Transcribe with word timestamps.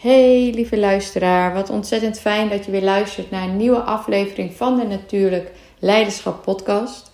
Hey 0.00 0.50
lieve 0.54 0.78
luisteraar, 0.78 1.54
wat 1.54 1.70
ontzettend 1.70 2.20
fijn 2.20 2.48
dat 2.48 2.64
je 2.64 2.70
weer 2.70 2.82
luistert 2.82 3.30
naar 3.30 3.42
een 3.42 3.56
nieuwe 3.56 3.80
aflevering 3.80 4.54
van 4.54 4.76
de 4.76 4.86
Natuurlijk 4.86 5.50
Leiderschap 5.78 6.42
Podcast. 6.42 7.12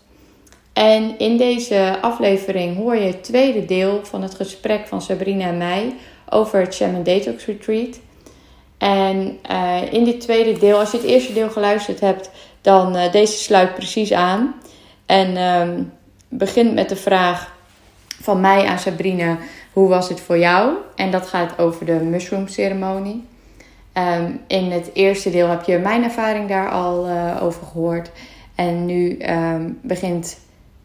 En 0.72 1.18
in 1.18 1.36
deze 1.36 1.98
aflevering 2.00 2.76
hoor 2.76 2.96
je 2.96 3.06
het 3.06 3.24
tweede 3.24 3.64
deel 3.64 4.00
van 4.02 4.22
het 4.22 4.34
gesprek 4.34 4.86
van 4.86 5.02
Sabrina 5.02 5.46
en 5.46 5.56
mij 5.56 5.94
over 6.28 6.60
het 6.60 6.74
Shaman 6.74 7.02
Detox 7.02 7.44
Retreat. 7.44 8.00
En 8.78 9.38
uh, 9.50 9.92
in 9.92 10.04
dit 10.04 10.20
tweede 10.20 10.58
deel, 10.58 10.78
als 10.78 10.90
je 10.90 10.96
het 10.96 11.06
eerste 11.06 11.32
deel 11.32 11.50
geluisterd 11.50 12.00
hebt, 12.00 12.30
dan 12.60 12.96
uh, 12.96 13.12
deze 13.12 13.38
sluit 13.38 13.74
precies 13.74 14.12
aan. 14.12 14.54
En 15.06 15.36
um, 15.36 15.92
begint 16.28 16.74
met 16.74 16.88
de 16.88 16.96
vraag 16.96 17.52
van 18.20 18.40
mij 18.40 18.66
aan 18.66 18.78
Sabrina: 18.78 19.38
hoe 19.74 19.88
was 19.88 20.08
het 20.08 20.20
voor 20.20 20.38
jou? 20.38 20.72
En 20.94 21.10
dat 21.10 21.26
gaat 21.26 21.58
over 21.58 21.86
de 21.86 21.92
mushroom 21.92 22.48
ceremonie. 22.48 23.24
Um, 23.94 24.40
in 24.46 24.70
het 24.70 24.90
eerste 24.92 25.30
deel 25.30 25.48
heb 25.48 25.62
je 25.62 25.78
mijn 25.78 26.02
ervaring 26.02 26.48
daar 26.48 26.70
al 26.70 27.08
uh, 27.08 27.42
over 27.42 27.66
gehoord. 27.66 28.10
En 28.54 28.86
nu 28.86 29.18
um, 29.28 29.78
begint, 29.82 30.38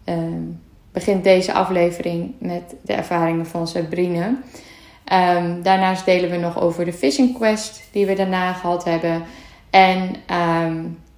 um, 0.05 0.61
begint 0.91 1.23
deze 1.23 1.53
aflevering 1.53 2.33
met 2.39 2.75
de 2.81 2.93
ervaringen 2.93 3.45
van 3.45 3.67
Sabrina. 3.67 4.33
daarnaast 5.61 6.05
delen 6.05 6.29
we 6.29 6.37
nog 6.37 6.61
over 6.61 6.85
de 6.85 6.93
fishing 6.93 7.37
quest 7.37 7.83
die 7.91 8.05
we 8.05 8.13
daarna 8.13 8.53
gehad 8.53 8.83
hebben. 8.83 9.23
En 9.69 10.15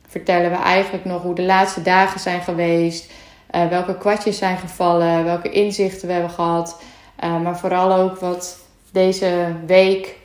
vertellen 0.07 0.49
we 0.49 0.57
eigenlijk 0.57 1.05
nog 1.05 1.21
hoe 1.21 1.35
de 1.35 1.41
laatste 1.43 1.81
dagen 1.81 2.19
zijn 2.19 2.41
geweest. 2.41 3.11
Uh, 3.55 3.67
welke 3.67 3.97
kwartjes 3.97 4.37
zijn 4.37 4.57
gevallen, 4.57 5.23
welke 5.23 5.49
inzichten 5.49 6.07
we 6.07 6.13
hebben 6.13 6.31
gehad. 6.31 6.81
Uh, 7.23 7.41
maar 7.41 7.59
vooral 7.59 7.93
ook 7.93 8.19
wat 8.19 8.59
deze 8.91 9.55
week 9.65 10.15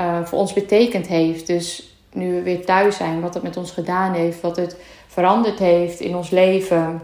uh, 0.00 0.24
voor 0.24 0.38
ons 0.38 0.52
betekend 0.52 1.06
heeft. 1.06 1.46
Dus 1.46 1.96
nu 2.12 2.34
we 2.34 2.42
weer 2.42 2.64
thuis 2.64 2.96
zijn, 2.96 3.20
wat 3.20 3.34
het 3.34 3.42
met 3.42 3.56
ons 3.56 3.70
gedaan 3.70 4.12
heeft, 4.12 4.40
wat 4.40 4.56
het 4.56 4.76
veranderd 5.06 5.58
heeft 5.58 6.00
in 6.00 6.16
ons 6.16 6.30
leven 6.30 7.02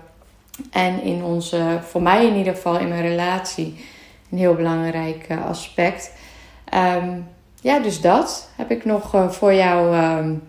en 0.71 1.03
in 1.03 1.25
onze, 1.25 1.79
voor 1.83 2.03
mij 2.03 2.27
in 2.27 2.37
ieder 2.37 2.55
geval 2.55 2.79
in 2.79 2.89
mijn 2.89 3.03
relatie, 3.03 3.85
een 4.31 4.39
heel 4.39 4.55
belangrijk 4.55 5.27
uh, 5.29 5.47
aspect. 5.47 6.13
Um, 6.75 7.29
ja, 7.61 7.79
dus 7.79 8.01
dat 8.01 8.51
heb 8.57 8.71
ik 8.71 8.85
nog 8.85 9.27
voor 9.29 9.55
jou 9.55 9.97
um, 9.97 10.43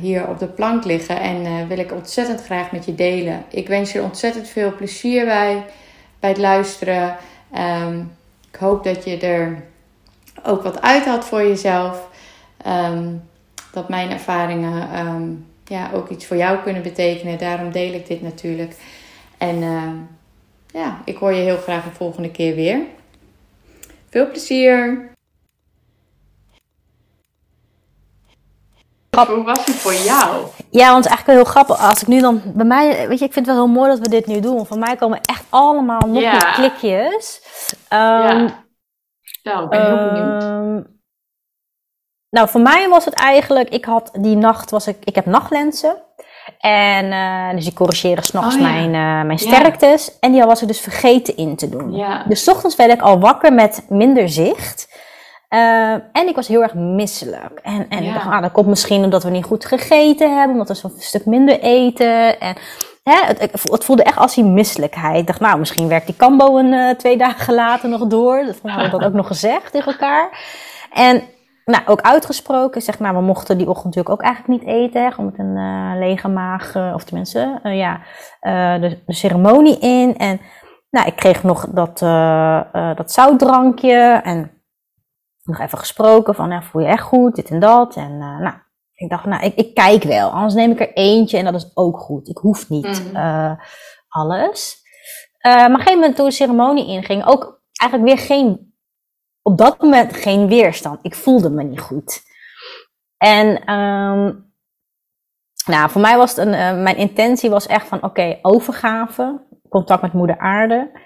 hier 0.00 0.28
op 0.28 0.38
de 0.38 0.46
plank 0.46 0.84
liggen 0.84 1.20
en 1.20 1.68
wil 1.68 1.78
ik 1.78 1.92
ontzettend 1.92 2.44
graag 2.44 2.72
met 2.72 2.84
je 2.84 2.94
delen. 2.94 3.44
Ik 3.48 3.68
wens 3.68 3.92
je 3.92 4.02
ontzettend 4.02 4.48
veel 4.48 4.74
plezier 4.74 5.24
bij, 5.24 5.64
bij 6.20 6.30
het 6.30 6.38
luisteren. 6.38 7.16
Um, 7.58 8.12
ik 8.52 8.58
hoop 8.58 8.84
dat 8.84 9.04
je 9.04 9.18
er 9.18 9.62
ook 10.44 10.62
wat 10.62 10.82
uit 10.82 11.04
had 11.04 11.24
voor 11.24 11.42
jezelf. 11.42 12.08
Um, 12.66 13.22
dat 13.72 13.88
mijn 13.88 14.10
ervaringen 14.10 15.06
um, 15.06 15.46
ja, 15.64 15.90
ook 15.92 16.08
iets 16.08 16.26
voor 16.26 16.36
jou 16.36 16.58
kunnen 16.58 16.82
betekenen. 16.82 17.38
Daarom 17.38 17.72
deel 17.72 17.92
ik 17.92 18.06
dit 18.06 18.22
natuurlijk. 18.22 18.76
En 19.38 19.58
ja, 20.72 21.00
ik 21.04 21.16
hoor 21.16 21.32
je 21.32 21.42
heel 21.42 21.56
graag 21.56 21.84
de 21.84 21.90
volgende 21.90 22.30
keer 22.30 22.54
weer. 22.54 22.80
Veel 24.10 24.28
plezier! 24.30 25.15
Hoe 29.24 29.44
was 29.44 29.64
het 29.64 29.74
voor 29.74 29.94
jou? 29.94 30.44
Ja, 30.70 30.90
want 30.90 31.04
het 31.04 31.12
is 31.12 31.16
eigenlijk 31.16 31.26
wel 31.26 31.36
heel 31.36 31.44
grappig. 31.44 31.88
Als 31.88 32.02
ik 32.02 32.08
nu 32.08 32.20
dan 32.20 32.42
bij 32.44 32.66
mij, 32.66 33.08
weet 33.08 33.18
je, 33.18 33.24
ik 33.24 33.32
vind 33.32 33.46
het 33.46 33.56
wel 33.56 33.64
heel 33.64 33.74
mooi 33.74 33.90
dat 33.90 33.98
we 33.98 34.08
dit 34.08 34.26
nu 34.26 34.40
doen. 34.40 34.66
Van 34.66 34.78
mij 34.78 34.96
komen 34.96 35.20
echt 35.20 35.44
allemaal 35.48 36.06
nog 36.06 36.22
ja. 36.22 36.38
klikjes. 36.38 37.40
Um, 37.92 37.98
ja. 37.98 38.64
Nou, 39.42 39.64
ik 39.64 39.70
ben 39.70 39.86
heel 39.86 39.98
um, 39.98 40.12
benieuwd. 40.12 40.84
Nou, 42.30 42.48
voor 42.48 42.60
mij 42.60 42.88
was 42.88 43.04
het 43.04 43.14
eigenlijk, 43.14 43.68
ik 43.68 43.84
had 43.84 44.10
die 44.12 44.36
nacht, 44.36 44.70
was 44.70 44.86
ik, 44.86 44.96
ik 45.04 45.14
heb 45.14 45.26
nachtlenzen. 45.26 46.04
En 46.58 47.04
uh, 47.04 47.50
dus 47.50 47.64
die 47.64 47.72
corrigeren 47.72 48.24
s'nachts 48.24 48.54
oh, 48.54 48.60
ja. 48.60 48.66
mijn, 48.68 48.94
uh, 48.94 49.26
mijn 49.26 49.38
sterktes. 49.38 50.06
Ja. 50.06 50.12
En 50.20 50.32
die 50.32 50.44
was 50.44 50.62
ik 50.62 50.68
dus 50.68 50.80
vergeten 50.80 51.36
in 51.36 51.56
te 51.56 51.68
doen. 51.68 51.92
Ja. 51.92 52.24
Dus 52.28 52.48
ochtends 52.48 52.76
werd 52.76 52.92
ik 52.92 53.00
al 53.00 53.20
wakker 53.20 53.52
met 53.52 53.84
minder 53.88 54.28
zicht. 54.28 54.88
Uh, 55.50 55.92
en 55.92 56.28
ik 56.28 56.34
was 56.34 56.48
heel 56.48 56.62
erg 56.62 56.74
misselijk. 56.74 57.60
En, 57.62 57.86
en 57.88 58.02
Ja. 58.02 58.08
ik 58.08 58.14
dacht, 58.14 58.26
ah, 58.30 58.42
dat 58.42 58.52
komt 58.52 58.66
misschien 58.66 59.04
omdat 59.04 59.22
we 59.22 59.30
niet 59.30 59.44
goed 59.44 59.64
gegeten 59.64 60.34
hebben, 60.36 60.52
omdat 60.52 60.68
we 60.68 60.74
zo'n 60.74 60.92
stuk 60.98 61.26
minder 61.26 61.60
eten. 61.60 62.40
En 62.40 62.56
hè, 63.02 63.26
het, 63.26 63.40
het- 63.40 63.84
voelde 63.84 64.02
echt 64.02 64.16
als 64.18 64.34
die 64.34 64.44
misselijkheid. 64.44 65.20
Ik 65.20 65.26
dacht, 65.26 65.40
nou, 65.40 65.58
misschien 65.58 65.88
werkt 65.88 66.06
die 66.06 66.16
kambo 66.16 66.58
een 66.58 66.72
eh, 66.72 66.90
twee 66.94 67.16
dagen 67.16 67.54
later 67.54 67.88
nog 67.88 68.06
door. 68.06 68.44
Dat 68.46 68.58
hadden 68.62 68.84
we 68.90 68.98
dat 68.98 69.04
ook 69.08 69.12
nog 69.14 69.26
gezegd 69.26 69.72
tegen 69.72 69.92
elkaar. 69.92 70.28
En 70.92 71.22
nou, 71.64 71.82
ook 71.86 72.00
uitgesproken, 72.00 72.82
zeg 72.82 72.98
maar, 72.98 73.14
we 73.14 73.20
mochten 73.20 73.58
die 73.58 73.68
ochtend 73.68 73.84
natuurlijk 73.84 74.14
ook 74.14 74.22
eigenlijk 74.26 74.60
niet 74.62 74.68
eten. 74.74 75.02
Hè, 75.04 75.10
gewoon 75.10 75.30
met 75.30 75.38
een 75.38 75.56
eh, 75.56 75.98
lege 75.98 76.28
maag, 76.28 76.74
eh, 76.74 76.92
of 76.94 77.04
tenminste, 77.04 77.60
eh, 77.62 77.76
ja, 77.78 78.00
eh, 78.40 78.80
de, 78.80 78.98
de 79.06 79.12
ceremonie 79.14 79.78
in. 79.78 80.16
En 80.16 80.40
nou, 80.90 81.06
ik 81.06 81.16
kreeg 81.16 81.42
nog 81.42 81.66
dat, 81.70 82.02
eh, 82.02 82.60
eh, 82.72 82.96
dat 82.96 83.12
zoutdrankje 83.12 84.20
en 84.24 84.50
nog 85.46 85.58
even 85.60 85.78
gesproken 85.78 86.34
van, 86.34 86.50
ja, 86.50 86.62
voel 86.62 86.82
je 86.82 86.88
echt 86.88 87.02
goed, 87.02 87.34
dit 87.34 87.50
en 87.50 87.60
dat. 87.60 87.96
En 87.96 88.10
eh, 88.12 88.38
nou, 88.38 88.54
ik 88.94 89.10
dacht, 89.10 89.24
nou, 89.24 89.44
ik, 89.44 89.54
ik 89.54 89.74
kijk 89.74 90.02
wel. 90.02 90.30
Anders 90.30 90.54
neem 90.54 90.70
ik 90.70 90.80
er 90.80 90.92
eentje 90.92 91.38
en 91.38 91.44
dat 91.44 91.54
is 91.54 91.70
ook 91.74 91.98
goed. 91.98 92.28
Ik 92.28 92.36
hoef 92.36 92.68
niet 92.68 93.04
Mhm. 93.04 93.16
eh, 93.16 93.52
alles. 94.08 94.84
Eh, 95.38 95.52
maar 95.54 95.64
op 95.64 95.70
een 95.70 95.76
gegeven 95.76 95.98
moment 95.98 96.16
toen 96.16 96.26
de 96.26 96.32
ceremonie 96.32 96.86
inging, 96.86 97.26
ook 97.26 97.62
eigenlijk 97.72 98.10
weer 98.10 98.26
geen, 98.26 98.74
op 99.42 99.58
dat 99.58 99.80
moment 99.82 100.16
geen 100.16 100.46
weerstand. 100.48 100.98
Ik 101.02 101.14
voelde 101.14 101.50
me 101.50 101.62
niet 101.62 101.80
goed. 101.80 102.22
En 103.16 103.64
ehm, 103.64 104.32
nou, 105.66 105.90
voor 105.90 106.00
mij 106.00 106.16
was 106.16 106.36
het 106.36 106.46
een, 106.46 106.82
mijn 106.82 106.96
intentie 106.96 107.50
was 107.50 107.66
echt 107.66 107.86
van, 107.86 108.02
oké, 108.02 108.38
overgave, 108.42 109.44
contact 109.68 110.02
met 110.02 110.12
moeder 110.12 110.38
aarde. 110.38 111.00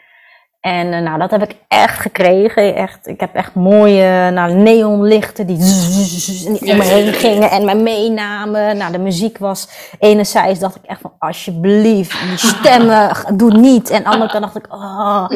En 0.61 0.93
eh, 0.93 1.01
nou, 1.01 1.19
dat 1.19 1.31
heb 1.31 1.43
ik 1.43 1.57
echt 1.69 1.99
gekregen. 1.99 2.75
Echt, 2.75 3.07
ik 3.07 3.21
heb 3.21 3.35
echt 3.35 3.55
mooie 3.55 4.31
nou, 4.31 4.53
neonlichten 4.53 5.47
die, 5.47 5.57
die 5.57 6.71
om 6.73 6.77
me 6.77 6.85
heen 6.85 7.13
gingen 7.13 7.51
en 7.51 7.65
mij 7.65 7.77
meenamen. 7.77 8.77
Nou, 8.77 8.93
de 8.93 8.99
muziek 8.99 9.39
was 9.39 9.69
enerzijds 9.99 10.61
dacht 10.61 10.77
ik 10.77 10.83
echt 10.85 11.01
van 11.01 11.13
alsjeblieft, 11.19 12.21
die 12.29 12.39
stemmen, 12.39 13.11
doe 13.37 13.53
niet. 13.53 13.91
En 13.91 14.05
andere 14.05 14.31
kant 14.31 14.43
dacht 14.43 14.57
ik, 14.57 14.73
oh, 14.73 15.29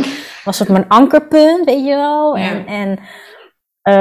was 0.45 0.59
het 0.59 0.69
mijn 0.69 0.89
ankerpunt, 0.89 1.65
weet 1.65 1.85
je 1.85 1.95
wel. 1.95 2.37
En, 2.37 2.67
en 2.67 2.99
eh, 3.83 3.95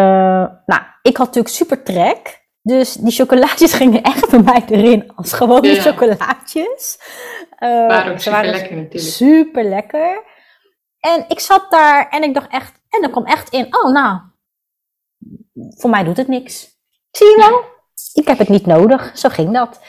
nou, 0.66 0.82
ik 1.02 1.18
had 1.18 1.26
natuurlijk 1.26 1.56
super 1.56 1.84
trek. 1.84 2.42
Dus 2.62 2.94
die 2.94 3.12
chocolaatjes 3.12 3.74
gingen 3.84 4.02
echt 4.02 4.30
bij 4.30 4.40
mij 4.40 4.64
erin 4.68 5.12
als 5.16 5.34
gewone 5.34 5.68
Ja. 5.68 5.82
chocolaatjes. 5.82 7.00
Eh, 7.58 7.70
Waren 7.70 8.20
ze 8.20 8.30
super 8.30 8.46
lekker 8.46 8.76
natuurlijk. 8.76 9.14
Super 9.14 9.64
lekker. 9.64 10.32
En 11.04 11.26
ik 11.28 11.40
zat 11.40 11.66
daar 11.70 12.10
en 12.10 12.24
ik 12.24 12.34
dacht 12.34 12.48
echt, 12.52 12.82
en 12.90 13.04
er 13.04 13.10
kwam 13.10 13.26
echt 13.26 13.50
in, 13.50 13.76
oh 13.76 13.92
nou, 13.94 14.20
voor 15.54 15.90
mij 15.90 16.04
doet 16.04 16.18
het 16.18 16.28
niks. 16.28 16.78
Zie 17.12 17.28
je 17.28 17.38
wel? 17.38 17.62
Ik 18.14 18.28
heb 18.28 18.38
het 18.38 18.50
niet 18.50 18.66
nodig. 18.66 19.18
Zo 19.18 19.30
ging 19.30 19.54
dat. 19.54 19.82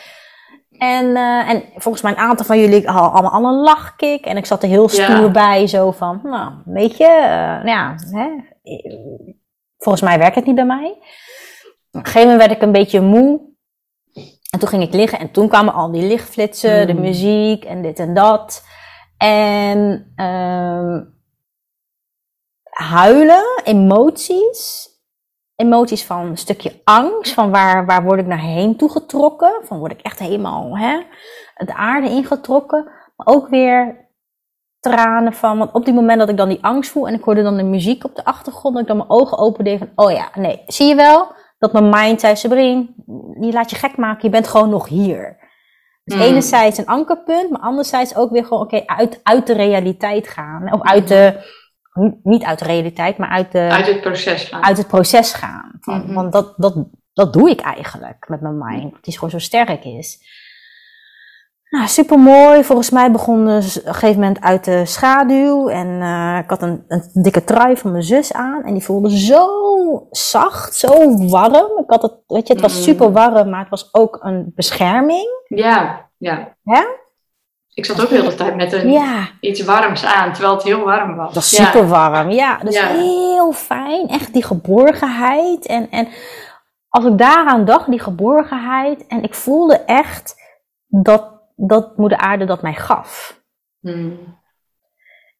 En, 0.79 1.17
eh, 1.17 1.49
en 1.51 1.65
volgens 1.77 2.03
mij 2.03 2.13
een 2.13 2.19
aantal 2.19 2.47
van 2.47 2.59
jullie 2.61 2.87
hadden 2.89 3.13
allemaal 3.13 3.33
al 3.33 3.55
een 3.55 3.63
lachkick. 3.63 4.25
En 4.27 4.37
ik 4.37 4.47
zat 4.47 4.63
er 4.63 4.69
heel 4.69 4.91
Ja. 4.91 5.05
stoer 5.17 5.31
bij, 5.31 5.67
zo 5.67 5.91
van, 5.91 6.21
nou, 6.23 6.53
weet 6.65 6.97
je, 6.97 7.05
eh, 7.07 7.65
ja, 7.65 7.95
hè, 8.11 8.29
volgens 9.79 10.05
mij 10.05 10.19
werkt 10.19 10.35
het 10.35 10.47
niet 10.47 10.55
bij 10.55 10.65
mij. 10.65 10.91
Op 10.91 12.01
een 12.01 12.05
gegeven 12.05 12.21
moment 12.29 12.39
werd 12.39 12.51
ik 12.53 12.63
een 12.63 12.73
beetje 12.73 13.01
moe. 13.01 13.41
En 14.51 14.59
toen 14.59 14.69
ging 14.69 14.83
ik 14.83 14.93
liggen 14.93 15.19
en 15.19 15.31
toen 15.31 15.49
kwamen 15.49 15.75
al 15.75 15.91
die 15.93 16.03
lichtflitsen, 16.07 16.87
de 16.87 16.93
Hmm. 16.93 17.01
muziek 17.01 17.65
en 17.65 17.83
dit 17.83 17.99
en 17.99 18.15
dat. 18.15 18.65
En 19.17 20.13
ehm, 20.17 21.03
huilen, 22.71 23.61
emoties. 23.65 24.93
Emoties 25.57 26.05
van 26.05 26.27
een 26.27 26.39
stukje 26.39 26.81
angst, 26.85 27.33
van 27.33 27.51
waar, 27.51 27.87
waar 27.87 28.05
word 28.05 28.21
ik 28.21 28.27
naar 28.27 28.41
heen 28.41 28.77
toegetrokken? 28.77 29.61
Van 29.63 29.79
word 29.79 29.93
ik 29.93 30.01
echt 30.01 30.19
helemaal 30.19 30.79
hè, 30.79 31.03
de 31.55 31.75
aarde 31.75 32.09
ingetrokken? 32.09 32.85
Maar 33.17 33.27
ook 33.27 33.49
weer 33.49 34.05
tranen 34.81 35.33
van, 35.33 35.59
want 35.59 35.73
op 35.73 35.85
die 35.85 35.95
moment 35.95 36.19
dat 36.19 36.29
ik 36.29 36.37
dan 36.37 36.49
die 36.49 36.65
angst 36.65 36.91
voel 36.91 37.09
en 37.09 37.15
ik 37.15 37.25
hoorde 37.25 37.43
dan 37.43 37.57
de 37.57 37.63
muziek 37.63 38.05
op 38.05 38.17
de 38.17 38.25
achtergrond, 38.25 38.75
dat 38.75 38.83
ik 38.83 38.89
dan 38.89 38.97
mijn 38.97 39.11
ogen 39.11 39.39
opende 39.39 39.79
van, 39.79 39.91
oh 39.95 40.13
ja, 40.13 40.29
nee, 40.35 40.63
zie 40.67 40.87
je 40.87 40.95
wel? 40.95 41.33
Dat 41.59 41.73
mijn 41.73 41.89
mind 41.89 42.21
zei, 42.21 42.37
Sabrine, 42.37 42.87
je 43.41 43.53
laat 43.53 43.71
je 43.71 43.77
gek 43.77 43.97
maken, 43.97 44.23
je 44.23 44.31
bent 44.31 44.49
gewoon 44.49 44.69
nog 44.69 44.89
hier. 44.89 45.44
Dus 46.05 46.15
Mm. 46.17 46.23
enerzijds 46.23 46.79
een 46.79 46.87
ankerpunt, 46.87 47.51
maar 47.51 47.61
anderzijds 47.61 48.17
ook 48.17 48.31
weer 48.31 48.45
gewoon, 48.45 48.63
oké, 48.63 48.83
uit, 48.87 49.21
uit 49.23 49.47
de 49.47 49.53
realiteit 49.53 50.29
gaan. 50.29 50.73
Of 50.73 50.83
uit 50.83 51.09
de, 51.09 51.53
niet 52.23 52.43
uit 52.45 52.59
de 52.59 52.65
realiteit, 52.65 53.17
maar 53.19 53.29
uit, 53.29 53.53
de, 53.53 53.59
Uit 53.59 53.87
het 53.87 54.01
proces 54.01 54.45
gaan. 54.45 54.63
uit 54.63 54.77
het 54.79 54.87
proces 54.87 55.33
gaan. 55.33 55.73
Van. 55.81 56.15
Want 56.15 56.33
dat, 56.33 56.55
dat, 56.57 56.75
dat 57.13 57.33
doe 57.33 57.51
ik 57.51 57.61
eigenlijk 57.61 58.29
met 58.29 58.41
mijn 58.41 58.59
mind, 58.59 58.95
die 59.01 59.15
gewoon 59.15 59.31
zo 59.31 59.39
sterk 59.39 59.85
is. 59.85 60.19
Nou, 61.75 61.87
super 61.87 62.19
mooi. 62.19 62.65
Volgens 62.65 62.91
mij 62.91 63.11
begon 63.11 63.63
ze 63.63 63.81
op 63.81 63.87
een 63.87 63.95
gegeven 63.95 64.21
moment 64.21 64.41
uit 64.41 64.65
de 64.65 64.87
schaduw. 64.87 65.69
En 65.69 66.03
eh, 66.03 66.39
ik 66.43 66.51
had 66.51 66.63
een, 66.63 66.85
een 66.89 67.03
dikke 67.13 67.45
trui 67.45 67.77
van 67.77 67.91
mijn 67.91 68.03
zus 68.03 68.33
aan. 68.33 68.63
En 68.65 68.73
die 68.73 68.83
voelde 68.85 69.19
zo 69.19 69.47
zacht, 70.11 70.75
zo 70.75 71.17
warm. 71.29 71.79
Ik 71.79 71.85
had 71.91 72.03
het, 72.03 72.13
weet 72.27 72.47
je, 72.47 72.53
het 72.53 72.63
was 72.63 72.77
Mm. 72.77 72.83
super 72.83 73.13
warm, 73.13 73.51
maar 73.51 73.61
het 73.61 73.69
was 73.71 73.89
ook 73.93 74.19
een 74.23 74.53
bescherming. 74.55 75.27
Ja, 75.49 76.09
ja. 76.19 76.57
Hè? 76.65 76.83
Ik 77.75 77.85
zat 77.85 78.03
ook 78.03 78.09
de 78.09 78.15
hele 78.15 78.35
tijd 78.35 78.57
met 78.57 78.73
een, 78.73 78.91
Ja, 78.93 79.29
iets 79.41 79.65
warms 79.65 80.05
aan, 80.05 80.33
terwijl 80.33 80.55
het 80.55 80.63
heel 80.63 80.85
warm 80.85 81.17
was. 81.17 81.35
Ja. 81.51 81.65
super 81.65 81.89
warm. 81.89 82.31
Ja, 82.31 82.59
dus 82.63 82.75
Ja. 82.75 82.87
heel 82.87 83.53
fijn. 83.53 84.09
Echt 84.09 84.33
die 84.33 84.45
geborgenheid. 84.45 85.67
En, 85.67 85.91
en 85.91 86.09
als 86.89 87.05
ik 87.05 87.19
daaraan 87.19 87.65
dacht, 87.65 87.91
die 87.91 88.01
geborgenheid. 88.01 89.07
En 89.07 89.23
ik 89.23 89.35
voelde 89.35 89.75
echt 89.87 90.35
dat, 90.87 91.34
dat 91.55 91.97
moeder 91.97 92.19
aarde 92.19 92.45
dat 92.45 92.63
mij 92.63 92.75
gaf. 92.75 93.43
Hmm. 93.81 94.43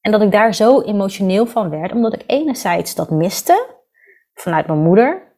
En 0.01 0.13
dat 0.13 0.23
ik 0.23 0.33
daar 0.33 0.55
zo 0.55 0.81
emotioneel 0.81 1.47
van 1.47 1.71
werd, 1.71 1.93
omdat 1.93 2.15
ik 2.15 2.25
enerzijds 2.27 2.95
dat 2.95 3.11
miste 3.11 3.67
vanuit 4.35 4.67
mijn 4.67 4.79
moeder. 4.83 5.33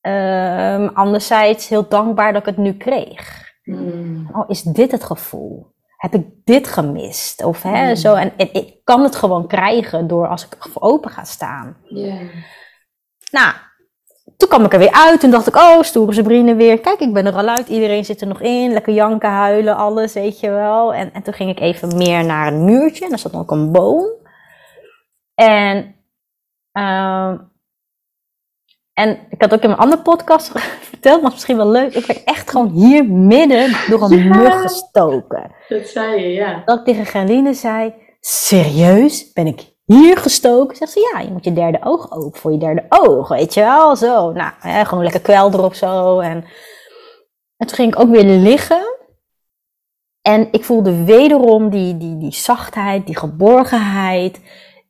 Ehm, 0.00 0.86
anderzijds 0.94 1.68
heel 1.68 1.88
dankbaar 1.88 2.32
dat 2.32 2.40
ik 2.40 2.46
het 2.46 2.56
nu 2.56 2.72
kreeg. 2.76 3.50
Hmm. 3.62 4.28
Oh, 4.32 4.44
is 4.50 4.62
dit 4.62 4.92
het 4.92 5.04
gevoel? 5.04 5.70
Heb 5.96 6.14
ik 6.14 6.26
dit 6.44 6.68
gemist? 6.68 7.44
Of 7.44 7.62
hè, 7.62 7.88
Mm. 7.88 7.96
zo. 7.96 8.14
En, 8.14 8.32
en 8.36 8.54
ik 8.54 8.84
kan 8.84 9.02
het 9.02 9.16
gewoon 9.16 9.46
krijgen 9.46 10.06
door 10.06 10.28
als 10.28 10.46
ik 10.46 10.56
open 10.74 11.10
ga 11.10 11.24
staan. 11.24 11.76
Ja. 11.84 12.18
Nou, 13.30 13.54
toen 14.42 14.50
kwam 14.50 14.64
ik 14.64 14.72
er 14.72 14.78
weer 14.78 14.92
uit. 15.06 15.20
Toen 15.20 15.30
dacht 15.30 15.46
ik, 15.46 15.56
oh, 15.56 15.82
stoere 15.82 16.12
Sabrine 16.12 16.54
weer. 16.54 16.80
Kijk, 16.80 17.00
ik 17.00 17.12
ben 17.12 17.26
er 17.26 17.34
al 17.34 17.48
uit. 17.48 17.68
Iedereen 17.68 18.04
zit 18.04 18.20
er 18.20 18.26
nog 18.26 18.40
in. 18.40 18.72
Lekker 18.72 18.92
janken, 18.92 19.30
huilen, 19.30 19.76
alles, 19.76 20.12
weet 20.12 20.40
je 20.40 20.50
wel. 20.50 20.94
En, 20.94 21.12
en 21.12 21.22
toen 21.22 21.34
ging 21.34 21.50
ik 21.50 21.60
even 21.60 21.96
meer 21.96 22.24
naar 22.24 22.46
een 22.52 22.64
muurtje. 22.64 23.04
En 23.04 23.10
daar 23.10 23.18
zat 23.18 23.34
ook 23.34 23.50
een 23.50 23.72
boom. 23.72 24.06
En, 25.34 25.94
ehm, 26.72 27.36
en 28.92 29.18
ik 29.30 29.40
had 29.42 29.52
ook 29.54 29.60
in 29.62 29.68
mijn 29.68 29.80
andere 29.80 30.02
podcast 30.02 30.52
verteld, 30.90 31.22
maar 31.22 31.30
misschien 31.30 31.56
wel 31.56 31.70
leuk. 31.70 31.94
Ik 31.94 32.06
werd 32.06 32.24
echt 32.24 32.50
gewoon 32.50 32.68
hier 32.68 33.04
midden 33.04 33.76
door 33.88 34.02
een 34.02 34.18
Ja. 34.22 34.36
mug 34.36 34.60
gestoken. 34.60 35.50
Dat 35.68 35.86
zei 35.86 36.20
je, 36.22 36.28
ja. 36.32 36.62
Dat 36.64 36.78
ik 36.78 36.84
tegen 36.84 37.06
Gerline 37.06 37.54
zei, 37.54 37.94
serieus? 38.20 39.32
Ben 39.32 39.46
ik 39.46 39.71
hier 39.98 40.16
gestoken? 40.16 40.76
Zegt 40.76 40.92
ze, 40.92 41.10
ja, 41.12 41.20
je 41.20 41.30
moet 41.30 41.44
je 41.44 41.52
derde 41.52 41.78
oog 41.84 42.12
open 42.12 42.40
voor 42.40 42.52
je 42.52 42.58
derde 42.58 42.84
oog, 42.88 43.28
weet 43.28 43.54
je 43.54 43.60
wel? 43.60 43.96
Zo, 43.96 44.32
nou, 44.32 44.52
hè, 44.58 44.84
gewoon 44.84 45.02
lekker 45.02 45.20
kwel 45.20 45.52
erop 45.52 45.74
zo. 45.74 46.18
En, 46.20 46.44
en 47.56 47.66
toen 47.66 47.76
ging 47.76 47.94
ik 47.94 48.00
ook 48.00 48.10
weer 48.10 48.24
liggen. 48.24 48.82
En 50.20 50.48
ik 50.52 50.64
voelde 50.64 51.04
wederom 51.04 51.70
die, 51.70 51.96
die, 51.96 52.18
die 52.18 52.32
zachtheid, 52.34 53.06
die 53.06 53.16
geborgenheid. 53.18 54.40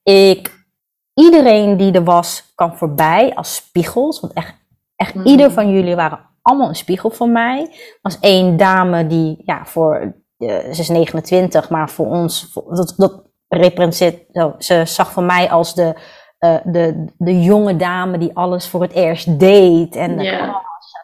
Ik, 0.02 0.66
iedereen 1.14 1.76
die 1.76 1.93
er 1.93 2.04
was, 2.04 2.52
kwam 2.54 2.76
voorbij 2.76 3.34
als 3.34 3.54
spiegels. 3.54 4.20
Want 4.20 4.32
echt, 4.32 4.54
echt 4.96 5.14
Mhm. 5.14 5.26
ieder 5.26 5.50
van 5.50 5.70
jullie 5.70 5.94
waren 5.96 6.31
allemaal 6.43 6.69
een 6.69 6.75
spiegel 6.76 7.10
voor 7.10 7.28
mij. 7.28 7.60
Er 7.70 7.99
was 8.02 8.19
één 8.20 8.56
dame 8.56 9.06
die, 9.06 9.43
ja, 9.44 9.64
voor, 9.66 10.14
eh, 10.38 10.72
ze 10.72 10.81
is 10.81 10.88
29, 10.88 11.70
maar 11.70 11.90
voor 11.90 12.06
ons, 12.06 12.49
voor- 12.52 12.75
dat, 12.76 12.94
dat 12.96 13.21
representeert, 13.56 14.25
zo, 14.32 14.54
ze 14.58 14.82
zag 14.84 15.12
voor 15.12 15.22
mij 15.22 15.50
als 15.50 15.75
de, 15.75 15.94
eh, 16.38 16.54
de, 16.64 17.04
de 17.19 17.43
jonge 17.43 17.76
dame 17.76 18.19
die 18.19 18.31
alles 18.37 18.69
voor 18.69 18.82
het 18.82 18.93
eerst 18.93 19.38
deed. 19.40 19.96
En 19.96 20.10
oh, 20.12 20.54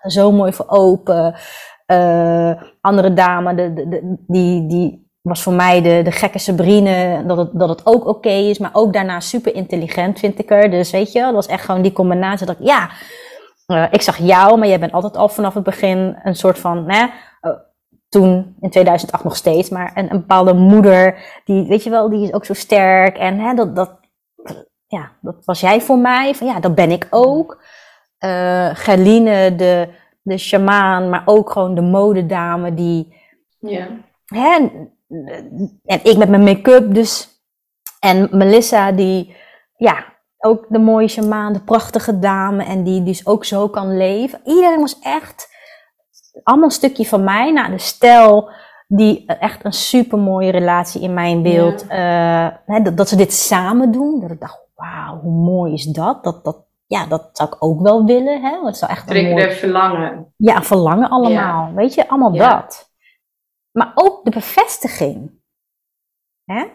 ze 0.01 0.11
zo 0.11 0.33
mooi 0.33 0.53
voor 0.53 0.67
open. 0.69 1.35
Eh, 1.87 2.53
andere 2.81 3.13
dame, 3.15 3.55
de, 3.55 3.73
de, 3.73 3.89
de- 3.89 4.17
die, 4.27 4.67
die 4.67 5.07
was 5.23 5.43
voor 5.43 5.53
mij 5.53 5.83
de, 5.83 6.01
de 6.05 6.11
gekke 6.13 6.39
Sabrine, 6.39 7.25
dat 7.27 7.37
het, 7.39 7.51
dat 7.53 7.69
het 7.69 7.81
ook 7.87 8.07
oké 8.07 8.29
is, 8.29 8.59
maar 8.59 8.71
ook 8.73 8.93
daarna 8.93 9.21
super 9.21 9.55
intelligent 9.55 10.19
vind 10.19 10.39
ik 10.39 10.51
er. 10.51 10.71
Dus 10.71 10.91
weet 10.91 11.13
je, 11.13 11.21
dat 11.21 11.35
was 11.35 11.47
echt 11.47 11.65
gewoon 11.65 11.83
die 11.83 11.93
combinatie 11.93 12.47
dat 12.47 12.59
ik, 12.61 12.67
ja, 12.67 12.89
eh, 13.67 13.85
ik 13.91 14.03
zag 14.03 14.17
jou, 14.19 14.59
maar 14.59 14.69
jij 14.69 14.79
bent 14.81 14.93
altijd 14.93 15.17
al 15.17 15.29
vanaf 15.29 15.55
het 15.55 15.65
begin 15.65 16.19
een 16.23 16.37
soort 16.37 16.59
van, 16.59 16.85
hè, 16.91 17.07
toen 18.09 18.57
in 18.61 18.71
2008 18.71 19.25
nog 19.25 19.37
steeds, 19.37 19.69
maar 19.71 19.91
een, 19.95 20.11
een 20.11 20.19
bepaalde 20.21 20.55
moeder, 20.55 21.19
die, 21.45 21.67
weet 21.67 21.85
je 21.85 21.91
wel, 21.91 22.09
die 22.09 22.23
is 22.23 22.33
ook 22.33 22.45
zo 22.45 22.55
sterk 22.55 23.19
en 23.19 23.39
hè, 23.39 23.55
dat, 23.55 23.77
dat, 23.77 23.99
ja, 24.87 25.13
dat 25.21 25.37
was 25.45 25.61
jij 25.61 25.81
voor 25.81 25.99
mij, 25.99 26.35
van 26.35 26.47
ja, 26.47 26.61
dat 26.61 26.75
ben 26.75 26.91
ik 26.91 27.07
ook. 27.11 27.63
Eh 28.19 28.71
Gerline, 28.75 29.55
de, 29.57 29.89
de 30.23 30.39
shamaan, 30.39 31.09
maar 31.09 31.23
ook 31.25 31.51
gewoon 31.51 31.75
de 31.75 31.81
modedame 31.81 32.75
die, 32.75 33.15
Ja. 33.59 33.87
hè, 34.25 34.57
en 35.85 36.01
ik 36.03 36.17
met 36.17 36.29
mijn 36.29 36.43
make-up 36.45 36.95
dus. 36.95 37.37
En 38.01 38.29
Melissa 38.31 38.93
die, 38.93 39.37
ja, 39.77 40.05
ook 40.39 40.67
de 40.69 40.79
mooie 40.79 41.09
shamaan, 41.09 41.53
de 41.53 41.61
prachtige 41.61 42.19
dame 42.19 42.65
en 42.65 42.83
die 42.85 43.03
dus 43.03 43.27
ook 43.27 43.45
zo 43.45 43.69
kan 43.69 43.97
leven. 43.97 44.41
Iedereen 44.45 44.81
was 44.81 44.99
echt 44.99 45.57
allemaal 46.43 46.65
een 46.67 46.71
stukje 46.71 47.07
van 47.07 47.25
mij. 47.25 47.53
Nou, 47.53 47.71
de 47.71 47.79
stijl 47.79 48.51
die 48.87 49.27
echt 49.27 49.65
een 49.65 49.73
super 49.73 50.19
mooie 50.19 50.51
relatie 50.51 51.01
in 51.03 51.15
mijn 51.15 51.43
beeld. 51.43 51.87
eh, 51.87 52.49
hè, 52.67 52.83
dat, 52.83 52.97
dat 52.97 53.09
ze 53.09 53.17
dit 53.17 53.33
samen 53.33 53.91
doen. 53.93 54.21
Dat 54.21 54.31
ik 54.31 54.41
dacht, 54.41 54.59
wauw, 54.75 55.21
hoe 55.21 55.33
mooi 55.45 55.73
is 55.73 55.85
dat? 55.85 56.25
Dat, 56.25 56.45
dat? 56.45 56.67
Ja, 56.87 57.07
dat 57.07 57.29
zou 57.33 57.49
ik 57.49 57.57
ook 57.65 57.81
wel 57.81 58.05
willen. 58.05 58.43
Hè? 58.43 58.59
Het 58.67 58.77
zou 58.77 58.91
echt 58.91 59.11
een 59.11 59.31
mooi... 59.31 59.53
Verlangen. 59.53 60.33
Ja, 60.37 60.63
verlangen 60.63 61.09
allemaal. 61.09 61.73
Weet 61.75 61.95
je, 61.95 62.09
allemaal 62.09 62.35
Ja. 62.35 62.61
dat. 62.61 62.91
Maar 63.71 63.93
ook 63.95 64.25
de 64.25 64.31
bevestiging. 64.31 65.31
Hè? 66.45 66.67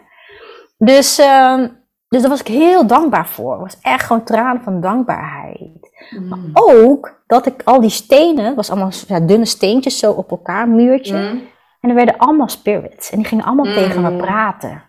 Dus, 0.78 1.18
ehm, 1.18 1.68
dus 2.14 2.22
daar 2.22 2.30
was 2.30 2.40
ik 2.40 2.46
heel 2.48 2.86
dankbaar 2.86 3.28
voor. 3.28 3.52
Het 3.52 3.60
was 3.60 3.78
echt 3.80 4.06
gewoon 4.06 4.24
tranen 4.24 4.62
van 4.62 4.80
dankbaarheid. 4.80 5.92
Hmm. 6.10 6.50
Ook 6.52 7.22
dat 7.26 7.46
ik 7.46 7.62
al 7.64 7.80
die 7.80 7.90
stenen, 7.90 8.44
het 8.44 8.54
was 8.54 8.70
allemaal 8.70 8.90
ja, 9.06 9.20
dunne 9.20 9.44
steentjes 9.44 9.98
zo 9.98 10.12
op 10.12 10.30
elkaar, 10.30 10.68
muurtje. 10.68 11.16
Hmm. 11.16 11.42
En 11.80 11.88
er 11.90 11.94
werden 11.94 12.18
allemaal 12.18 12.48
spirits. 12.48 13.10
En 13.10 13.18
die 13.18 13.26
gingen 13.26 13.44
allemaal 13.44 13.64
Mm. 13.66 13.74
tegen 13.74 14.02
me 14.02 14.16
praten. 14.16 14.82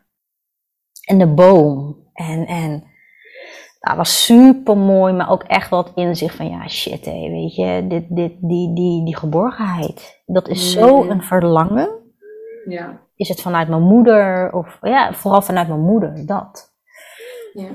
En 1.06 1.18
de 1.18 1.28
boom. 1.28 1.96
En, 2.14 2.46
en 2.46 2.84
dat 3.80 3.96
was 3.96 4.26
super 4.26 4.78
mooi, 4.78 5.14
maar 5.14 5.30
ook 5.30 5.44
echt 5.44 5.70
wat 5.70 5.92
inzicht 5.96 6.36
van 6.36 6.50
ja, 6.50 6.68
shit, 6.68 7.06
hé, 7.06 7.30
weet 7.30 7.56
je, 7.56 7.86
dit, 7.88 8.06
dit, 8.10 8.34
die, 8.42 8.74
die, 8.74 9.06
die 9.06 9.16
geborgenheid. 9.18 10.22
Dat 10.26 10.48
is 10.48 10.72
zo 10.72 11.04
Mm. 11.04 11.10
een 11.10 11.24
verlangen. 11.24 11.90
Ja. 12.66 13.02
Is 13.16 13.30
het 13.30 13.42
vanuit 13.42 13.68
mijn 13.68 13.82
moeder, 13.82 14.54
of 14.54 14.78
ja, 14.82 15.14
vooral 15.14 15.42
vanuit 15.42 15.68
mijn 15.68 15.86
moeder, 15.86 16.26
dat. 16.26 16.75
Ja. 17.56 17.70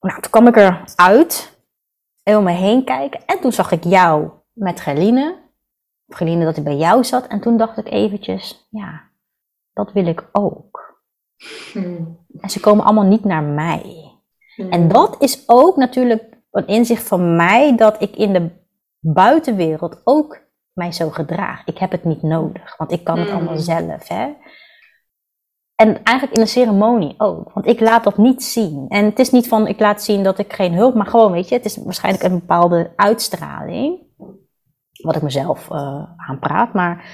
Nou, 0.00 0.20
toen 0.20 0.30
kwam 0.30 0.46
ik 0.46 0.56
eruit, 0.56 1.58
en 2.22 2.36
om 2.36 2.44
me 2.44 2.50
heen 2.50 2.84
kijken. 2.84 3.20
En 3.26 3.40
toen 3.40 3.52
zag 3.52 3.72
ik 3.72 3.84
jou 3.84 4.30
met 4.52 4.80
Gerline. 4.80 5.38
Of 6.06 6.16
Gerline 6.16 6.44
dat 6.44 6.56
ik 6.56 6.64
bij 6.64 6.76
jou 6.76 7.04
zat. 7.04 7.26
En 7.26 7.40
toen 7.40 7.56
dacht 7.56 7.78
ik 7.78 7.90
eventjes, 7.90 8.68
ja, 8.70 9.02
dat 9.72 9.92
wil 9.92 10.06
ik 10.06 10.28
ook. 10.32 11.00
Hmm. 11.72 12.26
En 12.40 12.50
ze 12.50 12.60
komen 12.60 12.84
allemaal 12.84 13.04
niet 13.04 13.24
naar 13.24 13.42
mij. 13.42 14.10
Hmm. 14.54 14.70
En 14.70 14.88
dat 14.88 15.22
is 15.22 15.42
ook 15.46 15.76
natuurlijk 15.76 16.38
een 16.50 16.66
inzicht 16.66 17.08
van 17.08 17.36
mij 17.36 17.76
dat 17.76 18.02
ik 18.02 18.16
in 18.16 18.32
de 18.32 18.48
buitenwereld 19.00 20.00
ook 20.04 20.40
mij 20.72 20.92
zo 20.92 21.10
gedraag. 21.10 21.64
Ik 21.64 21.78
heb 21.78 21.90
het 21.90 22.04
niet 22.04 22.22
nodig, 22.22 22.76
want 22.76 22.92
ik 22.92 23.04
kan 23.04 23.18
het 23.18 23.28
Mm. 23.28 23.34
allemaal 23.34 23.58
zelf. 23.58 24.08
Hè? 24.08 24.32
En 25.74 26.02
eigenlijk 26.02 26.36
in 26.36 26.42
de 26.44 26.50
ceremonie 26.50 27.14
ook, 27.18 27.52
want 27.52 27.66
ik 27.66 27.80
laat 27.80 28.04
dat 28.04 28.16
niet 28.16 28.42
zien. 28.44 28.86
En 28.88 29.04
het 29.04 29.18
is 29.18 29.30
niet 29.30 29.48
van 29.48 29.66
ik 29.66 29.80
laat 29.80 30.02
zien 30.02 30.22
dat 30.22 30.38
ik 30.38 30.52
geen 30.52 30.74
hulp, 30.74 30.94
maar 30.94 31.06
gewoon 31.06 31.32
weet 31.32 31.48
je, 31.48 31.54
het 31.54 31.64
is 31.64 31.76
waarschijnlijk 31.76 32.24
een 32.24 32.38
bepaalde 32.38 32.92
uitstraling. 32.96 34.00
Wat 35.02 35.16
ik 35.16 35.22
mezelf 35.22 35.70
eh 35.70 36.02
aanpraat. 36.16 36.72
Maar 36.74 37.04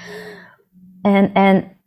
en, 1.01 1.33
en 1.33 1.77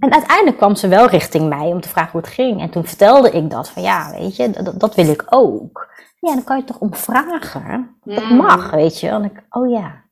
en 0.00 0.12
uiteindelijk 0.12 0.56
kwam 0.56 0.74
ze 0.74 0.88
wel 0.88 1.06
richting 1.08 1.48
mij 1.48 1.66
om 1.66 1.80
te 1.80 1.88
vragen 1.88 2.10
hoe 2.12 2.20
het 2.20 2.30
ging. 2.30 2.60
En 2.60 2.70
toen 2.70 2.84
vertelde 2.84 3.30
ik 3.30 3.50
dat 3.50 3.70
van 3.70 3.82
ja, 3.82 4.10
weet 4.10 4.36
je, 4.36 4.50
dat, 4.50 4.80
dat 4.80 4.94
wil 4.94 5.08
ik 5.08 5.24
ook. 5.30 5.94
Ja, 6.20 6.34
dan 6.34 6.44
kan 6.44 6.56
je 6.56 6.64
toch 6.64 6.78
om 6.78 6.94
vragen. 6.94 7.96
Dat 8.04 8.22
Hmm. 8.22 8.36
mag, 8.36 8.70
weet 8.70 9.00
je. 9.00 9.08
En 9.08 9.24
ik, 9.24 9.46
oh 9.48 9.70
ja, 9.70 10.04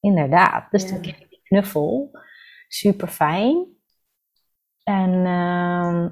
inderdaad. 0.00 0.70
Dus 0.70 0.82
Ja. 0.82 0.88
toen 0.88 1.00
kreeg 1.00 1.20
ik 1.20 1.30
die 1.30 1.40
knuffel. 1.42 2.10
Super 2.68 3.08
fijn. 3.08 3.66
En 4.88 5.26
ehm, 5.26 6.08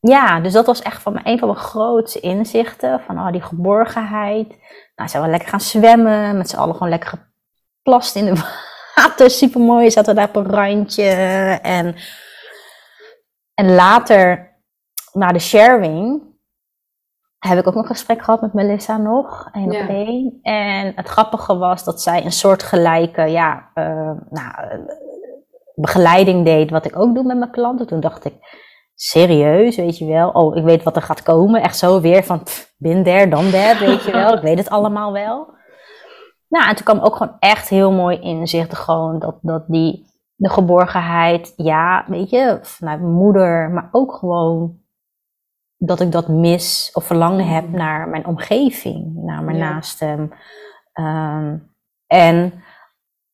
ja, 0.00 0.40
dus 0.40 0.52
dat 0.52 0.66
was 0.66 0.82
echt 0.82 1.02
van 1.02 1.12
mijn, 1.12 1.28
een 1.28 1.38
van 1.38 1.48
mijn 1.48 1.60
grootste 1.60 2.20
inzichten. 2.20 3.00
Van 3.00 3.18
oh, 3.18 3.32
die 3.32 3.42
geborgenheid. 3.42 4.48
Nou, 4.96 5.08
zijn 5.08 5.22
we 5.22 5.28
lekker 5.28 5.48
gaan 5.48 5.60
zwemmen. 5.60 6.36
Met 6.36 6.48
z'n 6.48 6.56
allen 6.56 6.74
gewoon 6.74 6.88
lekker 6.88 7.28
geplast 7.78 8.16
in 8.16 8.24
de 8.24 8.40
water. 8.94 9.30
Super 9.30 9.60
mooi. 9.60 9.90
Zaten 9.90 10.14
daar 10.14 10.28
op 10.28 10.36
een 10.36 10.50
randje. 10.50 11.10
En, 11.62 11.94
en 13.54 13.74
later, 13.74 14.52
na 15.12 15.32
de 15.32 15.38
sharing, 15.38 16.22
heb 17.38 17.58
ik 17.58 17.66
ook 17.66 17.74
nog 17.74 17.82
een 17.82 17.96
gesprek 17.96 18.22
gehad 18.22 18.40
met 18.40 18.52
Melissa 18.52 18.96
nog. 18.96 19.48
één 19.52 19.72
Ja. 19.72 19.82
op 19.82 19.88
één. 19.88 20.38
En 20.42 20.92
het 20.96 21.08
grappige 21.08 21.56
was 21.56 21.84
dat 21.84 22.02
zij 22.02 22.24
een 22.24 22.32
soort 22.32 22.62
gelijke, 22.62 23.22
ja, 23.22 23.70
eh, 23.74 24.10
nou, 24.30 24.54
begeleiding 25.74 26.44
deed, 26.44 26.70
wat 26.70 26.84
ik 26.84 26.98
ook 26.98 27.14
doe 27.14 27.24
met 27.24 27.38
mijn 27.38 27.50
klanten, 27.50 27.86
toen 27.86 28.00
dacht 28.00 28.24
ik, 28.24 28.34
serieus, 28.94 29.76
weet 29.76 29.98
je 29.98 30.06
wel. 30.06 30.28
Oh, 30.30 30.56
ik 30.56 30.64
weet 30.64 30.82
wat 30.82 30.96
er 30.96 31.02
gaat 31.02 31.22
komen. 31.22 31.62
Echt 31.62 31.76
zo 31.76 32.00
weer 32.00 32.24
van, 32.24 32.42
pff, 32.42 32.72
bin 32.76 33.02
there, 33.04 33.28
dan 33.28 33.50
there, 33.50 33.78
weet 33.86 34.04
je 34.04 34.12
wel. 34.12 34.34
Ik 34.34 34.42
weet 34.42 34.58
het 34.58 34.70
allemaal 34.70 35.12
wel. 35.12 35.52
Nou, 36.48 36.68
en 36.68 36.76
toen 36.76 36.84
kwam 36.84 36.98
ook 36.98 37.16
gewoon 37.16 37.36
echt 37.38 37.68
heel 37.68 37.92
mooi 37.92 38.18
inzicht. 38.20 38.74
Gewoon 38.74 39.18
dat, 39.18 39.38
dat 39.42 39.64
die, 39.66 40.04
de 40.34 40.48
geborgenheid, 40.48 41.52
ja, 41.56 42.04
weet 42.08 42.30
je, 42.30 42.58
vanuit 42.62 43.00
mijn 43.00 43.12
moeder, 43.12 43.70
maar 43.70 43.88
ook 43.92 44.12
gewoon 44.14 44.78
dat 45.76 46.00
ik 46.00 46.12
dat 46.12 46.28
mis 46.28 46.90
of 46.92 47.04
verlangen 47.04 47.46
heb 47.46 47.64
Mhm. 47.68 47.76
naar 47.76 48.08
mijn 48.08 48.26
omgeving, 48.26 49.14
naar 49.14 49.42
mijn 49.42 49.56
Ja. 49.56 49.72
naasten. 49.72 50.30
Ehm, 50.92 51.56
en, 52.06 52.52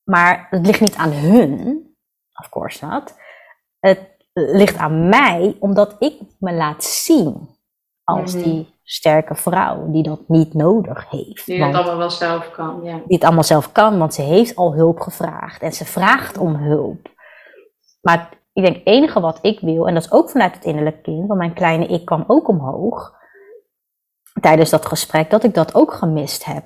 maar 0.05 0.47
het 0.51 0.67
ligt 0.67 0.81
niet 0.81 0.97
aan 0.97 1.13
hun, 1.13 1.85
of 2.41 2.49
course 2.49 2.87
not. 2.87 3.15
Het 3.79 4.01
ligt 4.33 4.77
aan 4.77 5.09
mij, 5.09 5.57
omdat 5.61 5.97
ik 5.99 6.21
me 6.39 6.53
laat 6.53 6.85
zien 6.85 7.49
als 8.05 8.35
Mhm. 8.35 8.43
die 8.43 8.75
sterke 8.83 9.35
vrouw 9.35 9.91
die 9.91 10.03
dat 10.03 10.29
niet 10.29 10.55
nodig 10.55 11.11
heeft. 11.11 11.47
Die 11.47 11.65
het 11.65 11.75
allemaal 11.75 11.97
wel 11.97 12.11
zelf 12.11 12.51
kan, 12.51 12.81
ja. 12.83 12.95
die 13.07 13.17
het 13.17 13.25
allemaal 13.25 13.43
zelf 13.45 13.73
kan, 13.73 13.99
want 13.99 14.15
ze 14.15 14.23
heeft 14.23 14.57
al 14.57 14.75
hulp 14.75 15.01
gevraagd 15.01 15.63
en 15.63 15.73
ze 15.73 15.85
vraagt 15.85 16.39
om 16.39 16.55
hulp. 16.55 17.13
Maar 18.01 18.29
ik 18.53 18.63
denk, 18.63 18.77
het 18.77 18.87
enige 18.87 19.21
wat 19.21 19.39
ik 19.43 19.61
wil, 19.61 19.87
en 19.89 19.95
dat 19.95 20.03
is 20.05 20.13
ook 20.13 20.31
vanuit 20.31 20.55
het 20.55 20.65
innerlijke 20.65 21.01
kind, 21.01 21.27
want 21.27 21.39
mijn 21.39 21.55
kleine 21.55 21.87
ik 21.87 22.05
kwam 22.05 22.25
ook 22.27 22.49
omhoog 22.49 23.19
tijdens 24.41 24.71
dat 24.71 24.87
gesprek, 24.87 25.31
dat 25.31 25.45
ik 25.45 25.55
dat 25.55 25.75
ook 25.75 25.93
gemist 25.93 26.45
heb. 26.45 26.65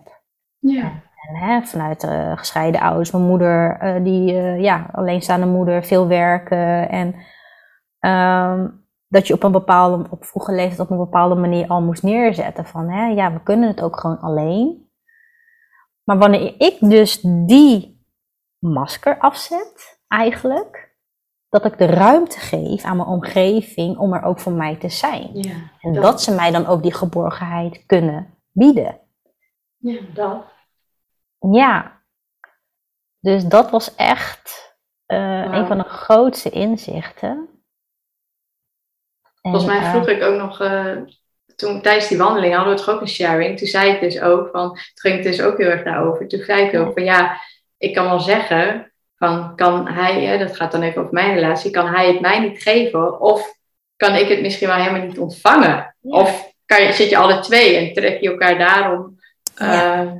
Ja. 0.59 1.03
En, 1.29 1.35
hè, 1.37 1.63
vanuit 1.63 2.03
eh, 2.05 2.37
gescheiden 2.39 2.81
ouders, 2.81 3.11
mijn 3.11 3.25
moeder, 3.25 3.77
eh, 3.81 4.05
die 4.05 4.33
eh, 4.37 4.61
ja, 4.61 4.89
alleenstaande 4.93 5.47
moeder, 5.47 5.85
veel 5.85 6.07
werken. 6.09 6.89
En 6.89 7.15
ehm, 7.99 8.69
dat 9.09 9.27
je 9.27 9.35
op 9.35 9.43
een 9.43 9.53
bepaalde, 9.53 10.07
op 10.11 10.25
vroege 10.25 10.53
leeftijd 10.53 10.81
op 10.81 10.91
een 10.91 10.97
bepaalde 11.05 11.35
manier 11.35 11.69
al 11.69 11.83
moest 11.83 12.03
neerzetten. 12.03 12.65
Van 12.67 12.89
hè, 12.91 13.07
ja, 13.07 13.33
we 13.33 13.43
kunnen 13.43 13.69
het 13.69 13.83
ook 13.83 14.01
gewoon 14.01 14.19
alleen. 14.21 14.89
Maar 16.05 16.19
wanneer 16.19 16.55
ik 16.59 16.77
dus 16.81 17.21
die 17.47 18.07
masker 18.59 19.19
afzet, 19.19 20.01
eigenlijk, 20.09 20.97
dat 21.49 21.65
ik 21.65 21.79
de 21.79 21.87
ruimte 21.87 22.39
geef 22.39 22.85
aan 22.85 22.97
mijn 22.97 23.09
omgeving 23.09 23.99
om 23.99 24.13
er 24.13 24.23
ook 24.23 24.39
voor 24.39 24.53
mij 24.53 24.77
te 24.77 24.89
zijn. 24.89 25.29
Ja. 25.33 25.55
En 25.81 25.93
dat- 25.93 26.03
dat 26.03 26.23
ze 26.23 26.35
mij 26.35 26.51
dan 26.51 26.67
ook 26.67 26.83
die 26.83 26.93
geborgenheid 26.95 27.83
kunnen 27.87 28.35
bieden. 28.53 29.01
Ja, 29.77 29.99
dat. 30.15 30.45
Ja. 31.53 32.03
Dus 33.21 33.45
dat 33.45 33.71
was 33.71 33.95
echt 33.95 34.75
eh, 35.07 35.49
een 35.51 35.67
van 35.67 35.79
de 35.79 35.85
grootste 35.85 36.51
inzichten. 36.51 37.49
En, 39.43 39.51
Volgens 39.51 39.65
mij 39.65 39.79
eh, 39.79 39.91
vroeg 39.91 40.09
ik 40.09 40.23
ook 40.23 40.39
nog, 40.41 40.61
eh, 40.61 40.97
toen 41.57 41.81
tijdens 41.81 42.09
die 42.09 42.19
wandeling 42.19 42.55
hadden 42.55 42.75
we 42.75 42.81
toch 42.81 42.95
ook 42.95 43.01
een 43.01 43.09
sharing. 43.09 43.59
Toen 43.59 43.67
zei 43.67 43.93
ik 43.93 44.01
dus 44.01 44.21
ook, 44.21 44.49
van, 44.53 44.69
toen 44.69 44.79
ging 44.95 45.15
het 45.15 45.25
dus 45.25 45.43
ook 45.43 45.59
heel 45.59 45.69
erg 45.71 45.83
daarover. 45.83 46.29
Toen 46.29 46.43
zei 46.43 46.67
ik 46.67 46.75
ook 46.81 46.93
van 46.93 47.05
ja, 47.05 47.41
ik 47.79 47.95
kan 47.95 48.05
wel 48.05 48.21
zeggen, 48.21 48.93
van 49.17 49.57
kan 49.57 49.89
hij, 49.89 50.39
dat 50.39 50.57
gaat 50.57 50.73
dan 50.73 50.83
even 50.83 51.01
over 51.01 51.15
mijn 51.15 51.35
relatie, 51.35 51.71
kan 51.71 51.87
hij 51.87 52.07
het 52.07 52.21
mij 52.21 52.39
niet 52.39 52.63
geven? 52.63 53.21
Of 53.21 53.59
kan 53.97 54.15
ik 54.15 54.29
het 54.29 54.41
misschien 54.41 54.69
wel 54.69 54.77
helemaal 54.77 55.07
niet 55.07 55.19
ontvangen? 55.19 55.97
Ja. 56.01 56.19
Of 56.19 56.53
kan 56.67 56.83
je, 56.83 56.93
zit 56.93 57.11
je 57.11 57.17
alle 57.17 57.41
twee 57.41 57.77
en 57.77 57.93
trek 57.93 58.21
je 58.21 58.31
elkaar 58.31 58.59
daarom 58.59 59.19
Ja. 59.55 60.03
eh, 60.03 60.13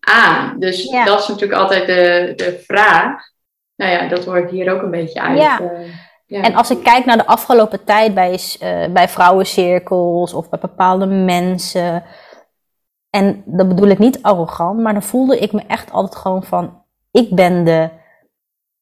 aan? 0.00 0.58
Dus 0.58 0.82
Ja. 0.82 1.04
dat 1.04 1.20
is 1.20 1.28
natuurlijk 1.28 1.60
altijd 1.60 1.86
de, 1.86 2.32
de 2.36 2.62
vraag. 2.66 3.22
Nou 3.76 3.92
ja, 3.92 4.08
dat 4.08 4.24
hoor 4.24 4.38
ik 4.38 4.50
hier 4.50 4.72
ook 4.72 4.82
een 4.82 4.90
beetje 4.90 5.20
uit. 5.20 5.38
Ja. 5.38 5.60
eh, 5.60 5.92
ja. 6.26 6.42
En 6.42 6.54
als 6.54 6.70
ik 6.70 6.82
kijk 6.82 7.04
naar 7.04 7.16
de 7.16 7.26
afgelopen 7.26 7.84
tijd 7.84 8.14
bij, 8.14 8.40
eh, 8.60 8.92
bij 8.92 9.08
vrouwencirkels 9.08 10.32
of 10.32 10.48
bij 10.48 10.58
bepaalde 10.58 11.06
mensen. 11.06 12.04
En 13.10 13.42
dat 13.46 13.68
bedoel 13.68 13.88
ik 13.88 13.98
niet 13.98 14.22
arrogant, 14.22 14.80
maar 14.80 14.92
dan 14.92 15.02
voelde 15.02 15.38
ik 15.38 15.52
me 15.52 15.62
echt 15.66 15.92
altijd 15.92 16.20
gewoon 16.20 16.44
van: 16.44 16.82
ik 17.10 17.34
ben 17.34 17.64
de, 17.64 17.90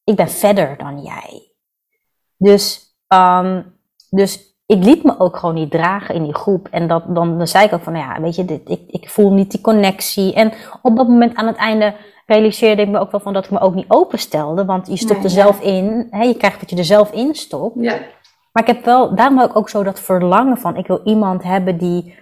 ik 0.03 0.15
ben 0.15 0.29
verder 0.29 0.77
dan 0.77 1.01
jij. 1.01 1.51
Dus, 2.37 2.95
ehm, 3.07 3.61
dus 4.09 4.54
ik 4.65 4.83
liet 4.83 5.03
me 5.03 5.19
ook 5.19 5.37
gewoon 5.37 5.55
niet 5.55 5.71
dragen 5.71 6.15
in 6.15 6.23
die 6.23 6.35
groep. 6.35 6.67
En 6.71 6.87
dat, 6.87 7.03
dan, 7.15 7.37
dan 7.37 7.47
zei 7.47 7.65
ik 7.65 7.73
ook 7.73 7.83
van: 7.83 7.93
nou 7.93 8.05
ja, 8.05 8.21
weet 8.21 8.35
je, 8.35 8.45
dit, 8.45 8.69
ik, 8.69 8.81
ik 8.87 9.09
voel 9.09 9.33
niet 9.33 9.51
die 9.51 9.61
connectie. 9.61 10.33
En 10.33 10.51
op 10.81 10.95
dat 10.97 11.07
moment 11.07 11.35
aan 11.35 11.47
het 11.47 11.55
einde 11.57 11.95
realiseerde 12.25 12.81
ik 12.81 12.87
me 12.89 12.99
ook 12.99 13.11
wel 13.11 13.19
van 13.19 13.33
dat 13.33 13.45
ik 13.45 13.51
me 13.51 13.59
ook 13.59 13.73
niet 13.73 13.85
openstelde. 13.87 14.65
Want 14.65 14.87
je 14.87 14.97
stopt 14.97 15.23
Nee, 15.23 15.31
er 15.31 15.35
ja. 15.37 15.43
zelf 15.43 15.61
in, 15.61 16.07
hè, 16.09 16.23
je 16.23 16.37
krijgt 16.37 16.59
wat 16.59 16.69
je 16.69 16.77
er 16.77 16.85
zelf 16.85 17.11
in 17.11 17.35
stopt. 17.35 17.75
ja. 17.83 17.97
Maar 18.51 18.63
ik 18.67 18.75
heb 18.75 18.85
wel, 18.85 19.15
daarom 19.15 19.37
heb 19.37 19.49
ik 19.49 19.55
ook 19.57 19.69
zo 19.69 19.83
dat 19.83 19.99
verlangen 19.99 20.57
van, 20.57 20.75
ik 20.75 20.87
wil 20.87 21.01
iemand 21.03 21.43
hebben 21.43 21.77
die 21.77 22.15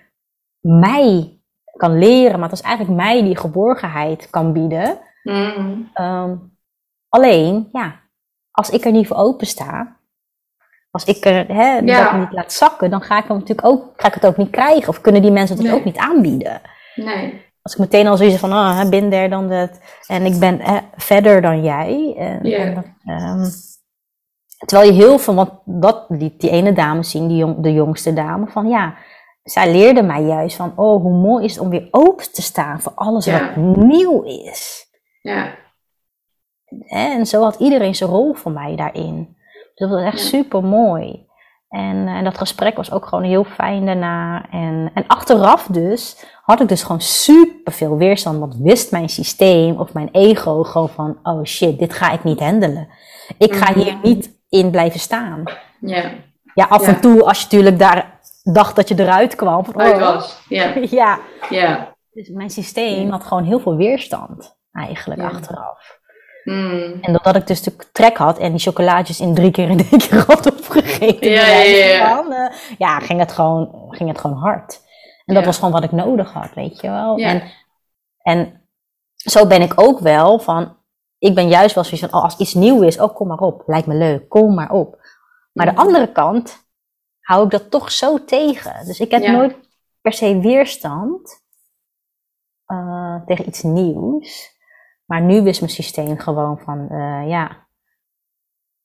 mij 0.59 1.39
kan 1.77 1.97
leren, 1.97 2.39
maar 2.39 2.49
het 2.49 2.59
is 2.59 2.65
eigenlijk 2.65 2.97
mij 2.97 3.23
die 3.23 3.37
geborgenheid 3.37 4.29
kan 4.29 4.53
bieden. 4.53 4.97
Mhm. 5.23 5.81
Ehm, 5.93 6.35
alleen, 7.09 7.69
ja, 7.71 7.99
als 8.51 8.69
ik 8.69 8.85
er 8.85 8.91
niet 8.91 9.07
voor 9.07 9.17
open 9.17 9.47
sta, 9.47 9.92
als 10.93 11.03
ik 11.05 11.25
er 11.25 11.47
hè, 11.47 11.77
Ja. 11.77 12.03
dat 12.11 12.19
niet 12.19 12.31
laat 12.31 12.53
zakken, 12.53 12.89
dan 12.89 13.01
ga 13.01 13.17
ik, 13.17 13.27
hem 13.27 13.37
natuurlijk 13.37 13.67
ook, 13.67 13.83
ga 13.97 14.07
ik 14.07 14.13
het 14.13 14.25
ook 14.25 14.37
niet 14.37 14.49
krijgen. 14.49 14.89
Of 14.89 15.01
kunnen 15.01 15.21
die 15.21 15.31
mensen 15.31 15.55
het 15.57 15.65
Nee. 15.65 15.75
ook 15.75 15.83
niet 15.85 15.97
aanbieden. 15.97 16.61
Nee. 16.95 17.41
Als 17.61 17.73
ik 17.73 17.79
meteen 17.79 18.07
al 18.07 18.17
zoiets 18.17 18.37
van, 18.39 18.51
ah, 18.51 18.77
hè, 18.77 18.89
bin 18.89 19.09
there 19.09 19.29
dan 19.29 19.49
dat. 19.49 19.79
En 20.07 20.25
ik 20.25 20.39
ben 20.39 20.59
hè, 20.61 20.77
verder 20.95 21.41
dan 21.41 21.63
jij. 21.63 22.15
En, 22.17 22.41
ehm, 23.05 23.45
terwijl 24.65 24.91
je 24.91 24.97
heel 24.97 25.19
veel, 25.19 25.33
want 25.35 25.51
dat 25.65 26.05
liet 26.09 26.39
die 26.41 26.49
ene 26.49 26.73
dame 26.73 27.03
zien, 27.03 27.27
die 27.27 27.37
jong, 27.37 27.63
de 27.63 27.73
jongste 27.73 28.13
dame, 28.13 28.47
van 28.47 28.67
ja, 28.69 28.95
zij 29.43 29.71
leerde 29.71 30.03
mij 30.03 30.21
juist 30.21 30.55
van, 30.55 30.73
oh, 30.75 31.01
hoe 31.01 31.17
mooi 31.17 31.45
is 31.45 31.51
het 31.53 31.61
om 31.63 31.69
weer 31.69 31.87
open 31.91 32.31
te 32.31 32.41
staan 32.41 32.81
voor 32.81 32.91
alles 32.95 33.25
Ja. 33.25 33.39
wat 33.55 33.75
nieuw 33.75 34.21
is. 34.21 34.85
Ja. 35.21 35.55
Hè, 36.79 37.09
En 37.11 37.25
zo 37.25 37.43
had 37.43 37.59
iedereen 37.59 37.95
zijn 37.95 38.09
rol 38.09 38.33
voor 38.33 38.51
mij 38.51 38.75
daarin. 38.75 39.37
Dus 39.75 39.89
dat 39.89 39.89
was 39.89 40.01
echt 40.03 40.19
Ja. 40.21 40.25
super 40.27 40.63
mooi. 40.63 41.25
En, 41.69 42.07
eh, 42.07 42.13
en 42.13 42.23
dat 42.23 42.37
gesprek 42.37 42.75
was 42.75 42.91
ook 42.91 43.05
gewoon 43.05 43.23
heel 43.23 43.43
fijn 43.43 43.85
daarna. 43.85 44.45
En, 44.51 44.91
en 44.93 45.07
achteraf 45.07 45.67
dus 45.71 46.25
had 46.41 46.61
ik 46.61 46.67
dus 46.67 46.83
gewoon 46.83 47.01
super 47.01 47.73
veel 47.73 47.97
weerstand. 47.97 48.39
Want 48.39 48.55
wist 48.57 48.91
mijn 48.91 49.09
systeem 49.09 49.79
of 49.79 49.93
mijn 49.93 50.09
ego 50.11 50.63
gewoon 50.63 50.89
van... 50.89 51.19
Oh 51.23 51.43
shit, 51.43 51.79
dit 51.79 51.93
ga 51.93 52.11
ik 52.11 52.23
niet 52.23 52.39
handelen. 52.39 52.87
Ik 53.37 53.55
ga 53.55 53.69
Mhm. 53.71 53.79
hier 53.79 53.97
niet 54.03 54.39
in 54.49 54.71
blijven 54.71 54.99
staan. 54.99 55.43
Ja. 55.79 56.11
Ja, 56.53 56.65
af 56.69 56.81
Ja. 56.85 56.87
en 56.93 57.01
toe 57.01 57.23
als 57.23 57.37
je 57.37 57.43
natuurlijk 57.43 57.79
daar 57.79 58.19
dacht 58.43 58.75
dat 58.75 58.87
je 58.87 58.99
eruit 58.99 59.35
kwam. 59.35 59.65
Van, 59.65 59.79
Uit 59.79 59.93
oh, 59.93 59.99
was. 59.99 60.41
Ja. 60.49 60.73
ja, 60.99 61.19
Ja. 61.49 61.95
dus 62.11 62.29
mijn 62.29 62.49
systeem 62.49 63.09
had 63.09 63.23
gewoon 63.23 63.43
heel 63.43 63.59
veel 63.59 63.75
weerstand 63.75 64.57
eigenlijk 64.71 65.21
achteraf. 65.21 65.99
Mm. 66.43 66.97
En 67.01 67.11
doordat 67.13 67.35
ik 67.35 67.47
dus 67.47 67.61
de 67.61 67.75
trek 67.91 68.17
had 68.17 68.37
en 68.37 68.51
die 68.51 68.59
chocolaatjes 68.59 69.19
in 69.19 69.33
drie 69.33 69.51
keer 69.51 69.69
in 69.69 69.79
één 69.91 69.99
keer 69.99 70.23
had 70.27 70.51
opgegeten. 70.51 71.29
Ja, 71.31 71.47
ja, 71.47 71.85
ja. 71.85 72.15
van, 72.15 72.31
eh, 72.31 72.53
ja, 72.77 72.99
ging 72.99 73.19
het 73.19 73.31
gewoon, 73.31 73.85
ging 73.89 74.09
het 74.09 74.19
gewoon 74.19 74.37
hard. 74.37 74.81
En 75.25 75.35
dat 75.35 75.45
was 75.45 75.55
gewoon 75.57 75.71
wat 75.73 75.83
ik 75.83 75.91
nodig 75.91 76.33
had, 76.33 76.53
weet 76.53 76.79
je 76.81 76.89
wel. 76.89 77.17
En, 77.17 77.43
en 78.21 78.67
zo 79.15 79.47
ben 79.47 79.61
ik 79.61 79.81
ook 79.81 79.99
wel 79.99 80.39
van, 80.39 80.77
ik 81.17 81.35
ben 81.35 81.47
juist 81.47 81.75
wel 81.75 81.83
zoiets 81.83 82.09
van, 82.09 82.19
oh, 82.19 82.23
als 82.23 82.37
iets 82.37 82.53
nieuw 82.53 82.81
is, 82.81 82.99
oh 82.99 83.15
kom 83.15 83.27
maar 83.27 83.37
op, 83.37 83.63
lijkt 83.65 83.87
me 83.87 83.95
leuk, 83.95 84.29
kom 84.29 84.53
maar 84.53 84.71
op. 84.71 84.97
Maar 85.53 85.65
de 85.65 85.71
Mhm. 85.71 85.81
andere 85.81 86.11
kant 86.11 86.65
hou 87.19 87.43
ik 87.45 87.51
dat 87.51 87.71
toch 87.71 87.91
zo 87.91 88.23
tegen. 88.25 88.85
Dus 88.85 88.99
ik 88.99 89.11
heb 89.11 89.27
nooit 89.27 89.55
per 90.01 90.13
se 90.13 90.39
weerstand 90.39 91.41
eh, 92.65 93.15
tegen 93.25 93.47
iets 93.47 93.61
nieuws. 93.61 94.52
Maar 95.05 95.21
nu 95.21 95.47
is 95.47 95.59
mijn 95.59 95.71
systeem 95.71 96.19
gewoon 96.19 96.59
van, 96.59 96.87
eh, 96.89 97.29
ja, 97.29 97.67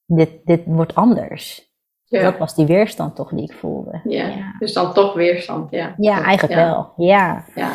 dit, 0.05 0.31
dit 0.45 0.61
wordt 0.65 0.95
anders. 0.95 1.67
Ja. 2.05 2.23
Dat 2.23 2.39
was 2.39 2.55
die 2.55 2.67
weerstand 2.67 3.17
toch 3.17 3.31
die 3.31 3.51
ik 3.51 3.57
voelde. 3.59 4.01
Ja. 4.05 4.27
Ja, 4.27 4.55
Dus 4.59 4.73
dan 4.73 4.95
toch 4.95 5.15
weerstand. 5.15 5.71
Ja, 5.71 5.95
Ja, 5.97 6.23
eigenlijk 6.23 6.61
wel. 6.61 6.93
Ja. 6.97 7.45
Ja. 7.55 7.73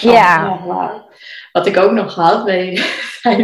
Ja. 0.00 0.58
Wat 1.52 1.66
ik 1.66 1.76
ook 1.76 1.92
nog 1.92 2.14
had, 2.14 2.44
bij, 2.44 2.80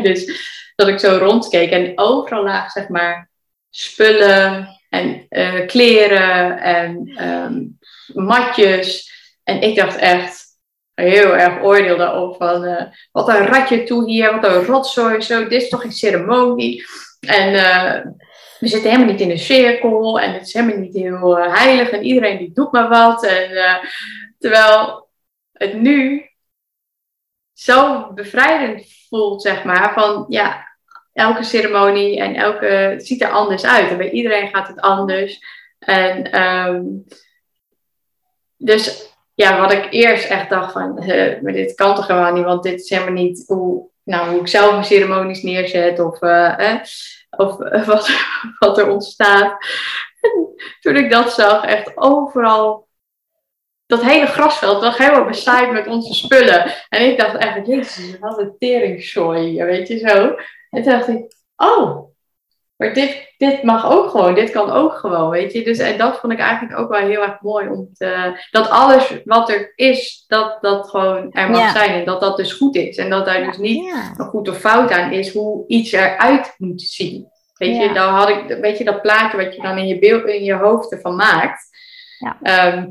dus 0.03 0.27
dat 0.77 0.89
ik 0.89 0.99
zo 0.99 1.17
rondkeek 1.17 1.71
en 1.71 1.93
overal 1.95 2.43
lagen 2.43 2.71
zeg 2.71 2.89
maar 2.89 3.31
spullen 3.71 4.69
en 4.89 5.27
eh, 5.29 5.67
kleren 5.67 6.61
en 6.63 7.13
ehm, 7.17 7.63
matjes. 8.25 9.13
En 9.43 9.61
ik 9.63 9.77
dacht 9.77 9.97
echt 9.97 10.44
heel 10.95 11.37
erg 11.37 11.63
oordeel 11.63 11.97
daarop 11.97 12.37
van 12.37 12.65
eh, 12.65 12.87
wat 13.13 13.29
een 13.29 13.47
ratje 13.47 13.85
toe 13.85 14.11
hier, 14.11 14.33
wat 14.33 14.45
een 14.45 14.65
rotzooi, 14.65 15.21
zo, 15.21 15.43
dit 15.49 15.63
is 15.63 15.69
toch 15.69 15.81
geen 15.81 15.93
ceremonie. 15.93 16.85
En 17.21 17.55
eh, 17.55 18.05
we 18.59 18.69
zitten 18.69 18.91
helemaal 18.91 19.13
niet 19.13 19.21
in 19.21 19.31
een 19.31 19.39
cirkel 19.39 20.21
en 20.21 20.33
het 20.33 20.47
is 20.47 20.53
helemaal 20.53 20.77
niet 20.77 20.95
heel 20.95 21.39
eh, 21.39 21.55
heilig 21.55 21.91
en 21.91 22.03
iedereen 22.03 22.39
die 22.39 22.53
doet 22.53 22.73
maar 22.73 22.89
wat. 22.89 23.25
En, 23.25 23.81
terwijl 24.39 25.09
het 25.53 25.81
nu 25.81 26.29
zo 27.53 28.11
bevrijdend 28.13 28.87
voelt, 29.09 29.43
zeg 29.43 29.65
maar, 29.65 29.93
van 29.93 30.27
ja, 30.29 30.77
elke 31.13 31.43
ceremonie 31.43 32.21
en 32.21 32.35
elke 32.35 32.95
ziet 32.99 33.23
er 33.23 33.31
anders 33.31 33.65
uit. 33.65 33.91
En 33.91 33.97
bij 33.97 34.11
iedereen 34.11 34.49
gaat 34.49 34.69
het 34.69 34.81
anders. 34.81 35.39
En 35.79 36.33
ehm, 36.33 36.83
dus 38.57 39.14
ja, 39.35 39.61
wat 39.61 39.73
ik 39.73 39.87
eerst 39.91 40.29
echt 40.29 40.51
dacht 40.51 40.73
van, 40.73 41.01
dit 41.43 41.75
kan 41.75 41.95
toch 41.95 42.07
gewoon 42.07 42.35
niet, 42.35 42.45
want 42.45 42.63
dit 42.63 42.81
is 42.81 42.91
helemaal 42.91 43.13
niet 43.13 43.45
hoe, 43.47 43.89
nou, 44.05 44.31
hoe 44.31 44.41
ik 44.41 44.49
zelf 44.49 44.71
mijn 44.71 44.85
ceremonies 44.85 45.43
neerzet 45.43 46.01
of, 46.01 46.23
uh, 46.23 46.75
of 47.31 47.57
wat, 47.87 48.11
wat 48.59 48.79
er 48.79 48.89
ontstaat. 48.89 49.57
En 50.21 50.55
toen 50.81 50.97
ik 50.97 51.11
dat 51.11 51.33
zag, 51.33 51.65
echt 51.65 51.93
overal, 51.95 52.89
dat 53.87 54.03
hele 54.03 54.27
grasveld 54.27 54.83
lag 54.83 54.97
helemaal 54.99 55.25
bezaaid 55.25 55.73
met 55.73 55.87
onze 55.87 56.15
spullen. 56.15 56.73
En 56.89 57.11
ik 57.11 57.19
dacht 57.19 57.37
echt, 57.37 57.67
jezus, 57.67 58.19
wat 58.19 58.39
een 58.39 58.57
teringzooi, 58.59 59.65
weet 59.65 59.89
je 59.89 59.99
zo. 59.99 60.35
En 60.71 60.83
toen 60.83 60.93
dacht 60.93 61.09
ik, 61.09 61.35
oh, 61.57 62.14
maar 62.77 62.95
dit, 62.95 63.35
dit 63.37 63.63
mag 63.63 63.91
ook 63.91 64.11
gewoon, 64.11 64.35
dit 64.35 64.51
kan 64.51 64.71
ook 64.71 64.93
gewoon, 64.93 65.31
weet 65.31 65.53
je. 65.53 65.65
Dus 65.65 65.79
en 65.79 65.99
dat 65.99 66.19
vond 66.19 66.33
ik 66.33 66.39
eigenlijk 66.39 66.79
ook 66.79 66.91
wel 66.91 67.01
heel 67.01 67.23
erg 67.23 67.41
mooi. 67.41 67.69
Om 67.69 67.89
te, 67.93 68.41
dat 68.51 68.71
alles 68.71 69.21
wat 69.25 69.51
er 69.51 69.73
is, 69.75 70.25
dat 70.27 70.59
dat 70.61 70.91
gewoon 70.91 71.33
er 71.33 71.51
mag 71.51 71.71
zijn. 71.71 71.91
En 71.91 72.05
dat 72.05 72.21
dat 72.21 72.37
dus 72.37 72.53
goed 72.53 72.77
is. 72.77 72.97
En 72.97 73.11
dat 73.11 73.25
daar 73.25 73.45
dus 73.45 73.59
niet 73.59 73.95
een 74.17 74.27
goed 74.27 74.49
of 74.49 74.59
fout 74.59 74.91
aan 74.91 75.13
is 75.13 75.33
hoe 75.33 75.65
iets 75.67 75.93
eruit 75.93 76.55
moet 76.59 76.83
zien. 76.83 77.33
Weet 77.55 77.77
je, 77.77 77.93
dan 77.93 78.15
had 78.15 78.29
ik, 78.29 78.59
weet 78.61 78.79
je, 78.79 78.85
dat 78.85 79.03
plaatje 79.03 79.37
wat 79.37 79.55
je 79.55 79.63
dan 79.63 79.79
in 79.79 79.87
je, 79.87 79.99
beeld, 79.99 80.25
in 80.25 80.45
je 80.45 80.55
hoofd 80.55 80.93
ervan 80.93 81.17
maakt. 81.17 81.69
Ehm, 82.43 82.87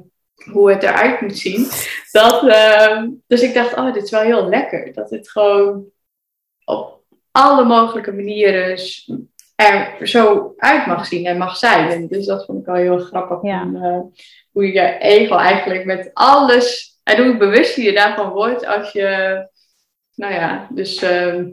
hoe 0.52 0.72
het 0.72 0.84
eruit 0.84 1.22
moet 1.22 1.38
zien. 1.38 1.68
Dat, 2.12 2.44
uh, 2.44 3.04
dus 3.28 3.42
ik 3.42 3.54
dacht, 3.54 3.76
oh, 3.76 3.94
dit 3.94 4.04
is 4.04 4.12
wel 4.12 4.22
heel 4.22 4.50
lekker. 4.50 4.94
Dat 4.94 5.10
het 5.10 5.30
gewoon 5.30 5.86
op 6.66 7.02
alle 7.32 7.64
mogelijke 7.64 8.12
manieren 8.12 8.78
er 9.64 10.08
zo 10.08 10.54
uit 10.58 10.86
mag 10.86 11.06
zien 11.06 11.26
en 11.26 11.38
mag 11.38 11.58
zijn. 11.58 11.90
En 11.90 12.08
dus 12.08 12.26
dat 12.26 12.46
vond 12.46 12.60
ik 12.60 12.66
wel 12.66 12.76
heel 12.76 12.98
grappig. 12.98 13.42
uh, 13.44 14.00
hoe 14.52 14.72
je 14.72 14.98
ego 14.98 15.36
eigenlijk 15.36 15.86
met 15.86 16.12
alles, 16.14 16.98
en 17.04 17.26
hoe 17.26 17.38
bewust 17.38 17.76
je 17.76 17.94
daarvan 17.94 18.30
wordt 18.30 18.66
als 18.66 18.92
je, 18.92 19.38
nou 20.16 20.34
ja, 20.34 20.68
dus 20.70 21.04
uh, 21.04 21.46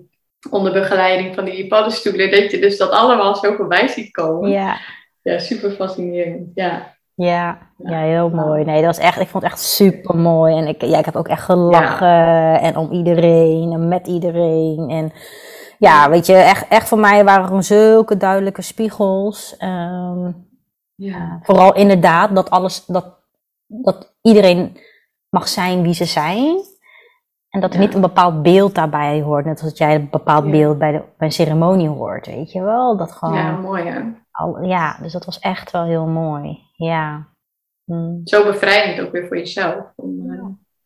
onder 0.51 0.73
begeleiding 0.73 1.35
van 1.35 1.45
die 1.45 1.67
paddenstoelen, 1.67 2.31
dat 2.31 2.51
je 2.51 2.59
dus 2.59 2.79
dat 2.79 2.91
allemaal 2.91 3.35
zo 3.35 3.55
voorbij 3.55 3.89
ziet 3.89 4.11
komen. 4.11 4.51
Ja, 4.51 4.77
ja 5.23 5.39
super 5.39 5.71
fascinerend. 5.71 6.51
Ja. 6.55 6.99
Ja, 7.15 7.59
ja, 7.85 8.01
heel 8.01 8.31
mooi. 8.31 8.65
Nee, 8.65 8.83
dat 8.83 8.97
was 8.97 9.07
echt, 9.07 9.21
ik 9.21 9.29
vond 9.29 9.43
het 9.43 9.53
echt 9.53 9.63
super 9.63 10.17
mooi. 10.17 10.57
En 10.57 10.67
ik, 10.67 10.83
ja, 10.83 10.99
ik 10.99 11.05
heb 11.05 11.17
ook 11.17 11.29
echt 11.29 11.43
gelachen. 11.43 12.61
En 12.61 12.77
om 12.77 12.93
iedereen 12.93 13.73
en 13.73 13.89
met 13.89 14.07
iedereen. 14.07 14.87
En 14.89 15.13
ja, 15.81 16.11
weet 16.11 16.27
je, 16.27 16.35
echt, 16.35 16.69
echt 16.69 16.89
voor 16.89 16.99
mij 16.99 17.25
waren 17.25 17.57
er 17.57 17.65
zulke 17.65 18.17
duidelijke 18.17 18.63
spiegels. 18.63 19.57
Ehm, 19.57 20.33
ja. 20.95 21.39
Vooral 21.43 21.75
inderdaad 21.75 22.35
dat 22.35 22.51
alles, 22.51 22.87
dat, 22.87 23.19
dat 23.67 24.15
iedereen 24.23 24.77
mag 25.29 25.49
zijn 25.49 25.83
wie 25.83 25.95
ze 25.95 26.05
zijn. 26.05 26.59
En 27.49 27.61
dat 27.61 27.75
er 27.75 27.81
niet 27.81 27.95
een 27.95 28.01
bepaald 28.01 28.43
beeld 28.43 28.75
daarbij 28.75 29.21
hoort. 29.23 29.45
Net 29.45 29.63
als 29.63 29.79
jij 29.79 29.95
een 29.95 30.11
bepaald 30.11 30.51
beeld 30.51 30.79
bij, 30.79 30.93
de, 30.93 30.99
bij 30.99 31.27
een 31.27 31.33
ceremonie 31.33 31.89
hoort, 31.89 32.27
weet 32.27 32.53
je 32.53 32.63
wel. 32.63 32.97
Dat 32.97 33.13
gewoon, 33.13 33.35
ja, 33.35 33.51
mooi 33.51 33.85
hè? 33.85 34.01
Al, 34.31 34.63
ja, 34.63 34.99
dus 35.03 35.13
dat 35.13 35.25
was 35.25 35.39
echt 35.39 35.71
wel 35.71 35.85
heel 35.85 36.07
mooi. 36.07 36.59
Ja. 36.77 37.27
Hm. 37.85 38.21
Zo 38.25 38.45
bevrijdend 38.45 39.07
ook 39.07 39.13
weer 39.13 39.27
voor 39.27 39.37
jezelf. 39.37 39.93
Uh... 39.97 40.45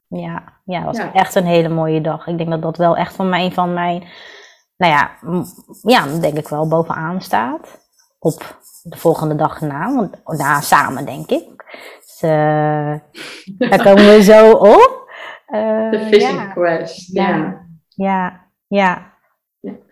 Ja, 0.09 0.61
ja, 0.65 0.85
dat 0.85 0.97
was 0.97 1.13
echt 1.13 1.35
een 1.35 1.47
hele 1.47 1.69
mooie 1.69 2.01
dag. 2.01 2.27
Ik 2.27 2.39
denk 2.39 2.51
dat 2.51 2.63
dat 2.63 2.77
wel 2.77 2.97
echt 2.97 3.15
van 3.15 3.29
mij, 3.29 3.51
van 3.51 3.73
mijn 3.73 4.05
nou 4.77 4.93
ja, 4.93 5.19
ja, 5.83 6.19
denk 6.21 6.39
ik 6.39 6.49
wel 6.49 6.69
bovenaan 6.69 7.21
staat. 7.23 7.83
Op 8.19 8.59
de 8.83 8.97
volgende 8.97 9.35
dag 9.35 9.61
na, 9.61 9.95
want 9.95 10.39
na 10.39 10.61
samen 10.61 11.05
denk 11.05 11.31
ik. 11.31 11.65
Dus 12.01 12.23
uh, 12.23 12.95
daar 13.59 13.83
komen 13.83 14.07
we 14.07 14.23
zo 14.23 14.51
op. 14.53 15.13
Uh, 15.49 15.91
de 15.91 16.07
fishing 16.11 16.53
quest, 16.53 17.13
ja. 17.13 17.27
Ja, 17.89 18.49
ja. 18.67 19.13
ja. 19.61 19.83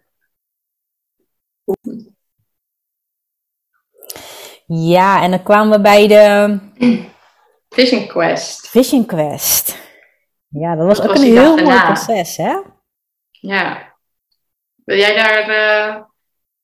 Ja, 4.67 5.23
en 5.23 5.31
dan 5.31 5.43
kwamen 5.43 5.77
we 5.77 5.81
bij 5.81 6.09
de... 6.09 6.59
Fishing 7.69 8.09
Quest. 8.09 8.69
Fishing 8.69 9.07
Quest. 9.07 9.79
Ja, 10.49 10.77
dat 10.77 10.87
was 10.87 11.03
ook 11.03 11.15
een 11.15 11.23
heel 11.23 11.57
mooi 11.57 11.81
proces, 11.81 12.37
hè? 12.37 12.61
Ja. 13.31 13.92
Wil 14.85 14.97
jij 14.97 15.15
daar 15.15 15.49
uh, 15.51 16.03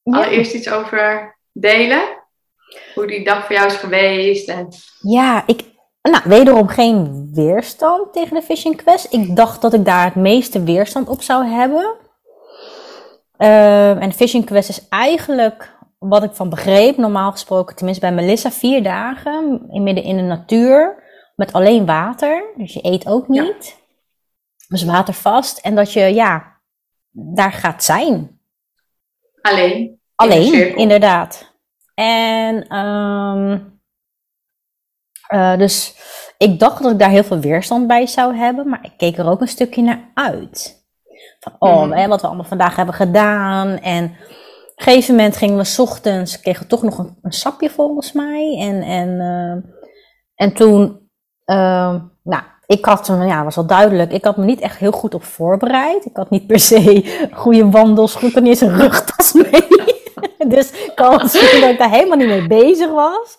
allereerst 0.02 0.54
iets 0.54 0.70
over 0.70 1.36
delen? 1.52 2.02
Hoe 2.94 3.06
die 3.06 3.24
dag 3.24 3.46
voor 3.46 3.54
jou 3.54 3.66
is 3.66 3.76
geweest? 3.76 4.48
En... 4.48 4.68
Ja, 5.00 5.42
ik, 5.46 5.64
nou, 6.02 6.22
wederom 6.24 6.68
geen 6.68 7.30
weerstand 7.32 8.12
tegen 8.12 8.34
de 8.34 8.42
Fishing 8.42 8.76
Quest. 8.76 9.12
Ik 9.12 9.36
dacht 9.36 9.62
dat 9.62 9.72
ik 9.72 9.84
daar 9.84 10.04
het 10.04 10.14
meeste 10.14 10.62
weerstand 10.62 11.08
op 11.08 11.22
zou 11.22 11.46
hebben. 11.46 11.94
Uh, 13.38 14.02
en 14.02 14.08
de 14.08 14.14
Fishing 14.14 14.44
Quest 14.44 14.68
is 14.68 14.88
eigenlijk, 14.88 15.76
wat 15.98 16.22
ik 16.22 16.34
van 16.34 16.48
begreep, 16.48 16.96
normaal 16.96 17.30
gesproken, 17.30 17.76
tenminste 17.76 18.06
bij 18.06 18.14
Melissa, 18.14 18.50
vier 18.50 18.82
dagen 18.82 19.66
in 19.70 19.82
midden 19.82 20.04
in 20.04 20.16
de 20.16 20.22
natuur. 20.22 21.06
Met 21.36 21.52
alleen 21.52 21.86
water. 21.86 22.44
Dus 22.56 22.72
je 22.72 22.84
eet 22.84 23.06
ook 23.06 23.28
niet. 23.28 23.66
Ja. 23.66 24.66
Dus 24.68 24.84
watervast. 24.84 25.58
En 25.58 25.74
dat 25.74 25.92
je, 25.92 26.00
ja, 26.00 26.57
daar 27.20 27.52
gaat 27.52 27.84
zijn. 27.84 28.40
Alleen. 29.40 30.00
Alleen, 30.14 30.76
inderdaad. 30.76 31.54
En 31.94 32.76
um, 32.76 33.80
uh, 35.34 35.56
dus 35.56 35.96
ik 36.38 36.58
dacht 36.58 36.82
dat 36.82 36.92
ik 36.92 36.98
daar 36.98 37.10
heel 37.10 37.24
veel 37.24 37.38
weerstand 37.40 37.86
bij 37.86 38.06
zou 38.06 38.36
hebben, 38.36 38.68
maar 38.68 38.84
ik 38.84 38.92
keek 38.96 39.18
er 39.18 39.28
ook 39.28 39.40
een 39.40 39.48
stukje 39.48 39.82
naar 39.82 40.10
uit. 40.14 40.86
Van, 41.40 41.56
oh, 41.58 41.82
mm. 41.82 41.92
hè, 41.92 42.08
wat 42.08 42.20
we 42.20 42.26
allemaal 42.26 42.44
vandaag 42.44 42.76
hebben 42.76 42.94
gedaan. 42.94 43.68
En 43.78 44.04
op 44.04 44.10
een 44.76 44.84
gegeven 44.84 45.14
moment 45.14 45.36
gingen 45.36 45.56
we 45.56 45.64
s 45.64 45.78
ochtends, 45.78 46.40
kregen 46.40 46.62
we 46.62 46.68
toch 46.68 46.82
nog 46.82 46.98
een, 46.98 47.18
een 47.22 47.32
sapje 47.32 47.70
volgens 47.70 48.12
mij. 48.12 48.56
En, 48.60 48.82
en, 48.82 49.08
uh, 49.08 49.72
en 50.34 50.52
toen, 50.52 51.10
uh, 51.46 52.02
nou, 52.22 52.42
ik 52.68 52.84
had, 52.84 53.06
ja, 53.06 53.44
was 53.44 53.56
al 53.56 53.66
duidelijk, 53.66 54.12
ik 54.12 54.24
had 54.24 54.36
me 54.36 54.44
niet 54.44 54.60
echt 54.60 54.78
heel 54.78 54.92
goed 54.92 55.14
op 55.14 55.24
voorbereid. 55.24 56.04
Ik 56.04 56.16
had 56.16 56.30
niet 56.30 56.46
per 56.46 56.58
se 56.58 57.02
goede 57.32 57.70
wandelschoenen, 57.70 58.36
ik 58.36 58.42
niet 58.42 58.62
eens 58.62 58.72
een 58.72 58.78
rugtas 58.78 59.32
mee. 59.32 59.66
dus 60.54 60.70
ik 60.70 60.92
kan 60.94 61.28
zien 61.28 61.60
dat 61.60 61.70
ik 61.70 61.78
daar 61.78 61.90
helemaal 61.90 62.16
niet 62.16 62.26
mee 62.26 62.46
bezig 62.46 62.90
was. 62.90 63.36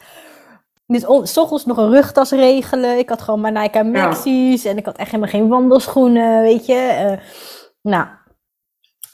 Dus 0.86 1.32
s 1.32 1.38
ochtends 1.38 1.66
nog 1.66 1.78
een 1.78 1.90
rugtas 1.90 2.32
regelen. 2.32 2.98
Ik 2.98 3.10
had 3.10 3.22
gewoon 3.22 3.42
mijn 3.42 3.54
Nike 3.54 3.84
Maxis 3.84 4.66
en 4.66 4.78
ik 4.78 4.86
had 4.86 4.98
echt 4.98 5.12
helemaal 5.12 5.32
geen 5.32 5.48
wandelschoenen, 5.48 6.42
weet 6.42 6.66
je. 6.66 7.08
Uh, 7.12 7.26
nou, 7.82 8.08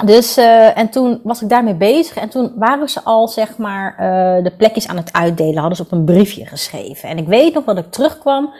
dus, 0.05 0.37
uh, 0.37 0.77
en 0.77 0.89
toen 0.89 1.19
was 1.23 1.41
ik 1.41 1.49
daarmee 1.49 1.75
bezig 1.75 2.17
en 2.17 2.29
toen 2.29 2.53
waren 2.55 2.89
ze 2.89 3.03
al, 3.03 3.27
zeg 3.27 3.57
maar, 3.57 3.91
uh, 3.91 4.43
de 4.43 4.55
plekjes 4.57 4.87
aan 4.87 4.97
het 4.97 5.13
uitdelen. 5.13 5.57
Hadden 5.57 5.75
ze 5.75 5.83
op 5.83 5.91
een 5.91 6.05
briefje 6.05 6.45
geschreven. 6.45 7.09
En 7.09 7.17
ik 7.17 7.27
weet 7.27 7.53
nog 7.53 7.63
dat 7.63 7.77
ik 7.77 7.91
terugkwam 7.91 8.53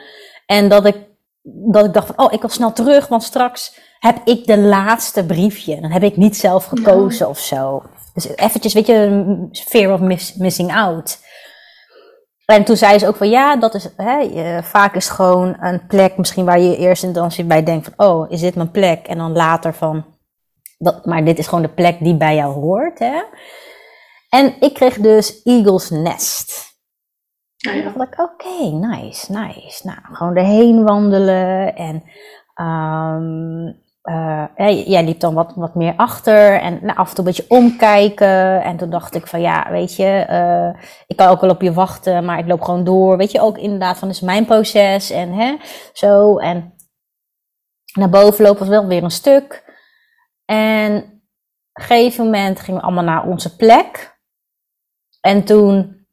en 0.46 0.68
dat 0.68 0.84
ik 0.84 0.96
dat 1.54 1.84
ik 1.84 1.92
dacht 1.92 2.06
van, 2.06 2.26
oh, 2.26 2.32
ik 2.32 2.40
wil 2.40 2.50
snel 2.50 2.72
terug, 2.72 3.08
want 3.08 3.22
straks 3.22 3.78
heb 3.98 4.20
ik 4.24 4.46
de 4.46 4.58
laatste 4.58 5.26
briefje. 5.26 5.80
Dan 5.80 5.90
heb 5.90 6.02
ik 6.02 6.16
niet 6.16 6.36
zelf 6.36 6.64
gekozen 6.64 7.28
of 7.28 7.38
zo. 7.38 7.82
Dus 8.14 8.36
eventjes, 8.36 8.74
weet 8.74 8.86
je, 8.86 9.48
fear 9.52 9.92
of 9.92 10.00
missing 10.36 10.74
out. 10.74 11.18
En 12.44 12.64
toen 12.64 12.76
zei 12.76 12.98
ze 12.98 13.06
ook 13.06 13.16
van, 13.16 13.28
ja, 13.28 13.56
dat 13.56 13.74
is, 13.74 13.88
hè, 13.96 14.62
vaak 14.62 14.94
is 14.94 15.08
gewoon 15.08 15.56
een 15.60 15.86
plek 15.86 16.16
misschien 16.16 16.44
waar 16.44 16.60
je 16.60 16.76
eerst 16.76 17.02
in 17.02 17.08
instantie 17.08 17.44
bij 17.44 17.62
denkt 17.62 17.90
van, 17.94 18.06
oh, 18.06 18.30
is 18.30 18.40
dit 18.40 18.54
mijn 18.54 18.70
plek? 18.70 19.06
En 19.06 19.18
dan 19.18 19.32
later 19.32 19.74
van, 19.74 20.04
dat, 20.78 21.04
maar 21.04 21.24
dit 21.24 21.38
is 21.38 21.46
gewoon 21.46 21.62
de 21.62 21.68
plek 21.68 21.98
die 21.98 22.16
bij 22.16 22.34
jou 22.34 22.54
hoort, 22.54 22.98
hè. 22.98 23.22
En 24.28 24.54
ik 24.60 24.74
kreeg 24.74 24.98
dus 24.98 25.42
Eagle's 25.44 25.90
Nest. 25.90 26.75
Ja. 27.56 27.82
dacht 27.82 28.12
ik, 28.12 28.20
oké, 28.20 28.76
nice, 28.76 29.32
nice. 29.32 29.86
Nou, 29.86 29.98
gewoon 30.02 30.36
erheen 30.36 30.84
wandelen 30.84 31.76
en 31.76 32.02
um, 32.66 33.84
uh, 34.10 34.46
jij 34.86 35.04
liep 35.04 35.20
dan 35.20 35.34
wat, 35.34 35.52
wat 35.54 35.74
meer 35.74 35.94
achter 35.96 36.60
en 36.60 36.78
nou, 36.82 36.98
af 36.98 37.08
en 37.08 37.14
toe 37.14 37.24
een 37.24 37.30
beetje 37.34 37.56
omkijken. 37.56 38.62
En 38.62 38.76
toen 38.76 38.90
dacht 38.90 39.14
ik 39.14 39.26
van 39.26 39.40
ja, 39.40 39.70
weet 39.70 39.96
je, 39.96 40.26
uh, 40.30 40.82
ik 41.06 41.16
kan 41.16 41.28
ook 41.28 41.40
wel 41.40 41.50
op 41.50 41.62
je 41.62 41.72
wachten, 41.72 42.24
maar 42.24 42.38
ik 42.38 42.46
loop 42.46 42.62
gewoon 42.62 42.84
door. 42.84 43.16
Weet 43.16 43.30
je, 43.30 43.40
ook 43.40 43.58
inderdaad 43.58 43.98
van, 43.98 44.08
is 44.08 44.20
mijn 44.20 44.44
proces 44.44 45.10
en 45.10 45.32
hè, 45.32 45.56
zo. 45.92 46.38
En 46.38 46.74
naar 47.92 48.10
boven 48.10 48.44
lopen 48.44 48.58
was 48.58 48.68
wel 48.68 48.86
weer 48.86 49.02
een 49.02 49.10
stuk. 49.10 49.64
En 50.44 50.96
op 50.96 51.02
een 51.72 51.82
gegeven 51.82 52.24
moment 52.24 52.60
gingen 52.60 52.80
we 52.80 52.86
allemaal 52.86 53.04
naar 53.04 53.26
onze 53.26 53.56
plek. 53.56 54.18
En 55.20 55.44
toen 55.44 56.05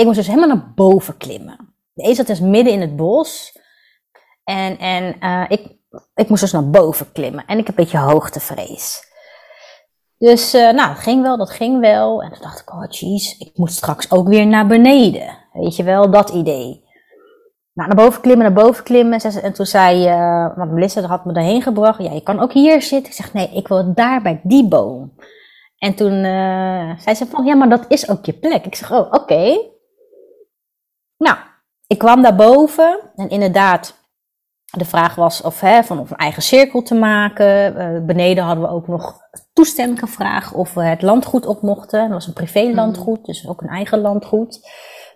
ik 0.00 0.06
moest 0.06 0.18
dus 0.18 0.26
helemaal 0.26 0.56
naar 0.56 0.72
boven 0.74 1.16
klimmen. 1.16 1.74
Deze 1.94 2.14
zat 2.14 2.26
dus 2.26 2.40
midden 2.40 2.72
in 2.72 2.80
het 2.80 2.96
bos. 2.96 3.58
En, 4.44 4.78
en 4.78 5.16
uh, 5.20 5.44
ik, 5.48 5.76
ik 6.14 6.28
moest 6.28 6.40
dus 6.40 6.52
naar 6.52 6.70
boven 6.70 7.12
klimmen. 7.12 7.44
En 7.46 7.58
ik 7.58 7.66
heb 7.66 7.78
een 7.78 7.84
beetje 7.84 7.98
hoogtevrees. 7.98 9.08
Dus 10.18 10.54
uh, 10.54 10.70
nou, 10.70 10.88
dat 10.88 10.98
ging 10.98 11.22
wel, 11.22 11.36
dat 11.36 11.50
ging 11.50 11.80
wel. 11.80 12.22
En 12.22 12.32
toen 12.32 12.42
dacht 12.42 12.60
ik, 12.60 12.72
oh 12.72 12.84
jeez, 12.88 13.38
ik 13.38 13.50
moet 13.54 13.72
straks 13.72 14.10
ook 14.10 14.28
weer 14.28 14.46
naar 14.46 14.66
beneden. 14.66 15.38
Weet 15.52 15.76
je 15.76 15.82
wel, 15.82 16.10
dat 16.10 16.30
idee. 16.30 16.88
Nou, 17.72 17.88
naar 17.88 18.04
boven 18.04 18.20
klimmen, 18.20 18.52
naar 18.52 18.64
boven 18.64 18.84
klimmen. 18.84 19.20
En 19.20 19.52
toen 19.52 19.66
zei, 19.66 20.08
uh, 20.08 20.56
want 20.56 20.72
Melissa 20.72 21.02
had 21.02 21.24
me 21.24 21.32
daarheen 21.32 21.62
gebracht. 21.62 22.02
Ja, 22.02 22.12
je 22.12 22.22
kan 22.22 22.40
ook 22.40 22.52
hier 22.52 22.82
zitten. 22.82 23.10
Ik 23.10 23.16
zeg, 23.16 23.32
nee, 23.32 23.50
ik 23.54 23.68
wil 23.68 23.94
daar 23.94 24.22
bij 24.22 24.40
die 24.42 24.68
boom. 24.68 25.12
En 25.78 25.94
toen 25.94 26.22
zei 26.98 27.14
ze 27.14 27.26
van, 27.26 27.44
ja, 27.44 27.54
maar 27.54 27.68
dat 27.68 27.84
is 27.88 28.08
ook 28.08 28.24
je 28.24 28.32
plek. 28.32 28.66
Ik 28.66 28.74
zeg, 28.74 28.92
oh, 28.92 29.12
oké. 29.12 29.69
Nou, 31.20 31.36
ik 31.86 31.98
kwam 31.98 32.22
daar 32.22 32.36
boven. 32.36 33.00
En 33.16 33.28
inderdaad, 33.28 33.98
de 34.64 34.84
vraag 34.84 35.14
was 35.14 35.42
of, 35.42 35.60
hè, 35.60 35.82
van 35.82 35.98
of 35.98 36.10
een 36.10 36.16
eigen 36.16 36.42
cirkel 36.42 36.82
te 36.82 36.94
maken. 36.94 37.76
Uh, 37.76 38.06
beneden 38.06 38.44
hadden 38.44 38.64
we 38.64 38.70
ook 38.70 38.88
nog 38.88 39.18
toestemming 39.52 39.98
gevraagd 39.98 40.52
of 40.54 40.74
we 40.74 40.82
het 40.82 41.02
landgoed 41.02 41.46
op 41.46 41.62
mochten. 41.62 42.00
Dat 42.00 42.10
was 42.10 42.26
een 42.26 42.32
privé 42.32 42.70
landgoed, 42.74 43.24
dus 43.24 43.48
ook 43.48 43.62
een 43.62 43.68
eigen 43.68 44.00
landgoed 44.00 44.60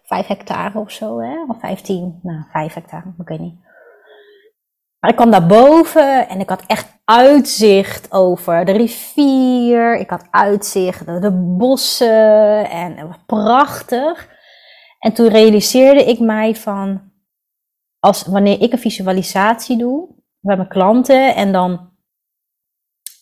vijf 0.05 0.27
hectare 0.27 0.79
of 0.79 0.91
zo, 0.91 1.21
hè? 1.21 1.45
of 1.49 1.61
vijftien, 1.61 2.19
nou, 2.23 2.45
vijf 2.53 2.75
hectare, 2.75 3.15
ik 3.19 3.29
weet 3.29 3.39
niet. 3.39 3.63
Maar 5.01 5.11
ik 5.11 5.17
kwam 5.17 5.31
daar 5.31 5.47
boven 5.47 6.29
en 6.29 6.41
ik 6.41 6.49
had 6.49 6.63
echt 6.67 7.01
uitzicht 7.05 8.13
over 8.13 8.65
de 8.65 8.73
rivier. 8.73 9.97
Ik 9.97 10.11
had 10.11 10.27
uitzicht 10.31 11.09
over 11.09 11.21
de 11.21 11.55
bossen 11.57 12.71
en 12.71 12.97
het 12.97 13.07
was 13.07 13.17
prachtig. 13.27 14.29
En 15.05 15.13
toen 15.13 15.29
realiseerde 15.29 16.05
ik 16.05 16.19
mij 16.19 16.55
van, 16.55 17.13
als, 17.99 18.23
wanneer 18.23 18.61
ik 18.61 18.73
een 18.73 18.79
visualisatie 18.79 19.79
doe 19.79 20.09
bij 20.41 20.57
mijn 20.57 20.69
klanten 20.69 21.35
en 21.35 21.53
dan 21.53 21.93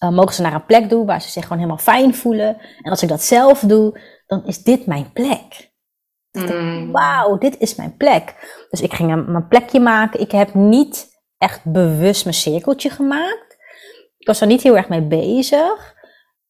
uh, 0.05 0.11
mogen 0.11 0.35
ze 0.35 0.43
naar 0.43 0.55
een 0.55 0.65
plek 0.65 0.89
doen 0.89 1.07
waar 1.07 1.23
ze 1.23 1.29
zich 1.29 1.43
gewoon 1.43 1.59
helemaal 1.59 1.83
fijn 1.83 2.15
voelen. 2.15 2.61
En 2.83 2.91
als 2.91 3.03
ik 3.03 3.09
dat 3.09 3.23
zelf 3.23 3.61
doe, 3.61 4.01
dan 4.27 4.47
is 4.47 4.63
dit 4.63 4.87
mijn 4.87 5.13
plek. 5.13 5.73
Mm. 6.31 6.93
Wauw, 6.93 7.39
dit 7.39 7.59
is 7.59 7.75
mijn 7.75 7.97
plek. 7.97 8.35
Dus 8.71 8.81
ik 8.81 8.93
ging 8.93 9.13
een, 9.13 9.33
mijn 9.33 9.49
plekje 9.49 9.81
maken. 9.81 10.21
Ik 10.21 10.31
heb 10.31 10.55
niet 10.55 11.23
echt 11.39 11.65
bewust 11.65 12.25
mijn 12.25 12.37
cirkeltje 12.37 12.91
gemaakt. 12.91 13.57
Ik 14.19 14.27
was 14.27 14.41
er 14.41 14.47
niet 14.47 14.63
heel 14.63 14.77
erg 14.77 14.89
mee 14.89 15.07
bezig. 15.07 15.95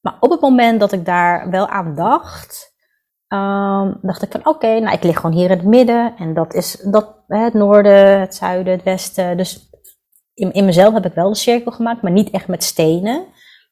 Maar 0.01 0.17
op 0.21 0.31
het 0.31 0.41
moment 0.41 0.81
dat 0.81 0.93
ik 0.93 1.05
daar 1.05 1.51
wel 1.51 1.69
aan 1.69 1.95
dacht, 1.95 2.72
um, 3.33 3.99
dacht 4.03 4.23
ik 4.23 4.33
van 4.33 4.47
oké, 4.47 4.81
nou 4.81 4.95
ik 4.95 5.03
lig 5.03 5.17
gewoon 5.17 5.37
hier 5.37 5.51
in 5.51 5.57
het 5.57 5.67
midden. 5.67 6.15
En 6.17 6.35
dat 6.35 6.55
is 6.55 6.73
dat, 6.73 7.17
het 7.27 7.55
noorden, 7.55 8.21
het 8.21 8.35
zuiden, 8.35 8.73
het 8.73 8.83
westen. 8.83 9.37
Dus 9.37 9.71
in, 10.35 10.53
in 10.53 10.65
mezelf 10.65 10.95
heb 10.95 11.07
ik 11.07 11.15
wel 11.15 11.29
de 11.29 11.35
cirkel 11.35 11.73
gemaakt, 11.73 12.03
maar 12.03 12.13
niet 12.13 12.31
echt 12.31 12.49
met 12.49 12.63
stenen. 12.63 13.27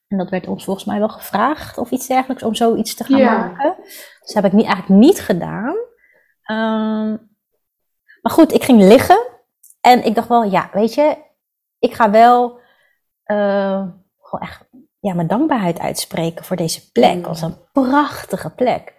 En 0.08 0.18
dat 0.18 0.30
werd 0.30 0.46
ons 0.46 0.64
volgens 0.64 0.86
mij 0.86 0.98
wel 0.98 1.08
gevraagd 1.08 1.78
of 1.78 1.90
iets 1.90 2.06
dergelijks 2.06 2.42
om 2.42 2.54
zoiets 2.54 2.94
te 2.94 3.04
gaan 3.04 3.22
maken. 3.22 3.74
Dus 4.20 4.32
dat 4.32 4.42
heb 4.42 4.44
ik 4.44 4.52
niet, 4.52 4.66
eigenlijk 4.66 5.00
niet 5.00 5.20
gedaan. 5.20 5.76
Um, 6.46 7.28
maar 8.22 8.32
goed, 8.32 8.52
ik 8.52 8.64
ging 8.64 8.82
liggen. 8.82 9.26
En 9.80 10.04
ik 10.04 10.14
dacht 10.14 10.28
wel, 10.28 10.42
ja, 10.42 10.70
weet 10.72 10.94
je, 10.94 11.16
ik 11.78 11.94
ga 11.94 12.10
wel 12.10 12.60
uh, 13.26 13.86
gewoon 14.20 14.48
echt 14.48 14.68
ja, 15.00 15.14
mijn 15.14 15.26
dankbaarheid 15.26 15.78
uitspreken 15.78 16.44
voor 16.44 16.56
deze 16.56 16.90
plek. 16.92 17.14
Het 17.14 17.26
was 17.26 17.42
een 17.42 17.56
prachtige 17.72 18.50
plek. 18.50 18.98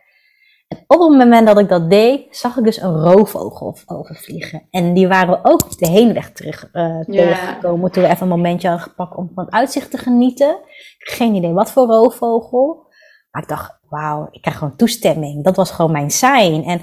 En 0.72 0.84
op 0.88 1.00
het 1.00 1.18
moment 1.18 1.48
dat 1.48 1.60
ik 1.60 1.70
dat 1.70 1.90
deed, 1.90 2.38
zag 2.38 2.58
ik 2.58 2.64
dus 2.64 2.82
een 2.82 3.00
roofvogel 3.00 3.78
overvliegen. 3.86 4.68
En 4.70 4.94
die 4.94 5.08
waren 5.08 5.34
we 5.34 5.40
ook 5.52 5.78
de 5.78 5.90
heenweg 5.90 6.32
terug 6.32 6.70
uh, 6.74 7.00
tegengekomen. 7.00 7.92
Toen 7.92 8.04
we 8.04 8.10
even 8.10 8.22
een 8.22 8.28
momentje 8.28 8.68
hadden 8.68 8.88
gepakt 8.88 9.16
om 9.16 9.32
van 9.36 9.46
het 9.46 9.54
uitzicht 9.54 9.92
te 9.92 9.98
genieten. 9.98 10.58
Geen 10.98 11.36
idee 11.36 11.54
wat 11.54 11.72
voor 11.72 11.88
roofvogel. 11.88 12.86
Maar 13.32 13.42
ik 13.42 13.48
dacht, 13.48 13.80
wauw, 13.90 14.28
ik 14.32 14.42
krijg 14.42 14.58
gewoon 14.58 14.76
toestemming. 14.76 15.44
Dat 15.44 15.56
was 15.56 15.72
gewoon 15.72 15.92
mijn 15.92 16.12
zijn. 16.12 16.64
En 16.64 16.82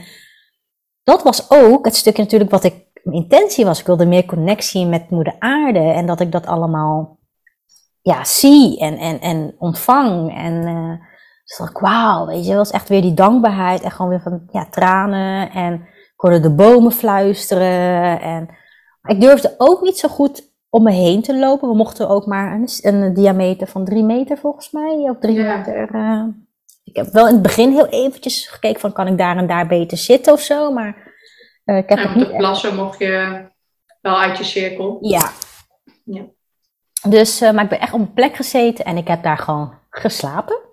dat 1.03 1.22
was 1.22 1.51
ook 1.51 1.85
het 1.85 1.96
stukje 1.96 2.22
natuurlijk 2.22 2.51
wat 2.51 2.64
ik, 2.64 2.74
mijn 3.03 3.22
intentie 3.22 3.64
was. 3.64 3.81
Ik 3.81 3.87
wilde 3.87 4.07
meer 4.07 4.24
connectie 4.24 4.87
met 4.87 5.11
moeder 5.11 5.37
aarde 5.38 5.79
en 5.79 6.07
dat 6.07 6.20
ik 6.20 6.33
dat 6.33 6.46
allemaal 6.46 7.18
ja, 8.03 8.24
zie 8.24 8.79
en, 8.81 8.96
en, 8.96 9.20
en 9.20 9.55
ontvang. 9.59 10.37
En 10.37 10.55
uh, 10.66 10.92
dus 11.49 11.57
dacht 11.57 11.71
ik, 11.71 11.79
wauw, 11.79 12.27
weet 12.27 12.43
je, 12.43 12.49
dat 12.49 12.59
was 12.59 12.71
echt 12.71 12.89
weer 12.89 13.03
die 13.03 13.15
dankbaarheid 13.15 13.83
en 13.83 13.91
gewoon 13.91 14.11
weer 14.11 14.21
van 14.21 14.49
ja, 14.53 14.67
tranen 14.71 15.51
en 15.51 15.75
ik 15.75 16.25
hoorde 16.25 16.41
de 16.41 16.55
bomen 16.55 16.93
fluisteren. 16.93 18.21
En 18.21 18.49
ik 19.03 19.21
durfde 19.21 19.55
ook 19.59 19.81
niet 19.81 19.99
zo 19.99 20.09
goed 20.09 20.53
om 20.69 20.83
me 20.83 20.93
heen 20.93 21.23
te 21.23 21.39
lopen. 21.39 21.69
We 21.69 21.75
mochten 21.75 22.09
ook 22.09 22.27
maar 22.27 22.53
een, 22.53 22.69
een 22.83 23.15
diameter 23.15 23.67
van 23.67 23.85
drie 23.85 24.03
meter 24.03 24.39
volgens 24.39 24.71
mij, 24.71 24.95
of 25.11 25.17
drie 25.21 25.43
meter. 25.43 25.95
Uh, 25.95 26.25
ik 26.85 26.97
heb 26.97 27.07
wel 27.07 27.27
in 27.27 27.33
het 27.33 27.43
begin 27.43 27.73
heel 27.73 27.87
eventjes 27.87 28.49
gekeken 28.49 28.81
van 28.81 28.93
kan 28.93 29.07
ik 29.07 29.19
daar 29.19 29.37
en 29.37 29.47
daar 29.47 29.67
beter 29.67 29.99
zitten 29.99 30.33
of 30.33 30.41
zo, 30.41 30.73
maar 30.73 30.97
uh, 31.65 31.77
ik 31.77 31.89
heb 31.89 31.99
ja, 31.99 32.09
het 32.09 32.17
niet. 32.17 32.37
plassen 32.37 32.75
mocht 32.75 32.99
je 32.99 33.47
wel 34.01 34.21
uit 34.21 34.39
je 34.39 34.45
cirkel. 34.45 34.99
Ja. 35.01 35.31
ja. 36.05 36.23
Dus, 37.09 37.43
uh, 37.43 37.51
maar 37.51 37.65
ik 37.65 37.71
ben 37.71 37.81
echt 37.81 37.93
op 37.93 38.01
een 38.01 38.13
plek 38.13 38.37
gezeten 38.37 38.85
en 38.85 38.97
ik 38.97 39.09
heb 39.09 39.23
daar 39.23 39.39
gewoon 39.39 39.75
geslapen. 39.91 40.67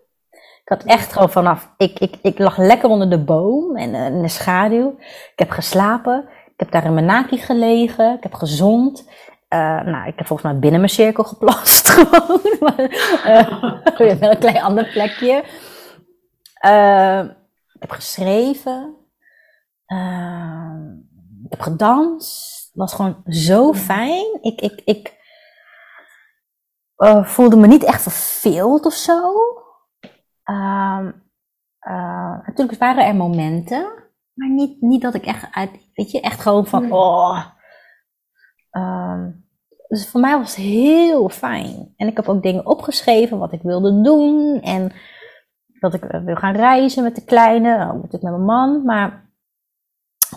Ik 0.66 0.72
had 0.72 0.84
echt 0.84 1.14
gewoon 1.14 1.30
vanaf, 1.30 1.70
ik, 1.78 2.00
ik, 2.00 2.16
ik 2.22 2.40
lag 2.40 2.58
lekker 2.58 2.90
onder 2.90 3.10
de 3.10 3.24
boom 3.24 3.76
en 3.76 3.94
uh, 3.94 4.06
in 4.06 4.22
de 4.22 4.28
schaduw. 4.28 4.96
Ik 5.00 5.40
heb 5.40 5.50
geslapen. 5.50 6.30
Ik 6.46 6.60
heb 6.60 6.72
daar 6.72 6.86
in 6.86 6.94
mijn 6.94 7.06
naki 7.06 7.38
gelegen. 7.38 8.14
Ik 8.14 8.24
heb 8.24 8.34
gezond. 8.34 9.10
Uh, 9.50 9.82
nou, 9.82 10.08
ik 10.08 10.14
heb 10.18 10.28
volgens 10.28 10.52
mij 10.52 10.60
binnen 10.60 10.80
mijn 10.80 10.92
cirkel 10.92 11.24
geplast 11.34 11.90
gewoon. 11.90 12.42
maar, 12.60 12.80
uh, 14.02 14.14
wel 14.20 14.32
een 14.32 14.38
klein 14.38 14.62
ander 14.62 14.90
plekje. 14.90 15.44
Uh, 16.66 17.20
ik 17.74 17.82
heb 17.82 17.92
geschreven. 17.92 18.96
Ik 21.44 21.52
heb 21.52 21.62
gedanst. 21.62 22.66
Het 22.68 22.76
was 22.76 22.94
gewoon 22.94 23.24
zo 23.26 23.74
fijn. 23.74 24.38
Ik, 24.42 24.62
ik, 24.62 24.82
ik 24.86 25.14
voelde 27.24 27.56
me 27.56 27.68
niet 27.68 27.84
echt 27.84 28.02
verveeld 28.02 28.86
of 28.86 28.94
zo. 28.94 29.34
Uh, 30.50 31.08
natuurlijk 32.46 32.80
waren 32.80 33.06
er 33.06 33.16
momenten. 33.16 34.04
Maar 34.34 34.50
niet, 34.50 34.82
niet 34.82 35.02
dat 35.02 35.14
ik 35.14 35.26
echt 35.26 35.48
uit, 35.52 35.70
weet 35.94 36.12
je, 36.12 36.22
echt 36.22 36.40
gewoon 36.42 36.66
van, 36.66 36.92
oh. 36.92 37.46
Ehm, 38.70 39.32
dus 39.88 40.10
voor 40.10 40.22
mij 40.22 40.38
was 40.38 40.56
het 40.56 40.66
heel 40.66 41.30
fijn. 41.30 41.94
En 41.98 42.08
ik 42.08 42.16
heb 42.16 42.30
ook 42.30 42.44
dingen 42.44 42.66
opgeschreven 42.66 43.38
wat 43.38 43.52
ik 43.52 43.62
wilde 43.62 44.02
doen. 44.02 44.62
En 44.62 44.92
dat 45.80 45.94
ik 45.94 46.04
eh, 46.04 46.24
wil 46.24 46.36
gaan 46.36 46.56
reizen 46.56 47.04
met 47.04 47.16
de 47.16 47.26
kleine, 47.26 47.76
ook 47.76 48.02
natuurlijk 48.02 48.24
met 48.24 48.32
mijn 48.32 48.46
man, 48.46 48.86
maar 48.86 49.30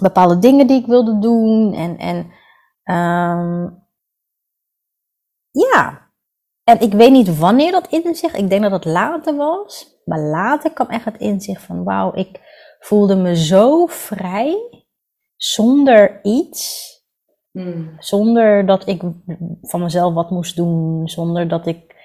bepaalde 0.01 0.39
dingen 0.39 0.67
die 0.67 0.81
ik 0.81 0.87
wilde 0.87 1.19
doen. 1.19 1.75
En, 1.75 1.99
en 1.99 2.17
um, 2.95 3.87
ja, 5.51 6.11
en 6.65 6.81
ik 6.81 6.93
weet 6.93 7.11
niet 7.11 7.39
wanneer 7.39 7.73
dat 7.73 7.89
inzicht, 7.89 8.37
ik 8.37 8.49
denk 8.49 8.63
dat 8.63 8.73
het 8.73 8.85
later 8.85 9.37
was, 9.37 9.98
maar 10.09 10.21
later 10.21 10.73
kwam 10.73 10.89
echt 10.89 11.05
het 11.05 11.19
inzicht 11.19 11.63
van 11.63 11.85
wauw, 11.85 12.15
ik 12.15 12.41
voelde 12.79 13.17
me 13.17 13.37
zo 13.37 13.87
vrij, 13.87 14.85
zonder 15.37 16.25
iets. 16.25 16.87
Hmm. 17.51 17.95
Zonder 17.99 18.67
dat 18.67 18.87
ik 18.87 19.03
van 19.63 19.83
mezelf 19.83 20.15
wat 20.15 20.31
moest 20.31 20.57
doen, 20.57 21.09
zonder 21.09 21.49
dat 21.49 21.67
ik 21.67 21.97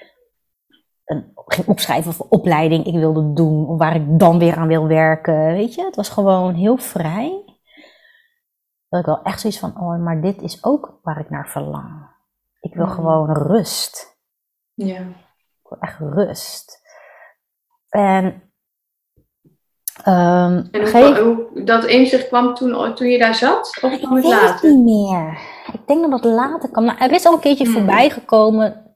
een, 1.05 1.31
ging 1.35 1.67
opschrijven 1.67 2.13
voor 2.13 2.25
opleiding 2.29 2.85
ik 2.85 2.95
wilde 2.95 3.33
doen, 3.33 3.67
of 3.67 3.77
waar 3.77 3.95
ik 3.95 4.19
dan 4.19 4.39
weer 4.39 4.55
aan 4.55 4.67
wil 4.67 4.87
werken. 4.87 5.45
Weet 5.45 5.73
je, 5.73 5.83
het 5.83 5.95
was 5.95 6.09
gewoon 6.09 6.53
heel 6.53 6.77
vrij. 6.77 7.43
Dat 8.89 8.99
ik 8.99 9.05
wel 9.05 9.21
echt 9.21 9.39
zoiets 9.39 9.59
van, 9.59 9.79
oh, 9.79 10.03
maar 10.03 10.21
dit 10.21 10.41
is 10.41 10.63
ook 10.63 10.99
waar 11.01 11.19
ik 11.19 11.29
naar 11.29 11.49
verlang. 11.49 12.11
Ik 12.59 12.73
wil 12.73 12.87
gewoon 12.87 13.31
rust. 13.31 14.17
Ja. 14.73 14.99
Ik 14.99 15.69
wil 15.69 15.77
echt 15.79 15.99
rust. 15.99 16.81
En, 17.93 18.25
um, 20.07 20.67
en 20.71 20.91
hoe, 20.91 21.47
hoe, 21.53 21.63
dat 21.63 21.85
inzicht 21.85 22.27
kwam 22.27 22.53
toen, 22.53 22.95
toen 22.95 23.07
je 23.07 23.17
daar 23.17 23.35
zat? 23.35 23.79
Of 23.81 23.91
ik 23.91 24.07
weet 24.09 24.23
het 24.23 24.61
niet 24.61 24.83
meer. 24.83 25.37
Ik 25.73 25.87
denk 25.87 26.11
dat 26.11 26.23
het 26.23 26.33
later 26.33 26.69
kwam. 26.69 26.85
Nou, 26.85 26.97
er 26.99 27.11
is 27.11 27.25
al 27.25 27.33
een 27.33 27.39
keertje 27.39 27.65
hmm. 27.65 27.73
voorbij 27.73 28.09
gekomen 28.09 28.95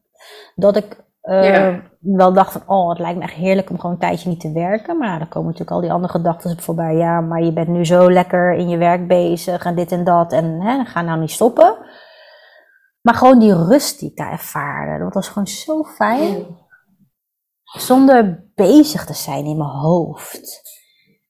dat 0.56 0.76
ik 0.76 1.06
uh, 1.24 1.76
wel 2.00 2.34
dacht 2.34 2.52
van, 2.52 2.64
oh, 2.66 2.90
het 2.90 3.00
lijkt 3.00 3.18
me 3.18 3.24
echt 3.24 3.34
heerlijk 3.34 3.70
om 3.70 3.80
gewoon 3.80 3.92
een 3.92 4.02
tijdje 4.02 4.30
niet 4.30 4.40
te 4.40 4.52
werken. 4.52 4.98
Maar 4.98 5.20
dan 5.20 5.28
komen 5.28 5.48
natuurlijk 5.48 5.76
al 5.76 5.82
die 5.82 5.92
andere 5.92 6.14
gedachten 6.14 6.62
voorbij. 6.62 6.96
Ja, 6.96 7.22
maar 7.22 7.44
je 7.44 7.54
bent 7.54 7.68
nu 7.68 7.86
zo 7.86 8.12
lekker 8.12 8.54
in 8.54 8.70
je 8.70 8.78
werk 8.78 9.08
bezig 9.08 9.66
en 9.66 9.76
dit 9.76 9.92
en 9.92 10.04
dat. 10.04 10.32
En 10.32 10.62
hè, 10.62 10.86
ga 10.86 11.02
nou 11.02 11.20
niet 11.20 11.32
stoppen. 11.32 11.78
Maar 13.02 13.16
gewoon 13.16 13.40
die 13.40 13.66
rust 13.66 14.00
die 14.00 14.10
ik 14.10 14.18
daar 14.18 14.32
ervaarde, 14.32 15.04
dat 15.04 15.14
was 15.14 15.28
gewoon 15.28 15.48
zo 15.48 15.84
fijn. 15.84 16.46
Zonder 17.68 18.44
bezig 18.56 19.06
te 19.06 19.14
zijn 19.14 19.46
in 19.46 19.58
mijn 19.58 19.70
hoofd. 19.70 20.62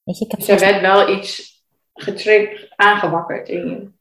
Weet 0.03 0.17
je, 0.17 0.25
ik 0.25 0.31
heb 0.31 0.39
dus 0.39 0.49
er 0.49 0.59
werd 0.59 0.81
wel 0.81 1.09
iets 1.09 1.61
getriggerd, 1.93 2.73
aangewakkerd 2.75 3.49
in 3.49 3.67
je. 3.67 3.95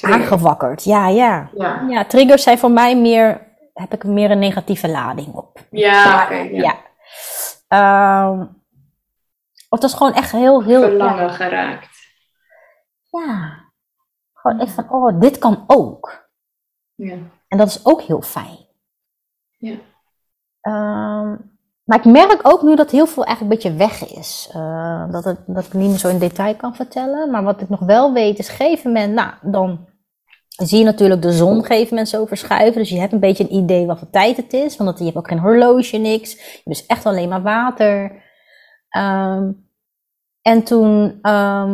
Aangewakkerd, 0.00 0.84
ja, 0.84 1.08
ja, 1.08 1.50
ja. 1.54 1.86
Ja, 1.88 2.04
triggers 2.04 2.42
zijn 2.42 2.58
voor 2.58 2.70
mij 2.70 2.96
meer 2.96 3.46
heb 3.72 3.92
ik 3.92 4.04
meer 4.04 4.30
een 4.30 4.38
negatieve 4.38 4.88
lading 4.88 5.34
op. 5.34 5.66
Ja, 5.70 6.30
ja. 6.32 6.76
ehm, 7.68 8.46
het 9.68 9.82
was 9.82 9.94
gewoon 9.94 10.14
echt 10.14 10.32
heel, 10.32 10.64
heel... 10.64 10.80
Verlangen 10.80 11.24
ja, 11.24 11.32
geraakt. 11.32 11.96
ja. 13.10 13.66
Gewoon 14.32 14.60
echt 14.60 14.72
van, 14.72 14.90
oh, 14.90 15.20
dit 15.20 15.38
kan 15.38 15.64
ook. 15.66 16.30
Ja. 16.94 17.16
En 17.48 17.58
dat 17.58 17.68
is 17.68 17.84
ook 17.84 18.02
heel 18.02 18.22
fijn. 18.22 18.66
Ja. 19.56 19.76
Ehm, 20.60 21.36
maar 21.88 21.98
ik 21.98 22.04
merk 22.04 22.40
ook 22.42 22.62
nu 22.62 22.76
dat 22.76 22.90
heel 22.90 23.06
veel 23.06 23.24
eigenlijk 23.24 23.64
een 23.64 23.70
beetje 23.70 23.86
weg 23.86 24.16
is. 24.16 24.50
Eh, 24.52 25.12
dat, 25.12 25.24
het, 25.24 25.38
dat 25.46 25.64
ik 25.64 25.72
niet 25.72 25.88
meer 25.88 25.98
zo 25.98 26.08
in 26.08 26.18
detail 26.18 26.56
kan 26.56 26.74
vertellen. 26.74 27.30
Maar 27.30 27.42
wat 27.42 27.60
ik 27.60 27.68
nog 27.68 27.80
wel 27.80 28.12
weet 28.12 28.38
is, 28.38 28.48
gegeven 28.48 28.92
moment, 28.92 29.14
nou, 29.14 29.32
dan 29.42 29.88
zie 30.48 30.78
je 30.78 30.84
natuurlijk 30.84 31.22
de 31.22 31.32
zon 31.32 31.64
gegeven 31.64 31.88
moment 31.88 32.08
zo 32.08 32.26
verschuiven. 32.26 32.80
Dus 32.80 32.90
je 32.90 32.98
hebt 32.98 33.12
een 33.12 33.20
beetje 33.20 33.44
een 33.44 33.54
idee 33.54 33.86
wat 33.86 33.98
voor 33.98 34.10
tijd 34.10 34.36
het 34.36 34.52
is. 34.52 34.76
Want 34.76 34.98
je 34.98 35.04
hebt 35.04 35.16
ook 35.16 35.28
geen 35.28 35.38
horloge, 35.38 35.96
niks. 35.96 36.32
Je 36.32 36.38
hebt 36.38 36.64
dus 36.64 36.86
echt 36.86 37.06
alleen 37.06 37.28
maar 37.28 37.42
water. 37.42 38.22
Ehm, 38.88 39.52
en 40.42 40.62
toen, 40.62 41.18
ehm, 41.22 41.72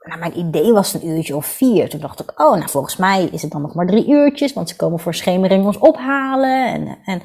nou, 0.00 0.18
mijn 0.18 0.38
idee 0.38 0.72
was 0.72 0.94
een 0.94 1.06
uurtje 1.06 1.36
of 1.36 1.46
vier. 1.46 1.88
Toen 1.88 2.00
dacht 2.00 2.20
ik, 2.20 2.40
oh, 2.40 2.56
nou 2.56 2.68
volgens 2.68 2.96
mij 2.96 3.24
is 3.24 3.42
het 3.42 3.50
dan 3.50 3.62
nog 3.62 3.74
maar 3.74 3.86
drie 3.86 4.08
uurtjes. 4.08 4.52
Want 4.52 4.68
ze 4.68 4.76
komen 4.76 4.98
voor 4.98 5.14
schemering 5.14 5.66
ons 5.66 5.78
ophalen. 5.78 6.66
En, 6.66 6.98
en 7.04 7.22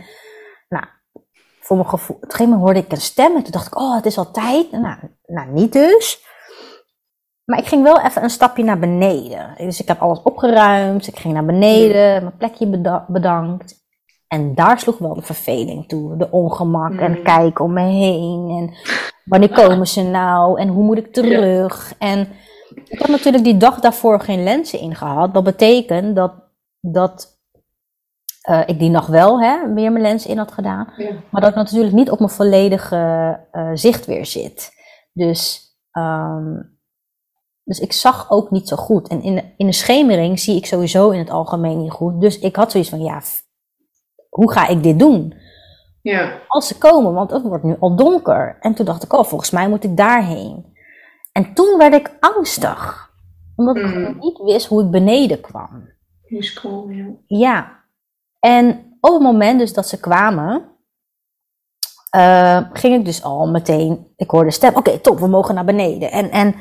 voor 1.70 1.78
mijn 1.78 1.90
gevoel, 1.90 2.16
op 2.16 2.24
een 2.24 2.30
gegeven 2.32 2.52
moment 2.54 2.64
hoorde 2.72 2.86
ik 2.88 2.92
een 2.92 3.02
stem. 3.12 3.36
En 3.36 3.44
toen 3.44 3.52
dacht 3.52 3.68
ik, 3.68 3.80
oh, 3.80 3.96
het 3.96 4.06
is 4.06 4.18
al 4.18 4.32
tijd. 4.32 4.72
Nou, 4.72 4.98
nou 5.26 5.52
niet 5.52 5.74
dus. 5.74 6.26
Maar 7.46 7.60
ik 7.60 7.68
ging 7.68 7.84
wel 7.84 8.00
even 8.02 8.24
een 8.24 8.30
stapje 8.30 8.64
naar 8.64 8.80
beneden. 8.80 9.54
Dus 9.58 9.82
ik 9.82 9.88
heb 9.88 10.02
alles 10.02 10.22
opgeruimd. 10.24 11.08
Ik 11.08 11.20
ging 11.20 11.34
naar 11.34 11.46
beneden, 11.46 12.24
mijn 12.24 12.38
plekje 12.38 12.68
beda- 12.68 13.06
bedankt. 13.08 13.76
En 14.28 14.56
daar 14.56 14.80
sloeg 14.80 14.98
wel 14.98 15.14
de 15.14 15.22
verveling 15.22 15.88
toe. 15.88 16.18
De 16.18 16.32
ongemak 16.32 17.00
en 17.00 17.12
Mm. 17.12 17.24
kijken 17.24 17.66
om 17.66 17.74
me 17.74 17.82
heen. 17.82 18.50
En 18.50 18.76
wanneer 19.26 19.52
komen 19.52 19.88
ze 19.88 20.02
nou? 20.04 20.60
En 20.60 20.68
hoe 20.68 20.84
moet 20.84 20.98
ik 20.98 21.14
terug? 21.14 21.94
En 22.00 22.28
ik 22.86 23.00
had 23.00 23.08
natuurlijk 23.10 23.44
die 23.44 23.58
dag 23.58 23.80
daarvoor 23.80 24.20
geen 24.20 24.44
lenzen 24.44 24.80
ingehad. 24.80 25.34
Dat 25.34 25.44
betekent 25.44 26.16
dat, 26.16 26.34
dat 26.80 27.39
eh, 28.42 28.62
ik 28.66 28.80
die 28.80 28.90
nog 28.90 29.08
wel 29.08 29.42
hè, 29.42 29.74
weer 29.74 29.92
mijn 29.92 30.04
lens 30.04 30.26
in 30.26 30.38
had 30.38 30.52
gedaan. 30.52 30.94
Ja. 30.98 31.12
Maar 31.32 31.42
dat 31.42 31.50
ik 31.50 31.56
natuurlijk 31.56 31.96
niet 31.96 32.10
op 32.12 32.20
mijn 32.20 32.32
volledige 32.32 32.98
eh, 33.52 33.70
zicht 33.74 34.06
weer 34.06 34.26
zit. 34.26 34.72
Dus, 35.14 35.62
ehm, 35.92 36.56
dus 37.64 37.80
ik 37.80 37.94
zag 37.94 38.32
ook 38.32 38.52
niet 38.52 38.68
zo 38.68 38.76
goed. 38.76 39.08
En 39.08 39.22
in, 39.22 39.36
de- 39.36 39.54
in 39.58 39.66
de 39.66 39.72
schemering 39.74 40.40
zie 40.40 40.56
ik 40.56 40.66
sowieso 40.66 41.10
in 41.10 41.20
het 41.20 41.30
algemeen 41.30 41.82
niet 41.82 41.92
goed. 41.92 42.22
Dus 42.22 42.40
ik 42.40 42.56
had 42.56 42.72
zoiets 42.72 42.90
van, 42.90 43.02
ja, 43.02 43.22
hoe 44.30 44.52
ga 44.52 44.68
ik 44.68 44.84
dit 44.84 45.00
doen? 45.00 45.34
Ja. 46.02 46.40
Als 46.48 46.68
ze 46.68 46.78
komen, 46.78 47.14
want 47.14 47.32
het 47.32 47.42
wordt 47.44 47.64
nu 47.64 47.76
al 47.80 47.96
donker. 47.96 48.58
En 48.60 48.74
toen 48.74 48.86
dacht 48.86 49.04
ik, 49.04 49.14
oh, 49.14 49.24
volgens 49.24 49.50
mij 49.52 49.70
moet 49.70 49.84
ik 49.84 49.98
daarheen. 49.98 50.78
En 51.32 51.54
toen 51.54 51.78
werd 51.78 51.94
ik 51.94 52.18
angstig. 52.20 53.12
Omdat 53.56 53.76
ik 53.76 53.84
Mm. 53.84 53.90
gewoon 53.92 54.18
niet 54.20 54.38
wist 54.38 54.68
hoe 54.68 54.84
ik 54.84 54.92
beneden 54.92 55.42
kwam. 55.42 55.90
Komen, 56.62 56.96
ja. 57.28 57.38
Ja. 57.38 57.79
En 58.40 58.98
op 59.00 59.14
het 59.14 59.22
moment 59.22 59.60
dus 59.60 59.74
dat 59.74 59.88
ze 59.88 60.00
kwamen, 60.00 60.78
eh, 62.10 62.62
ging 62.74 62.96
ik 62.96 63.06
dus 63.06 63.24
al 63.24 63.48
meteen, 63.48 64.14
ik 64.16 64.30
hoorde 64.30 64.52
stem, 64.52 64.76
oké, 64.76 65.00
top, 65.00 65.20
we 65.20 65.28
mogen 65.28 65.56
naar 65.56 65.66
beneden. 65.66 66.12
En, 66.12 66.32
en 66.32 66.56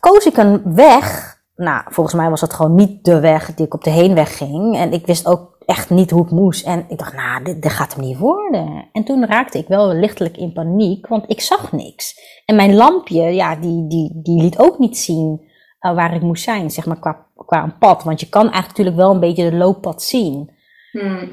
koos 0.00 0.26
ik 0.26 0.36
een 0.36 0.74
weg, 0.74 1.36
nou, 1.54 1.82
volgens 1.84 2.16
mij 2.16 2.30
was 2.30 2.40
dat 2.40 2.52
gewoon 2.52 2.74
niet 2.74 3.04
de 3.04 3.20
weg 3.20 3.54
die 3.54 3.66
ik 3.66 3.74
op 3.74 3.84
de 3.84 3.90
heenweg 3.90 4.36
ging. 4.36 4.76
En 4.76 4.92
ik 4.92 5.06
wist 5.06 5.26
ook 5.26 5.54
echt 5.66 5.90
niet 5.90 6.10
hoe 6.10 6.24
ik 6.24 6.30
moest. 6.30 6.66
En 6.66 6.84
ik 6.88 6.98
dacht, 6.98 7.14
nou, 7.14 7.44
dit, 7.44 7.72
gaat 7.72 7.94
hem 7.94 8.04
niet 8.04 8.18
worden. 8.18 8.88
En 8.92 9.04
toen 9.04 9.26
raakte 9.26 9.58
ik 9.58 9.68
wel 9.68 9.94
lichtelijk 9.94 10.36
in 10.36 10.52
paniek, 10.52 11.06
want 11.06 11.30
ik 11.30 11.40
zag 11.40 11.72
niks. 11.72 12.14
En 12.44 12.56
mijn 12.56 12.74
lampje, 12.74 13.22
ja, 13.22 13.56
die, 13.56 13.86
die, 13.88 14.20
die 14.22 14.42
liet 14.42 14.58
ook 14.58 14.78
niet 14.78 14.98
zien 14.98 15.52
eh, 15.78 15.94
waar 15.94 16.14
ik 16.14 16.22
moest 16.22 16.44
zijn, 16.44 16.70
zeg 16.70 16.86
maar, 16.86 16.98
qua, 16.98 17.23
qua 17.34 17.62
een 17.62 17.78
pad. 17.78 18.02
Want 18.02 18.20
je 18.20 18.28
kan 18.28 18.40
eigenlijk 18.42 18.68
natuurlijk 18.68 18.96
wel 18.96 19.10
een 19.10 19.20
beetje 19.20 19.50
de 19.50 19.56
looppad 19.56 20.02
zien. 20.02 20.50
Hm. 20.90 21.26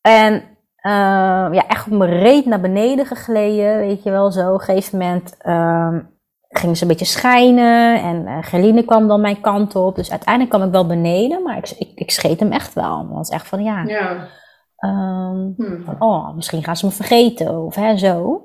En 0.00 0.34
eh, 0.76 0.92
ja, 1.52 1.66
echt 1.68 1.86
op 1.86 1.92
mijn 1.98 2.18
reet 2.18 2.46
naar 2.46 2.60
beneden 2.60 3.06
gegleden, 3.06 3.78
weet 3.78 4.02
je 4.02 4.10
wel 4.10 4.30
zo. 4.30 4.48
Op 4.52 4.58
een 4.58 4.64
gegeven 4.64 4.98
moment 4.98 5.36
ehm, 5.38 6.00
ging 6.48 6.76
ze 6.76 6.82
een 6.82 6.88
beetje 6.88 7.04
schijnen 7.04 8.02
en 8.02 8.26
eh 8.26 8.38
Gerline 8.40 8.84
kwam 8.84 9.08
dan 9.08 9.20
mijn 9.20 9.40
kant 9.40 9.76
op. 9.76 9.96
Dus 9.96 10.10
uiteindelijk 10.10 10.54
kwam 10.54 10.66
ik 10.66 10.72
wel 10.72 10.86
beneden, 10.86 11.42
maar 11.42 11.56
ik, 11.56 11.70
ik, 11.70 11.90
ik 11.94 12.10
scheet 12.10 12.40
hem 12.40 12.52
echt 12.52 12.72
wel. 12.74 12.96
Want 12.96 13.08
het 13.08 13.16
was 13.16 13.28
echt 13.28 13.46
van 13.46 13.62
ja, 13.62 13.82
Ja. 13.82 14.28
ehm, 14.76 15.50
Hm. 15.56 15.84
van, 15.84 15.96
oh, 15.98 16.34
misschien 16.34 16.64
gaan 16.64 16.76
ze 16.76 16.86
me 16.86 16.92
vergeten 16.92 17.58
of 17.64 17.74
hè, 17.74 17.96
zo. 17.96 18.42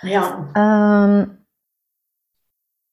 Ja. 0.00 0.48
Ehm, 0.52 1.26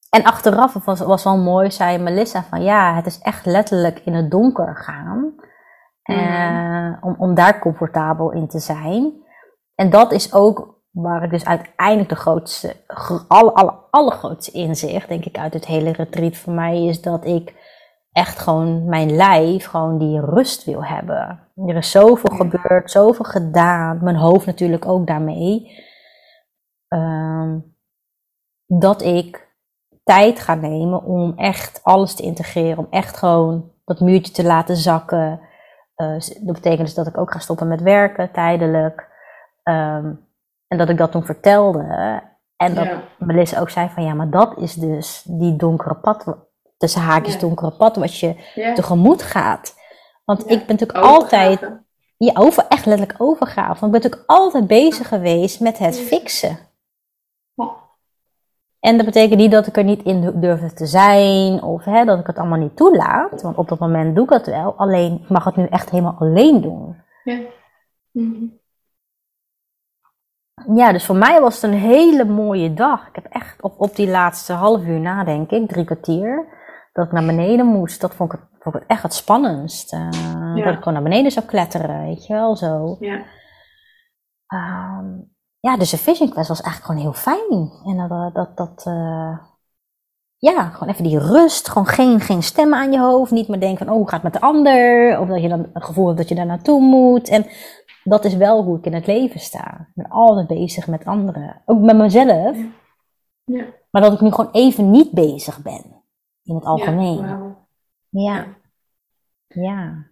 en 0.09 0.23
achteraf 0.23 0.73
het 0.73 0.83
was 0.83 0.99
was 0.99 1.23
wel 1.23 1.37
mooi, 1.37 1.71
zei 1.71 1.97
Melissa 1.97 2.43
van 2.43 2.63
ja, 2.63 2.95
het 2.95 3.05
is 3.05 3.19
echt 3.19 3.45
letterlijk 3.45 3.99
in 3.99 4.13
het 4.13 4.31
donker 4.31 4.75
gaan. 4.77 5.35
Eh, 6.01 6.97
om, 7.01 7.15
om 7.17 7.33
daar 7.35 7.59
comfortabel 7.59 8.31
in 8.31 8.47
te 8.47 8.59
zijn. 8.59 9.13
En 9.75 9.89
dat 9.89 10.11
is 10.11 10.33
ook 10.33 10.75
waar 10.91 11.23
ik 11.23 11.29
dus 11.29 11.45
uiteindelijk 11.45 12.09
de 12.09 12.15
grootste, 12.15 12.75
gro- 12.87 13.25
alle, 13.27 13.51
alle, 13.53 13.73
allergrootste 13.89 14.51
inzicht, 14.51 15.07
denk 15.07 15.25
ik, 15.25 15.37
uit 15.37 15.53
het 15.53 15.65
hele 15.65 15.91
retreat 15.91 16.35
voor 16.35 16.53
mij 16.53 16.85
is 16.85 17.01
dat 17.01 17.25
ik 17.25 17.65
echt 18.11 18.39
gewoon 18.39 18.85
mijn 18.85 19.15
lijf, 19.15 19.65
gewoon 19.65 19.97
die 19.97 20.19
rust 20.19 20.63
wil 20.63 20.83
hebben. 20.85 21.47
Er 21.55 21.75
is 21.75 21.91
zoveel 21.91 22.31
Ja. 22.31 22.37
gebeurd, 22.37 22.91
zoveel 22.91 23.25
gedaan, 23.25 23.99
mijn 24.03 24.15
hoofd 24.15 24.45
natuurlijk 24.45 24.85
ook 24.85 25.07
daarmee. 25.07 25.71
Ehm, 26.87 27.59
dat 28.65 29.01
ik 29.01 29.46
tijd 30.07 30.39
ga 30.39 30.55
nemen 30.55 31.03
om 31.03 31.33
echt 31.37 31.79
alles 31.83 32.13
te 32.15 32.23
integreren, 32.23 32.77
om 32.77 32.87
echt 32.89 33.17
gewoon 33.17 33.71
dat 33.85 33.99
muurtje 33.99 34.33
te 34.33 34.43
laten 34.43 34.75
zakken. 34.75 35.39
Eh, 35.95 36.19
dat 36.19 36.53
betekent 36.53 36.85
dus 36.85 36.93
dat 36.93 37.07
ik 37.07 37.17
ook 37.17 37.31
ga 37.31 37.39
stoppen 37.39 37.67
met 37.67 37.81
werken 37.81 38.31
tijdelijk. 38.31 39.07
Ehm, 39.63 40.13
en 40.67 40.77
dat 40.77 40.89
ik 40.89 40.97
dat 40.97 41.11
toen 41.11 41.25
vertelde. 41.25 41.81
En 42.55 42.75
dat 42.75 42.85
Ja. 42.85 43.01
Melissa 43.19 43.59
ook 43.59 43.69
zei 43.69 43.89
van 43.89 44.03
ja, 44.03 44.13
maar 44.13 44.29
dat 44.29 44.57
is 44.57 44.73
dus 44.73 45.23
die 45.27 45.55
donkere 45.55 45.95
pad, 45.95 46.37
tussen 46.77 47.01
haakjes 47.01 47.33
Ja. 47.33 47.39
donkere 47.39 47.71
pad, 47.71 47.95
wat 47.95 48.19
je 48.19 48.35
Ja. 48.55 48.73
tegemoet 48.73 49.23
gaat. 49.23 49.75
Want 50.25 50.41
ik 50.51 50.65
ben 50.65 50.75
natuurlijk 50.77 51.05
altijd, 51.05 51.69
ja, 52.17 52.31
over, 52.35 52.65
echt 52.69 52.85
letterlijk 52.85 53.21
overgave. 53.21 53.79
Want 53.79 53.95
ik 53.95 54.01
ben 54.01 54.01
natuurlijk 54.01 54.23
altijd 54.29 54.67
bezig 54.67 55.07
geweest 55.07 55.59
met 55.59 55.77
het 55.77 55.99
fixen. 55.99 56.57
En 58.87 58.97
dat 58.97 59.05
betekent 59.05 59.39
niet 59.39 59.51
dat 59.51 59.67
ik 59.67 59.77
er 59.77 59.83
niet 59.83 60.03
in 60.03 60.39
durfde 60.39 60.73
te 60.73 60.85
zijn 60.85 61.61
of 61.63 61.83
hè, 61.85 62.05
dat 62.05 62.19
ik 62.19 62.27
het 62.27 62.37
allemaal 62.37 62.59
niet 62.59 62.75
toelaat. 62.75 63.41
Want 63.41 63.57
op 63.57 63.67
dat 63.69 63.79
moment 63.79 64.15
doe 64.15 64.23
ik 64.23 64.29
het 64.29 64.45
wel. 64.45 64.73
Alleen 64.77 65.19
ik 65.23 65.29
mag 65.29 65.43
het 65.43 65.55
nu 65.55 65.65
echt 65.65 65.89
helemaal 65.89 66.15
alleen 66.19 66.61
doen. 66.61 66.95
Ja. 67.23 67.39
Mhm. 68.11 68.45
Ja, 70.75 70.91
dus 70.91 71.05
voor 71.05 71.15
mij 71.15 71.41
was 71.41 71.61
het 71.61 71.71
een 71.71 71.77
hele 71.77 72.25
mooie 72.25 72.73
dag. 72.73 73.07
Ik 73.07 73.15
heb 73.15 73.25
echt 73.25 73.61
op, 73.61 73.73
op 73.81 73.95
die 73.95 74.09
laatste 74.09 74.53
half 74.53 74.85
uur 74.85 74.99
na, 74.99 75.23
denk 75.23 75.51
ik, 75.51 75.67
drie 75.67 75.85
kwartier, 75.85 76.45
dat 76.93 77.05
ik 77.05 77.11
naar 77.11 77.25
beneden 77.25 77.65
moest. 77.65 78.01
Dat 78.01 78.15
vond 78.15 78.33
ik, 78.33 78.39
vond 78.59 78.75
ik 78.75 78.83
echt 78.87 79.03
het 79.03 79.13
spannendst. 79.13 79.93
eh, 79.93 80.09
Ja. 80.55 80.63
Dat 80.63 80.73
ik 80.73 80.77
gewoon 80.77 80.93
naar 80.93 81.03
beneden 81.03 81.31
zou 81.31 81.45
kletteren, 81.45 82.03
weet 82.05 82.25
je 82.25 82.33
wel, 82.33 82.55
zo. 82.55 82.97
Ja. 82.99 83.23
Ehm, 84.47 85.05
ja, 85.59 85.77
dus 85.77 85.89
de 85.89 85.97
Vision 85.97 86.29
Quest 86.29 86.47
was 86.47 86.61
eigenlijk 86.61 86.85
gewoon 86.85 87.01
heel 87.01 87.21
fijn. 87.21 87.71
En 87.85 88.07
dat, 88.07 88.33
dat, 88.33 88.57
dat 88.57 88.85
eh, 88.85 89.37
ja, 90.37 90.69
gewoon 90.69 90.89
even 90.89 91.03
die 91.03 91.19
rust. 91.19 91.69
Gewoon 91.69 91.87
geen, 91.87 92.19
geen 92.19 92.43
stemmen 92.43 92.79
aan 92.79 92.91
je 92.91 92.99
hoofd. 92.99 93.31
Niet 93.31 93.47
meer 93.47 93.59
denken 93.59 93.77
van, 93.85 93.89
oh, 93.89 93.99
hoe 93.99 94.09
gaat 94.09 94.21
het 94.21 94.31
met 94.31 94.41
de 94.41 94.47
ander? 94.47 95.19
Of 95.19 95.27
dat 95.27 95.41
je 95.41 95.49
dan 95.49 95.69
het 95.73 95.83
gevoel 95.83 96.05
hebt 96.05 96.17
dat 96.17 96.29
je 96.29 96.35
daar 96.35 96.45
naartoe 96.45 96.81
moet. 96.81 97.29
En 97.29 97.45
dat 98.03 98.25
is 98.25 98.35
wel 98.35 98.63
hoe 98.63 98.77
ik 98.77 98.85
in 98.85 98.93
het 98.93 99.07
leven 99.07 99.39
sta. 99.39 99.87
Ik 99.87 99.93
ben 99.93 100.09
altijd 100.09 100.47
bezig 100.47 100.87
met 100.87 101.05
anderen. 101.05 101.61
Ook 101.65 101.79
met 101.79 101.97
mezelf. 101.97 102.57
Ja. 103.43 103.65
Maar 103.89 104.01
dat 104.01 104.13
ik 104.13 104.21
nu 104.21 104.31
gewoon 104.31 104.51
even 104.51 104.91
niet 104.91 105.11
bezig 105.11 105.61
ben. 105.61 106.03
In 106.43 106.55
het 106.55 106.65
algemeen. 106.65 107.17
Ja. 107.17 107.55
Ja. 108.09 108.45
Ja. 109.47 110.05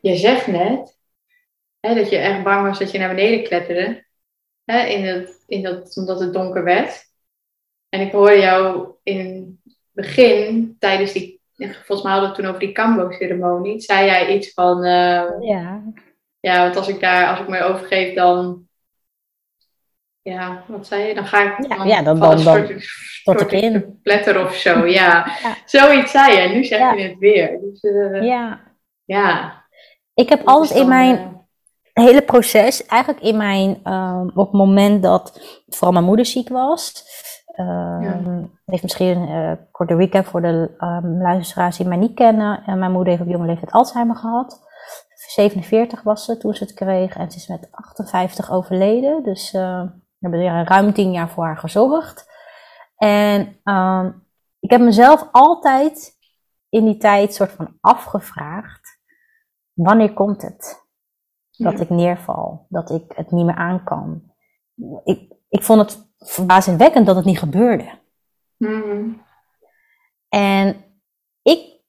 Je 0.00 0.16
zegt 0.16 0.46
net 0.46 0.99
hè, 1.80 1.94
dat 1.94 2.10
je 2.10 2.16
echt 2.16 2.42
bang 2.42 2.66
was 2.66 2.78
dat 2.78 2.90
je 2.90 2.98
naar 2.98 3.14
beneden 3.14 3.44
kletterde. 3.44 4.04
Hè, 4.64 4.84
in 4.86 5.04
het, 5.04 5.44
in 5.46 5.62
dat, 5.62 5.96
omdat 5.96 6.20
het 6.20 6.32
donker 6.32 6.64
werd. 6.64 7.04
En 7.88 8.00
ik 8.00 8.12
hoorde 8.12 8.38
jou 8.38 8.88
in 9.02 9.58
het 9.64 9.76
begin, 9.90 10.76
tijdens 10.78 11.12
die, 11.12 11.40
volgens 11.56 12.02
mij 12.02 12.12
hadden 12.12 12.30
we 12.30 12.36
toen 12.36 12.46
over 12.46 12.60
die 12.60 12.72
Kambo-ceremonie, 12.72 13.80
zei 13.80 14.06
jij 14.06 14.34
iets 14.34 14.52
van, 14.52 14.84
eh, 14.84 15.30
Ja. 15.40 15.82
ja, 16.40 16.62
want 16.62 16.76
als 16.76 16.88
ik 16.88 17.00
daar, 17.00 17.28
als 17.30 17.40
ik 17.40 17.48
me 17.48 17.62
overgeef, 17.62 18.14
dan, 18.14 18.68
ja, 20.22 20.64
wat 20.68 20.86
zei 20.86 21.02
je? 21.02 21.14
Dan 21.14 21.26
ga 21.26 21.58
ik 21.58 21.66
Ja, 21.68 21.84
ja, 21.84 22.02
dan- 22.02 22.14
een 22.14 22.20
dan- 22.20 22.30
dan 22.30 22.38
soort- 22.66 22.82
stort 22.82 23.40
ik 23.40 23.50
in. 23.52 23.72
te 23.72 23.90
pletter 24.02 24.44
of 24.44 24.54
zo, 24.54 24.86
ja. 25.00 25.38
Ja. 25.42 25.56
Zoiets 25.64 26.10
zei 26.10 26.40
je, 26.40 26.48
nu 26.48 26.64
zeg 26.64 26.78
Ja. 26.78 26.92
je 26.92 27.02
het 27.08 27.18
weer. 27.18 27.58
Dus, 27.60 27.80
eh, 27.80 28.22
ja. 28.22 28.60
ja. 29.04 29.58
Ik 30.14 30.28
heb 30.28 30.40
altijd 30.44 30.70
is 30.70 30.76
in 30.76 30.88
dan, 30.88 30.96
mijn 30.98 31.16
eh, 31.16 31.28
hele 32.00 32.22
proces, 32.22 32.86
eigenlijk 32.86 33.22
in 33.24 33.36
mijn, 33.36 33.80
ehm, 33.84 34.26
op 34.34 34.46
het 34.46 34.52
moment 34.52 35.02
dat 35.02 35.40
vooral 35.66 35.92
mijn 35.92 36.04
moeder 36.04 36.26
ziek 36.26 36.48
was. 36.48 37.04
ehm, 37.54 38.44
Heeft 38.64 38.82
misschien 38.82 39.16
een 39.18 39.58
korte 39.70 39.94
recap 39.94 40.26
voor 40.26 40.42
de 40.42 40.74
ehm, 40.78 41.22
luisteraars 41.22 41.76
die 41.76 41.86
mij 41.88 41.96
niet 41.96 42.14
kennen. 42.14 42.62
En 42.66 42.78
mijn 42.78 42.92
moeder 42.92 43.08
heeft 43.12 43.24
op 43.24 43.32
jonge 43.32 43.46
leeftijd 43.46 43.72
Alzheimer 43.72 44.16
gehad. 44.16 44.60
47 45.28 46.02
was 46.02 46.24
ze 46.24 46.36
toen 46.36 46.54
ze 46.54 46.64
het 46.64 46.74
kreeg 46.74 47.16
en 47.16 47.30
ze 47.30 47.36
is 47.36 47.46
met 47.46 47.68
58 47.70 48.50
overleden. 48.52 49.22
Dus 49.22 49.52
eh, 49.52 49.82
we 49.82 50.28
hebben 50.28 50.40
er 50.40 50.64
ruim 50.68 50.92
10 50.92 51.12
jaar 51.12 51.28
voor 51.28 51.44
haar 51.44 51.58
gezorgd. 51.58 52.28
En 52.96 53.60
ik 54.60 54.70
heb 54.70 54.80
mezelf 54.80 55.28
altijd 55.32 56.18
in 56.68 56.84
die 56.84 56.96
tijd 56.96 57.34
soort 57.34 57.52
van 57.52 57.76
afgevraagd: 57.80 59.00
wanneer 59.72 60.12
komt 60.12 60.42
het? 60.42 60.88
Dat 61.62 61.72
Ja. 61.72 61.80
ik 61.80 61.90
neerval, 61.90 62.66
dat 62.68 62.90
ik 62.90 63.12
het 63.14 63.30
niet 63.30 63.44
meer 63.44 63.54
aan 63.54 63.84
kan. 63.84 64.32
Ik, 65.04 65.32
ik 65.48 65.62
vond 65.62 65.80
het 65.80 66.08
verbazingwekkend 66.18 67.06
dat 67.06 67.16
het 67.16 67.24
niet 67.24 67.38
gebeurde. 67.38 67.98
Mhm. 68.56 69.10
En 70.28 70.84
ik 71.42 71.80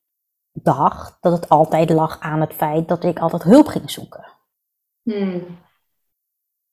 dacht 0.51 1.17
dat 1.21 1.31
het 1.31 1.49
altijd 1.49 1.89
lag 1.89 2.19
aan 2.19 2.41
het 2.41 2.53
feit 2.53 2.87
dat 2.87 3.03
ik 3.03 3.19
altijd 3.19 3.43
hulp 3.43 3.67
ging 3.67 3.91
zoeken. 3.91 4.25
Mhm. 5.01 5.39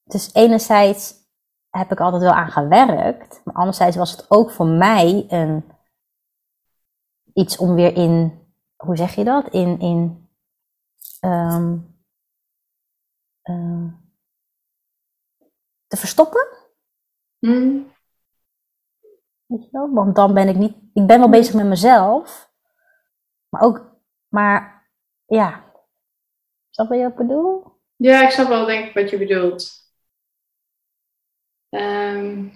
Dus 0.04 0.34
enerzijds 0.34 1.14
heb 1.70 1.92
ik 1.92 2.00
altijd 2.00 2.22
wel 2.22 2.32
aan 2.32 2.50
gewerkt, 2.50 3.40
maar 3.44 3.54
anderzijds 3.54 3.96
was 3.96 4.11
het 4.11 4.26
ook 4.30 4.50
voor 4.50 4.66
mij 4.66 5.26
een, 5.28 5.64
iets 7.32 7.56
om 7.58 7.74
weer 7.74 7.94
in, 7.96 8.40
hoe 8.76 8.96
zeg 8.96 9.14
je 9.14 9.24
dat? 9.24 9.48
In, 9.48 9.80
in 9.80 10.28
ehm, 11.20 11.76
eh, 13.48 13.87
te 15.87 15.96
verstoppen. 15.96 16.48
Mhm. 17.38 17.82
Weet 19.46 19.62
je 19.64 19.68
wel? 19.70 19.90
Want 19.92 20.14
dan 20.16 20.34
ben 20.34 20.48
ik 20.48 20.56
niet, 20.56 20.76
ik 20.92 21.06
ben 21.06 21.18
wel 21.18 21.28
bezig 21.28 21.54
met 21.54 21.66
mezelf, 21.66 22.52
maar 23.48 23.62
ook, 23.62 23.96
maar 24.28 24.88
ja, 25.26 25.72
snap 26.70 26.92
je 26.92 27.02
wat 27.02 27.11
ik 27.11 27.16
bedoel? 27.16 27.76
Ja, 27.96 28.22
ik 28.24 28.30
snap 28.30 28.48
wel 28.48 28.66
denk 28.66 28.87
ik 28.88 28.94
wat 28.94 29.11
je 29.11 29.18
bedoelt. 29.18 29.87
Ehm, 31.68 32.48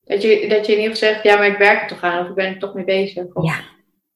dat, 0.00 0.22
je, 0.22 0.48
dat 0.48 0.66
je 0.66 0.72
in 0.72 0.78
ieder 0.80 0.96
geval 0.96 1.10
zegt, 1.12 1.22
ja, 1.22 1.36
maar 1.36 1.46
ik 1.46 1.58
werk 1.58 1.82
er 1.82 1.88
toch 1.88 2.02
aan, 2.02 2.22
of 2.22 2.28
ik 2.28 2.34
ben 2.34 2.46
er 2.54 2.58
toch 2.58 2.74
mee 2.74 2.84
bezig. 2.84 3.34
Of- 3.34 3.44
Ja, 3.44 3.60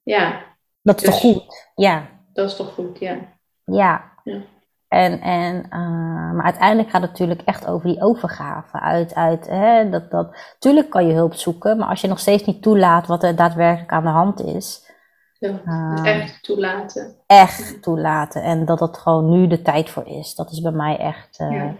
Ja, 0.03 0.52
dat 0.83 0.97
is 0.97 1.05
toch 1.05 1.21
Dus- 1.21 1.33
goed? 1.33 1.71
Ja. 1.75 2.07
dat 2.33 2.49
is 2.51 2.57
toch 2.57 2.75
goed, 2.75 2.99
ja. 2.99 3.19
Ja. 3.65 4.11
Ja. 4.25 4.41
En, 4.89 5.21
en, 5.21 5.65
eh, 5.71 6.33
maar 6.33 6.45
uiteindelijk 6.45 6.91
gaat 6.91 7.01
het 7.03 7.11
natuurlijk 7.11 7.43
echt 7.43 7.67
over 7.67 7.89
die 7.89 8.03
overgave. 8.03 8.81
Uit, 8.81 9.15
uit, 9.15 9.49
hè, 9.49 9.91
dat, 9.91 10.11
dat, 10.11 10.37
tuurlijk 10.59 10.91
kan 10.91 11.07
je 11.07 11.15
hulp 11.15 11.35
zoeken, 11.35 11.77
maar 11.79 11.89
als 11.89 12.01
je 12.01 12.09
nog 12.09 12.19
steeds 12.19 12.45
niet 12.45 12.63
toelaat 12.63 13.07
wat 13.07 13.23
er 13.23 13.37
daadwerkelijk 13.37 13.93
aan 13.93 14.03
de 14.05 14.09
hand 14.11 14.41
is, 14.41 14.91
ja. 15.39 15.61
Ah. 15.65 16.07
Echt 16.07 16.43
toelaten. 16.43 17.17
echt 17.27 17.83
toelaten. 17.83 18.43
En 18.43 18.65
dat 18.65 18.81
het 18.81 18.99
gewoon 18.99 19.31
nu 19.31 19.47
de 19.47 19.63
tijd 19.63 19.91
voor 19.91 20.07
is. 20.07 20.35
Dat 20.35 20.51
is 20.51 20.61
bij 20.61 20.73
mij 20.73 20.97
echt 20.99 21.39
eh, 21.39 21.51
Ja. 21.53 21.75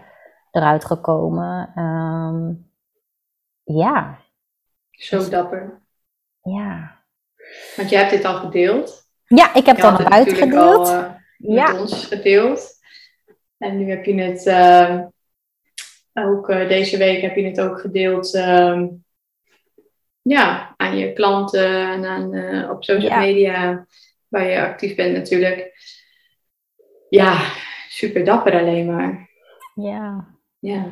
eruit 0.51 0.85
gekomen. 0.85 1.71
Ehm, 1.75 2.53
ja, 3.77 4.17
Zo 4.91 5.29
dapper. 5.29 5.81
ja. 6.41 7.01
Want 7.75 7.89
je 7.89 7.95
hebt 7.97 8.09
dit 8.09 8.25
al 8.25 8.35
gedeeld. 8.35 9.01
Ja, 9.27 9.53
ik 9.53 9.65
heb 9.65 9.75
het 9.75 9.85
al 9.85 9.91
het 9.91 9.99
naar 9.99 10.09
buiten 10.09 10.33
natuurlijk 10.33 10.61
gedeeld. 10.61 10.87
al 10.87 10.93
eh, 10.93 11.11
met 11.37 11.57
ja, 11.57 11.79
ons 11.79 12.05
gedeeld. 12.05 12.71
En 13.57 13.77
nu 13.77 13.89
heb 13.89 14.05
je 14.05 14.21
het 14.21 14.45
ehm, 14.45 15.05
ook 16.13 16.49
eh, 16.49 16.67
deze 16.67 16.97
week 16.97 17.21
heb 17.21 17.35
je 17.35 17.45
het 17.45 17.59
ook 17.61 17.79
gedeeld 17.79 18.33
ehm, 18.33 18.87
ja, 20.21 20.73
aan 20.77 20.97
je 20.97 21.13
klanten 21.13 21.89
en 21.91 22.05
aan, 22.05 22.33
eh, 22.33 22.69
op 22.69 22.83
social 22.83 23.11
Ja. 23.11 23.19
media 23.19 23.85
waar 24.27 24.45
je 24.49 24.61
actief 24.61 24.95
bent 24.95 25.13
natuurlijk. 25.13 25.71
Ja, 27.09 27.41
super 27.89 28.23
dapper 28.25 28.53
alleen 28.59 28.85
maar. 28.85 29.29
ja. 29.75 30.31
Ja, 30.59 30.85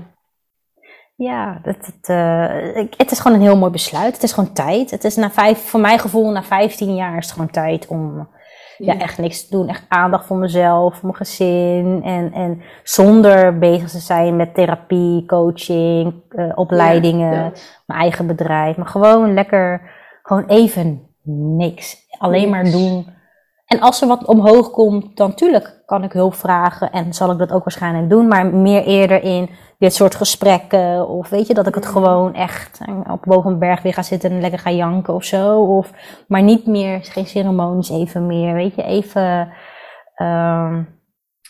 Ja, 1.24 1.60
het, 1.64 1.86
het, 1.86 2.10
eh, 2.10 2.86
het 2.98 3.12
is 3.12 3.20
gewoon 3.20 3.38
een 3.38 3.44
heel 3.44 3.58
mooi 3.58 3.72
besluit. 3.72 4.14
Het 4.14 4.24
is 4.24 4.32
gewoon 4.32 4.54
tijd. 4.54 4.92
Het 4.92 5.04
is 5.04 5.16
na 5.16 5.32
vijf, 5.32 5.60
voor 5.60 5.80
mijn 5.80 6.00
gevoel, 6.00 6.32
na 6.32 6.44
15 6.44 6.96
jaar 6.96 7.18
is 7.18 7.26
het 7.26 7.34
gewoon 7.34 7.50
tijd 7.50 7.88
om 7.88 8.28
ja, 8.78 9.00
echt 9.00 9.18
niks 9.18 9.48
te 9.48 9.56
doen. 9.56 9.68
Echt 9.68 9.86
aandacht 9.88 10.26
voor 10.26 10.38
mezelf, 10.38 10.94
voor 10.94 11.04
mijn 11.04 11.16
gezin. 11.16 12.02
En, 12.04 12.34
en 12.34 12.62
zonder 12.84 13.58
bezig 13.58 13.90
te 13.90 14.00
zijn 14.00 14.36
met 14.36 14.54
therapie, 14.54 15.26
coaching, 15.26 16.14
eh, 16.30 16.52
opleidingen, 16.56 17.34
Ja, 17.34 17.44
dat. 17.44 17.82
mijn 17.86 18.00
eigen 18.00 18.28
bedrijf. 18.28 18.78
Maar 18.78 18.88
gewoon 18.88 19.34
lekker, 19.34 19.82
gewoon 20.24 20.46
even 20.46 21.08
niks. 21.58 21.98
Alleen 22.18 22.50
maar 22.50 22.64
doen. 22.64 23.08
En 23.72 23.80
als 23.80 24.02
er 24.02 24.08
wat 24.08 24.26
omhoog 24.26 24.72
komt, 24.72 25.18
dan 25.18 25.34
tuurlijk 25.34 25.82
kan 25.86 26.04
ik 26.04 26.12
hulp 26.14 26.34
vragen. 26.36 26.92
En 26.92 27.14
zal 27.14 27.32
ik 27.32 27.38
dat 27.38 27.52
ook 27.52 27.64
waarschijnlijk 27.64 28.10
doen. 28.10 28.28
Maar 28.28 28.46
meer 28.46 28.84
eerder 28.84 29.24
in 29.24 29.50
dit 29.78 29.94
soort 29.94 30.16
gesprekken. 30.16 31.08
Of 31.08 31.30
weet 31.30 31.48
je, 31.48 31.54
dat 31.54 31.68
ik 31.68 31.76
het 31.76 31.84
Mhm. 31.84 31.94
gewoon 31.94 32.34
echt 32.34 32.80
eh, 32.86 33.12
op 33.14 33.22
boven 33.26 33.52
een 33.52 33.60
berg 33.60 33.82
weer 33.82 33.94
ga 33.94 34.02
zitten 34.02 34.32
en 34.32 34.42
lekker 34.42 34.60
ga 34.60 34.72
janken 34.72 35.14
of 35.14 35.24
zo. 35.24 35.60
Of, 35.62 35.92
maar 36.28 36.42
niet 36.44 36.66
meer, 36.66 37.00
geen 37.04 37.26
ceremonies 37.26 37.90
even 37.90 38.26
meer. 38.26 38.54
Weet 38.54 38.76
je, 38.76 38.84
even, 38.84 39.50
ehm, 40.16 40.84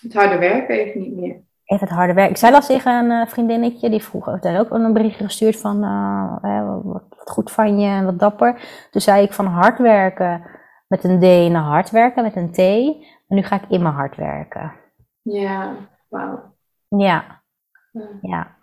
Het 0.02 0.14
harde 0.14 0.38
werken 0.38 0.76
even 0.76 1.00
niet 1.02 1.16
meer. 1.16 1.36
even 1.66 1.88
het 1.88 1.96
harde 1.96 2.14
werk. 2.14 2.30
Ik 2.30 2.38
zei 2.38 2.52
laatst 2.52 2.70
tegen 2.70 2.92
een 2.94 3.12
eh, 3.26 3.28
vriendinnetje, 3.32 3.90
die 3.90 4.04
vroeg 4.04 4.40
daar 4.40 4.60
ook 4.60 4.70
een 4.72 4.94
berichtje 4.94 5.24
gestuurd 5.24 5.60
van 5.62 5.84
eh, 5.84 6.68
wat, 6.84 7.06
wat 7.18 7.30
goed 7.30 7.52
van 7.52 7.80
je 7.80 7.88
en 7.88 8.06
wat 8.06 8.20
dapper. 8.20 8.62
Toen 8.92 9.02
zei 9.02 9.24
ik 9.24 9.34
van 9.34 9.46
hard 9.46 9.78
werken 9.80 10.42
met 10.92 11.04
een 11.04 11.20
D 11.20 11.52
naar 11.52 11.64
hard 11.64 11.90
werken 11.90 12.24
met 12.24 12.36
een 12.36 12.52
T. 12.52 12.58
En 12.58 13.36
nu 13.36 13.44
ga 13.44 13.56
ik 13.56 13.70
in 13.70 13.82
mijn 13.82 13.94
hart 13.94 14.16
werken. 14.16 14.74
Ja, 15.22 15.90
wauw. 16.08 16.56
Ja, 16.88 17.44
Ja. 18.22 18.58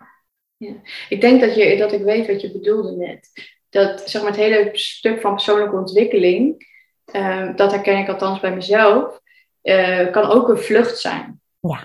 ja, 0.57 0.73
Ik 1.09 1.21
denk 1.21 1.41
dat, 1.41 1.55
je, 1.55 1.77
dat 1.77 1.91
ik 1.91 2.03
weet 2.03 2.27
wat 2.27 2.41
je 2.41 2.51
bedoelde 2.51 2.91
net. 2.91 3.29
Dat 3.69 4.09
zeg 4.09 4.21
maar, 4.21 4.31
het 4.31 4.39
hele 4.39 4.69
stuk 4.73 5.21
van 5.21 5.33
persoonlijke 5.33 5.75
ontwikkeling, 5.75 6.67
eh, 7.05 7.55
dat 7.55 7.71
herken 7.71 7.97
ik 7.97 8.09
althans 8.09 8.39
bij 8.39 8.55
mezelf, 8.55 9.19
eh, 9.61 10.11
kan 10.11 10.23
ook 10.23 10.49
een 10.49 10.57
vlucht 10.57 10.97
zijn. 10.99 11.41
Ja. 11.59 11.83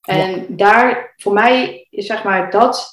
En 0.00 0.56
daar, 0.56 1.14
voor 1.16 1.32
mij 1.32 1.86
is 1.90 2.06
zeg 2.06 2.24
maar 2.24 2.50
dat 2.50 2.90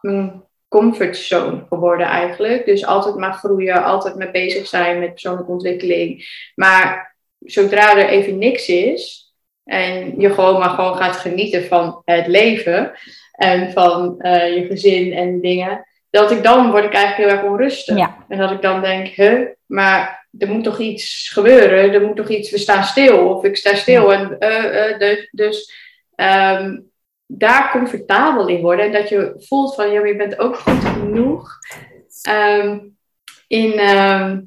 mijn 0.00 0.43
comfortzone 0.74 1.64
geworden 1.68 2.06
eigenlijk. 2.06 2.64
Dus 2.64 2.86
altijd 2.86 3.16
maar 3.16 3.32
groeien, 3.32 3.84
altijd 3.84 4.14
mee 4.14 4.30
bezig 4.30 4.66
zijn 4.66 4.98
met 4.98 5.10
persoonlijke 5.10 5.50
ontwikkeling. 5.50 6.24
Maar 6.54 7.16
zodra 7.38 7.96
er 7.96 8.08
even 8.08 8.38
niks 8.38 8.68
is 8.68 9.32
en 9.64 10.20
je 10.20 10.30
gewoon 10.30 10.58
maar 10.58 10.68
gewoon 10.68 10.96
gaat 10.96 11.16
genieten 11.16 11.64
van 11.64 12.02
het 12.04 12.26
leven 12.26 12.92
en 13.32 13.72
van 13.72 14.20
eh, 14.20 14.54
je 14.56 14.66
gezin 14.66 15.12
en 15.12 15.40
dingen, 15.40 15.86
dat 16.10 16.30
ik 16.30 16.42
dan 16.42 16.70
word 16.70 16.84
ik 16.84 16.92
eigenlijk 16.92 17.30
heel 17.30 17.38
erg 17.38 17.50
onrustig. 17.50 17.96
ja, 17.96 18.24
En 18.28 18.38
dat 18.38 18.50
ik 18.50 18.62
dan 18.62 18.80
denk, 18.80 19.06
huh, 19.06 19.46
maar 19.66 20.28
er 20.38 20.48
moet 20.48 20.64
toch 20.64 20.78
iets 20.78 21.30
gebeuren, 21.32 21.92
er 21.92 22.06
moet 22.06 22.16
toch 22.16 22.28
iets, 22.28 22.50
we 22.50 22.58
staan 22.58 22.84
stil 22.84 23.28
of 23.28 23.44
ik 23.44 23.56
sta 23.56 23.74
stil. 23.74 24.12
En, 24.12 24.38
eh, 24.38 24.90
eh, 24.90 24.98
dus 24.98 25.28
dus 25.30 25.72
ehm, 26.14 26.76
daar 27.38 27.70
comfortabel 27.70 28.48
in 28.48 28.60
worden 28.60 28.84
en 28.84 28.92
dat 28.92 29.08
je 29.08 29.34
voelt 29.36 29.74
van, 29.74 29.90
ja, 29.90 30.06
je 30.06 30.16
bent 30.16 30.38
ook 30.38 30.56
goed 30.56 30.84
genoeg 30.84 31.58
ehm, 32.22 32.78
in, 33.46 33.72
ehm, 33.72 34.40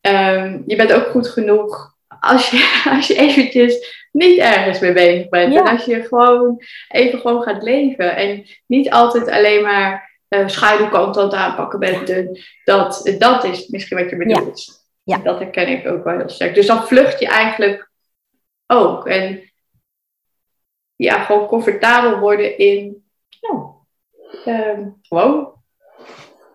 ehm, 0.00 0.62
je 0.66 0.76
bent 0.76 0.92
ook 0.92 1.06
goed 1.06 1.28
genoeg 1.28 1.94
als 2.20 2.50
je, 2.50 2.80
als 2.96 3.06
je 3.06 3.14
eventjes 3.14 3.98
niet 4.12 4.38
ergens 4.38 4.78
mee 4.78 4.92
bezig 4.92 5.28
bent. 5.28 5.52
Ja. 5.52 5.60
En 5.60 5.66
als 5.66 5.84
je 5.84 6.02
gewoon 6.02 6.62
even 6.88 7.18
gewoon 7.18 7.42
gaat 7.42 7.62
leven 7.62 8.16
en 8.16 8.46
niet 8.66 8.90
altijd 8.90 9.30
alleen 9.30 9.62
maar 9.62 10.08
eh 10.28 10.48
schaduwkant 10.48 11.18
aan 11.18 11.24
het 11.24 11.34
aanpakken 11.34 11.78
bent. 11.78 12.10
En 12.10 12.38
dat, 12.64 13.14
dat 13.18 13.44
is 13.44 13.68
misschien 13.68 13.98
wat 13.98 14.10
je 14.10 14.16
bedoelt. 14.16 14.84
Ja. 15.02 15.18
Dat 15.18 15.38
herken 15.38 15.68
ik 15.68 15.86
ook 15.86 16.04
wel 16.04 16.18
heel 16.18 16.28
sterk. 16.28 16.54
Dus 16.54 16.66
dan 16.66 16.86
vlucht 16.86 17.20
je 17.20 17.26
eigenlijk 17.26 17.90
ook. 18.66 19.06
En 19.06 19.49
ja, 21.00 21.18
gewoon 21.24 21.46
comfortabel 21.46 22.18
worden 22.18 22.58
in, 22.58 23.04
nou, 23.40 23.64
ehm, 24.44 24.82
gewoon, 25.02 25.48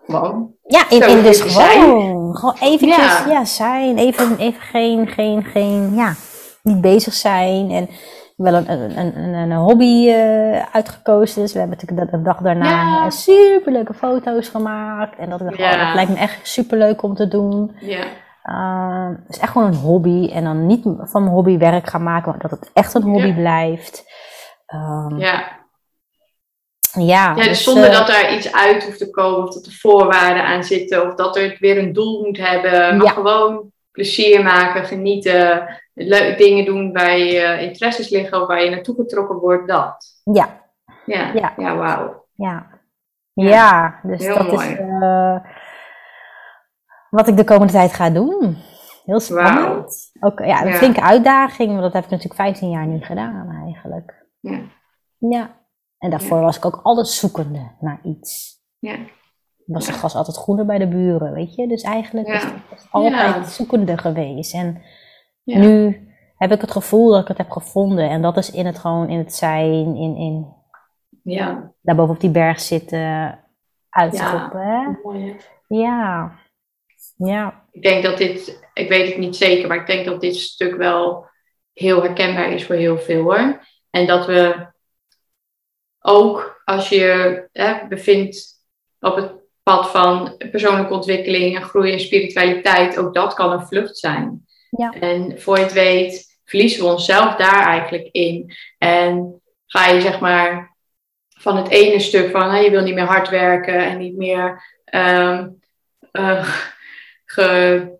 gewoon. 0.06 0.54
ja 0.62 0.90
in, 0.90 1.08
in 1.08 1.22
dus 1.22 1.38
even 1.38 1.50
zijn. 1.50 1.80
gewoon, 1.80 2.36
gewoon 2.36 2.54
eventjes 2.60 2.96
Ja. 3.24 3.24
ja. 3.28 3.44
zijn. 3.44 3.98
Even, 3.98 4.36
even 4.38 4.60
geen, 4.60 5.06
geen, 5.08 5.44
geen, 5.44 5.94
ja, 5.94 6.14
niet 6.62 6.80
bezig 6.80 7.12
zijn. 7.12 7.70
En 7.70 7.88
wel 8.36 8.54
een, 8.54 8.70
een, 8.70 8.98
een, 8.98 9.34
een, 9.34 9.52
hobby 9.52 10.08
eh, 10.08 10.62
uitgekozen. 10.72 11.42
Dus 11.42 11.52
we 11.52 11.58
hebben 11.58 11.78
natuurlijk 11.78 12.10
de, 12.10 12.16
de 12.16 12.22
dag 12.22 12.38
daarna 12.40 12.68
Ja. 12.70 13.10
super 13.10 13.72
leuke 13.72 13.94
foto's 13.94 14.48
gemaakt. 14.48 15.18
En 15.18 15.30
dat 15.30 15.40
ik 15.40 15.46
dacht, 15.46 15.58
Ja. 15.58 15.72
oh, 15.72 15.84
dat 15.86 15.94
lijkt 15.94 16.10
me 16.10 16.16
echt 16.16 16.46
super 16.48 16.78
leuk 16.78 17.02
om 17.02 17.14
te 17.14 17.28
doen. 17.28 17.76
Ja, 17.80 18.04
Uh, 18.48 19.08
is 19.28 19.38
echt 19.38 19.52
gewoon 19.52 19.66
een 19.68 19.78
hobby. 19.78 20.30
En 20.32 20.44
dan 20.44 20.66
niet 20.66 20.82
van 20.98 21.22
mijn 21.22 21.34
hobby 21.34 21.58
werk 21.58 21.86
gaan 21.88 22.02
maken, 22.02 22.30
maar 22.30 22.40
dat 22.40 22.50
het 22.50 22.70
echt 22.72 22.94
een 22.94 23.02
hobby 23.02 23.34
blijft. 23.34 24.04
Um, 24.74 25.18
ja. 25.18 25.64
Ja, 26.92 27.02
ja 27.02 27.34
dus, 27.34 27.46
dus 27.46 27.64
zonder 27.64 27.90
uh, 27.90 27.98
dat 27.98 28.06
daar 28.06 28.34
iets 28.34 28.52
uit 28.52 28.84
hoeft 28.84 28.98
te 28.98 29.10
komen, 29.10 29.46
of 29.46 29.54
dat 29.54 29.66
er 29.66 29.72
voorwaarden 29.72 30.44
aan 30.44 30.64
zitten, 30.64 31.06
of 31.08 31.14
dat 31.14 31.36
er 31.36 31.56
weer 31.60 31.78
een 31.78 31.92
doel 31.92 32.24
moet 32.24 32.38
hebben. 32.38 32.96
Maar 32.96 33.12
gewoon 33.12 33.72
plezier 33.90 34.42
maken, 34.42 34.84
genieten, 34.84 35.68
leuke 35.94 36.34
dingen 36.36 36.64
doen 36.64 36.92
waar 36.92 37.18
je 37.18 37.58
interesses 37.60 38.08
liggen 38.08 38.40
of 38.40 38.46
waar 38.46 38.64
je 38.64 38.70
naartoe 38.70 38.94
getrokken 38.94 39.36
wordt, 39.36 39.68
dat. 39.68 40.06
Ja. 40.24 40.64
Ja, 41.06 41.30
ja. 41.34 41.52
ja 41.56 41.76
wauw. 41.76 42.24
Ja. 42.34 42.66
Ja, 43.32 44.00
dus 44.02 44.24
Heel 44.24 44.36
dat 44.36 44.52
mooi. 44.52 44.68
is 44.68 44.78
uh, 44.78 45.36
wat 47.10 47.28
ik 47.28 47.36
de 47.36 47.44
komende 47.44 47.72
tijd 47.72 47.92
ga 47.92 48.10
doen. 48.10 48.56
Heel 49.04 49.20
spannend. 49.20 50.10
Ook 50.20 50.38
ja, 50.38 50.66
een 50.66 50.74
flinke 50.74 51.02
uitdaging, 51.02 51.70
want 51.70 51.82
dat 51.82 51.92
heb 51.92 52.04
ik 52.04 52.10
natuurlijk 52.10 52.40
15 52.40 52.70
jaar 52.70 52.86
nu 52.86 53.00
gedaan 53.00 53.62
eigenlijk. 53.64 54.25
Ja. 54.40 54.60
Ja. 55.18 55.64
En 55.98 56.10
daarvoor 56.10 56.40
was 56.40 56.56
ik 56.56 56.64
ook 56.64 56.80
altijd 56.82 57.06
zoekende 57.08 57.70
naar 57.80 58.00
iets. 58.02 58.60
Ja. 58.78 58.96
Was 59.66 59.86
Ja. 59.86 59.92
de 59.92 59.98
gas 59.98 60.14
altijd 60.14 60.36
groener 60.36 60.66
bij 60.66 60.78
de 60.78 60.88
buren, 60.88 61.32
weet 61.32 61.54
je? 61.54 61.68
Dus 61.68 61.82
eigenlijk 61.82 62.26
Ja. 62.26 62.34
is 62.34 62.42
het 62.42 62.86
altijd 62.90 63.34
Ja. 63.34 63.42
zoekende 63.44 63.98
geweest. 63.98 64.54
En 64.54 64.82
Ja. 65.42 65.58
nu 65.58 66.00
heb 66.36 66.52
ik 66.52 66.60
het 66.60 66.70
gevoel 66.70 67.10
dat 67.10 67.20
ik 67.22 67.28
het 67.28 67.38
heb 67.38 67.50
gevonden. 67.50 68.10
En 68.10 68.22
dat 68.22 68.36
is 68.36 68.50
in 68.50 68.66
het 68.66 68.78
gewoon, 68.78 69.08
in 69.08 69.18
het 69.18 69.34
zijn, 69.34 69.96
in, 69.96 70.16
in 70.16 70.54
Ja. 71.22 71.72
daarboven 71.82 72.14
op 72.14 72.20
die 72.20 72.30
berg 72.30 72.60
zitten, 72.60 73.38
uitschroepen. 73.88 74.60
hè? 74.60 74.90
Mooi? 75.02 75.36
Ja. 75.68 76.32
Ja. 77.16 77.64
Ik 77.70 77.82
denk 77.82 78.02
dat 78.04 78.18
dit, 78.18 78.68
ik 78.74 78.88
weet 78.88 79.08
het 79.08 79.18
niet 79.18 79.36
zeker, 79.36 79.68
maar 79.68 79.76
ik 79.76 79.86
denk 79.86 80.04
dat 80.04 80.20
dit 80.20 80.36
stuk 80.36 80.76
wel 80.76 81.26
heel 81.72 82.02
herkenbaar 82.02 82.50
is 82.52 82.66
voor 82.66 82.74
heel 82.74 82.98
veel 82.98 83.22
hoor. 83.22 83.60
En 83.96 84.06
dat 84.06 84.26
we 84.26 84.66
ook 86.00 86.62
als 86.64 86.88
je 86.88 87.42
hè, 87.52 87.86
bevindt 87.88 88.54
op 89.00 89.16
het 89.16 89.32
pad 89.62 89.90
van 89.90 90.36
persoonlijke 90.50 90.94
ontwikkeling 90.94 91.56
en 91.56 91.62
groei 91.62 91.92
en 91.92 92.00
spiritualiteit, 92.00 92.98
ook 92.98 93.14
dat 93.14 93.34
kan 93.34 93.52
een 93.52 93.66
vlucht 93.66 93.98
zijn. 93.98 94.46
Ja. 94.70 94.90
En 94.90 95.40
voor 95.40 95.56
je 95.56 95.62
het 95.62 95.72
weet, 95.72 96.40
verliezen 96.44 96.84
we 96.84 96.90
onszelf 96.90 97.36
daar 97.36 97.66
eigenlijk 97.66 98.08
in. 98.12 98.54
En 98.78 99.42
ga 99.66 99.86
je 99.88 100.00
zeg 100.00 100.20
maar 100.20 100.76
van 101.28 101.56
het 101.56 101.68
ene 101.68 102.00
stuk 102.00 102.30
van 102.30 102.50
hè, 102.50 102.58
je 102.58 102.70
wil 102.70 102.82
niet 102.82 102.94
meer 102.94 103.04
hard 103.04 103.28
werken 103.28 103.78
en 103.78 103.98
niet 103.98 104.16
meer 104.16 104.62
ehm, 104.84 105.48
eh, 106.12 106.48
ge- 107.24 107.95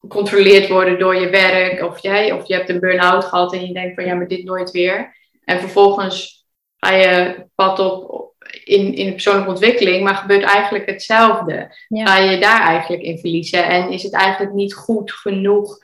gecontroleerd 0.00 0.68
worden 0.68 0.98
door 0.98 1.16
je 1.16 1.28
werk. 1.30 1.82
Of, 1.84 1.98
jij, 1.98 2.32
of 2.32 2.48
je 2.48 2.54
hebt 2.54 2.68
een 2.68 2.80
burn-out 2.80 3.24
gehad 3.24 3.52
en 3.52 3.66
je 3.66 3.72
denkt 3.72 3.94
van 3.94 4.04
ja, 4.04 4.14
maar 4.14 4.28
dit 4.28 4.44
nooit 4.44 4.70
weer. 4.70 5.16
En 5.44 5.58
vervolgens 5.60 6.46
ga 6.76 6.92
je 6.94 7.44
pad 7.54 7.78
op 7.78 8.18
in, 8.64 8.94
in 8.94 9.06
de 9.06 9.12
persoonlijke 9.12 9.50
ontwikkeling, 9.50 10.04
maar 10.04 10.14
gebeurt 10.14 10.42
eigenlijk 10.42 10.86
hetzelfde. 10.86 11.76
Ja. 11.88 12.06
Ga 12.06 12.16
je 12.16 12.38
daar 12.38 12.60
eigenlijk 12.60 13.02
in 13.02 13.18
verliezen? 13.18 13.64
En 13.64 13.90
is 13.90 14.02
het 14.02 14.12
eigenlijk 14.12 14.52
niet 14.52 14.74
goed 14.74 15.12
genoeg? 15.12 15.78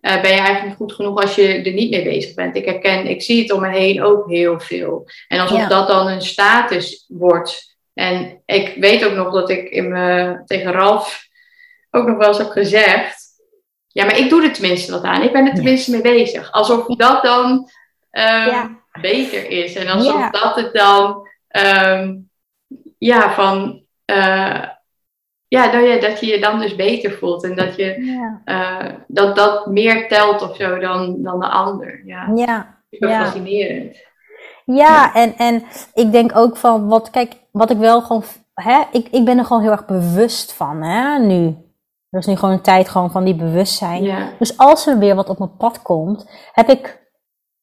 eh, 0.00 0.20
ben 0.20 0.30
je 0.30 0.36
eigenlijk 0.36 0.66
niet 0.66 0.76
goed 0.76 0.92
genoeg 0.92 1.20
als 1.20 1.34
je 1.34 1.48
er 1.48 1.72
niet 1.72 1.90
mee 1.90 2.02
bezig 2.04 2.34
bent? 2.34 2.56
Ik 2.56 2.64
herken, 2.64 3.06
ik 3.06 3.22
zie 3.22 3.42
het 3.42 3.52
om 3.52 3.60
me 3.60 3.68
heen 3.68 4.02
ook 4.02 4.28
heel 4.30 4.60
veel. 4.60 5.08
En 5.28 5.40
alsof 5.40 5.58
Ja. 5.58 5.68
dat 5.68 5.88
dan 5.88 6.06
een 6.08 6.22
status 6.22 7.04
wordt. 7.08 7.76
En 7.94 8.42
ik 8.46 8.74
weet 8.78 9.04
ook 9.04 9.12
nog 9.12 9.32
dat 9.32 9.50
ik 9.50 9.68
in 9.68 9.88
me, 9.88 10.42
tegen 10.44 10.72
Ralf 10.72 11.26
ook 11.90 12.06
nog 12.06 12.16
wel 12.16 12.28
eens 12.28 12.38
heb 12.38 12.50
gezegd. 12.50 13.25
Ja, 13.96 14.04
maar 14.04 14.18
ik 14.18 14.28
doe 14.30 14.42
er 14.42 14.52
tenminste 14.52 14.92
wat 14.92 15.02
aan. 15.02 15.22
Ik 15.22 15.32
ben 15.32 15.46
er 15.46 15.54
tenminste 15.54 15.90
mee 15.90 16.00
bezig. 16.00 16.52
Alsof 16.52 16.86
dat 16.86 17.22
dan 17.22 17.68
ehm, 18.10 18.48
Ja. 18.48 18.70
beter 19.00 19.50
is. 19.50 19.74
En 19.74 19.88
alsof 19.88 20.18
Ja. 20.18 20.30
dat 20.30 20.54
het 20.56 20.72
dan, 20.74 21.28
ehm, 21.48 22.14
ja, 22.98 23.30
van, 23.32 23.82
eh, 24.04 24.62
ja, 25.48 25.72
nou 25.72 25.84
ja, 25.84 26.00
dat 26.00 26.20
je 26.20 26.26
je 26.26 26.40
dan 26.40 26.58
dus 26.60 26.74
beter 26.76 27.10
voelt. 27.12 27.44
En 27.44 27.54
dat 27.54 27.76
je, 27.76 28.04
Ja. 28.04 28.40
eh, 28.44 28.92
dat 29.06 29.36
dat 29.36 29.66
meer 29.66 30.08
telt 30.08 30.42
of 30.42 30.56
zo 30.56 30.78
dan, 30.78 31.22
dan 31.22 31.40
de 31.40 31.48
ander. 31.48 32.02
Ja, 32.04 32.30
Ja. 32.34 32.78
super 32.90 33.08
Ja. 33.08 33.24
fascinerend. 33.24 33.96
Ja, 34.64 35.14
en, 35.14 35.34
en 35.36 35.62
ik 35.94 36.12
denk 36.12 36.36
ook 36.36 36.56
van, 36.56 36.88
wat, 36.88 37.10
kijk, 37.10 37.32
wat 37.50 37.70
ik 37.70 37.76
wel 37.78 38.00
gewoon, 38.02 38.24
hè, 38.54 38.80
ik, 38.92 39.08
ik 39.10 39.24
ben 39.24 39.38
er 39.38 39.44
gewoon 39.44 39.62
heel 39.62 39.70
erg 39.70 39.86
bewust 39.86 40.52
van, 40.52 40.82
hè, 40.82 41.18
nu. 41.18 41.56
Er 42.10 42.18
is 42.18 42.26
nu 42.26 42.36
gewoon 42.36 42.54
een 42.54 42.60
tijd 42.62 42.88
gewoon 42.88 43.10
van 43.10 43.24
die 43.24 43.34
bewustzijn. 43.34 44.02
Ja, 44.02 44.28
Dus 44.38 44.58
als 44.58 44.86
er 44.86 44.98
weer 44.98 45.14
wat 45.14 45.28
op 45.28 45.38
mijn 45.38 45.56
pad 45.56 45.82
komt, 45.82 46.30
heb 46.52 46.68
ik 46.68 47.04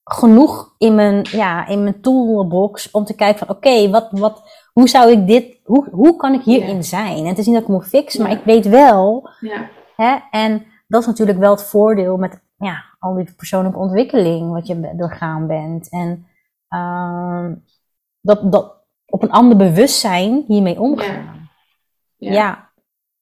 genoeg 0.04 0.76
in 0.78 0.96
mijn, 0.96 1.26
ja, 1.30 1.68
in 1.68 1.84
mijn 1.84 2.02
toolbox 2.02 2.92
om 2.92 3.04
te 3.06 3.16
kijken 3.16 3.48
van, 3.48 3.56
oké, 3.56 3.90
wat, 3.90 4.08
wat, 4.12 4.42
hoe 4.74 4.90
zou 4.90 5.12
ik 5.12 5.28
dit, 5.28 5.60
hoe, 5.64 5.88
hoe 5.92 6.16
kan 6.16 6.34
ik 6.34 6.42
hierin 6.42 6.76
Ja. 6.76 6.82
zijn? 6.82 7.18
En 7.18 7.26
het 7.26 7.38
is 7.38 7.46
niet 7.46 7.56
dat 7.56 7.64
ik 7.64 7.70
moet 7.70 7.88
fixen, 7.88 8.22
maar 8.22 8.32
ik 8.32 8.44
weet 8.44 8.66
wel, 8.68 9.30
ja, 9.40 9.70
hè, 9.96 10.16
en 10.32 10.66
dat 10.88 11.02
is 11.02 11.08
natuurlijk 11.08 11.40
wel 11.40 11.52
het 11.52 11.64
voordeel 11.64 12.18
met, 12.18 12.42
ja, 12.58 12.84
al 13.00 13.14
die 13.16 13.34
persoonlijke 13.38 13.80
ontwikkeling 13.80 14.52
wat 14.52 14.68
je 14.68 14.94
doorgaan 14.96 15.48
bent. 15.48 15.90
En 15.90 16.28
ehm, 16.68 17.56
dat, 18.22 18.52
dat 18.52 18.76
op 19.06 19.24
een 19.24 19.32
ander 19.32 19.58
bewustzijn 19.58 20.44
hiermee 20.48 20.80
omgaan. 20.80 21.50
Ja, 22.18 22.32
ja. 22.32 22.72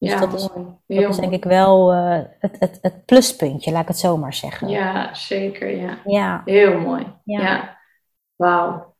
Dus 0.02 0.12
Ja, 0.12 0.20
dat 0.20 0.34
is, 0.34 0.48
dat 0.88 1.10
is 1.10 1.18
denk 1.18 1.34
ik 1.34 1.44
wel 1.44 1.92
eh, 1.92 2.20
het, 2.40 2.56
het, 2.60 2.80
het 2.82 3.06
pluspuntje, 3.06 3.72
laat 3.72 3.82
ik 3.82 3.88
het 3.88 4.00
zo 4.00 4.18
maar 4.18 4.34
zeggen. 4.34 4.68
Ja, 4.68 5.14
zeker, 5.14 5.70
ja. 5.70 5.98
Ja, 6.06 6.42
Heel 6.46 6.80
mooi. 6.80 7.08
Ja. 7.24 7.42
Ja. 7.42 7.78
Wauw. 8.36 8.96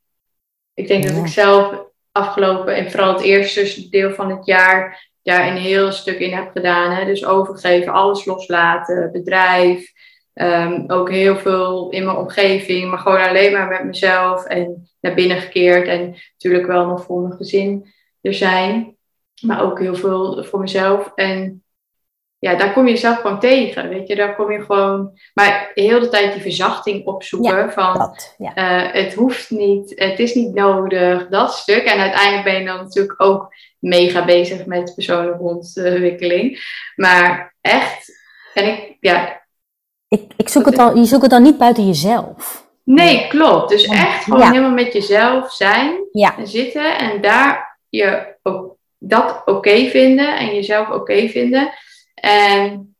Ik 0.74 0.88
denk 0.88 1.06
dat 1.08 1.16
ik 1.16 1.26
zelf 1.26 1.84
afgelopen 2.12 2.76
en 2.76 2.90
vooral 2.90 3.12
het 3.12 3.22
eerste 3.22 3.88
deel 3.88 4.10
van 4.10 4.30
het 4.30 4.46
jaar 4.46 5.10
daar 5.22 5.46
een 5.48 5.56
heel 5.56 5.92
stuk 5.92 6.18
in 6.18 6.32
heb 6.32 6.50
gedaan. 6.50 6.90
Hè? 6.92 7.04
Dus 7.04 7.24
overgeven, 7.24 7.92
alles 7.92 8.24
loslaten, 8.24 9.12
bedrijf. 9.12 9.92
ehm, 10.32 10.84
ook 10.86 11.10
heel 11.10 11.36
veel 11.36 11.90
in 11.90 12.04
mijn 12.04 12.16
omgeving, 12.16 12.90
maar 12.90 12.98
gewoon 12.98 13.28
alleen 13.28 13.52
maar 13.52 13.68
met 13.68 13.84
mezelf 13.84 14.44
en 14.44 14.90
naar 15.00 15.14
binnen 15.14 15.36
gekeerd. 15.40 15.88
En 15.88 16.16
natuurlijk 16.32 16.66
wel 16.66 16.86
nog 16.86 17.04
voor 17.04 17.20
mijn 17.22 17.34
gezin 17.36 17.92
er 18.20 18.34
zijn, 18.34 18.96
maar 19.42 19.62
ook 19.62 19.78
heel 19.78 19.94
veel 19.94 20.44
voor 20.44 20.60
mezelf. 20.60 21.12
En 21.14 21.64
ja, 22.38 22.54
daar 22.54 22.72
kom 22.72 22.86
je 22.86 22.92
jezelf 22.92 23.16
gewoon 23.20 23.40
tegen, 23.40 23.88
weet 23.88 24.08
je. 24.08 24.14
Daar 24.16 24.34
kom 24.36 24.50
je 24.52 24.60
gewoon, 24.60 25.18
maar 25.34 25.70
heel 25.74 26.00
de 26.00 26.08
tijd 26.08 26.32
die 26.32 26.42
verzachting 26.42 27.06
opzoeken 27.06 27.72
van 27.72 27.98
dat. 27.98 28.34
Ja. 28.38 28.54
eh, 28.54 29.02
het 29.02 29.14
hoeft 29.14 29.50
niet, 29.50 29.92
het 29.96 30.18
is 30.18 30.34
niet 30.34 30.54
nodig, 30.54 31.28
dat 31.28 31.52
stuk. 31.54 31.84
En 31.84 31.98
uiteindelijk 31.98 32.44
ben 32.44 32.58
je 32.58 32.64
dan 32.66 32.76
natuurlijk 32.76 33.22
ook 33.22 33.54
mega 33.78 34.24
bezig 34.24 34.66
met 34.66 34.94
persoonlijke 34.94 35.42
ontwikkeling. 35.42 36.58
Maar 36.96 37.54
echt, 37.60 38.12
en 38.54 38.66
ik, 38.68 38.96
ja, 39.00 39.40
Ik, 40.08 40.32
ik 40.36 40.48
zoek 40.48 40.64
het 40.66 40.76
dan, 40.76 40.96
je 40.96 41.04
zoekt 41.04 41.22
het 41.22 41.30
dan 41.30 41.42
niet 41.42 41.58
buiten 41.58 41.86
jezelf. 41.86 42.66
nee, 42.84 43.26
klopt. 43.28 43.68
Dus 43.68 43.84
echt 43.86 44.24
gewoon 44.24 44.40
Ja. 44.40 44.50
helemaal 44.50 44.70
met 44.70 44.92
jezelf 44.92 45.52
zijn 45.52 45.94
en 46.12 46.46
zitten 46.46 46.98
en 46.98 47.20
daar 47.20 47.78
je 47.88 48.36
ook 48.42 48.76
dat 49.02 49.42
oké 49.44 49.88
vinden 49.88 50.38
en 50.38 50.54
jezelf 50.54 50.88
oké 50.88 51.28
vinden. 51.28 51.72
En 52.14 52.94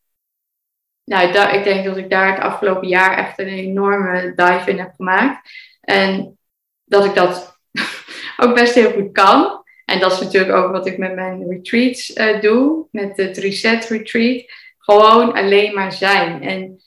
nou, 1.05 1.32
daar, 1.32 1.55
ik 1.55 1.64
denk 1.64 1.84
dat 1.84 1.96
ik 1.96 2.11
daar 2.11 2.34
het 2.34 2.42
afgelopen 2.42 2.88
jaar 2.88 3.18
echt 3.18 3.38
een 3.38 3.46
enorme 3.46 4.32
dive 4.34 4.70
in 4.70 4.78
heb 4.78 4.92
gemaakt. 4.96 5.50
En 5.80 6.38
dat 6.84 7.05
ik 7.05 7.14
dat 7.14 7.61
ook 8.42 8.55
best 8.55 8.74
heel 8.74 8.92
goed 8.92 9.12
kan. 9.12 9.64
En 9.84 10.00
dat 10.00 10.12
is 10.12 10.20
natuurlijk 10.20 10.53
ook 10.53 10.72
wat 10.72 10.86
ik 10.86 10.98
met 10.98 11.14
mijn 11.14 11.48
retreats 11.48 12.12
eh, 12.12 12.40
doe, 12.40 12.86
met 12.90 13.16
het 13.16 13.36
Reset 13.36 13.84
Retreat. 13.84 14.44
Gewoon 14.78 15.32
alleen 15.32 15.74
maar 15.74 15.92
zijn. 15.92 16.42
En, 16.42 16.82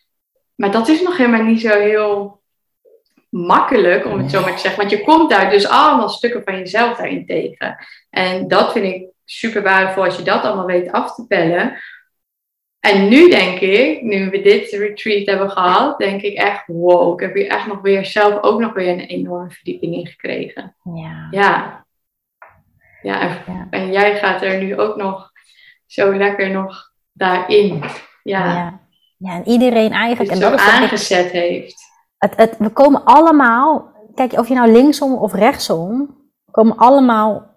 maar 0.56 0.72
dat 0.72 0.88
is 0.88 1.02
nog 1.02 1.18
helemaal 1.18 1.44
niet 1.44 1.62
zo 1.62 1.80
heel 1.80 2.44
makkelijk, 3.30 4.06
om 4.06 4.18
het 4.18 4.32
zo 4.32 4.42
maar 4.42 4.56
te 4.56 4.60
zeggen. 4.60 4.80
Want 4.80 4.92
je 4.92 5.04
komt 5.04 5.30
daar 5.30 5.50
dus 5.50 5.68
allemaal 5.68 6.10
stukken 6.10 6.42
van 6.44 6.58
jezelf 6.58 6.98
daarin 6.98 7.26
tegen. 7.26 7.78
En 8.16 8.48
dat 8.48 8.72
vind 8.72 8.86
ik 8.86 9.08
super 9.26 9.64
waardevol 9.64 10.04
als 10.04 10.18
je 10.18 10.24
dat 10.24 10.44
allemaal 10.44 10.66
weet 10.66 10.92
af 10.92 11.16
te 11.16 11.28
pellen. 11.28 11.78
En 12.80 13.08
nu 13.10 13.30
denk 13.30 13.60
ik, 13.60 14.02
nu 14.02 14.30
we 14.30 14.42
dit 14.42 14.70
retreat 14.72 15.26
hebben 15.26 15.50
gehad, 15.52 15.98
denk 15.98 16.22
ik 16.22 16.38
echt, 16.38 16.64
wow, 16.68 17.14
ik 17.14 17.20
heb 17.20 17.36
hier 17.36 17.48
echt 17.48 17.68
nog 17.68 17.82
weer 17.82 18.06
zelf 18.06 18.44
ook 18.44 18.60
nog 18.60 18.74
weer 18.74 18.90
een 18.90 19.00
enorme 19.00 19.52
verdieping 19.52 19.94
in 19.96 20.08
gekregen. 20.08 20.76
ja. 20.84 21.28
Ja. 21.32 21.86
Ja, 23.02 23.20
en, 23.22 23.30
Ja. 23.54 23.68
en 23.70 23.92
jij 23.92 24.16
gaat 24.18 24.42
er 24.42 24.64
nu 24.64 24.80
ook 24.80 24.96
nog 24.96 25.32
zo 25.86 26.16
lekker 26.16 26.50
nog 26.52 26.92
daarin. 27.12 27.84
Ja, 28.24 28.46
Ja. 28.46 28.80
ja, 29.18 29.34
en 29.34 29.48
iedereen 29.48 29.92
eigenlijk. 29.92 30.32
het 30.32 30.42
En 30.42 30.46
zo 30.46 30.50
dat 30.50 30.60
ik, 30.60 30.66
aangezet 30.68 31.32
heeft. 31.32 31.84
het, 32.18 32.36
het, 32.36 32.58
we 32.58 32.70
komen 32.70 33.04
allemaal, 33.04 33.92
kijk, 34.16 34.32
of 34.34 34.48
je 34.48 34.54
nou 34.54 34.72
linksom 34.72 35.14
of 35.14 35.34
rechtsom, 35.34 36.16
we 36.46 36.52
komen 36.52 36.78
allemaal 36.78 37.54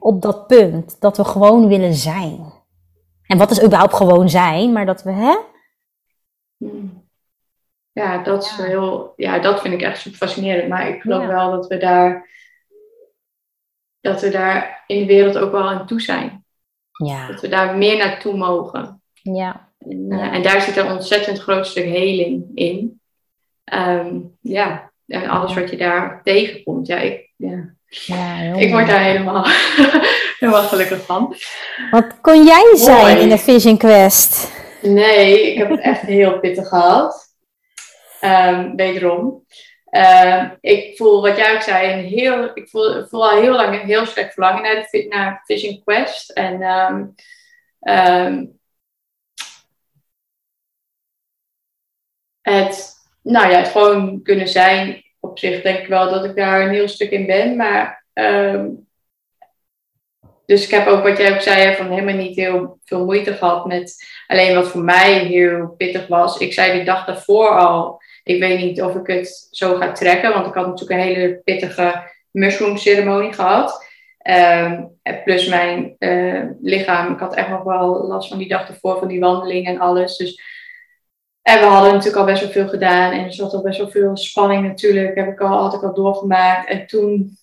op 0.00 0.22
dat 0.22 0.46
punt 0.46 1.00
dat 1.00 1.16
we 1.16 1.24
gewoon 1.24 1.68
willen 1.68 1.94
zijn. 1.94 2.52
En 3.26 3.38
wat 3.38 3.50
is 3.50 3.64
überhaupt 3.64 3.94
gewoon 3.94 4.28
zijn, 4.28 4.72
maar 4.72 4.86
dat 4.86 5.02
we, 5.02 5.12
hè? 5.12 5.36
Hmm. 6.56 7.08
Ja, 7.92 8.22
dat 8.22 8.44
is 8.44 8.50
heel, 8.50 9.12
ja, 9.16 9.38
dat 9.38 9.60
vind 9.60 9.74
ik 9.74 9.82
echt 9.82 10.00
super 10.00 10.18
fascinerend. 10.18 10.68
Maar 10.68 10.88
ik 10.88 11.00
geloof 11.00 11.26
wel 11.26 11.50
dat 11.50 11.66
we 11.66 11.76
daar, 11.76 12.28
dat 14.00 14.20
we 14.20 14.30
daar 14.30 14.84
in 14.86 14.98
de 14.98 15.06
wereld 15.06 15.38
ook 15.38 15.52
wel 15.52 15.68
aan 15.68 15.86
toe 15.86 16.00
zijn. 16.00 16.44
Ja. 16.90 17.26
Dat 17.26 17.40
we 17.40 17.48
daar 17.48 17.76
meer 17.76 17.96
naartoe 17.96 18.36
mogen. 18.36 19.02
Ja. 19.12 19.68
En, 19.78 20.12
uh, 20.12 20.34
en 20.34 20.42
daar 20.42 20.60
zit 20.60 20.76
een 20.76 20.90
ontzettend 20.90 21.38
groot 21.38 21.66
stuk 21.66 21.84
heling 21.84 22.50
in. 22.54 23.00
Um, 23.72 24.36
ja, 24.40 24.92
en 25.06 25.28
alles 25.28 25.54
wat 25.54 25.70
je 25.70 25.76
daar 25.76 26.22
tegenkomt. 26.22 26.86
Ja, 26.86 26.96
ik, 26.98 27.32
ja. 27.36 27.74
Ja 27.90 28.54
ik 28.56 28.70
word 28.70 28.86
daar 28.86 29.02
helemaal, 29.02 29.46
helemaal 30.38 30.62
gelukkig 30.62 31.04
van. 31.04 31.36
Wat 31.90 32.20
kon 32.20 32.44
jij 32.44 32.72
zijn 32.74 33.18
in 33.18 33.28
de 33.28 33.38
Vision 33.38 33.76
Quest? 33.76 34.50
Nee, 34.82 35.52
ik 35.52 35.58
heb 35.58 35.70
het 35.70 35.80
echt 35.80 36.00
heel 36.00 36.40
pittig 36.40 36.68
gehad. 36.68 37.28
Um, 38.20 38.76
wederom. 38.76 39.44
Uh, 39.90 40.50
ik 40.60 40.96
voel, 40.96 41.22
wat 41.22 41.36
jij 41.36 41.54
ook 41.54 41.62
zei, 41.62 41.92
een 41.92 42.04
heel, 42.04 42.50
ik 42.54 42.68
voel, 42.68 43.06
voel 43.06 43.30
al 43.30 43.40
heel 43.40 43.52
lang 43.52 43.80
een 43.80 43.86
heel 43.86 44.06
sterk 44.06 44.32
verlangen 44.32 44.62
naar, 44.62 44.88
de, 44.90 45.06
naar 45.08 45.42
Vision 45.44 45.82
Quest. 45.84 46.30
En 46.30 46.62
um, 46.62 47.14
um, 47.80 48.58
het, 52.40 52.92
nou 53.22 53.50
ja, 53.50 53.58
het 53.58 53.68
gewoon 53.68 54.22
kunnen 54.22 54.48
zijn. 54.48 55.04
Op 55.30 55.38
zich 55.38 55.62
denk 55.62 55.78
ik 55.78 55.86
wel 55.86 56.10
dat 56.10 56.24
ik 56.24 56.36
daar 56.36 56.62
een 56.62 56.70
heel 56.70 56.88
stuk 56.88 57.10
in 57.10 57.26
ben. 57.26 57.56
Maar 57.56 58.04
dus 60.46 60.64
ik 60.64 60.70
heb 60.70 60.86
ook 60.86 61.02
wat 61.02 61.18
jij 61.18 61.34
ook 61.34 61.40
zei, 61.40 61.76
van 61.76 61.90
helemaal 61.90 62.14
niet 62.14 62.36
heel 62.36 62.78
veel 62.84 63.04
moeite 63.04 63.32
gehad 63.32 63.66
met 63.66 64.04
alleen 64.26 64.54
wat 64.54 64.68
voor 64.68 64.82
mij 64.82 65.18
heel 65.18 65.74
pittig 65.76 66.06
was. 66.06 66.38
Ik 66.38 66.52
zei 66.52 66.72
die 66.72 66.84
dag 66.84 67.04
daarvoor 67.04 67.48
al, 67.48 68.02
ik 68.24 68.40
weet 68.40 68.58
niet 68.58 68.82
of 68.82 68.94
ik 68.94 69.06
het 69.06 69.48
zo 69.50 69.74
ga 69.76 69.92
trekken, 69.92 70.32
want 70.32 70.46
ik 70.46 70.54
had 70.54 70.66
natuurlijk 70.66 71.00
een 71.00 71.14
hele 71.14 71.40
pittige 71.44 72.10
mushroom 72.30 72.76
ceremonie 72.76 73.32
gehad. 73.32 73.88
Um, 74.28 74.98
plus 75.24 75.46
mijn 75.46 75.96
uh, 75.98 76.44
lichaam, 76.62 77.12
ik 77.12 77.20
had 77.20 77.34
echt 77.34 77.48
nog 77.48 77.62
wel 77.62 78.06
last 78.06 78.28
van 78.28 78.38
die 78.38 78.48
dag 78.48 78.68
ervoor, 78.68 78.98
van 78.98 79.08
die 79.08 79.20
wandeling 79.20 79.66
en 79.66 79.78
alles. 79.78 80.16
Dus, 80.16 80.42
en 81.42 81.60
we 81.60 81.66
hadden 81.66 81.92
natuurlijk 81.92 82.18
al 82.18 82.24
best 82.24 82.42
wel 82.42 82.50
veel 82.50 82.68
gedaan 82.68 83.12
en 83.12 83.24
er 83.24 83.32
zat 83.32 83.52
al 83.52 83.62
best 83.62 83.78
wel 83.78 83.90
veel 83.90 84.16
spanning 84.16 84.66
natuurlijk, 84.66 85.14
heb 85.14 85.28
ik 85.28 85.40
al, 85.40 85.62
had 85.62 85.74
ik 85.74 85.82
al 85.82 85.94
doorgemaakt. 85.94 86.68
En 86.68 86.86
toen, 86.86 87.38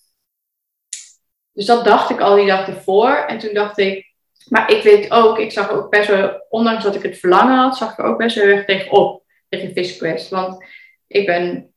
dus 1.52 1.66
dat 1.66 1.84
dacht 1.84 2.10
ik 2.10 2.20
al 2.20 2.36
die 2.36 2.46
dag 2.46 2.68
ervoor. 2.68 3.10
En 3.10 3.38
toen 3.38 3.54
dacht 3.54 3.78
ik, 3.78 4.14
maar 4.48 4.70
ik 4.70 4.82
weet 4.82 5.10
ook, 5.10 5.38
ik 5.38 5.52
zag 5.52 5.70
ook 5.70 5.90
best 5.90 6.08
wel, 6.08 6.46
ondanks 6.48 6.84
dat 6.84 6.94
ik 6.94 7.02
het 7.02 7.18
verlangen 7.18 7.56
had, 7.56 7.76
zag 7.76 7.92
ik 7.92 7.98
er 7.98 8.04
ook 8.04 8.18
best 8.18 8.36
wel 8.36 8.44
erg 8.44 8.64
tegenop, 8.64 9.22
tegen 9.48 9.72
Fish 9.72 9.96
Quest. 9.96 10.28
Want 10.28 10.64
ik 11.06 11.26
ben 11.26 11.72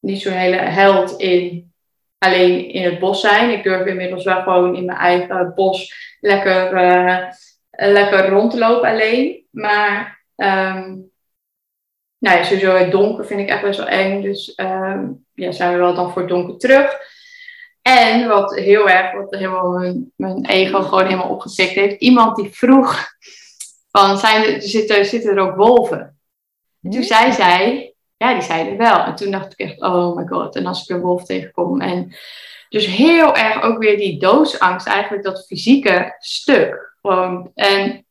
niet 0.00 0.22
zo'n 0.22 0.32
hele 0.32 0.56
held 0.56 1.20
in 1.20 1.72
alleen 2.18 2.68
in 2.68 2.82
het 2.82 2.98
bos 2.98 3.20
zijn. 3.20 3.50
Ik 3.50 3.62
durf 3.62 3.86
inmiddels 3.86 4.24
wel 4.24 4.42
gewoon 4.42 4.76
in 4.76 4.84
mijn 4.84 4.98
eigen 4.98 5.52
bos 5.54 5.94
lekker, 6.20 6.72
uh, 6.72 7.28
lekker 7.70 8.28
rond 8.28 8.50
te 8.50 8.58
lopen 8.58 8.88
alleen. 8.88 9.46
Maar 9.50 10.24
um, 10.36 11.12
nou 12.24 12.36
ja, 12.36 12.42
sowieso 12.42 12.74
het 12.74 12.90
donker 12.90 13.26
vind 13.26 13.40
ik 13.40 13.48
echt 13.48 13.62
best 13.62 13.78
wel 13.78 13.88
eng. 13.88 14.22
Dus 14.22 14.52
um, 14.56 15.26
ja, 15.34 15.52
zijn 15.52 15.72
we 15.72 15.78
wel 15.78 15.94
dan 15.94 16.12
voor 16.12 16.22
het 16.22 16.30
donker 16.30 16.58
terug. 16.58 16.96
En 17.82 18.28
wat 18.28 18.54
heel 18.54 18.88
erg, 18.88 19.12
wat 19.12 19.34
helemaal 19.34 19.70
mijn, 19.70 20.12
mijn 20.16 20.46
ego 20.46 20.82
gewoon 20.82 21.04
helemaal 21.04 21.28
opgetikt 21.28 21.74
heeft. 21.74 22.00
Iemand 22.00 22.36
die 22.36 22.50
vroeg 22.50 23.06
van, 23.90 24.18
zijn 24.18 24.44
er, 24.44 24.62
zitten, 24.62 25.04
zitten 25.04 25.36
er 25.36 25.42
ook 25.42 25.56
wolven? 25.56 26.18
En 26.82 26.90
toen 26.90 27.02
zei 27.02 27.32
zij, 27.32 27.94
ja, 28.16 28.32
die 28.32 28.42
zeiden 28.42 28.76
wel. 28.76 28.98
En 28.98 29.14
toen 29.14 29.30
dacht 29.30 29.52
ik 29.52 29.58
echt, 29.58 29.80
oh 29.80 30.16
my 30.16 30.26
god. 30.26 30.56
En 30.56 30.66
als 30.66 30.82
ik 30.82 30.96
een 30.96 31.02
wolf 31.02 31.24
tegenkom. 31.24 31.80
En 31.80 32.14
dus 32.68 32.86
heel 32.86 33.36
erg 33.36 33.62
ook 33.62 33.78
weer 33.78 33.96
die 33.96 34.18
doodsangst, 34.18 34.86
eigenlijk 34.86 35.24
dat 35.24 35.46
fysieke 35.46 36.14
stuk. 36.18 36.96
Gewoon. 37.00 37.50
En 37.54 38.06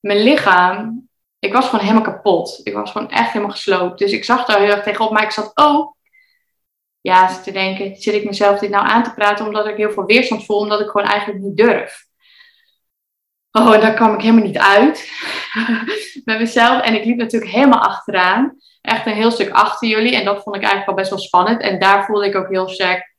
mijn 0.00 0.18
lichaam, 0.18 1.07
ik 1.38 1.52
was 1.52 1.64
gewoon 1.64 1.84
helemaal 1.84 2.12
kapot. 2.12 2.60
Ik 2.64 2.72
was 2.72 2.90
gewoon 2.90 3.10
echt 3.10 3.32
helemaal 3.32 3.54
gesloopt. 3.54 3.98
Dus 3.98 4.12
ik 4.12 4.24
zag 4.24 4.44
daar 4.44 4.60
heel 4.60 4.70
erg 4.70 4.82
tegenop. 4.82 5.10
Maar 5.10 5.22
ik 5.22 5.30
zat 5.30 5.50
ook, 5.54 5.96
ja, 7.00 7.40
te 7.42 7.52
denken, 7.52 7.96
zit 7.96 8.14
ik 8.14 8.24
mezelf 8.24 8.58
dit 8.58 8.70
nou 8.70 8.86
aan 8.86 9.02
te 9.02 9.14
praten 9.14 9.46
omdat 9.46 9.66
ik 9.66 9.76
heel 9.76 9.90
veel 9.90 10.04
weerstand 10.04 10.44
voel, 10.44 10.58
omdat 10.58 10.80
ik 10.80 10.88
gewoon 10.88 11.06
eigenlijk 11.06 11.40
niet 11.40 11.56
durf. 11.56 12.06
Oh, 13.52 13.74
en 13.74 13.80
daar 13.80 13.94
kwam 13.94 14.14
ik 14.14 14.20
helemaal 14.20 14.44
niet 14.44 14.58
uit 14.58 15.10
met 16.24 16.38
mezelf. 16.38 16.82
En 16.82 16.94
ik 16.94 17.04
liep 17.04 17.16
natuurlijk 17.16 17.52
helemaal 17.52 17.80
achteraan. 17.80 18.56
Echt 18.80 19.06
een 19.06 19.12
heel 19.12 19.30
stuk 19.30 19.50
achter 19.50 19.88
jullie. 19.88 20.16
En 20.16 20.24
dat 20.24 20.42
vond 20.42 20.56
ik 20.56 20.62
eigenlijk 20.62 20.86
wel 20.86 20.94
best 20.94 21.10
wel 21.10 21.18
spannend. 21.18 21.60
En 21.60 21.78
daar 21.78 22.04
voelde 22.04 22.26
ik 22.26 22.36
ook 22.36 22.48
heel 22.48 22.68
sterk. 22.68 23.14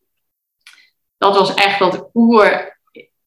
Dat 1.17 1.35
was 1.35 1.53
echt 1.53 1.79
dat 1.79 2.09
oer, 2.13 2.78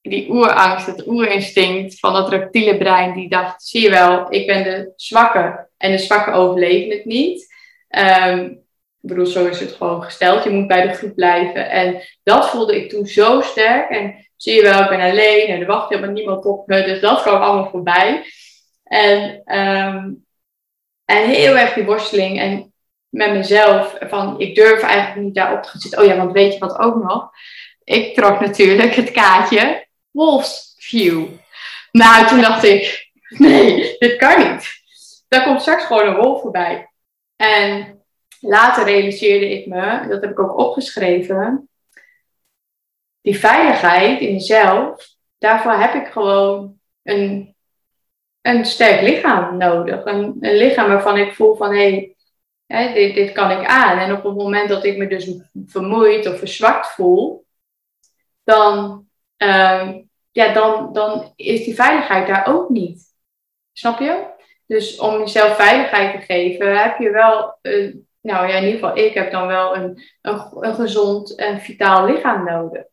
die 0.03 0.31
oerangst, 0.31 0.87
het 0.87 1.07
oerinstinct 1.07 1.99
van 1.99 2.13
dat 2.13 2.29
reptiele 2.29 2.79
brein. 2.79 3.15
Die 3.15 3.29
dacht, 3.29 3.63
zie 3.63 3.83
je 3.83 3.91
wel, 3.91 4.27
ik 4.29 4.47
ben 4.47 4.63
de 4.63 4.93
zwakke. 4.97 5.69
En 5.77 5.91
de 5.91 5.99
zwakke 5.99 6.31
overleven 6.31 6.97
het 6.97 7.05
niet. 7.05 7.55
Um, 7.89 8.63
ik 9.03 9.09
bedoel, 9.09 9.27
zo 9.27 9.47
is 9.47 9.61
het 9.61 9.73
gewoon 9.73 10.03
gesteld. 10.03 10.45
Je 10.45 10.51
moet 10.51 10.67
bij 10.67 10.87
de 10.87 10.95
groep 10.95 11.15
blijven. 11.15 11.71
En 11.71 12.03
dat 12.23 12.51
voelde 12.51 12.77
ik 12.77 12.91
toen 12.91 13.07
zo 13.07 13.41
sterk. 13.41 13.91
En 13.91 14.27
zie 14.37 14.55
je 14.55 14.63
wel, 14.63 14.83
ik 14.83 14.89
ben 14.89 15.11
alleen 15.11 15.47
en 15.47 15.61
er 15.61 15.67
wacht 15.67 15.89
helemaal 15.89 16.11
niemand 16.11 16.45
op 16.45 16.67
me. 16.67 16.85
Dus 16.85 17.01
dat 17.01 17.23
kwam 17.23 17.43
allemaal 17.43 17.71
voorbij. 17.71 18.25
En, 18.85 19.43
um, 19.59 20.25
en 21.05 21.29
heel 21.29 21.57
erg 21.57 21.73
die 21.73 21.85
worsteling 21.85 22.41
en 22.41 22.73
met 23.09 23.33
mezelf. 23.33 23.97
Van, 24.01 24.41
ik 24.41 24.55
durf 24.55 24.81
eigenlijk 24.81 25.27
niet 25.27 25.35
daarop 25.35 25.63
te 25.63 25.79
zitten. 25.79 26.01
Oh 26.01 26.07
ja, 26.07 26.17
want 26.17 26.33
weet 26.33 26.53
je 26.53 26.59
wat 26.59 26.79
ook 26.79 27.03
nog? 27.03 27.31
Ik 27.85 28.15
trok 28.15 28.41
natuurlijk 28.41 28.95
het 28.95 29.11
kaartje 29.11 29.82
Wolf's 30.13 30.75
View. 30.79 31.27
Nou, 31.91 32.27
toen 32.27 32.41
dacht 32.41 32.65
ik, 32.65 33.11
nee, 33.29 33.97
dit 33.99 34.17
kan 34.17 34.53
niet. 34.53 34.83
Daar 35.29 35.45
komt 35.45 35.61
straks 35.61 35.85
gewoon 35.85 36.07
een 36.07 36.17
wolf 36.17 36.41
voorbij. 36.41 36.91
En 37.37 38.01
later 38.41 38.85
realiseerde 38.85 39.51
ik 39.51 39.67
me, 39.67 40.09
dat 40.09 40.21
heb 40.21 40.31
ik 40.31 40.41
ook 40.41 40.59
opgeschreven, 40.59 41.69
die 43.21 43.39
veiligheid 43.39 44.21
in 44.21 44.33
jezelf, 44.33 45.07
daarvoor 45.39 45.73
heb 45.73 45.95
ik 45.95 46.13
gewoon 46.13 46.81
een, 47.03 47.55
een 48.41 48.65
sterk 48.65 49.01
lichaam 49.01 49.57
nodig. 49.57 50.05
Een, 50.05 50.37
een 50.41 50.57
lichaam 50.57 50.89
waarvan 50.89 51.19
ik 51.19 51.35
voel 51.35 51.55
van 51.55 51.75
hé, 51.75 52.15
hey, 52.67 52.93
dit, 52.93 53.15
dit 53.15 53.33
kan 53.33 53.51
ik 53.51 53.67
aan. 53.67 53.99
En 53.99 54.13
op 54.13 54.23
het 54.23 54.35
moment 54.35 54.69
dat 54.69 54.85
ik 54.85 54.97
me 54.97 55.07
dus 55.07 55.31
vermoeid 55.67 56.27
of 56.27 56.39
verzwakt 56.39 56.87
voel, 56.87 57.47
dan, 58.45 59.07
uh, 59.43 59.95
ja, 60.31 60.53
dan, 60.53 60.93
dan 60.93 61.33
is 61.37 61.65
die 61.65 61.75
veiligheid 61.75 62.27
daar 62.27 62.47
ook 62.47 62.69
niet. 62.69 63.03
Snap 63.73 63.99
je? 63.99 64.25
Dus 64.67 64.99
om 64.99 65.19
jezelf 65.19 65.57
veiligheid 65.57 66.21
te 66.21 66.27
geven, 66.27 66.83
heb 66.83 66.99
je 66.99 67.11
wel, 67.11 67.59
nou 68.21 68.49
ja, 68.49 68.57
in 68.57 68.65
ieder 68.65 68.81
geval, 68.81 68.97
ik 68.97 69.15
heb 69.15 69.31
dan 69.31 69.47
wel 69.47 69.77
een, 69.77 70.03
een, 70.21 70.75
gezond 70.75 71.35
en 71.35 71.61
vitaal 71.61 72.07
lichaam 72.07 72.45
nodig. 72.45 72.85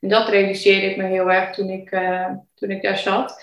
En 0.00 0.08
dat 0.08 0.28
realiseerde 0.28 0.90
ik 0.90 0.96
me 0.96 1.04
heel 1.04 1.30
erg 1.30 1.54
toen 1.54 1.68
ik, 1.68 1.90
uh, 1.90 2.30
toen 2.54 2.70
ik 2.70 2.82
daar 2.82 2.98
zat. 2.98 3.42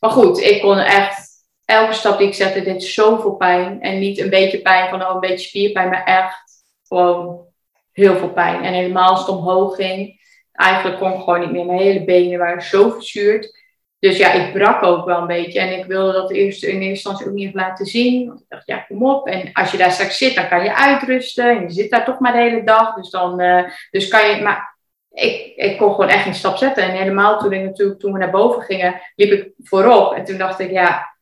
Maar 0.00 0.10
goed, 0.10 0.38
ik 0.38 0.60
kon 0.60 0.78
echt, 0.78 1.30
elke 1.64 1.92
stap 1.92 2.18
die 2.18 2.26
ik 2.26 2.34
zette, 2.34 2.62
deed 2.62 2.84
zoveel 2.84 3.34
pijn. 3.34 3.80
En 3.80 3.98
niet 3.98 4.18
een 4.18 4.30
beetje 4.30 4.62
pijn 4.62 4.88
van 4.88 5.02
oh, 5.02 5.14
een 5.14 5.20
beetje 5.20 5.48
spierpijn, 5.48 5.88
maar 5.88 6.04
echt 6.04 6.64
gewoon 6.88 7.46
heel 7.92 8.16
veel 8.16 8.32
pijn. 8.32 8.64
En 8.64 8.72
helemaal 8.72 9.10
als 9.10 9.28
omhoog 9.28 9.76
ging, 9.76 10.20
eigenlijk 10.62 10.98
kon 10.98 11.12
ik 11.12 11.18
gewoon 11.18 11.40
niet 11.40 11.50
meer. 11.50 11.66
Mijn 11.66 11.78
hele 11.78 12.04
benen 12.04 12.38
waren 12.38 12.62
zo 12.62 12.90
verzuurd. 12.90 13.60
Dus 13.98 14.16
ja, 14.16 14.32
ik 14.32 14.52
brak 14.52 14.82
ook 14.82 15.04
wel 15.04 15.20
een 15.20 15.26
beetje. 15.26 15.60
En 15.60 15.78
ik 15.78 15.84
wilde 15.84 16.12
dat 16.12 16.30
eerst 16.30 16.62
in 16.62 16.70
eerste 16.70 16.88
instantie 16.88 17.26
ook 17.26 17.32
niet 17.32 17.46
even 17.48 17.60
laten 17.60 17.86
zien. 17.86 18.28
Want 18.28 18.40
ik 18.40 18.46
dacht, 18.48 18.66
ja, 18.66 18.78
kom 18.78 19.04
op. 19.04 19.26
En 19.26 19.52
als 19.52 19.70
je 19.70 19.78
daar 19.78 19.90
straks 19.90 20.18
zit, 20.18 20.34
dan 20.34 20.48
kan 20.48 20.64
je 20.64 20.76
uitrusten. 20.76 21.56
En 21.56 21.62
je 21.62 21.70
zit 21.70 21.90
daar 21.90 22.04
toch 22.04 22.18
maar 22.18 22.32
de 22.32 22.38
hele 22.38 22.64
dag. 22.64 22.94
Dus 22.94 23.10
dan 23.10 23.40
uh, 23.40 23.64
dus 23.90 24.08
kan 24.08 24.30
je. 24.30 24.42
Maar 24.42 24.78
ik, 25.10 25.52
ik 25.56 25.78
kon 25.78 25.90
gewoon 25.90 26.08
echt 26.08 26.22
geen 26.22 26.34
stap 26.34 26.56
zetten. 26.56 26.82
En 26.82 26.90
helemaal 26.90 27.38
toen, 27.38 27.52
ik 27.52 27.62
natuurlijk, 27.62 28.00
toen 28.00 28.12
we 28.12 28.18
naar 28.18 28.30
boven 28.30 28.62
gingen, 28.62 29.00
liep 29.16 29.32
ik 29.32 29.52
voorop. 29.58 30.12
En 30.12 30.24
toen 30.24 30.38
dacht 30.38 30.58
ik, 30.58 30.70
ja, 30.70 31.16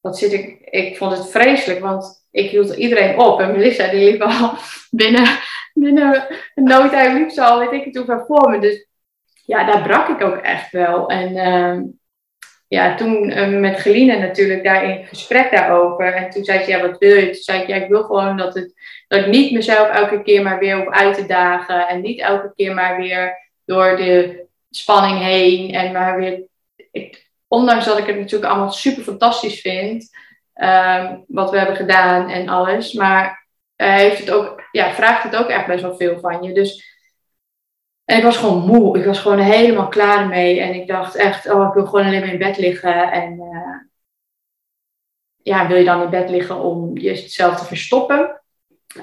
wat 0.00 0.18
zit 0.18 0.32
ik... 0.32 0.58
Ik 0.60 0.96
vond 0.96 1.12
het 1.12 1.30
vreselijk, 1.30 1.80
want 1.80 2.25
ik 2.36 2.50
hield 2.50 2.74
iedereen 2.74 3.18
op. 3.18 3.40
En 3.40 3.52
Melissa, 3.52 3.88
die 3.88 4.10
liep 4.10 4.22
al 4.22 4.52
binnen, 4.90 5.26
binnen 5.74 6.26
een 6.54 6.64
noodtijd, 6.64 7.12
liep 7.12 7.30
ze 7.30 7.42
al, 7.42 7.58
weet 7.58 7.72
ik 7.72 7.84
het 7.84 7.96
hoeveel 7.96 8.24
voor 8.26 8.50
me. 8.50 8.58
Dus 8.58 8.86
ja, 9.44 9.64
daar 9.64 9.82
brak 9.82 10.08
ik 10.08 10.22
ook 10.22 10.36
echt 10.36 10.70
wel. 10.70 11.08
En 11.08 11.36
uh, 11.36 11.82
ja, 12.68 12.94
toen 12.94 13.30
uh, 13.30 13.60
met 13.60 13.80
Geline 13.80 14.18
natuurlijk 14.18 14.64
daar 14.64 14.84
in 14.84 15.06
gesprek 15.06 15.50
daarover. 15.50 16.14
En 16.14 16.30
toen 16.30 16.44
zei 16.44 16.62
ze, 16.62 16.70
ja, 16.70 16.80
wat 16.80 16.98
wil 16.98 17.16
je? 17.16 17.24
Toen 17.24 17.42
zei 17.42 17.62
ik, 17.62 17.68
ja, 17.68 17.76
ik 17.76 17.88
wil 17.88 18.02
gewoon 18.02 18.36
dat, 18.36 18.54
het, 18.54 18.74
dat 19.08 19.20
ik 19.20 19.26
niet 19.26 19.52
mezelf 19.52 19.88
elke 19.88 20.22
keer 20.22 20.42
maar 20.42 20.58
weer 20.58 20.80
op 20.80 20.92
uit 20.92 21.14
te 21.14 21.26
dagen. 21.26 21.88
En 21.88 22.00
niet 22.00 22.20
elke 22.20 22.52
keer 22.56 22.74
maar 22.74 22.96
weer 22.96 23.36
door 23.64 23.96
de 23.96 24.44
spanning 24.70 25.18
heen. 25.18 25.74
En 25.74 25.92
maar 25.92 26.16
weer, 26.16 26.42
ondanks 27.48 27.84
dat 27.84 27.98
ik 27.98 28.06
het 28.06 28.18
natuurlijk 28.18 28.52
allemaal 28.52 28.72
super 28.72 29.02
fantastisch 29.02 29.60
vind, 29.60 30.10
ehm, 30.56 31.16
wat 31.26 31.50
we 31.50 31.56
hebben 31.58 31.76
gedaan 31.76 32.28
en 32.28 32.48
alles, 32.48 32.92
maar 32.92 33.46
hij 33.76 34.00
heeft 34.00 34.18
het 34.18 34.30
ook, 34.30 34.62
ja, 34.70 34.92
vraagt 34.92 35.22
het 35.22 35.36
ook 35.36 35.48
echt 35.48 35.66
best 35.66 35.82
wel 35.82 35.96
veel 35.96 36.18
van 36.18 36.42
je. 36.42 36.52
Dus 36.52 36.94
en 38.06 38.16
ik 38.16 38.22
was 38.22 38.36
gewoon 38.36 38.66
moe. 38.66 38.98
Ik 38.98 39.04
was 39.04 39.18
gewoon 39.18 39.38
helemaal 39.38 39.88
klaar 39.88 40.26
mee. 40.28 40.60
En 40.60 40.74
ik 40.74 40.86
dacht 40.86 41.14
echt, 41.14 41.50
oh, 41.50 41.66
ik 41.68 41.74
wil 41.74 41.86
gewoon 41.86 42.06
alleen 42.06 42.20
maar 42.20 42.32
in 42.32 42.38
bed 42.38 42.58
liggen. 42.58 43.10
En 43.12 43.32
uh, 43.32 43.78
ja, 45.36 45.66
wil 45.68 45.76
je 45.76 45.84
dan 45.84 46.02
in 46.02 46.10
bed 46.10 46.30
liggen 46.30 46.60
om 46.60 46.96
jezelf 46.98 47.58
te 47.58 47.64
verstoppen? 47.64 48.42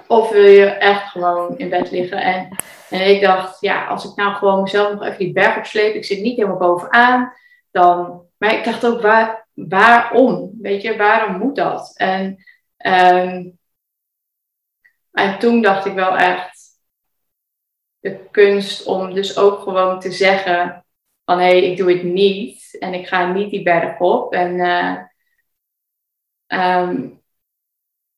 Of 0.07 0.29
wil 0.29 0.45
je 0.45 0.65
echt 0.65 1.11
gewoon 1.11 1.57
in 1.57 1.69
bed 1.69 1.91
liggen? 1.91 2.21
En, 2.21 2.55
en 2.89 3.09
ik 3.09 3.21
dacht, 3.21 3.61
ja, 3.61 3.87
als 3.87 4.05
ik 4.05 4.15
nou 4.15 4.33
gewoon 4.33 4.61
mezelf 4.61 4.93
nog 4.93 5.03
even 5.03 5.17
die 5.17 5.33
berg 5.33 5.57
opsleep. 5.57 5.93
Ik 5.93 6.05
zit 6.05 6.21
niet 6.21 6.35
helemaal 6.35 6.57
bovenaan. 6.57 7.33
Dan, 7.71 8.21
maar 8.37 8.53
ik 8.53 8.63
dacht 8.63 8.85
ook, 8.85 9.01
waar, 9.01 9.42
waarom? 9.53 10.51
Weet 10.61 10.81
je, 10.81 10.97
waarom 10.97 11.37
moet 11.37 11.55
dat? 11.55 11.93
En, 11.97 12.43
um, 12.77 13.59
en 15.11 15.39
toen 15.39 15.61
dacht 15.61 15.85
ik 15.85 15.93
wel 15.93 16.17
echt, 16.17 16.63
de 17.99 18.29
kunst 18.31 18.85
om 18.85 19.13
dus 19.13 19.37
ook 19.37 19.61
gewoon 19.61 19.99
te 19.99 20.11
zeggen 20.11 20.85
van 21.25 21.39
hé, 21.39 21.45
hey, 21.45 21.63
ik 21.63 21.77
doe 21.77 21.91
het 21.91 22.03
niet 22.03 22.77
en 22.79 22.93
ik 22.93 23.07
ga 23.07 23.31
niet 23.31 23.49
die 23.49 23.63
berg 23.63 23.99
op. 23.99 24.33
En 24.33 24.55
uh, 24.55 24.97
um, 26.47 27.21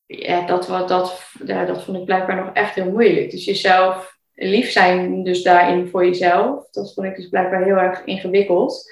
ja, 0.06 0.46
dat, 0.46 0.68
wat, 0.68 0.88
dat, 0.88 1.32
dat 1.46 1.84
vond 1.84 1.98
ik 1.98 2.06
blijkbaar 2.06 2.36
nog 2.36 2.54
echt 2.54 2.76
heel 2.76 2.92
moeilijk. 2.92 3.32
Dus 3.32 3.46
jezelf 3.46 4.18
lief 4.34 4.72
zijn 4.72 5.24
dus 5.24 5.44
daarin 5.44 5.88
voor 5.88 6.06
jezelf, 6.06 6.70
dat 6.72 6.94
vond 6.94 7.08
ik 7.08 7.16
dus 7.16 7.30
blijkbaar 7.30 7.64
heel 7.64 7.78
erg 7.78 8.04
ingewikkeld. 8.04 8.92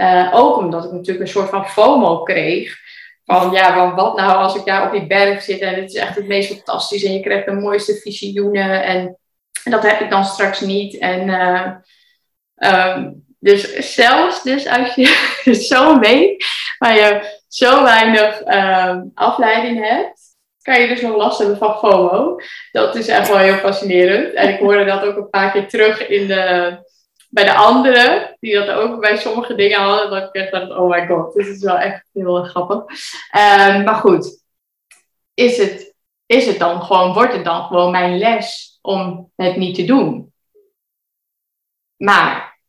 Uh, 0.00 0.30
ook 0.32 0.56
omdat 0.56 0.84
ik 0.84 0.92
natuurlijk 0.92 1.20
een 1.20 1.32
soort 1.32 1.48
van 1.48 1.66
FOMO 1.66 2.22
kreeg. 2.22 2.78
Van 3.24 3.50
ja, 3.50 3.94
wat 3.94 4.16
nou 4.16 4.36
als 4.36 4.54
ik 4.54 4.64
daar 4.64 4.86
op 4.86 4.92
die 4.92 5.06
berg 5.06 5.42
zit 5.42 5.60
en 5.60 5.74
het 5.74 5.90
is 5.90 5.94
echt 5.94 6.16
het 6.16 6.26
meest 6.26 6.52
fantastisch 6.54 7.04
en 7.04 7.12
je 7.12 7.20
krijgt 7.20 7.46
de 7.46 7.52
mooiste 7.52 7.94
visioenen 7.94 8.84
en 8.84 9.18
dat 9.64 9.82
heb 9.82 10.00
ik 10.00 10.10
dan 10.10 10.24
straks 10.24 10.60
niet. 10.60 10.98
En 10.98 11.28
uh, 11.28 12.96
um, 12.96 13.24
dus 13.38 13.94
zelfs 13.94 14.42
dus 14.42 14.66
als 14.66 14.94
je 14.94 15.34
zo 15.70 15.98
weet, 15.98 16.44
waar 16.78 16.94
je 16.94 17.38
zo 17.48 17.82
weinig 17.82 18.40
um, 18.40 19.10
afleiding 19.14 19.88
hebt, 19.88 20.20
kan 20.62 20.80
je 20.80 20.88
dus 20.88 21.00
nog 21.00 21.16
last 21.16 21.38
hebben 21.38 21.56
van 21.56 21.78
FOMO. 21.78 22.36
Dat 22.72 22.94
is 22.94 23.08
echt 23.08 23.28
wel 23.28 23.38
heel 23.38 23.56
fascinerend. 23.56 24.34
En 24.34 24.48
ik 24.48 24.58
hoorde 24.58 24.84
dat 24.84 25.02
ook 25.02 25.16
een 25.16 25.30
paar 25.30 25.52
keer 25.52 25.68
terug 25.68 26.08
in 26.08 26.26
de, 26.26 26.76
bij 27.30 27.44
de 27.44 27.54
anderen, 27.54 28.36
die 28.40 28.54
dat 28.54 28.70
ook 28.70 29.00
bij 29.00 29.16
sommige 29.16 29.54
dingen 29.54 29.80
hadden. 29.80 30.10
Dat 30.10 30.28
ik 30.28 30.34
echt 30.34 30.52
dacht, 30.52 30.70
oh 30.70 30.90
my 30.90 31.06
god, 31.06 31.34
dit 31.34 31.46
is 31.46 31.62
wel 31.62 31.78
echt 31.78 32.08
heel 32.12 32.44
grappig. 32.44 32.78
Um, 32.78 33.84
maar 33.84 33.94
goed, 33.94 34.44
is 35.34 35.56
het, 35.56 35.94
is 36.26 36.46
het 36.46 36.58
dan 36.58 36.82
gewoon, 36.82 37.12
wordt 37.12 37.32
het 37.32 37.44
dan 37.44 37.62
gewoon 37.62 37.90
mijn 37.90 38.18
les 38.18 38.78
om 38.82 39.30
het 39.36 39.56
niet 39.56 39.74
te 39.74 39.84
doen. 39.84 40.32
Maar 41.96 42.60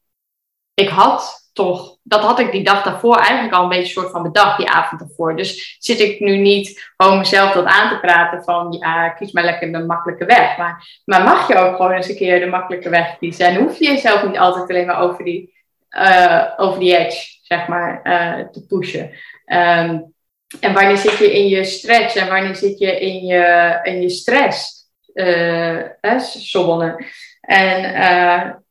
ik 0.73 0.89
had 0.89 1.40
toch, 1.61 1.97
dat 2.03 2.21
had 2.21 2.39
ik 2.39 2.51
die 2.51 2.63
dag 2.63 2.83
daarvoor 2.83 3.15
eigenlijk 3.15 3.53
al 3.53 3.63
een 3.63 3.69
beetje 3.69 3.91
soort 3.91 4.11
van 4.11 4.23
bedacht, 4.23 4.57
die 4.57 4.69
avond 4.69 5.01
daarvoor. 5.01 5.35
Dus 5.35 5.77
zit 5.79 5.99
ik 5.99 6.19
nu 6.19 6.37
niet 6.37 6.91
gewoon 6.97 7.17
mezelf 7.17 7.51
dat 7.51 7.65
aan 7.65 7.89
te 7.89 7.99
praten 7.99 8.43
van, 8.43 8.77
ja, 8.79 9.09
kies 9.09 9.31
maar 9.31 9.43
lekker 9.43 9.71
de 9.71 9.85
makkelijke 9.85 10.25
weg. 10.25 10.57
Maar, 10.57 11.01
maar 11.05 11.23
mag 11.23 11.47
je 11.47 11.55
ook 11.55 11.75
gewoon 11.75 11.91
eens 11.91 12.09
een 12.09 12.15
keer 12.15 12.39
de 12.39 12.45
makkelijke 12.45 12.89
weg 12.89 13.17
kiezen? 13.17 13.45
En 13.45 13.55
hoef 13.55 13.79
je 13.79 13.85
jezelf 13.85 14.25
niet 14.25 14.37
altijd 14.37 14.69
alleen 14.69 14.85
maar 14.85 15.01
over 15.01 15.23
die, 15.23 15.53
uh, 15.89 16.43
over 16.57 16.79
die 16.79 16.97
edge, 16.97 17.37
zeg 17.41 17.67
maar, 17.67 18.01
uh, 18.03 18.47
te 18.47 18.65
pushen. 18.65 19.09
Um, 19.45 20.13
en 20.59 20.73
wanneer 20.73 20.97
zit 20.97 21.17
je 21.17 21.33
in 21.33 21.47
je 21.47 21.63
stretch 21.63 22.15
en 22.15 22.27
wanneer 22.27 22.55
zit 22.55 22.79
je 22.79 22.99
in 22.99 23.25
je, 23.25 23.79
in 23.83 24.01
je 24.01 24.09
stress? 24.09 24.81
uh, 25.13 26.19
sobbelen. 26.19 27.05
En 27.41 28.63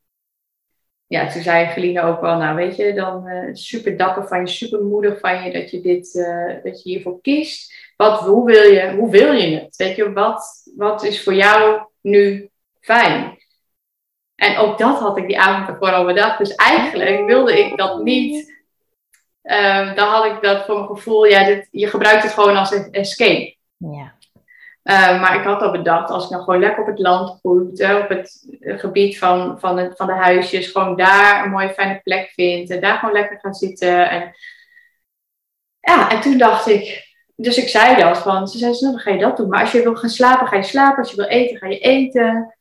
ja, 1.10 1.28
toen 1.28 1.42
zei 1.42 1.66
Geline 1.66 2.02
ook 2.02 2.20
wel, 2.20 2.36
nou 2.36 2.56
weet 2.56 2.76
je, 2.76 2.92
dan 2.94 3.28
uh, 3.28 3.48
super 3.52 3.96
dapper 3.96 4.26
van 4.26 4.40
je, 4.40 4.46
super 4.46 4.82
moedig 4.82 5.20
van 5.20 5.42
je 5.42 5.52
dat 5.52 5.70
je, 5.70 5.80
dit, 5.80 6.12
dat 6.62 6.82
je 6.82 6.90
hiervoor 6.90 7.20
kiest. 7.20 7.74
Wat, 7.96 8.20
hoe, 8.20 8.46
wil 8.46 8.62
je, 8.62 8.94
hoe 8.96 9.10
wil 9.10 9.32
je 9.32 9.58
het? 9.58 9.76
Weet 9.76 9.96
je, 9.96 10.12
wat, 10.12 10.70
wat 10.76 11.04
is 11.04 11.22
voor 11.22 11.34
jou 11.34 11.82
nu 12.00 12.50
fijn? 12.80 13.38
En 14.34 14.56
ook 14.56 14.78
dat 14.78 14.98
had 14.98 15.18
ik 15.18 15.26
die 15.26 15.40
avond 15.40 15.68
ervoor 15.68 15.92
al 15.92 16.04
bedacht. 16.04 16.38
Dus 16.38 16.54
eigenlijk 16.54 17.26
wilde 17.26 17.58
ik 17.58 17.76
dat 17.76 18.02
niet. 18.02 18.58
Um, 19.42 19.94
dan 19.94 20.08
had 20.08 20.24
ik 20.24 20.42
dat 20.42 20.64
voor 20.64 20.74
mijn 20.74 20.86
gevoel, 20.86 21.24
ja, 21.24 21.44
dit, 21.44 21.68
je 21.70 21.86
gebruikt 21.86 22.22
het 22.22 22.32
gewoon 22.32 22.56
als 22.56 22.70
een 22.72 22.92
escape. 22.92 23.56
Ja. 23.76 24.14
Uh, 24.90 25.20
maar 25.20 25.34
ik 25.34 25.44
had 25.44 25.62
al 25.62 25.70
bedacht, 25.70 26.10
als 26.10 26.24
ik 26.24 26.30
nou 26.30 26.42
gewoon 26.42 26.60
lekker 26.60 26.80
op 26.80 26.86
het 26.88 26.98
land 26.98 27.38
groeit, 27.40 28.02
op 28.02 28.08
het 28.08 28.46
gebied 28.60 29.18
van, 29.18 29.60
van, 29.60 29.92
van 29.96 30.06
de 30.06 30.12
huisjes, 30.12 30.70
gewoon 30.70 30.96
daar 30.96 31.44
een 31.44 31.50
mooie 31.50 31.70
fijne 31.70 32.00
plek 32.02 32.30
vind 32.34 32.70
en 32.70 32.80
daar 32.80 32.98
gewoon 32.98 33.14
lekker 33.14 33.38
gaan 33.40 33.54
zitten. 33.54 34.10
En, 34.10 34.32
ja, 35.80 36.10
en 36.10 36.20
toen 36.20 36.38
dacht 36.38 36.66
ik, 36.66 37.08
dus 37.36 37.56
ik 37.56 37.68
zei 37.68 37.96
dat 37.96 38.18
van, 38.18 38.48
ze 38.48 38.58
zei, 38.58 38.70
nou, 38.70 38.92
dan 38.92 38.98
ga 39.00 39.10
je 39.10 39.18
dat 39.18 39.36
doen. 39.36 39.48
Maar 39.48 39.60
als 39.60 39.72
je 39.72 39.82
wil 39.82 39.96
gaan 39.96 40.10
slapen, 40.10 40.46
ga 40.46 40.56
je 40.56 40.62
slapen. 40.62 40.98
Als 40.98 41.10
je 41.10 41.16
wil 41.16 41.26
eten, 41.26 41.56
ga 41.56 41.66
je 41.66 41.78
eten. 41.78 42.56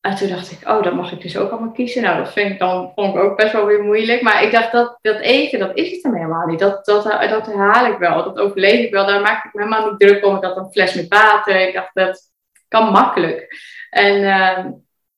En 0.00 0.16
toen 0.16 0.28
dacht 0.28 0.50
ik, 0.50 0.68
oh, 0.68 0.82
dat 0.82 0.94
mag 0.94 1.12
ik 1.12 1.20
dus 1.20 1.36
ook 1.36 1.50
allemaal 1.50 1.72
kiezen. 1.72 2.02
Nou, 2.02 2.16
dat 2.16 2.32
vind 2.32 2.50
ik 2.50 2.58
dan, 2.58 2.92
vond 2.94 3.14
ik 3.14 3.22
ook 3.22 3.36
best 3.36 3.52
wel 3.52 3.66
weer 3.66 3.82
moeilijk. 3.82 4.22
Maar 4.22 4.42
ik 4.42 4.52
dacht, 4.52 4.72
dat, 4.72 4.98
dat 5.00 5.20
eten, 5.20 5.58
dat 5.58 5.76
is 5.76 5.90
het 5.90 6.02
dan 6.02 6.14
helemaal 6.14 6.46
niet. 6.46 6.58
Dat, 6.58 6.84
dat, 6.84 7.04
dat 7.04 7.46
herhaal 7.46 7.92
ik 7.92 7.98
wel, 7.98 8.24
dat 8.24 8.38
overleef 8.38 8.84
ik 8.84 8.92
wel. 8.92 9.06
Daar 9.06 9.20
maak 9.20 9.44
ik 9.44 9.54
me 9.54 9.62
helemaal 9.62 9.90
niet 9.90 10.00
druk 10.00 10.24
om. 10.24 10.36
Ik 10.36 10.44
had 10.44 10.56
een 10.56 10.70
fles 10.70 10.94
met 10.94 11.08
water. 11.08 11.68
Ik 11.68 11.74
dacht, 11.74 11.90
dat 11.94 12.30
kan 12.68 12.92
makkelijk. 12.92 13.54
En 13.90 14.22
uh, 14.22 14.66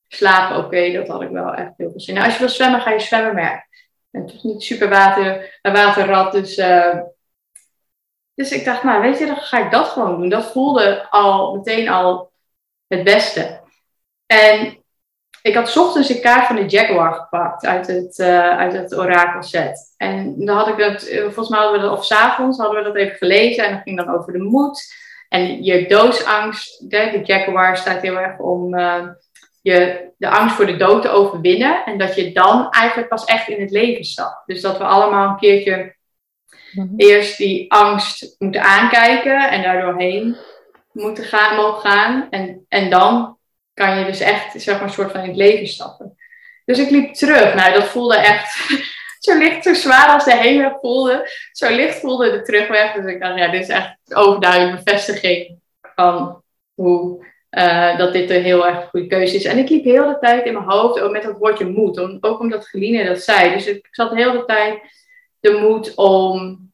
slapen, 0.09 0.65
oké, 0.65 0.93
dat 0.93 1.09
had 1.09 1.23
ik 1.23 1.31
wel 1.31 1.55
echt 1.55 1.73
heel 1.77 1.91
veel 1.91 2.01
zin 2.01 2.17
in. 2.17 2.23
als 2.23 2.33
je 2.33 2.39
wil 2.39 2.49
zwemmen, 2.49 2.81
ga 2.81 2.91
je 2.91 3.01
zwemmen. 3.01 3.35
Maar 3.35 3.69
ik 3.71 4.07
ben 4.11 4.27
toch 4.27 4.43
niet 4.43 4.63
super 4.63 4.89
water, 4.89 5.59
waterrad, 5.63 6.33
dus... 6.33 6.59
Uh, 6.59 6.99
dus 8.35 8.53
ik 8.53 8.65
dacht, 8.65 8.83
nou 8.83 9.03
weet 9.03 9.19
je, 9.19 9.27
dan 9.27 9.37
ga 9.37 9.65
ik 9.65 9.71
dat 9.71 9.89
gewoon 9.89 10.21
doen. 10.21 10.29
Dat 10.29 10.53
voelde 10.53 11.07
al 11.11 11.57
meteen 11.57 11.89
al 11.89 12.33
het 12.87 13.05
beste. 13.05 13.62
En 14.33 14.85
ik 15.43 15.55
had 15.55 15.77
ochtends 15.77 16.09
een 16.09 16.21
kaart 16.21 16.47
van 16.47 16.57
de 16.57 16.67
Jaguar 16.67 17.15
gepakt 17.15 17.67
uit 17.67 17.87
het, 17.87 18.19
uh, 18.19 18.49
uit 18.49 18.73
het 18.73 18.97
orakelset. 18.97 19.95
En 19.97 20.45
dan 20.45 20.57
had 20.57 20.69
ik 20.69 20.79
dat, 20.79 21.03
eh, 21.03 21.23
volgens 21.23 21.49
mij 21.49 21.59
hadden 21.59 21.81
we 21.81 21.87
dat, 21.87 21.99
of 21.99 22.05
s'avonds 22.05 22.59
hadden 22.59 22.79
we 22.79 22.85
dat 22.85 22.97
even 22.97 23.17
gelezen. 23.17 23.65
En 23.65 23.73
dat 23.73 23.83
ging 23.83 23.97
dan 23.97 24.15
over 24.15 24.33
de 24.33 24.43
moed. 24.43 24.95
En 25.29 25.65
je 25.65 25.87
doodsangst, 25.89 26.91
de, 26.91 27.11
de 27.13 27.21
Jaguar 27.25 27.77
staat 27.77 28.03
heel 28.03 28.19
erg 28.19 28.39
om 28.39 28.75
uh, 28.75 29.09
je, 29.63 30.11
de 30.17 30.29
angst 30.29 30.57
voor 30.57 30.67
de 30.67 30.77
dood 30.77 31.03
te 31.03 31.09
overwinnen. 31.09 31.85
En 31.85 31.99
dat 31.99 32.15
je 32.15 32.33
dan 32.33 32.71
eigenlijk 32.71 33.09
pas 33.09 33.25
echt 33.25 33.49
in 33.49 33.61
het 33.61 33.71
leven 33.71 34.05
stapt. 34.05 34.47
Dus 34.47 34.61
dat 34.61 34.79
we 34.79 34.85
allemaal 34.85 35.29
een 35.29 35.37
keertje 35.37 35.95
mhm. 36.73 36.89
eerst 36.97 37.39
die 37.39 37.73
angst 37.73 38.35
moeten 38.39 38.63
aankijken 38.63 39.51
en 39.51 39.63
daardoor 39.63 39.99
heen 39.99 40.37
moeten 40.93 41.25
gaan, 41.25 41.57
mogen 41.57 41.91
gaan. 41.91 42.27
En, 42.31 42.65
en 42.69 42.91
dan 42.91 43.37
kan 43.75 43.99
je 43.99 44.05
dus 44.05 44.21
echt 44.21 44.63
zeg 44.63 44.75
maar, 44.75 44.85
een 44.85 44.93
soort 44.93 45.11
van 45.11 45.21
in 45.21 45.29
het 45.29 45.37
leven 45.37 45.67
stappen. 45.67 46.17
Dus 46.65 46.79
ik 46.79 46.91
liep 46.91 47.15
terug. 47.15 47.55
Nou, 47.55 47.73
dat 47.73 47.85
voelde 47.85 48.17
echt 48.17 48.55
zo 49.25 49.39
licht, 49.39 49.63
zo 49.63 49.75
zwaar 49.75 50.09
als 50.09 50.25
de 50.25 50.37
heenweg 50.37 50.73
voelde. 50.81 51.31
Zo 51.53 51.75
licht 51.75 52.01
voelde 52.01 52.31
de 52.31 52.43
terugweg. 52.43 52.93
Dus 52.93 53.13
ik 53.13 53.21
dacht, 53.21 53.39
ja, 53.39 53.49
dit 53.49 53.63
is 53.63 53.69
echt 53.69 53.97
overduidelijk 54.15 54.85
bevestiging 54.85 55.59
van 55.95 56.43
hoe, 56.75 57.27
uh, 57.51 57.99
dat 57.99 58.13
dit 58.13 58.31
een 58.31 58.43
heel 58.43 58.67
erg 58.67 58.89
goede 58.89 59.07
keuze 59.07 59.37
is. 59.37 59.45
En 59.45 59.59
ik 59.59 59.69
liep 59.69 59.85
heel 59.85 60.07
de 60.07 60.19
tijd 60.21 60.47
in 60.47 60.53
mijn 60.53 60.65
hoofd 60.65 61.01
ook 61.01 61.13
met 61.13 61.23
dat 61.23 61.39
woordje 61.39 61.67
moed. 61.67 62.21
ook 62.21 62.41
omdat 62.41 62.67
Geline 62.67 63.05
dat 63.05 63.23
zei. 63.23 63.53
Dus 63.53 63.67
ik 63.67 63.89
zat 63.91 64.15
heel 64.15 64.33
de 64.33 64.45
tijd 64.45 64.81
de 65.41 65.53
moed 65.53 65.95
om 65.95 66.72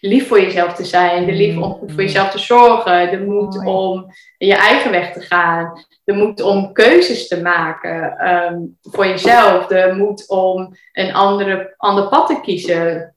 lief 0.00 0.28
voor 0.28 0.40
jezelf 0.40 0.74
te 0.74 0.84
zijn, 0.84 1.26
de 1.26 1.32
lief 1.32 1.56
om 1.56 1.78
voor 1.86 2.02
jezelf 2.02 2.30
te 2.30 2.38
zorgen, 2.38 3.10
de 3.10 3.20
moed 3.20 3.66
om 3.66 4.06
je 4.38 4.54
eigen 4.54 4.90
weg 4.90 5.12
te 5.12 5.20
gaan, 5.20 5.84
de 6.04 6.12
moed 6.12 6.40
om 6.40 6.72
keuzes 6.72 7.28
te 7.28 7.42
maken 7.42 8.28
um, 8.28 8.78
voor 8.82 9.06
jezelf, 9.06 9.66
de 9.66 9.94
moed 9.96 10.28
om 10.28 10.76
een 10.92 11.14
andere, 11.14 11.74
ander 11.76 12.08
pad 12.08 12.26
te 12.26 12.40
kiezen. 12.40 13.14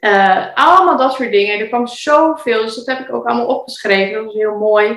Uh, 0.00 0.46
allemaal 0.54 0.96
dat 0.96 1.12
soort 1.12 1.30
dingen. 1.30 1.60
Er 1.60 1.68
kwam 1.68 1.86
zoveel, 1.86 2.62
dus 2.62 2.74
dat 2.74 2.86
heb 2.86 3.08
ik 3.08 3.14
ook 3.14 3.26
allemaal 3.26 3.46
opgeschreven. 3.46 4.14
Dat 4.14 4.24
was 4.24 4.34
heel 4.34 4.58
mooi. 4.58 4.88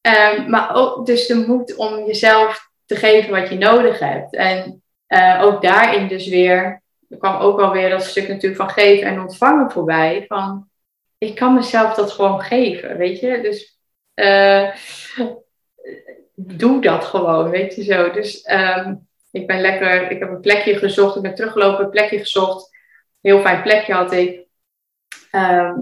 Um, 0.00 0.50
maar 0.50 0.74
ook 0.74 1.06
dus 1.06 1.26
de 1.26 1.44
moed 1.46 1.76
om 1.76 2.06
jezelf 2.06 2.70
te 2.86 2.96
geven 2.96 3.30
wat 3.30 3.48
je 3.48 3.58
nodig 3.58 3.98
hebt. 3.98 4.34
En 4.34 4.82
uh, 5.08 5.42
ook 5.42 5.62
daarin 5.62 6.08
dus 6.08 6.28
weer 6.28 6.81
er 7.12 7.18
kwam 7.18 7.40
ook 7.40 7.60
alweer 7.60 7.90
dat 7.90 8.04
stuk 8.04 8.28
natuurlijk 8.28 8.60
van 8.60 8.70
geven 8.70 9.06
en 9.06 9.20
ontvangen 9.20 9.70
voorbij. 9.70 10.24
Van, 10.28 10.68
ik 11.18 11.34
kan 11.34 11.54
mezelf 11.54 11.94
dat 11.94 12.12
gewoon 12.12 12.40
geven, 12.40 12.96
weet 12.96 13.20
je. 13.20 13.40
Dus 13.42 13.78
uh, 14.14 14.74
doe 16.34 16.80
dat 16.80 17.04
gewoon, 17.04 17.50
weet 17.50 17.74
je 17.74 17.82
zo. 17.84 18.10
Dus 18.10 18.50
um, 18.50 19.08
ik 19.30 19.46
ben 19.46 19.60
lekker, 19.60 20.10
ik 20.10 20.18
heb 20.18 20.28
een 20.28 20.40
plekje 20.40 20.76
gezocht, 20.76 21.16
ik 21.16 21.22
ben 21.22 21.34
teruggelopen, 21.34 21.84
een 21.84 21.90
plekje 21.90 22.18
gezocht. 22.18 22.70
heel 23.20 23.40
fijn 23.40 23.62
plekje 23.62 23.92
had 23.92 24.12
ik. 24.12 24.46
Ehm, 25.30 25.78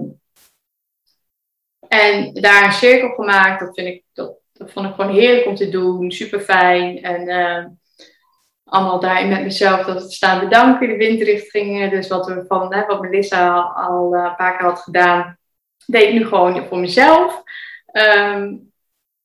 en 1.87 2.33
daar 2.33 2.65
een 2.65 2.71
cirkel 2.71 3.09
gemaakt. 3.09 3.59
Dat, 3.59 3.73
vind 3.73 3.87
ik, 3.87 4.03
dat, 4.13 4.37
dat 4.53 4.71
vond 4.71 4.87
ik 4.87 4.93
gewoon 4.95 5.13
heerlijk 5.13 5.45
om 5.45 5.55
te 5.55 5.69
doen. 5.69 6.11
Super 6.11 6.39
fijn. 6.39 7.03
En 7.03 7.27
uh, 7.27 7.65
allemaal 8.71 8.99
daarin 8.99 9.29
met 9.29 9.43
mezelf 9.43 9.85
dat 9.85 10.01
het 10.01 10.13
staan 10.13 10.39
bedanken, 10.39 10.87
de 10.87 10.95
windrichtingen. 10.95 11.89
Dus 11.89 12.07
wat, 12.07 12.25
we 12.25 12.43
van, 12.47 12.73
hè, 12.73 12.85
wat 12.85 13.01
Melissa 13.01 13.53
al, 13.53 13.71
al 13.71 14.13
een 14.13 14.35
paar 14.35 14.57
keer 14.57 14.67
had 14.67 14.79
gedaan, 14.79 15.37
deed 15.85 16.03
ik 16.03 16.13
nu 16.13 16.25
gewoon 16.25 16.65
voor 16.67 16.79
mezelf. 16.79 17.43
Ehm, 17.85 18.53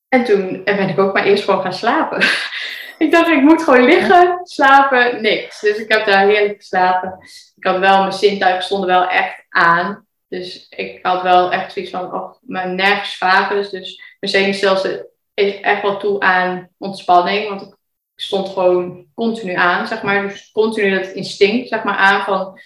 en 0.09 0.24
toen 0.24 0.64
ben 0.64 0.88
ik 0.88 0.99
ook 0.99 1.14
maar 1.14 1.24
eerst 1.24 1.44
gewoon 1.44 1.62
gaan 1.62 1.72
slapen. 1.72 2.18
ik 3.05 3.11
dacht, 3.11 3.28
ik 3.28 3.42
moet 3.42 3.62
gewoon 3.62 3.84
liggen, 3.84 4.40
slapen, 4.42 5.22
niks. 5.22 5.61
Dus 5.61 5.76
ik 5.76 5.92
heb 5.92 6.07
daar 6.07 6.26
heerlijk 6.26 6.57
geslapen. 6.57 7.18
Ik 7.57 7.64
had 7.64 7.78
wel, 7.78 7.99
mijn 7.99 8.12
zintuigen 8.12 8.62
stonden 8.62 8.88
wel 8.88 9.09
echt 9.09 9.44
aan. 9.49 10.07
Dus 10.28 10.66
ik 10.68 10.99
had 11.03 11.22
wel 11.22 11.53
echt 11.53 11.72
zoiets 11.72 11.90
van, 11.90 12.14
oh, 12.14 12.34
mijn 12.40 12.74
nergens 12.74 13.16
vagels. 13.16 13.70
Dus 13.70 14.03
mijn 14.20 14.32
zenuwstelsel 14.32 15.11
is 15.34 15.61
echt 15.61 15.82
wel 15.82 15.97
toe 15.97 16.20
aan 16.20 16.68
ontspanning. 16.78 17.49
Want 17.49 17.62
ik 17.62 17.75
stond 18.16 18.48
gewoon 18.48 19.06
continu 19.14 19.54
aan, 19.54 19.86
zeg 19.86 20.02
maar. 20.02 20.22
Dus 20.22 20.50
continu 20.52 20.90
dat 20.90 21.12
instinct, 21.12 21.68
zeg 21.68 21.84
maar, 21.84 21.96
aan 21.96 22.24
van, 22.24 22.60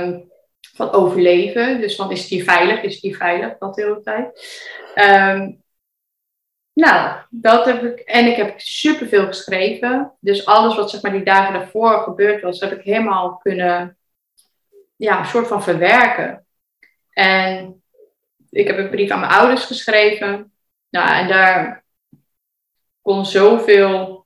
um, 0.00 0.30
van 0.74 0.90
overleven. 0.92 1.80
Dus 1.80 1.96
van, 1.96 2.10
is 2.10 2.28
hier 2.28 2.44
veilig? 2.44 2.82
Is 2.82 3.00
hier 3.00 3.16
veilig? 3.16 3.58
Dat 3.58 3.74
de 3.74 3.82
hele 3.82 4.00
tijd. 4.00 4.26
Um, 4.94 5.62
nou, 6.72 7.18
dat 7.30 7.64
heb 7.64 7.82
ik. 7.82 7.98
En 7.98 8.26
ik 8.26 8.36
heb 8.36 8.60
superveel 8.60 9.26
geschreven. 9.26 10.12
Dus 10.20 10.46
alles 10.46 10.76
wat 10.76 10.90
zeg 10.90 11.02
maar 11.02 11.12
die 11.12 11.22
dagen 11.22 11.52
daarvoor 11.52 12.02
gebeurd 12.02 12.42
was, 12.42 12.60
heb 12.60 12.72
ik 12.72 12.84
helemaal 12.84 13.36
kunnen, 13.36 13.98
ja, 14.96 15.18
een 15.18 15.26
soort 15.26 15.46
van 15.46 15.62
verwerken. 15.62 16.46
En 17.10 17.82
ik 18.50 18.66
heb 18.66 18.78
een 18.78 18.90
brief 18.90 19.10
aan 19.10 19.20
mijn 19.20 19.32
ouders 19.32 19.64
geschreven. 19.64 20.52
Nou, 20.90 21.10
en 21.10 21.28
daar 21.28 21.84
kon 23.02 23.26
zoveel 23.26 24.19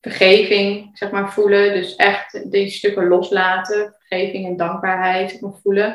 vergeving, 0.00 0.90
zeg 0.92 1.10
maar, 1.10 1.32
voelen. 1.32 1.72
Dus 1.72 1.96
echt 1.96 2.50
die 2.50 2.68
stukken 2.68 3.08
loslaten, 3.08 3.94
vergeving 3.98 4.46
en 4.46 4.56
dankbaarheid 4.56 5.30
zeg 5.30 5.40
maar, 5.40 5.52
voelen. 5.62 5.90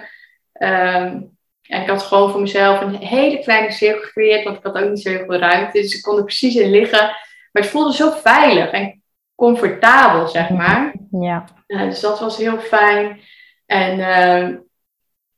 Um, 0.60 1.38
en 1.64 1.82
ik 1.82 1.90
had 1.90 2.04
gewoon 2.04 2.32
voor 2.32 2.42
mezelf 2.42 2.82
een 2.82 2.96
hele 2.96 3.40
kleine 3.40 3.72
cirkel 3.72 4.02
gecreëerd, 4.02 4.44
want 4.44 4.58
ik 4.58 4.64
had 4.64 4.78
ook 4.78 4.90
niet 4.90 5.02
zo 5.02 5.10
heel 5.10 5.26
veel 5.26 5.40
ruimte. 5.40 5.82
Dus 5.82 5.96
ik 5.96 6.02
kon 6.02 6.18
er 6.18 6.24
precies 6.24 6.56
in 6.56 6.70
liggen. 6.70 7.00
Maar 7.52 7.64
het 7.64 7.72
voelde 7.72 7.94
zo 7.94 8.12
veilig 8.12 8.72
en 8.72 9.04
comfortabel, 9.36 10.28
zeg 10.28 10.50
maar. 10.50 10.94
Ja. 11.12 11.44
Uh, 11.68 11.82
dus 11.82 12.00
dat 12.00 12.20
was 12.20 12.38
heel 12.38 12.60
fijn. 12.60 13.22
En 13.66 14.00
uh, 14.00 14.58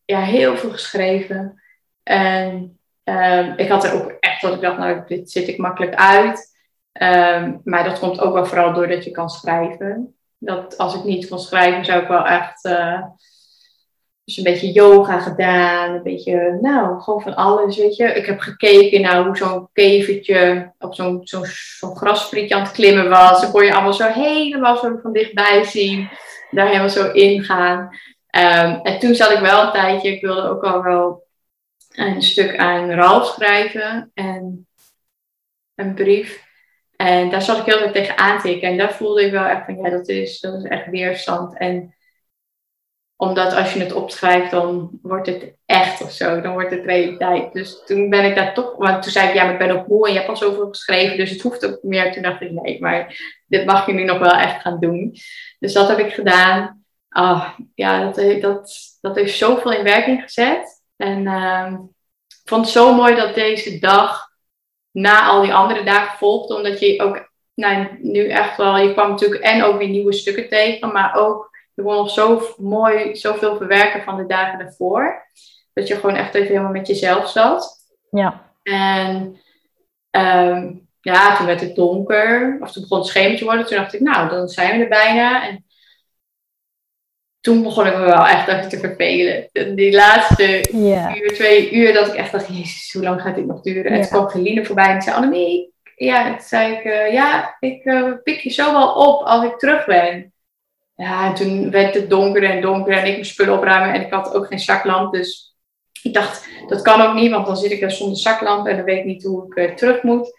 ja, 0.05 0.21
heel 0.21 0.57
veel 0.57 0.71
geschreven. 0.71 1.61
En 2.03 2.79
uh, 3.03 3.57
ik 3.57 3.69
had 3.69 3.83
er 3.83 3.93
ook 3.93 4.17
echt 4.19 4.41
dat 4.41 4.53
ik 4.53 4.61
dacht, 4.61 4.77
nou, 4.77 5.01
dit 5.07 5.31
zit 5.31 5.47
ik 5.47 5.57
makkelijk 5.57 5.95
uit. 5.95 6.54
Um, 7.01 7.61
maar 7.63 7.83
dat 7.83 7.99
komt 7.99 8.19
ook 8.19 8.33
wel 8.33 8.45
vooral 8.45 8.73
doordat 8.73 9.03
je 9.03 9.11
kan 9.11 9.29
schrijven. 9.29 10.15
Dat 10.37 10.77
als 10.77 10.95
ik 10.95 11.03
niet 11.03 11.27
kon 11.27 11.39
schrijven, 11.39 11.85
zou 11.85 12.01
ik 12.01 12.07
wel 12.07 12.25
echt 12.25 12.65
uh, 12.65 13.01
dus 14.23 14.37
een 14.37 14.43
beetje 14.43 14.71
yoga 14.71 15.19
gedaan, 15.19 15.93
een 15.93 16.03
beetje, 16.03 16.57
nou, 16.61 17.01
gewoon 17.01 17.21
van 17.21 17.35
alles, 17.35 17.77
weet 17.77 17.95
je. 17.95 18.03
Ik 18.03 18.25
heb 18.25 18.39
gekeken 18.39 19.01
naar 19.01 19.25
hoe 19.25 19.37
zo'n 19.37 19.69
kevertje 19.73 20.71
op 20.79 20.95
zo'n 20.95 21.19
zo'n 21.23 21.95
grasvlietje 21.95 22.55
aan 22.55 22.61
het 22.61 22.71
klimmen 22.71 23.09
was. 23.09 23.41
Dan 23.41 23.51
kon 23.51 23.65
je 23.65 23.73
allemaal 23.73 23.93
zo 23.93 24.07
helemaal 24.07 24.77
zo 24.77 24.99
van 25.01 25.13
dichtbij 25.13 25.63
zien, 25.63 26.09
daar 26.51 26.67
helemaal 26.67 26.89
zo 26.89 27.11
ingaan. 27.11 27.79
Um, 28.35 28.79
en 28.81 28.99
toen 28.99 29.15
zat 29.15 29.31
ik 29.31 29.39
wel 29.39 29.63
een 29.63 29.71
tijdje, 29.71 30.11
ik 30.11 30.21
wilde 30.21 30.49
ook 30.49 30.63
al 30.63 30.83
wel 30.83 31.27
een 31.95 32.21
stuk 32.21 32.57
aan 32.57 32.91
Ralf 32.91 33.25
schrijven 33.27 34.11
en 34.13 34.67
een 35.75 35.93
brief. 35.93 36.44
En 36.97 37.29
daar 37.29 37.41
zat 37.41 37.57
ik 37.57 37.65
heel 37.65 37.81
erg 37.81 37.91
tegen 37.91 38.17
aantikken. 38.17 38.69
En 38.69 38.77
daar 38.77 38.93
voelde 38.93 39.25
ik 39.25 39.31
wel 39.31 39.45
echt 39.45 39.65
van, 39.65 39.77
ja, 39.77 39.89
dat 39.89 40.07
is, 40.07 40.39
dat 40.39 40.53
is 40.53 40.63
echt 40.63 40.89
weerstand. 40.89 41.57
En 41.57 41.95
omdat 43.15 43.53
als 43.53 43.73
je 43.73 43.79
het 43.79 43.93
opschrijft, 43.93 44.51
dan 44.51 44.99
wordt 45.01 45.27
het 45.27 45.53
echt 45.65 46.01
of 46.01 46.11
zo. 46.11 46.41
Dan 46.41 46.53
wordt 46.53 46.71
het 46.71 46.85
realiteit. 46.85 47.53
Dus 47.53 47.83
toen 47.85 48.09
ben 48.09 48.25
ik 48.25 48.35
daar 48.35 48.53
toch... 48.53 48.75
Want 48.77 49.03
toen 49.03 49.11
zei 49.11 49.27
ik, 49.27 49.33
ja, 49.33 49.43
maar 49.43 49.53
ik 49.53 49.59
ben 49.59 49.71
ook 49.71 49.87
moe 49.87 50.07
en 50.07 50.13
je 50.13 50.17
hebt 50.17 50.29
al 50.29 50.37
zoveel 50.37 50.67
geschreven. 50.67 51.17
Dus 51.17 51.29
het 51.29 51.41
hoeft 51.41 51.65
ook 51.65 51.79
meer. 51.81 52.11
Toen 52.11 52.21
dacht 52.21 52.41
ik, 52.41 52.51
nee, 52.51 52.81
maar 52.81 53.17
dit 53.47 53.65
mag 53.65 53.85
je 53.85 53.93
nu 53.93 54.03
nog 54.03 54.19
wel 54.19 54.35
echt 54.35 54.61
gaan 54.61 54.79
doen. 54.79 55.15
Dus 55.59 55.73
dat 55.73 55.87
heb 55.87 55.99
ik 55.99 56.13
gedaan. 56.13 56.83
Oh, 57.09 57.49
ja, 57.75 58.11
dat, 58.11 58.41
dat, 58.41 58.71
dat 59.01 59.15
heeft 59.15 59.37
zoveel 59.37 59.71
in 59.71 59.83
werking 59.83 60.21
gezet. 60.21 60.83
En 60.95 61.21
uh, 61.25 61.73
ik 62.27 62.49
vond 62.49 62.65
het 62.65 62.73
zo 62.73 62.93
mooi 62.93 63.15
dat 63.15 63.35
deze 63.35 63.79
dag 63.79 64.27
na 64.95 65.25
al 65.25 65.41
die 65.41 65.53
andere 65.53 65.83
dagen 65.83 66.17
volgde. 66.17 66.55
Omdat 66.55 66.79
je 66.79 67.01
ook 67.01 67.29
nou, 67.53 67.87
nu 68.01 68.27
echt 68.29 68.57
wel... 68.57 68.77
Je 68.77 68.93
kwam 68.93 69.09
natuurlijk 69.09 69.41
en 69.41 69.63
ook 69.63 69.77
weer 69.77 69.89
nieuwe 69.89 70.13
stukken 70.13 70.49
tegen. 70.49 70.91
Maar 70.91 71.15
ook 71.15 71.53
je 71.73 71.83
kon 71.83 71.95
nog 71.95 72.09
zo 72.09 72.41
mooi, 72.57 73.15
zoveel 73.15 73.57
verwerken 73.57 74.03
van 74.03 74.17
de 74.17 74.25
dagen 74.25 74.59
daarvoor. 74.59 75.27
Dat 75.73 75.87
je 75.87 75.95
gewoon 75.95 76.15
echt 76.15 76.35
even 76.35 76.47
helemaal 76.47 76.71
met 76.71 76.87
jezelf 76.87 77.29
zat. 77.29 77.77
Ja. 78.11 78.51
En 78.63 79.39
um, 80.11 80.87
ja, 81.01 81.35
toen 81.35 81.45
werd 81.45 81.61
het 81.61 81.75
donker. 81.75 82.57
Of 82.61 82.71
toen 82.71 82.81
begon 82.81 82.97
het 82.97 83.07
schemertje 83.07 83.37
te 83.37 83.45
worden. 83.45 83.65
Toen 83.65 83.77
dacht 83.77 83.93
ik, 83.93 83.99
nou, 83.99 84.29
dan 84.29 84.47
zijn 84.47 84.77
we 84.77 84.83
er 84.83 84.89
bijna. 84.89 85.47
En 85.47 85.64
toen 87.45 87.63
begon 87.63 87.87
ik 87.87 87.97
me 87.97 88.05
wel 88.05 88.25
echt 88.25 88.47
even 88.47 88.69
te 88.69 88.79
vervelen. 88.79 89.49
Die 89.75 89.91
laatste 89.91 90.65
yeah. 90.71 91.15
uur, 91.15 91.33
twee 91.33 91.71
uur, 91.71 91.93
dat 91.93 92.07
ik 92.07 92.13
echt 92.13 92.31
dacht, 92.31 92.47
jezus, 92.47 92.93
hoe 92.93 93.03
lang 93.03 93.21
gaat 93.21 93.35
dit 93.35 93.45
nog 93.45 93.61
duren? 93.61 93.91
En 93.91 94.01
toen 94.01 94.09
kwam 94.09 94.27
Geline 94.27 94.65
voorbij 94.65 94.89
en 94.89 95.01
zei, 95.01 95.15
Annemie, 95.15 95.73
ja, 95.95 96.27
toen 96.27 96.47
zei 96.47 96.73
ik, 96.73 96.83
uh, 96.83 97.13
ja, 97.13 97.55
ik 97.59 97.85
uh, 97.85 98.11
pik 98.23 98.39
je 98.39 98.49
zo 98.49 98.71
wel 98.71 98.93
op 98.93 99.23
als 99.23 99.43
ik 99.43 99.57
terug 99.57 99.85
ben. 99.85 100.33
Ja, 100.95 101.27
en 101.27 101.33
toen 101.33 101.71
werd 101.71 101.95
het 101.95 102.09
donker 102.09 102.43
en 102.43 102.61
donker 102.61 102.93
en 102.93 103.05
ik 103.05 103.13
mijn 103.13 103.25
spullen 103.25 103.53
opruimen 103.53 103.93
en 103.93 104.01
ik 104.01 104.13
had 104.13 104.33
ook 104.33 104.47
geen 104.47 104.59
zaklamp. 104.59 105.13
Dus 105.13 105.55
ik 106.01 106.13
dacht, 106.13 106.47
dat 106.67 106.81
kan 106.81 107.01
ook 107.01 107.13
niet, 107.13 107.31
want 107.31 107.45
dan 107.45 107.57
zit 107.57 107.71
ik 107.71 107.81
daar 107.81 107.91
zonder 107.91 108.17
zaklamp 108.17 108.67
en 108.67 108.75
dan 108.75 108.85
weet 108.85 108.99
ik 108.99 109.05
niet 109.05 109.23
hoe 109.23 109.45
ik 109.45 109.55
uh, 109.55 109.75
terug 109.75 110.03
moet. 110.03 110.33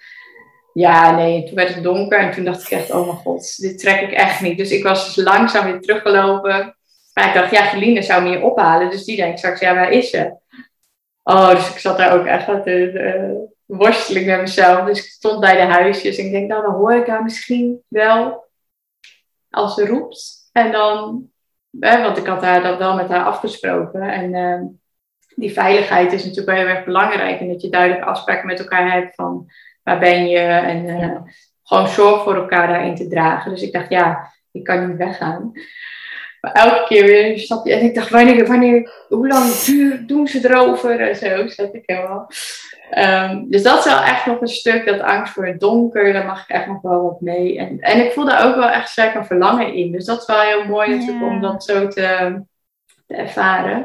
Ja, 0.72 1.16
nee, 1.16 1.44
toen 1.44 1.54
werd 1.54 1.74
het 1.74 1.82
donker 1.82 2.18
en 2.18 2.30
toen 2.30 2.44
dacht 2.44 2.62
ik 2.62 2.70
echt, 2.70 2.90
oh 2.90 3.06
mijn 3.06 3.18
god, 3.18 3.56
dit 3.56 3.78
trek 3.78 4.00
ik 4.00 4.12
echt 4.12 4.40
niet. 4.40 4.58
Dus 4.58 4.70
ik 4.70 4.82
was 4.82 5.14
dus 5.14 5.24
langzaam 5.24 5.64
weer 5.64 5.80
teruggelopen. 5.80 6.76
Maar 7.16 7.28
ik 7.28 7.34
dacht, 7.34 7.50
ja, 7.50 7.62
Geline 7.62 8.02
zou 8.02 8.22
me 8.22 8.28
hier 8.28 8.42
ophalen. 8.42 8.90
Dus 8.90 9.04
die 9.04 9.16
denkt 9.16 9.38
straks, 9.38 9.60
ja, 9.60 9.74
waar 9.74 9.90
is 9.90 10.10
ze? 10.10 10.36
Oh, 11.22 11.50
dus 11.50 11.70
ik 11.70 11.78
zat 11.78 11.98
daar 11.98 12.18
ook 12.18 12.26
echt 12.26 12.46
worsteling 13.66 14.26
met 14.26 14.40
mezelf. 14.40 14.86
Dus 14.86 14.98
ik 14.98 15.10
stond 15.10 15.40
bij 15.40 15.56
de 15.56 15.72
huisjes 15.72 16.18
en 16.18 16.24
ik 16.24 16.30
denk, 16.30 16.48
nou, 16.48 16.62
dan 16.62 16.74
hoor 16.74 16.94
ik 16.94 17.06
haar 17.06 17.22
misschien 17.22 17.82
wel 17.88 18.44
als 19.50 19.74
ze 19.74 19.86
roept. 19.86 20.48
En 20.52 20.72
dan, 20.72 21.28
hè, 21.80 22.02
want 22.02 22.16
ik 22.16 22.26
had 22.26 22.40
daar 22.40 22.62
dat 22.62 22.78
wel 22.78 22.94
met 22.94 23.08
haar 23.08 23.24
afgesproken. 23.24 24.00
En 24.00 24.34
uh, 24.34 24.60
die 25.34 25.52
veiligheid 25.52 26.12
is 26.12 26.24
natuurlijk 26.24 26.56
wel 26.56 26.66
heel 26.66 26.76
erg 26.76 26.84
belangrijk. 26.84 27.40
En 27.40 27.48
dat 27.48 27.62
je 27.62 27.68
duidelijke 27.68 28.06
afspraken 28.06 28.46
met 28.46 28.58
elkaar 28.58 28.92
hebt 28.92 29.14
van 29.14 29.46
waar 29.82 29.98
ben 29.98 30.28
je. 30.28 30.38
En 30.38 30.84
uh, 30.84 31.00
ja. 31.00 31.24
gewoon 31.62 31.88
zorg 31.88 32.22
voor 32.22 32.36
elkaar 32.36 32.68
daarin 32.68 32.94
te 32.94 33.08
dragen. 33.08 33.50
Dus 33.50 33.62
ik 33.62 33.72
dacht, 33.72 33.88
ja, 33.88 34.32
ik 34.50 34.64
kan 34.64 34.88
niet 34.88 34.96
weggaan. 34.96 35.52
Maar 36.46 36.54
elke 36.54 36.84
keer 36.86 37.04
weer 37.04 37.30
een 37.30 37.38
stapje. 37.38 37.74
En 37.74 37.84
ik 37.84 37.94
dacht, 37.94 38.10
wanneer, 38.10 38.46
wanneer 38.46 39.04
hoe 39.08 39.28
lang 39.28 39.52
duur, 39.52 40.06
doen 40.06 40.26
ze 40.26 40.48
erover? 40.48 41.00
En 41.00 41.16
zo 41.16 41.46
zat 41.46 41.74
ik 41.74 41.82
helemaal. 41.86 42.30
Um, 42.98 43.50
dus 43.50 43.62
dat 43.62 43.78
is 43.78 43.84
wel 43.84 44.02
echt 44.02 44.26
nog 44.26 44.40
een 44.40 44.48
stuk, 44.48 44.86
dat 44.86 45.00
angst 45.00 45.32
voor 45.32 45.46
het 45.46 45.60
donker, 45.60 46.12
daar 46.12 46.24
mag 46.24 46.42
ik 46.42 46.48
echt 46.48 46.66
nog 46.66 46.82
wel 46.82 47.02
wat 47.02 47.20
mee. 47.20 47.58
En, 47.58 47.80
en 47.80 48.04
ik 48.04 48.12
voel 48.12 48.24
daar 48.24 48.46
ook 48.46 48.54
wel 48.54 48.68
echt 48.68 48.88
sterk 48.88 49.14
een 49.14 49.24
verlangen 49.24 49.74
in. 49.74 49.92
Dus 49.92 50.04
dat 50.04 50.20
is 50.20 50.26
wel 50.26 50.40
heel 50.40 50.64
mooi 50.64 50.88
natuurlijk 50.88 51.20
ja. 51.20 51.26
om 51.26 51.40
dat 51.40 51.64
zo 51.64 51.88
te, 51.88 52.40
te 53.06 53.14
ervaren. 53.14 53.78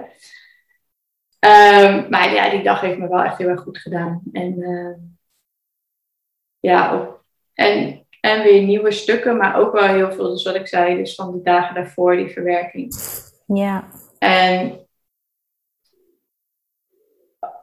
Um, 1.39 2.05
maar 2.09 2.33
ja, 2.33 2.49
die 2.49 2.63
dag 2.63 2.81
heeft 2.81 2.97
me 2.97 3.07
wel 3.07 3.23
echt 3.23 3.37
heel 3.37 3.49
erg 3.49 3.61
goed 3.61 3.77
gedaan. 3.77 4.21
En 4.33 4.59
uh, 4.59 4.95
ja, 6.59 7.07
en, 7.53 8.00
en 8.21 8.41
weer 8.41 8.61
nieuwe 8.61 8.91
stukken, 8.91 9.37
maar 9.37 9.59
ook 9.59 9.71
wel 9.73 9.83
heel 9.83 10.11
veel, 10.11 10.29
dus 10.29 10.43
wat 10.43 10.55
ik 10.55 10.67
zei, 10.67 10.97
dus 10.97 11.15
van 11.15 11.31
de 11.31 11.41
dagen 11.41 11.75
daarvoor, 11.75 12.15
die 12.15 12.29
verwerking. 12.29 12.95
Ja. 13.45 13.83
En 14.19 14.87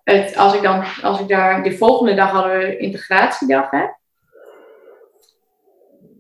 het, 0.04 0.36
als 0.36 0.54
ik 0.54 0.62
dan, 0.62 0.84
als 1.02 1.20
ik 1.20 1.28
daar, 1.28 1.62
de 1.62 1.76
volgende 1.76 2.14
dag 2.14 2.30
hadden 2.30 2.58
we 2.58 2.76
integratiedag, 2.76 3.70
hè. 3.70 3.86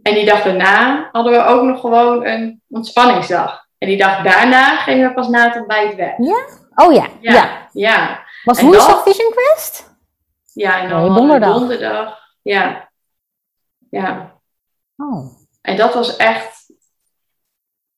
En 0.02 0.14
die 0.14 0.24
dag 0.24 0.42
daarna 0.42 1.08
hadden 1.12 1.32
we 1.32 1.44
ook 1.44 1.62
nog 1.62 1.80
gewoon 1.80 2.26
een 2.26 2.62
ontspanningsdag. 2.68 3.66
En 3.78 3.88
die 3.88 3.96
dag 3.96 4.22
daarna 4.22 4.76
gingen 4.76 5.08
we 5.08 5.14
pas 5.14 5.28
na 5.28 5.48
het 5.48 5.56
ontbijt 5.56 5.94
weg. 5.94 6.14
Ja? 6.18 6.44
Oh 6.74 6.92
ja. 6.92 7.06
Ja. 7.20 7.32
ja. 7.32 7.68
ja. 7.72 8.24
Was 8.44 8.60
woensdag 8.60 9.02
Vision 9.02 9.30
Quest? 9.30 9.96
Ja, 10.52 10.80
en 10.80 10.88
dan 10.88 11.00
nee, 11.00 11.14
donderdag. 11.14 11.58
donderdag. 11.58 12.18
Ja. 12.42 12.87
Ja. 13.90 14.40
Oh. 14.96 15.26
En 15.60 15.76
dat 15.76 15.94
was 15.94 16.16
echt, 16.16 16.72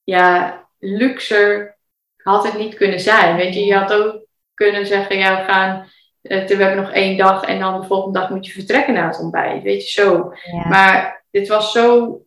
ja, 0.05 0.61
luxer 0.79 1.79
had 2.17 2.45
het 2.45 2.59
niet 2.59 2.75
kunnen 2.75 3.01
zijn. 3.01 3.37
Weet 3.37 3.55
je, 3.55 3.65
je 3.65 3.75
had 3.75 3.93
ook 3.93 4.27
kunnen 4.55 4.87
zeggen, 4.87 5.19
ja, 5.19 5.37
we 5.37 5.53
gaan, 5.53 5.89
we 6.21 6.35
hebben 6.35 6.83
nog 6.83 6.93
één 6.93 7.17
dag 7.17 7.45
en 7.45 7.59
dan 7.59 7.81
de 7.81 7.87
volgende 7.87 8.19
dag 8.19 8.31
moet 8.31 8.47
je 8.47 8.53
vertrekken 8.53 8.95
naar 8.95 9.07
het 9.07 9.21
ontbijt. 9.21 9.63
Weet 9.63 9.83
je, 9.83 10.03
zo. 10.03 10.33
Maar 10.69 11.25
dit 11.31 11.49
was 11.49 11.73
zo 11.73 12.19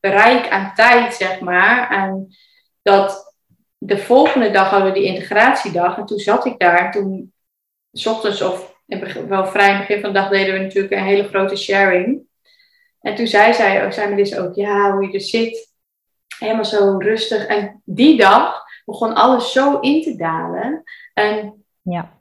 rijk 0.00 0.48
aan 0.48 0.72
tijd, 0.74 1.14
zeg 1.14 1.40
maar. 1.40 1.90
En 1.90 2.36
dat 2.82 3.34
de 3.78 3.98
volgende 3.98 4.50
dag 4.50 4.70
hadden 4.70 4.92
we 4.92 4.98
die 4.98 5.08
integratiedag. 5.08 5.96
En 5.96 6.06
toen 6.06 6.18
zat 6.18 6.44
ik 6.44 6.58
daar. 6.58 6.92
Toen, 6.92 7.32
s 7.92 8.06
ochtends 8.06 8.42
of 8.42 8.74
wel 9.28 9.46
vrij 9.46 9.68
in 9.68 9.76
het 9.76 9.86
begin 9.86 10.00
van 10.00 10.12
de 10.12 10.18
dag, 10.18 10.28
deden 10.28 10.54
we 10.54 10.60
natuurlijk 10.60 10.94
een 10.94 11.04
hele 11.04 11.28
grote 11.28 11.56
sharing. 11.56 12.30
En 13.02 13.14
toen 13.14 13.26
zei 13.26 13.54
zij, 13.54 13.92
zei 13.92 14.08
Melissa 14.08 14.40
ook, 14.40 14.54
ja, 14.54 14.92
hoe 14.92 15.06
je 15.06 15.12
er 15.12 15.20
zit. 15.20 15.70
Helemaal 16.38 16.64
zo 16.64 16.96
rustig. 16.98 17.46
En 17.46 17.82
die 17.84 18.16
dag 18.16 18.62
begon 18.84 19.14
alles 19.14 19.52
zo 19.52 19.78
in 19.80 20.02
te 20.02 20.16
dalen. 20.16 20.82
En 21.14 21.64
ja. 21.82 22.18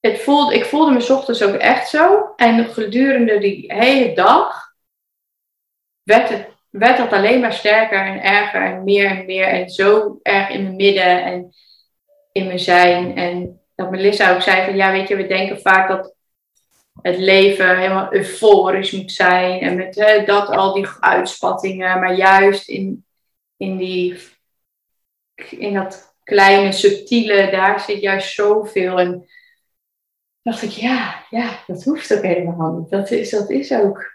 het 0.00 0.20
voelde, 0.20 0.54
ik 0.54 0.64
voelde 0.64 0.92
me 0.92 1.12
ochtends 1.12 1.42
ook 1.42 1.54
echt 1.54 1.88
zo. 1.88 2.32
En 2.36 2.64
gedurende 2.64 3.38
die 3.38 3.72
hele 3.72 4.14
dag 4.14 4.72
werd 6.02 6.28
het 6.28 6.52
werd 6.78 6.96
dat 6.96 7.12
alleen 7.12 7.40
maar 7.40 7.52
sterker 7.52 8.06
en 8.06 8.22
erger 8.22 8.62
en 8.62 8.84
meer 8.84 9.10
en 9.10 9.24
meer. 9.24 9.46
En 9.46 9.68
zo 9.68 10.18
erg 10.22 10.48
in 10.48 10.62
mijn 10.62 10.76
midden 10.76 11.24
en 11.24 11.54
in 12.32 12.46
mijn 12.46 12.58
zijn. 12.58 13.16
En 13.16 13.60
dat 13.74 13.90
Melissa 13.90 14.34
ook 14.34 14.42
zei 14.42 14.64
van 14.64 14.76
ja, 14.76 14.92
weet 14.92 15.08
je, 15.08 15.16
we 15.16 15.26
denken 15.26 15.60
vaak 15.60 15.88
dat 15.88 16.13
het 17.02 17.18
leven 17.18 17.78
helemaal 17.78 18.12
euforisch 18.12 18.90
moet 18.90 19.12
zijn. 19.12 19.60
En 19.60 19.76
met 19.76 19.94
hè, 19.94 20.24
dat 20.24 20.48
al 20.48 20.74
die 20.74 20.86
uitspattingen. 21.00 22.00
Maar 22.00 22.14
juist 22.14 22.68
in, 22.68 23.04
in, 23.56 23.76
die, 23.76 24.18
in 25.50 25.74
dat 25.74 26.16
kleine, 26.22 26.72
subtiele, 26.72 27.50
daar 27.50 27.80
zit 27.80 28.00
juist 28.00 28.34
zoveel. 28.34 29.00
En 29.00 29.28
dacht 30.42 30.62
ik, 30.62 30.70
ja, 30.70 31.24
ja, 31.30 31.62
dat 31.66 31.84
hoeft 31.84 32.16
ook 32.16 32.22
helemaal 32.22 32.72
niet. 32.72 32.90
Dat 32.90 33.10
is, 33.10 33.30
dat 33.30 33.50
is 33.50 33.72
ook 33.72 34.12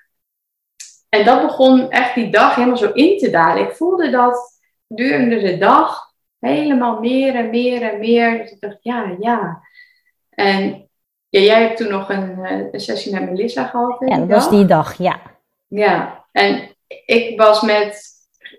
en 1.10 1.26
dat 1.26 1.42
begon 1.42 1.90
echt 1.90 2.16
die 2.16 2.30
dag 2.30 2.56
helemaal 2.56 2.78
zo 2.78 2.92
in 2.92 3.18
te 3.18 3.30
dalen. 3.30 3.68
Ik 3.68 3.76
voelde 3.76 4.10
dat 4.10 4.60
durende 4.88 5.40
de 5.40 5.58
dag 5.58 6.14
helemaal 6.40 7.00
meer 7.00 7.36
en 7.36 7.50
meer 7.50 7.82
en 7.82 8.00
meer. 8.00 8.38
Dus 8.38 8.52
ik 8.52 8.60
dacht, 8.60 8.78
ja, 8.82 9.16
ja. 9.20 9.62
En 10.30 10.89
ja, 11.30 11.40
jij 11.40 11.62
hebt 11.62 11.78
toen 11.78 11.90
nog 11.90 12.10
een, 12.10 12.46
eh, 12.46 12.66
een 12.72 12.80
sessie 12.80 13.14
met 13.14 13.30
Melissa 13.30 13.64
gehad. 13.64 13.96
Ja, 14.00 14.18
dat 14.18 14.28
was 14.28 14.50
die 14.50 14.66
dag, 14.66 14.98
ja. 14.98 15.20
Ja, 15.68 16.26
en 16.32 16.76
ik 17.06 17.40
was 17.40 17.62
met. 17.62 18.08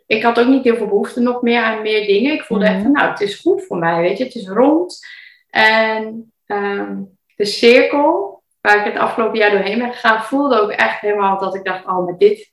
Ik 0.06 0.22
had 0.22 0.40
ook 0.40 0.46
niet 0.46 0.64
heel 0.64 0.76
veel 0.76 0.86
behoefte 0.86 1.20
nog 1.20 1.42
meer 1.42 1.62
aan 1.62 1.82
meer 1.82 2.06
dingen. 2.06 2.32
Ik 2.32 2.42
voelde 2.42 2.64
echt 2.64 2.74
mhm. 2.74 2.82
van, 2.82 2.92
nou, 2.92 3.10
het 3.10 3.20
is 3.20 3.40
goed 3.40 3.66
voor 3.66 3.76
mij, 3.76 4.00
weet 4.00 4.18
je. 4.18 4.24
Het 4.24 4.34
is 4.34 4.48
rond. 4.48 5.06
En 5.50 6.32
um, 6.46 7.18
de 7.36 7.44
cirkel, 7.44 8.42
waar 8.60 8.78
ik 8.78 8.92
het 8.92 9.02
afgelopen 9.02 9.38
jaar 9.38 9.50
doorheen 9.50 9.78
ben 9.78 9.92
gegaan, 9.92 10.22
voelde 10.22 10.60
ook 10.60 10.70
echt 10.70 11.00
helemaal 11.00 11.38
dat 11.38 11.54
ik 11.54 11.64
dacht, 11.64 11.86
oh, 11.86 12.06
met 12.06 12.18
dit, 12.18 12.50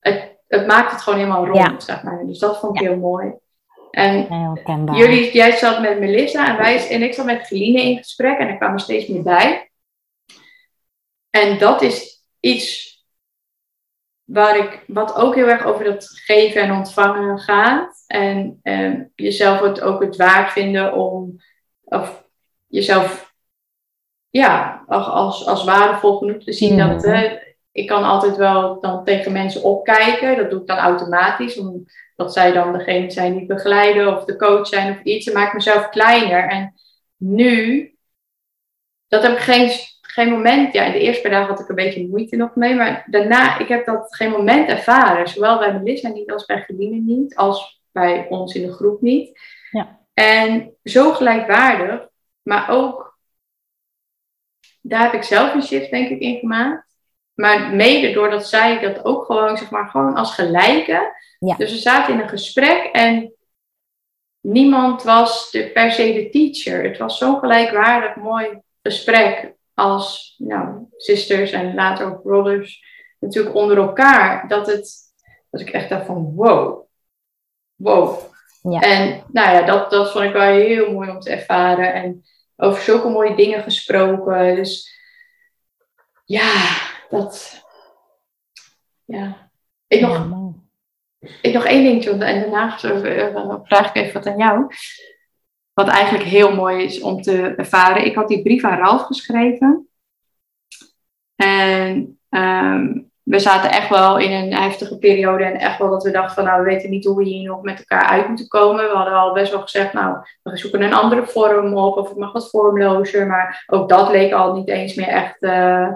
het, 0.00 0.36
het 0.48 0.66
maakt 0.66 0.90
het 0.90 1.00
gewoon 1.00 1.18
helemaal 1.18 1.46
rond, 1.46 1.84
zeg 1.84 2.02
maar. 2.02 2.26
Dus 2.26 2.38
dat 2.38 2.58
vond 2.58 2.80
ik 2.80 2.86
heel 2.86 2.96
mooi. 2.96 3.32
En 3.90 4.26
jullie, 4.92 5.32
jij 5.32 5.56
zat 5.56 5.80
met 5.80 5.98
Melissa 5.98 6.48
en, 6.48 6.56
wij, 6.56 6.88
en 6.88 7.02
ik 7.02 7.14
zat 7.14 7.24
met 7.24 7.46
Geline 7.46 7.82
in 7.82 7.96
gesprek 7.96 8.38
en 8.38 8.48
er 8.48 8.56
kwam 8.56 8.72
er 8.72 8.80
steeds 8.80 9.06
meer 9.06 9.22
bij. 9.22 9.70
En 11.30 11.58
dat 11.58 11.82
is 11.82 12.24
iets 12.40 12.96
waar 14.24 14.56
ik, 14.56 14.84
wat 14.86 15.14
ook 15.14 15.34
heel 15.34 15.48
erg 15.48 15.64
over 15.64 15.84
dat 15.84 16.08
geven 16.08 16.62
en 16.62 16.72
ontvangen 16.72 17.38
gaat. 17.38 18.04
En 18.06 18.58
eh, 18.62 18.92
jezelf 19.14 19.60
het 19.60 19.80
ook 19.80 20.02
het 20.02 20.16
waard 20.16 20.52
vinden 20.52 20.94
om, 20.94 21.36
of 21.84 22.24
jezelf 22.66 23.34
ja, 24.30 24.84
als, 24.86 25.46
als 25.46 25.64
waardevol 25.64 26.18
genoeg 26.18 26.42
te 26.42 26.52
zien. 26.52 26.78
Dat, 26.78 27.04
uh, 27.04 27.32
ik 27.72 27.86
kan 27.86 28.04
altijd 28.04 28.36
wel 28.36 28.80
dan 28.80 29.04
tegen 29.04 29.32
mensen 29.32 29.62
opkijken. 29.62 30.36
Dat 30.36 30.50
doe 30.50 30.60
ik 30.60 30.66
dan 30.66 30.78
automatisch. 30.78 31.60
Omdat 32.18 32.34
zij 32.34 32.52
dan 32.52 32.72
degene 32.72 33.10
zijn 33.10 33.36
die 33.36 33.46
begeleiden 33.46 34.16
of 34.16 34.24
de 34.24 34.36
coach 34.36 34.66
zijn 34.66 34.92
of 34.92 35.02
iets. 35.02 35.24
Dat 35.24 35.34
maakt 35.34 35.54
mezelf 35.54 35.88
kleiner. 35.88 36.48
En 36.48 36.74
nu, 37.16 37.94
dat 39.08 39.22
heb 39.22 39.32
ik 39.32 39.38
geen, 39.38 39.70
geen 40.00 40.30
moment. 40.30 40.72
Ja, 40.72 40.84
in 40.84 40.92
de 40.92 41.00
eerste 41.00 41.22
paar 41.22 41.30
dagen 41.30 41.48
had 41.48 41.60
ik 41.60 41.68
een 41.68 41.74
beetje 41.74 42.08
moeite 42.08 42.36
nog 42.36 42.54
mee. 42.54 42.74
Maar 42.74 43.04
daarna, 43.06 43.58
ik 43.58 43.68
heb 43.68 43.86
dat 43.86 44.16
geen 44.16 44.30
moment 44.30 44.68
ervaren. 44.68 45.28
Zowel 45.28 45.58
bij 45.58 45.72
Melissa 45.72 46.08
niet 46.08 46.30
als 46.30 46.44
bij 46.44 46.62
Gedine 46.62 46.96
niet. 46.96 47.36
Als 47.36 47.82
bij 47.92 48.26
ons 48.28 48.54
in 48.54 48.66
de 48.66 48.72
groep 48.72 49.00
niet. 49.00 49.40
Ja. 49.70 49.98
En 50.14 50.76
zo 50.84 51.12
gelijkwaardig. 51.12 52.08
Maar 52.42 52.70
ook 52.70 53.08
daar 54.88 55.02
heb 55.02 55.12
ik 55.12 55.22
zelf 55.22 55.54
een 55.54 55.62
shift 55.62 55.90
denk 55.90 56.08
ik 56.08 56.20
in 56.20 56.38
gemaakt. 56.38 56.86
Maar 57.34 57.74
mede 57.74 58.12
doordat 58.12 58.48
zij 58.48 58.80
dat 58.80 59.04
ook 59.04 59.24
gewoon, 59.24 59.56
zeg 59.56 59.70
maar, 59.70 59.88
gewoon 59.88 60.14
als 60.14 60.34
gelijke. 60.34 61.16
Ja. 61.38 61.56
Dus 61.56 61.70
we 61.70 61.78
zaten 61.78 62.14
in 62.14 62.20
een 62.20 62.28
gesprek 62.28 62.84
en 62.92 63.32
niemand 64.40 65.02
was 65.02 65.50
de, 65.50 65.70
per 65.70 65.92
se 65.92 66.12
de 66.12 66.28
teacher. 66.30 66.82
Het 66.82 66.98
was 66.98 67.18
zo'n 67.18 67.38
gelijkwaardig 67.38 68.16
mooi 68.16 68.60
gesprek 68.82 69.54
als 69.74 70.34
nou, 70.38 70.86
sisters 70.96 71.50
en 71.50 71.74
later 71.74 72.06
ook 72.06 72.22
brothers. 72.22 72.84
Natuurlijk 73.20 73.54
onder 73.54 73.76
elkaar. 73.76 74.48
Dat, 74.48 74.66
het, 74.66 74.96
dat 75.50 75.60
ik 75.60 75.70
echt 75.70 75.88
dacht 75.88 76.06
van 76.06 76.34
wow. 76.34 76.86
Wow. 77.74 78.20
Ja. 78.62 78.80
En 78.80 79.24
nou 79.32 79.56
ja, 79.56 79.62
dat, 79.62 79.90
dat 79.90 80.12
vond 80.12 80.24
ik 80.24 80.32
wel 80.32 80.52
heel 80.52 80.92
mooi 80.92 81.10
om 81.10 81.20
te 81.20 81.30
ervaren. 81.30 81.92
En 81.92 82.24
over 82.56 82.82
zulke 82.82 83.08
mooie 83.08 83.36
dingen 83.36 83.62
gesproken. 83.62 84.54
Dus 84.54 85.00
ja, 86.24 86.76
dat. 87.08 87.64
Ja. 89.04 89.50
Ik 89.86 90.00
nog, 90.00 90.26
ik 91.18 91.52
nog 91.54 91.64
één 91.64 91.82
dingetje 91.82 92.10
en 92.10 92.40
daarna 92.40 92.78
eh, 92.82 93.54
vraag 93.62 93.88
ik 93.88 94.02
even 94.02 94.12
wat 94.12 94.26
aan 94.26 94.38
jou. 94.38 94.66
Wat 95.72 95.88
eigenlijk 95.88 96.24
heel 96.24 96.54
mooi 96.54 96.84
is 96.84 97.00
om 97.00 97.22
te 97.22 97.54
ervaren. 97.56 98.06
Ik 98.06 98.14
had 98.14 98.28
die 98.28 98.42
brief 98.42 98.64
aan 98.64 98.78
Ralf 98.78 99.02
geschreven. 99.02 99.88
En 101.36 102.18
um, 102.30 103.10
we 103.22 103.38
zaten 103.38 103.70
echt 103.70 103.88
wel 103.88 104.18
in 104.18 104.32
een 104.32 104.54
heftige 104.54 104.98
periode. 104.98 105.44
En 105.44 105.58
echt 105.58 105.78
wel 105.78 105.90
dat 105.90 106.02
we 106.02 106.10
dachten 106.10 106.34
van 106.34 106.44
nou, 106.44 106.62
we 106.62 106.70
weten 106.70 106.90
niet 106.90 107.04
hoe 107.04 107.16
we 107.16 107.24
hier 107.24 107.48
nog 107.48 107.62
met 107.62 107.78
elkaar 107.78 108.08
uit 108.08 108.28
moeten 108.28 108.48
komen. 108.48 108.88
We 108.88 108.96
hadden 108.96 109.14
al 109.14 109.32
best 109.32 109.50
wel 109.50 109.60
gezegd, 109.60 109.92
nou, 109.92 110.16
we 110.42 110.56
zoeken 110.56 110.82
een 110.82 110.94
andere 110.94 111.26
vorm 111.26 111.76
op. 111.76 111.96
Of 111.96 112.08
het 112.08 112.18
mag 112.18 112.32
wat 112.32 112.50
vormlozer. 112.50 113.26
Maar 113.26 113.64
ook 113.66 113.88
dat 113.88 114.10
leek 114.10 114.32
al 114.32 114.54
niet 114.54 114.68
eens 114.68 114.94
meer 114.94 115.08
echt 115.08 115.42
uh, 115.42 115.88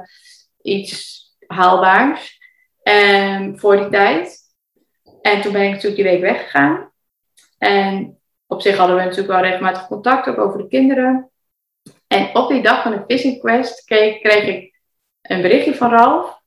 iets 0.63 1.23
haalbaars. 1.47 2.41
Um, 2.83 3.59
voor 3.59 3.77
die 3.77 3.89
tijd. 3.89 4.42
En 5.23 5.41
toen 5.41 5.53
ben 5.53 5.63
ik 5.63 5.71
natuurlijk 5.71 5.97
die 5.97 6.11
week 6.11 6.21
weggegaan. 6.21 6.93
En 7.59 8.19
op 8.47 8.63
zich 8.63 8.77
hadden 8.77 8.97
we 8.97 9.03
natuurlijk 9.03 9.29
wel 9.29 9.41
regelmatig 9.41 9.87
contact, 9.87 10.29
ook 10.29 10.39
over 10.39 10.59
de 10.59 10.69
kinderen. 10.69 11.31
En 12.07 12.37
op 12.37 12.49
die 12.49 12.63
dag 12.63 12.83
van 12.83 12.93
de 12.93 13.05
Fishing 13.07 13.39
Quest 13.39 13.85
kreeg, 13.85 14.23
ik 14.23 14.81
een 15.23 15.43
berichtje 15.43 15.75
van 15.75 15.91
Ralf. 15.91 16.41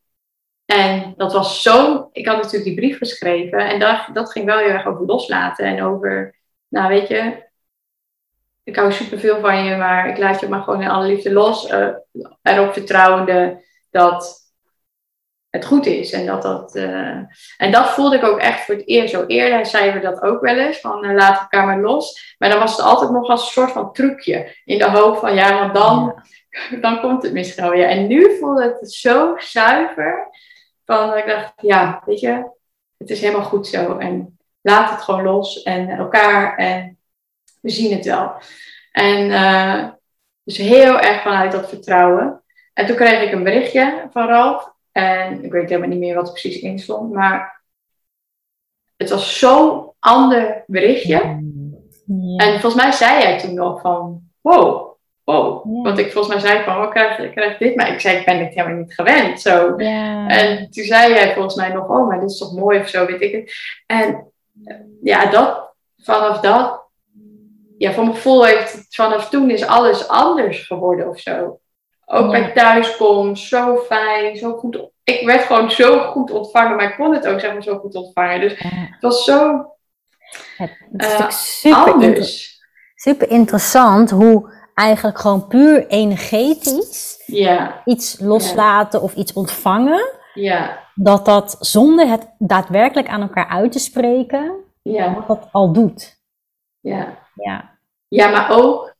En 0.65 1.13
dat 1.17 1.34
was 1.34 1.61
zo. 1.61 2.09
Ik 2.11 2.26
had 2.26 2.36
natuurlijk 2.36 2.63
die 2.63 2.76
brief 2.76 2.97
geschreven. 2.97 3.59
En 3.59 3.80
dat, 3.80 4.09
dat 4.13 4.32
ging 4.32 4.45
wel 4.45 4.57
heel 4.57 4.67
erg 4.67 4.86
over 4.86 5.05
loslaten. 5.05 5.65
En 5.65 5.84
over, 5.84 6.36
nou 6.67 6.88
weet 6.88 7.07
je, 7.07 7.43
ik 8.63 8.76
hou 8.76 8.91
superveel 8.91 9.39
van 9.39 9.63
je, 9.63 9.76
maar 9.76 10.09
ik 10.09 10.17
laat 10.17 10.39
je 10.39 10.47
maar 10.47 10.61
gewoon 10.61 10.82
in 10.82 10.89
alle 10.89 11.07
liefde 11.07 11.34
los. 11.34 11.71
Uh, 11.71 11.89
erop 12.41 12.73
vertrouwende 12.73 13.63
dat 13.89 14.45
het 15.56 15.66
goed 15.66 15.86
is. 15.86 16.12
En 16.12 16.26
dat, 16.26 16.41
dat, 16.41 16.76
uh, 16.76 17.18
en 17.58 17.72
dat 17.72 17.89
voelde 17.89 18.16
ik 18.16 18.24
ook 18.24 18.39
echt 18.39 18.66
voor 18.66 18.76
het 18.76 18.88
eerst. 18.88 19.14
Zo 19.14 19.26
eerder 19.26 19.66
zeiden 19.66 19.93
we 19.93 20.08
dat 20.08 20.22
ook 20.22 20.41
wel 20.41 20.58
eens, 20.58 20.80
van 20.80 21.06
uh, 21.06 21.16
laat 21.16 21.39
elkaar 21.39 21.66
maar 21.66 21.80
los. 21.80 22.36
Maar 22.38 22.49
dan 22.49 22.60
was 22.60 22.72
het 22.72 22.86
altijd 22.86 23.12
nog 23.12 23.30
als 23.30 23.41
een 23.41 23.51
soort 23.51 23.72
van 23.72 23.93
trucje. 23.93 24.56
In 24.66 24.78
de 24.78 24.89
hoop 24.89 25.18
van, 25.18 25.36
ja, 25.36 25.60
want 25.60 25.74
dan, 25.74 26.24
dan 26.82 27.01
komt 27.01 27.24
het 27.24 27.34
misschien 27.34 27.64
wel 27.64 27.72
weer. 27.72 27.88
En 27.88 28.08
nu 28.08 28.38
voelde 28.39 28.64
het 28.64 28.93
zo 28.93 29.36
zuiver. 29.38 30.28
Van 30.86 31.18
ik 31.18 31.28
dacht, 31.28 31.53
ja, 31.62 32.01
weet 32.06 32.20
je, 32.20 32.49
het 32.97 33.10
is 33.10 33.22
helemaal 33.22 33.45
goed 33.45 33.68
zo. 33.68 33.97
En 33.97 34.38
laat 34.62 34.89
het 34.89 35.01
gewoon 35.01 35.24
los 35.24 35.64
en 35.64 35.89
elkaar 35.89 36.58
en 36.58 36.99
we 37.62 37.70
zien 37.70 37.95
het 37.95 38.06
wel. 38.06 38.34
En 38.91 39.30
uh, 39.30 39.89
dus 40.43 40.58
heel 40.58 40.99
erg 40.99 41.22
vanuit 41.22 41.51
dat 41.51 41.70
vertrouwen. 41.70 42.43
En 42.74 42.86
toen 42.86 42.95
kreeg 42.95 43.22
ik 43.22 43.32
een 43.32 43.43
berichtje 43.43 44.08
van 44.12 44.28
Ralf. 44.28 44.74
En 44.98 45.43
ik 45.43 45.52
weet 45.52 45.70
helemaal 45.70 45.89
niet 45.89 46.00
meer 46.00 46.16
wat 46.16 46.28
er 46.28 46.34
precies 46.34 46.60
in 46.60 46.80
stond. 46.80 47.14
Maar 47.14 47.64
het 48.98 49.10
was 49.10 49.39
zo'n 49.39 49.91
ander 50.00 50.64
berichtje. 50.68 51.20
En 52.38 52.60
volgens 52.60 52.76
mij 52.76 52.91
zei 52.91 53.22
jij 53.22 53.39
toen 53.39 53.54
nog 53.54 53.82
van... 53.82 54.22
Wow, 54.41 54.98
wow. 55.24 55.84
Want 55.84 55.98
ik 55.98 56.12
volgens 56.12 56.34
mij 56.34 56.52
zei 56.52 56.64
van, 56.64 56.76
oh, 56.76 56.89
krijg, 56.89 57.32
krijg 57.32 57.58
dit? 57.58 57.76
Maar 57.76 57.93
ik 57.93 58.00
zei, 58.00 58.18
ik 58.18 58.26
ben 58.26 58.38
dit 58.38 58.54
helemaal 58.54 58.78
niet 58.78 58.93
gewend. 58.93 59.41
Zo. 59.41 59.76
En 59.76 60.70
toen 60.72 60.84
zei 60.84 61.14
jij 61.14 61.34
volgens 61.34 61.56
mij 61.56 61.70
nog, 61.70 61.89
oh, 61.89 62.08
maar 62.08 62.20
dit 62.20 62.30
is 62.30 62.38
toch 62.38 62.54
mooi 62.54 62.80
of 62.80 62.88
zo, 62.88 63.06
weet 63.06 63.22
ik 63.22 63.32
het. 63.32 63.54
En 63.86 64.32
ja, 65.02 65.26
dat, 65.26 65.74
vanaf 65.98 66.39
dat 66.39 66.84
ja, 67.78 67.93
voor 67.93 68.04
mijn 68.04 68.16
gevoel 68.16 68.46
heeft 68.46 68.74
het 68.74 68.96
vanaf 68.96 69.30
toen 69.30 69.50
is 69.50 69.66
alles 69.66 70.08
anders 70.08 70.68
geworden 70.68 71.10
of 71.10 71.20
zo. 71.20 71.60
Ook 72.06 72.32
bij 72.32 72.51
thuiskomst, 72.53 73.47
zo 73.47 73.78
fijn, 73.78 74.36
zo 74.38 74.58
goed. 74.58 74.80
Ik 75.03 75.26
werd 75.26 75.41
gewoon 75.45 75.72
zo 75.72 75.99
goed 76.12 76.32
ontvangen, 76.32 76.76
maar 76.76 76.89
ik 76.89 76.95
kon 76.95 77.14
het 77.14 77.28
ook 77.28 77.39
zeg 77.39 77.53
maar 77.53 77.64
zo 77.64 77.78
goed 77.78 77.95
ontvangen. 77.95 78.39
Dus 78.39 78.60
het 78.60 79.01
was 79.01 79.24
zo 79.24 79.70
Het 80.58 80.72
is 81.03 81.08
Eh, 81.14 81.30
super, 81.30 82.01
inter- 82.01 82.60
super 82.95 83.30
interessant 83.30 84.10
hoe 84.12 84.53
eigenlijk 84.74 85.20
gewoon 85.20 85.47
puur 85.47 85.88
energetisch 85.88 87.24
Ja, 87.26 87.82
iets 87.86 88.20
loslaten 88.20 89.01
of 89.01 89.14
iets 89.16 89.34
ontvangen, 89.34 90.10
ja, 90.34 90.84
dat 90.95 91.26
dat 91.26 91.58
zonder 91.60 92.08
het 92.08 92.28
daadwerkelijk 92.38 93.08
aan 93.08 93.22
elkaar 93.22 93.47
uit 93.47 93.72
te 93.72 93.80
spreken, 93.80 94.56
wat 95.16 95.28
dat 95.28 95.47
al 95.51 95.72
doet. 95.74 96.20
ja. 96.80 97.24
Ja. 97.36 97.74
Ja, 98.08 98.28
maar 98.30 98.49
ook 98.51 98.95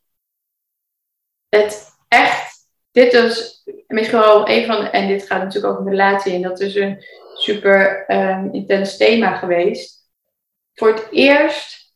het 1.50 1.92
echt, 2.08 2.55
dit 2.96 3.14
is 3.14 3.64
misschien 3.88 4.20
wel 4.20 4.50
een 4.50 4.66
van, 4.66 4.86
en 4.86 5.08
dit 5.08 5.26
gaat 5.28 5.44
natuurlijk 5.44 5.74
over 5.74 5.86
een 5.86 5.92
relatie 5.98 6.34
en 6.34 6.42
dat 6.42 6.60
is 6.60 6.76
een 6.76 7.04
super 7.34 8.06
ehm, 8.08 8.50
intens 8.52 8.98
thema 8.98 9.36
geweest. 9.36 10.10
Voor 10.74 10.88
het 10.88 11.08
eerst 11.12 11.94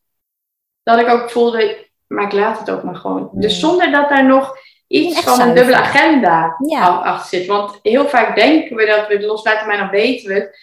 dat 0.83 0.99
ik 0.99 1.07
ook 1.07 1.29
voelde, 1.29 1.87
maar 2.07 2.25
ik 2.25 2.31
laat 2.31 2.59
het 2.59 2.69
ook 2.71 2.83
maar 2.83 2.95
gewoon. 2.95 3.29
Mm. 3.31 3.41
Dus 3.41 3.59
zonder 3.59 3.91
dat 3.91 4.09
daar 4.09 4.25
nog 4.25 4.57
iets 4.87 5.19
van 5.19 5.41
een 5.41 5.55
dubbele 5.55 5.77
agenda 5.77 6.55
Ja. 6.67 6.87
achter 6.87 7.39
zit. 7.39 7.47
Want 7.47 7.79
heel 7.81 8.07
vaak 8.07 8.35
denken 8.35 8.75
we 8.75 8.85
dat 8.85 9.07
we 9.07 9.13
het 9.13 9.23
loslaten, 9.23 9.67
maar 9.67 9.77
dan 9.77 9.89
weten 9.89 10.27
we 10.27 10.33
het 10.33 10.57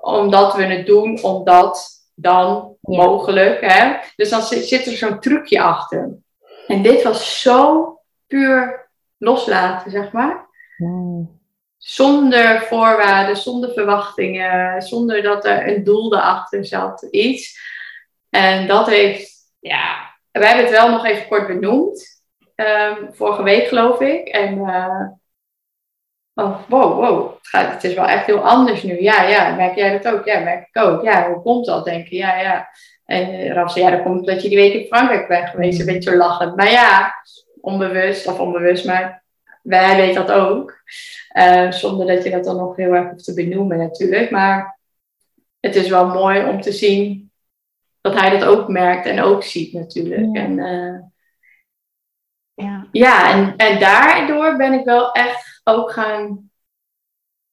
omdat 0.00 0.54
we 0.54 0.64
het 0.64 0.86
doen, 0.86 1.22
omdat 1.22 1.90
dan 2.14 2.76
Ja. 2.80 2.96
mogelijk. 3.04 3.60
Hè? 3.60 3.96
Dus 4.16 4.30
dan 4.30 4.42
zit, 4.42 4.68
zit 4.68 4.86
er 4.86 4.92
zo'n 4.92 5.20
trucje 5.20 5.60
achter. 5.60 6.10
En 6.66 6.82
dit 6.82 7.02
was 7.02 7.40
zo 7.40 7.86
puur 8.26 8.81
loslaten, 9.22 9.90
zeg 9.90 10.12
maar. 10.12 10.46
Mm. 10.76 11.40
Zonder 11.76 12.62
voorwaarden, 12.62 13.36
zonder 13.36 13.72
verwachtingen, 13.72 14.82
zonder 14.82 15.22
dat 15.22 15.44
er 15.44 15.68
een 15.68 15.84
doel 15.84 16.14
erachter 16.14 16.64
zat, 16.64 17.02
iets. 17.10 17.60
En 18.30 18.66
dat 18.66 18.86
heeft, 18.86 19.32
ja, 19.60 20.10
wij 20.30 20.46
hebben 20.46 20.64
het 20.64 20.74
wel 20.74 20.90
nog 20.90 21.04
even 21.04 21.28
kort 21.28 21.46
benoemd. 21.46 22.22
ehm, 22.54 23.12
vorige 23.12 23.42
week 23.42 23.68
geloof 23.68 24.00
ik. 24.00 24.28
En 24.28 24.58
eh, 24.68 25.08
oh, 26.34 26.58
wow, 26.68 26.98
wow, 27.00 27.34
het, 27.34 27.48
gaat, 27.48 27.72
het 27.72 27.84
is 27.84 27.94
wel 27.94 28.06
echt 28.06 28.26
heel 28.26 28.48
anders 28.48 28.82
nu. 28.82 29.02
Ja, 29.02 29.22
ja, 29.22 29.54
merk 29.54 29.74
jij 29.76 29.98
dat 29.98 30.14
ook? 30.14 30.24
Ja, 30.24 30.40
merk 30.40 30.68
ik 30.72 30.82
ook. 30.82 31.02
Ja, 31.02 31.28
hoe 31.32 31.42
komt 31.42 31.66
dat, 31.66 31.84
denk 31.84 32.06
je? 32.06 32.16
Ja, 32.16 32.40
ja. 32.40 32.68
En 33.04 33.34
uh, 33.34 33.52
Raf 33.52 33.72
zei, 33.72 33.84
ja, 33.84 33.90
dat 33.90 34.02
komt 34.02 34.26
dat 34.26 34.42
je 34.42 34.48
die 34.48 34.58
week 34.58 34.72
in 34.72 34.86
Frankrijk 34.86 35.28
bent 35.28 35.48
geweest, 35.48 35.80
een 35.80 35.86
beetje 35.86 36.16
lachend. 36.16 36.56
Maar 36.56 36.70
ja, 36.70 37.14
onbewust 37.62 38.26
of 38.26 38.38
onbewust, 38.38 38.84
maar 38.84 39.22
wij 39.62 39.96
weten 39.96 40.26
dat 40.26 40.36
ook. 40.36 40.82
Uh, 41.36 41.72
zonder 41.72 42.06
dat 42.06 42.24
je 42.24 42.30
dat 42.30 42.44
dan 42.44 42.56
nog 42.56 42.76
heel 42.76 42.92
erg 42.92 43.10
hoeft 43.10 43.24
te 43.24 43.34
benoemen 43.34 43.78
natuurlijk. 43.78 44.30
Maar 44.30 44.78
het 45.60 45.74
is 45.74 45.88
wel 45.88 46.06
mooi 46.06 46.44
om 46.44 46.60
te 46.60 46.72
zien 46.72 47.30
dat 48.00 48.14
hij 48.20 48.38
dat 48.38 48.44
ook 48.44 48.68
merkt 48.68 49.06
en 49.06 49.20
ook 49.20 49.42
ziet 49.42 49.72
natuurlijk. 49.72 50.36
Ja. 50.36 50.42
En, 50.42 50.58
uh, 50.58 51.00
ja. 52.54 52.86
ja, 52.92 53.32
en, 53.32 53.56
en 53.56 53.80
daardoor 53.80 54.56
ben 54.56 54.72
ik 54.72 54.84
wel 54.84 55.12
echt 55.12 55.60
ook 55.64 55.90
gaan... 55.90 56.50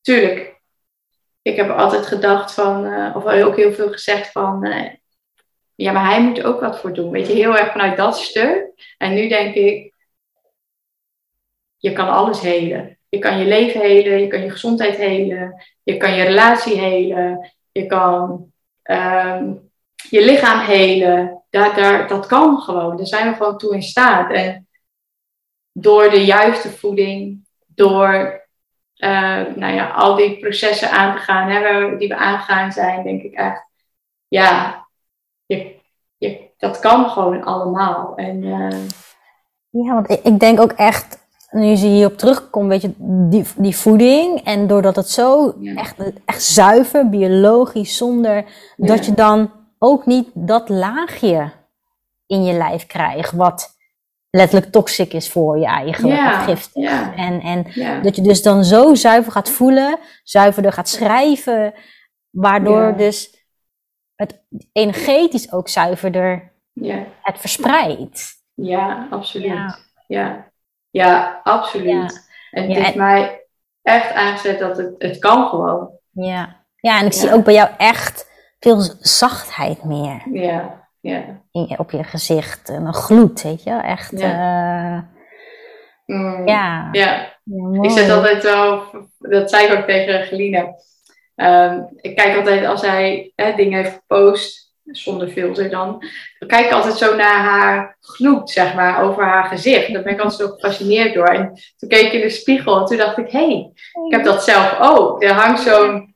Tuurlijk, 0.01 0.62
ik 1.41 1.55
heb 1.55 1.70
altijd 1.70 2.05
gedacht 2.05 2.53
van... 2.53 2.86
Uh, 2.86 3.16
of 3.16 3.26
ook 3.26 3.55
heel 3.55 3.74
veel 3.74 3.91
gezegd 3.91 4.32
van... 4.32 4.66
Uh, 4.66 4.89
ja, 5.76 5.91
maar 5.91 6.05
hij 6.05 6.22
moet 6.22 6.43
ook 6.43 6.60
wat 6.60 6.80
voor 6.80 6.93
doen. 6.93 7.12
Weet 7.12 7.28
je, 7.28 7.34
heel 7.34 7.57
erg 7.57 7.72
vanuit 7.72 7.97
dat 7.97 8.18
stuk. 8.18 8.72
En 8.97 9.14
nu 9.14 9.28
denk 9.28 9.55
ik... 9.55 9.97
Je 11.80 11.93
kan 11.93 12.09
alles 12.09 12.41
helen. 12.41 12.97
Je 13.09 13.19
kan 13.19 13.38
je 13.38 13.45
leven 13.45 13.82
helen, 13.82 14.21
je 14.21 14.27
kan 14.27 14.41
je 14.41 14.49
gezondheid 14.49 14.95
helen, 14.95 15.63
je 15.84 15.97
kan 15.97 16.13
je 16.13 16.23
relatie 16.23 16.80
helen, 16.80 17.53
je 17.71 17.86
kan 17.86 18.51
um, 18.84 19.71
je 20.09 20.25
lichaam 20.25 20.59
helen. 20.59 21.43
Daar, 21.49 21.75
daar, 21.75 22.07
dat 22.07 22.25
kan 22.25 22.57
gewoon. 22.57 22.97
Daar 22.97 23.05
zijn 23.05 23.30
we 23.30 23.36
gewoon 23.36 23.57
toe 23.57 23.73
in 23.73 23.84
staat. 23.84 24.32
En 24.32 24.67
door 25.71 26.09
de 26.09 26.25
juiste 26.25 26.69
voeding, 26.69 27.47
door 27.67 28.39
uh, 28.97 29.45
nou 29.55 29.73
ja, 29.73 29.89
al 29.89 30.15
die 30.15 30.39
processen 30.39 30.91
aan 30.91 31.15
te 31.15 31.21
gaan, 31.21 31.49
hè, 31.49 31.97
die 31.97 32.07
we 32.07 32.15
aangegaan 32.15 32.71
zijn, 32.71 33.03
denk 33.03 33.21
ik 33.21 33.34
echt, 33.34 33.65
ja, 34.27 34.86
je, 35.45 35.75
je, 36.17 36.49
dat 36.57 36.80
kan 36.80 37.09
gewoon 37.09 37.43
allemaal. 37.43 38.15
En, 38.15 38.43
uh, 38.43 38.88
ja, 39.69 39.93
want 39.93 40.09
ik 40.09 40.39
denk 40.39 40.59
ook 40.59 40.71
echt 40.71 41.27
nu 41.52 41.76
ze 41.76 41.88
hierop 41.88 42.18
terugkomt, 42.18 42.68
weet 42.68 42.82
je, 42.82 42.93
die, 43.30 43.45
die 43.58 43.76
voeding. 43.76 44.43
En 44.43 44.68
doordat 44.68 44.95
het 44.95 45.10
zo 45.10 45.56
ja. 45.60 45.76
echt, 45.76 45.95
echt 46.26 46.43
zuiver, 46.43 47.10
biologisch, 47.10 47.97
zonder 47.97 48.36
ja. 48.36 48.88
dat 48.88 49.06
je 49.06 49.14
dan 49.14 49.52
ook 49.78 50.06
niet 50.06 50.30
dat 50.34 50.70
laagje 50.70 51.52
in 52.26 52.43
je 52.43 52.54
lijf 52.54 52.86
krijgt, 52.86 53.32
wat 53.32 53.78
letterlijk 54.30 54.72
toxic 54.72 55.14
is 55.14 55.32
voor 55.32 55.58
je 55.60 55.66
eigenlijk, 55.66 56.20
ja. 56.20 56.39
giftig. 56.39 57.16
En, 57.16 57.41
en 57.41 57.64
dat 58.02 58.16
je 58.16 58.22
dus 58.22 58.41
dan 58.43 58.64
zo 58.64 58.95
zuiver 58.95 59.32
gaat 59.32 59.50
voelen, 59.50 60.00
zuiverder 60.24 60.72
gaat 60.72 60.89
schrijven, 60.89 61.74
waardoor 62.30 62.97
dus 62.97 63.45
het 64.16 64.43
energetisch 64.72 65.52
ook 65.52 65.70
zuiverder 65.70 66.52
het 67.22 67.39
verspreidt. 67.39 68.38
Ja, 68.54 69.08
absoluut. 69.10 69.91
ja. 70.08 70.49
Ja, 70.90 71.40
absoluut. 71.44 71.88
Ja. 71.88 72.08
En 72.52 72.64
het 72.64 72.72
ja, 72.72 72.78
heeft 72.78 72.92
en... 72.92 72.98
mij 72.98 73.46
echt 73.82 74.14
aangezet 74.14 74.60
dat 74.60 74.78
het, 74.78 74.96
het 74.98 75.20
kan 75.20 75.48
gewoon. 75.48 75.90
Ja, 76.12 76.56
ja 76.76 77.00
en 77.00 77.06
ik 77.06 77.14
ja. 77.14 77.20
zie 77.20 77.34
ook 77.34 77.44
bij 77.44 77.54
jou 77.54 77.70
echt 77.78 78.30
veel 78.60 78.82
zachtheid 79.00 79.84
meer. 79.84 80.22
Ja, 80.34 80.88
ja. 81.00 81.42
In, 81.52 81.76
op 81.78 81.92
je 81.92 82.04
gezicht. 82.04 82.70
En 82.70 82.86
een 82.86 82.94
gloed, 82.94 83.42
weet 83.42 83.64
je 83.64 83.72
Echt, 83.72 84.20
ja. 84.20 85.06
Uh, 86.06 86.16
mm, 86.18 86.48
ja. 86.48 86.90
ja. 86.92 87.38
ik 87.82 87.90
zet 87.90 88.10
altijd 88.10 88.44
wel, 88.44 88.84
dat 89.18 89.50
zei 89.50 89.68
ik 89.68 89.78
ook 89.78 89.86
tegen 89.86 90.24
Gelina. 90.24 90.76
Um, 91.36 91.90
ik 91.96 92.16
kijk 92.16 92.38
altijd 92.38 92.66
als 92.66 92.82
hij 92.82 93.32
hè, 93.36 93.56
dingen 93.56 93.84
heeft 93.84 93.94
gepost, 93.96 94.68
zonder 94.92 95.28
filter 95.28 95.70
dan. 95.70 96.04
Dan 96.40 96.48
kijk 96.48 96.66
ik 96.66 96.72
altijd 96.72 96.98
zo 96.98 97.16
naar 97.16 97.38
haar 97.38 97.98
gloed, 98.02 98.50
zeg 98.50 98.74
maar, 98.76 99.04
over 99.04 99.24
haar 99.24 99.46
gezicht. 99.46 99.94
Daar 99.94 100.04
ben 100.04 100.14
ik 100.14 100.20
altijd 100.20 100.42
zo 100.42 100.48
gefascineerd 100.48 101.14
door. 101.14 101.28
En 101.28 101.54
toen 101.78 101.90
keek 101.90 102.06
ik 102.06 102.14
in 102.14 102.22
de 102.22 102.30
spiegel 102.30 102.80
en 102.80 102.86
toen 102.86 102.98
dacht 102.98 103.18
ik, 103.18 103.32
hé, 103.32 103.46
hey, 103.46 103.72
ik 104.06 104.12
heb 104.12 104.24
dat 104.24 104.44
zelf 104.44 104.78
ook. 104.80 105.24
Er 105.24 105.34
hangt 105.34 105.62
zo'n 105.62 106.16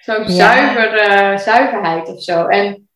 zo'n 0.00 0.22
ja. 0.22 0.28
zuiver, 0.28 1.08
uh, 1.08 1.38
zuiverheid 1.38 2.08
of 2.08 2.22
zo. 2.22 2.46
En 2.46 2.88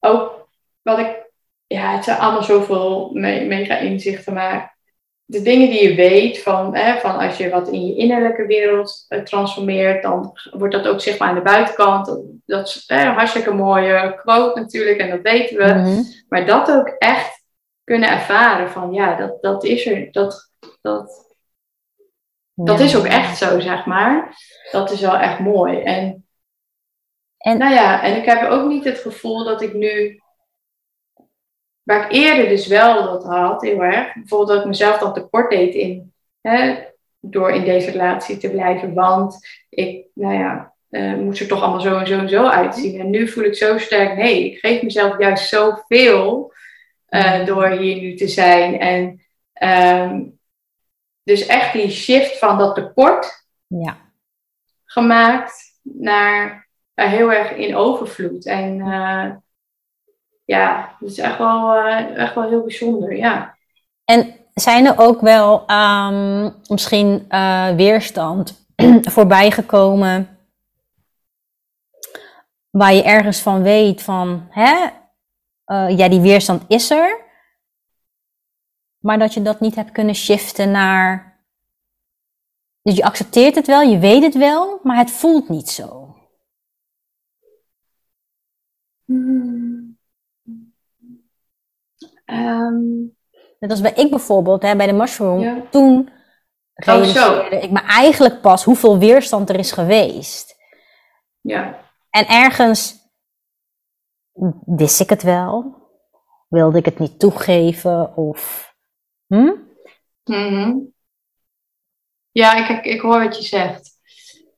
ook 0.00 0.48
wat 0.82 0.98
ik, 0.98 1.30
ja, 1.66 1.94
het 1.94 2.04
zijn 2.04 2.18
allemaal 2.18 2.42
zoveel 2.42 3.10
me 3.12 3.44
mega 3.44 3.76
inzichten, 3.76 4.32
maar 4.32 4.71
de 5.32 5.42
dingen 5.42 5.70
die 5.70 5.88
je 5.88 5.94
weet 5.94 6.42
van, 6.42 6.74
hè, 6.74 7.00
van 7.00 7.18
als 7.18 7.36
je 7.36 7.50
wat 7.50 7.68
in 7.68 7.86
je 7.86 7.94
innerlijke 7.94 8.46
wereld 8.46 9.06
uh, 9.08 9.20
transformeert, 9.20 10.02
dan 10.02 10.32
wordt 10.50 10.74
dat 10.74 10.86
ook 10.86 11.00
zichtbaar 11.00 11.28
aan 11.28 11.34
de 11.34 11.42
buitenkant. 11.42 12.06
Dat, 12.06 12.20
dat 12.46 12.66
is 12.66 12.84
een 12.86 13.06
hartstikke 13.06 13.54
mooie 13.54 14.20
quote 14.22 14.60
natuurlijk 14.60 14.98
en 14.98 15.10
dat 15.10 15.20
weten 15.20 15.56
we. 15.56 15.64
Mhm. 15.64 15.78
Mm 15.78 15.84
-hmm. 15.84 16.04
Maar 16.28 16.46
dat 16.46 16.70
ook 16.70 16.88
echt 16.88 17.44
kunnen 17.84 18.08
ervaren 18.08 18.70
van 18.70 18.92
ja, 18.92 19.16
dat, 19.16 19.42
dat 19.42 19.64
is 19.64 19.86
er. 19.86 20.12
Dat, 20.12 20.50
dat, 20.80 21.34
ja. 22.54 22.64
dat 22.64 22.80
is 22.80 22.96
ook 22.96 23.06
echt 23.06 23.38
zo, 23.38 23.60
zeg 23.60 23.86
maar. 23.86 24.36
Dat 24.70 24.90
is 24.90 25.00
wel 25.00 25.16
echt 25.16 25.38
mooi. 25.38 25.82
En, 25.82 26.26
en 27.38 27.58
nou 27.58 27.72
ja, 27.74 28.02
en 28.02 28.16
ik 28.16 28.24
heb 28.24 28.50
ook 28.50 28.68
niet 28.68 28.84
het 28.84 28.98
gevoel 28.98 29.44
dat 29.44 29.62
ik 29.62 29.74
nu 29.74 30.21
Waar 31.82 32.04
ik 32.04 32.12
eerder 32.12 32.48
dus 32.48 32.66
wel 32.66 33.02
dat 33.02 33.24
had, 33.24 33.62
heel 33.62 33.82
erg. 33.82 34.14
Bijvoorbeeld 34.14 34.50
dat 34.50 34.60
ik 34.60 34.66
mezelf 34.66 34.98
dan 34.98 35.12
tekort 35.12 35.50
deed 35.50 35.74
in, 35.74 36.12
hè, 36.40 36.78
door 37.20 37.50
in 37.50 37.64
deze 37.64 37.90
relatie 37.90 38.36
te 38.36 38.50
blijven. 38.50 38.94
Want 38.94 39.48
ik, 39.68 40.06
nou 40.14 40.34
ja, 40.34 40.72
uh, 40.90 41.14
moest 41.14 41.40
er 41.40 41.46
toch 41.46 41.62
allemaal 41.62 41.80
zo 41.80 41.98
en 41.98 42.06
zo 42.06 42.18
en 42.18 42.28
zo 42.28 42.46
uitzien. 42.46 43.00
En 43.00 43.10
nu 43.10 43.28
voel 43.28 43.44
ik 43.44 43.54
zo 43.54 43.78
sterk, 43.78 44.16
nee, 44.16 44.50
ik 44.50 44.58
geef 44.58 44.82
mezelf 44.82 45.18
juist 45.18 45.48
zoveel 45.48 46.52
uh, 47.08 47.46
door 47.46 47.68
hier 47.68 48.00
nu 48.00 48.14
te 48.14 48.28
zijn. 48.28 48.78
En 48.78 49.20
um, 50.02 50.38
dus 51.22 51.46
echt 51.46 51.72
die 51.72 51.90
shift 51.90 52.38
van 52.38 52.58
dat 52.58 52.74
tekort 52.74 53.46
ja. 53.66 53.96
gemaakt 54.84 55.80
naar 55.82 56.68
uh, 56.94 57.06
heel 57.06 57.32
erg 57.32 57.50
in 57.50 57.76
overvloed. 57.76 58.46
En 58.46 58.78
ja, 60.52 60.96
dat 61.00 61.10
is 61.10 61.18
echt 61.18 61.38
wel, 61.38 61.76
uh, 61.76 62.16
echt 62.16 62.34
wel 62.34 62.48
heel 62.48 62.62
bijzonder, 62.62 63.16
ja. 63.16 63.56
En 64.04 64.34
zijn 64.54 64.86
er 64.86 64.98
ook 64.98 65.20
wel 65.20 65.70
um, 65.70 66.54
misschien 66.66 67.26
uh, 67.28 67.74
weerstand 67.74 68.66
voorbij 69.14 69.50
gekomen 69.50 70.38
waar 72.70 72.94
je 72.94 73.02
ergens 73.02 73.40
van 73.40 73.62
weet 73.62 74.02
van, 74.02 74.46
hè, 74.50 74.88
uh, 75.66 75.98
ja, 75.98 76.08
die 76.08 76.20
weerstand 76.20 76.64
is 76.68 76.90
er, 76.90 77.20
maar 78.98 79.18
dat 79.18 79.34
je 79.34 79.42
dat 79.42 79.60
niet 79.60 79.74
hebt 79.74 79.92
kunnen 79.92 80.14
shiften 80.14 80.70
naar. 80.70 81.40
Dus 82.82 82.96
je 82.96 83.04
accepteert 83.04 83.54
het 83.54 83.66
wel, 83.66 83.80
je 83.80 83.98
weet 83.98 84.22
het 84.22 84.34
wel, 84.34 84.80
maar 84.82 84.96
het 84.96 85.10
voelt 85.10 85.48
niet 85.48 85.68
zo. 85.68 86.16
Hmm. 89.04 89.61
Um, 92.32 93.16
Net 93.58 93.70
als 93.70 93.80
bij 93.80 93.92
ik 93.92 94.10
bijvoorbeeld, 94.10 94.62
hè, 94.62 94.76
bij 94.76 94.86
de 94.86 94.92
mushroom, 94.92 95.40
Ja. 95.40 95.62
toen 95.70 96.10
Oh, 96.74 96.84
realiseerde 96.86 97.56
ik 97.60 97.70
me 97.70 97.80
eigenlijk 97.80 98.40
pas 98.40 98.64
hoeveel 98.64 98.98
weerstand 98.98 99.48
er 99.48 99.58
is 99.58 99.72
geweest. 99.72 100.56
ja. 101.40 101.90
En 102.10 102.26
ergens 102.26 102.94
wist 104.64 105.00
ik 105.00 105.08
het 105.10 105.22
wel, 105.22 105.74
wilde 106.48 106.78
ik 106.78 106.84
het 106.84 106.98
niet 106.98 107.18
toegeven 107.18 108.16
of. 108.16 108.72
Hm? 109.26 109.52
Mhm. 110.24 110.74
Ja, 112.30 112.54
ik, 112.54 112.68
ik, 112.78 112.84
ik 112.84 113.00
hoor 113.00 113.24
wat 113.24 113.36
je 113.36 113.42
zegt. 113.42 113.90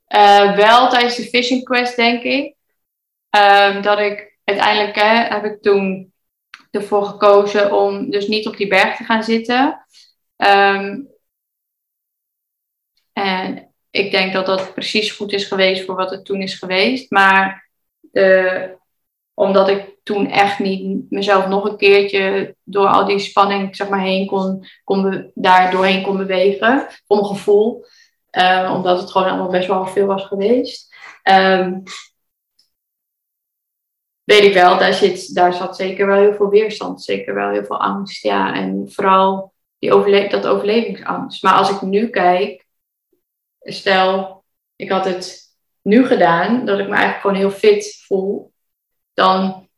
Eh, 0.07 0.57
wel 0.57 0.89
tijdens 0.89 1.17
de 1.17 1.23
Fishing 1.23 1.65
Quest, 1.65 1.97
denk 1.97 2.23
ik. 2.23 2.57
ehm, 3.31 3.83
dat 3.83 3.99
ik 3.99 4.39
uiteindelijk 4.45 4.95
hè, 4.97 5.35
heb 5.35 5.45
ik 5.45 5.63
toen 5.63 6.14
ervoor 6.75 7.05
gekozen 7.05 7.73
om 7.73 8.11
dus 8.11 8.27
niet 8.27 8.47
op 8.47 8.57
die 8.57 8.69
berg 8.69 8.97
te 8.97 9.05
gaan 9.05 9.23
zitten. 9.23 9.87
Ehm, 10.37 11.01
en 13.13 13.75
ik 13.91 14.11
denk 14.11 14.33
dat 14.33 14.47
dat 14.47 14.75
precies 14.75 15.11
goed 15.11 15.33
is 15.33 15.45
geweest 15.45 15.85
voor 15.85 15.95
wat 15.95 16.11
het 16.11 16.25
toen 16.25 16.41
is 16.41 16.55
geweest. 16.55 17.11
Maar 17.11 17.71
eh, 18.13 18.63
omdat 19.35 19.69
ik 19.69 19.95
toen 20.03 20.31
echt 20.31 20.59
niet 20.59 21.11
mezelf 21.11 21.47
nog 21.47 21.65
een 21.65 21.77
keertje 21.77 22.57
door 22.63 22.87
al 22.87 23.05
die 23.05 23.19
spanning 23.19 23.77
zeg 23.77 23.89
maar, 23.89 24.01
heen 24.01 24.27
kon, 24.27 24.67
kon 24.85 25.31
daar 25.35 25.71
doorheen 25.71 26.03
kon 26.03 26.17
bewegen, 26.17 26.87
mijn 27.07 27.25
gevoel. 27.25 27.85
Eh, 28.31 28.73
omdat 28.75 29.01
het 29.01 29.11
gewoon 29.11 29.29
allemaal 29.29 29.51
best 29.51 29.69
wel 29.69 29.87
veel 29.87 30.07
was 30.07 30.25
geweest. 30.25 30.95
Ehm, 31.23 31.79
weet 34.25 34.43
ik 34.43 34.55
wel, 34.55 34.79
daar, 34.79 34.95
zit, 34.95 35.35
daar 35.35 35.55
zat 35.55 35.77
zeker 35.77 36.07
wel 36.07 36.21
heel 36.21 36.35
veel 36.35 36.49
weerstand. 36.49 37.03
Zeker 37.03 37.35
wel 37.35 37.51
heel 37.51 37.65
veel 37.65 37.81
angst, 37.81 38.23
ja. 38.23 38.55
En 38.55 38.91
vooral 38.93 39.53
die 39.79 39.93
overle 39.93 40.29
dat 40.29 40.47
overlevingsangst. 40.47 41.43
Maar 41.43 41.55
als 41.55 41.71
ik 41.71 41.81
nu 41.81 42.09
kijk, 42.09 42.67
stel, 43.61 44.45
ik 44.77 44.91
had 44.91 45.05
het 45.05 45.43
nu 45.83 46.07
gedaan, 46.07 46.65
dat 46.65 46.79
ik 46.79 46.89
me 46.89 46.93
eigenlijk 46.93 47.21
gewoon 47.21 47.37
heel 47.37 47.51
fit 47.51 48.03
voel, 48.07 48.53
dan 49.15 49.69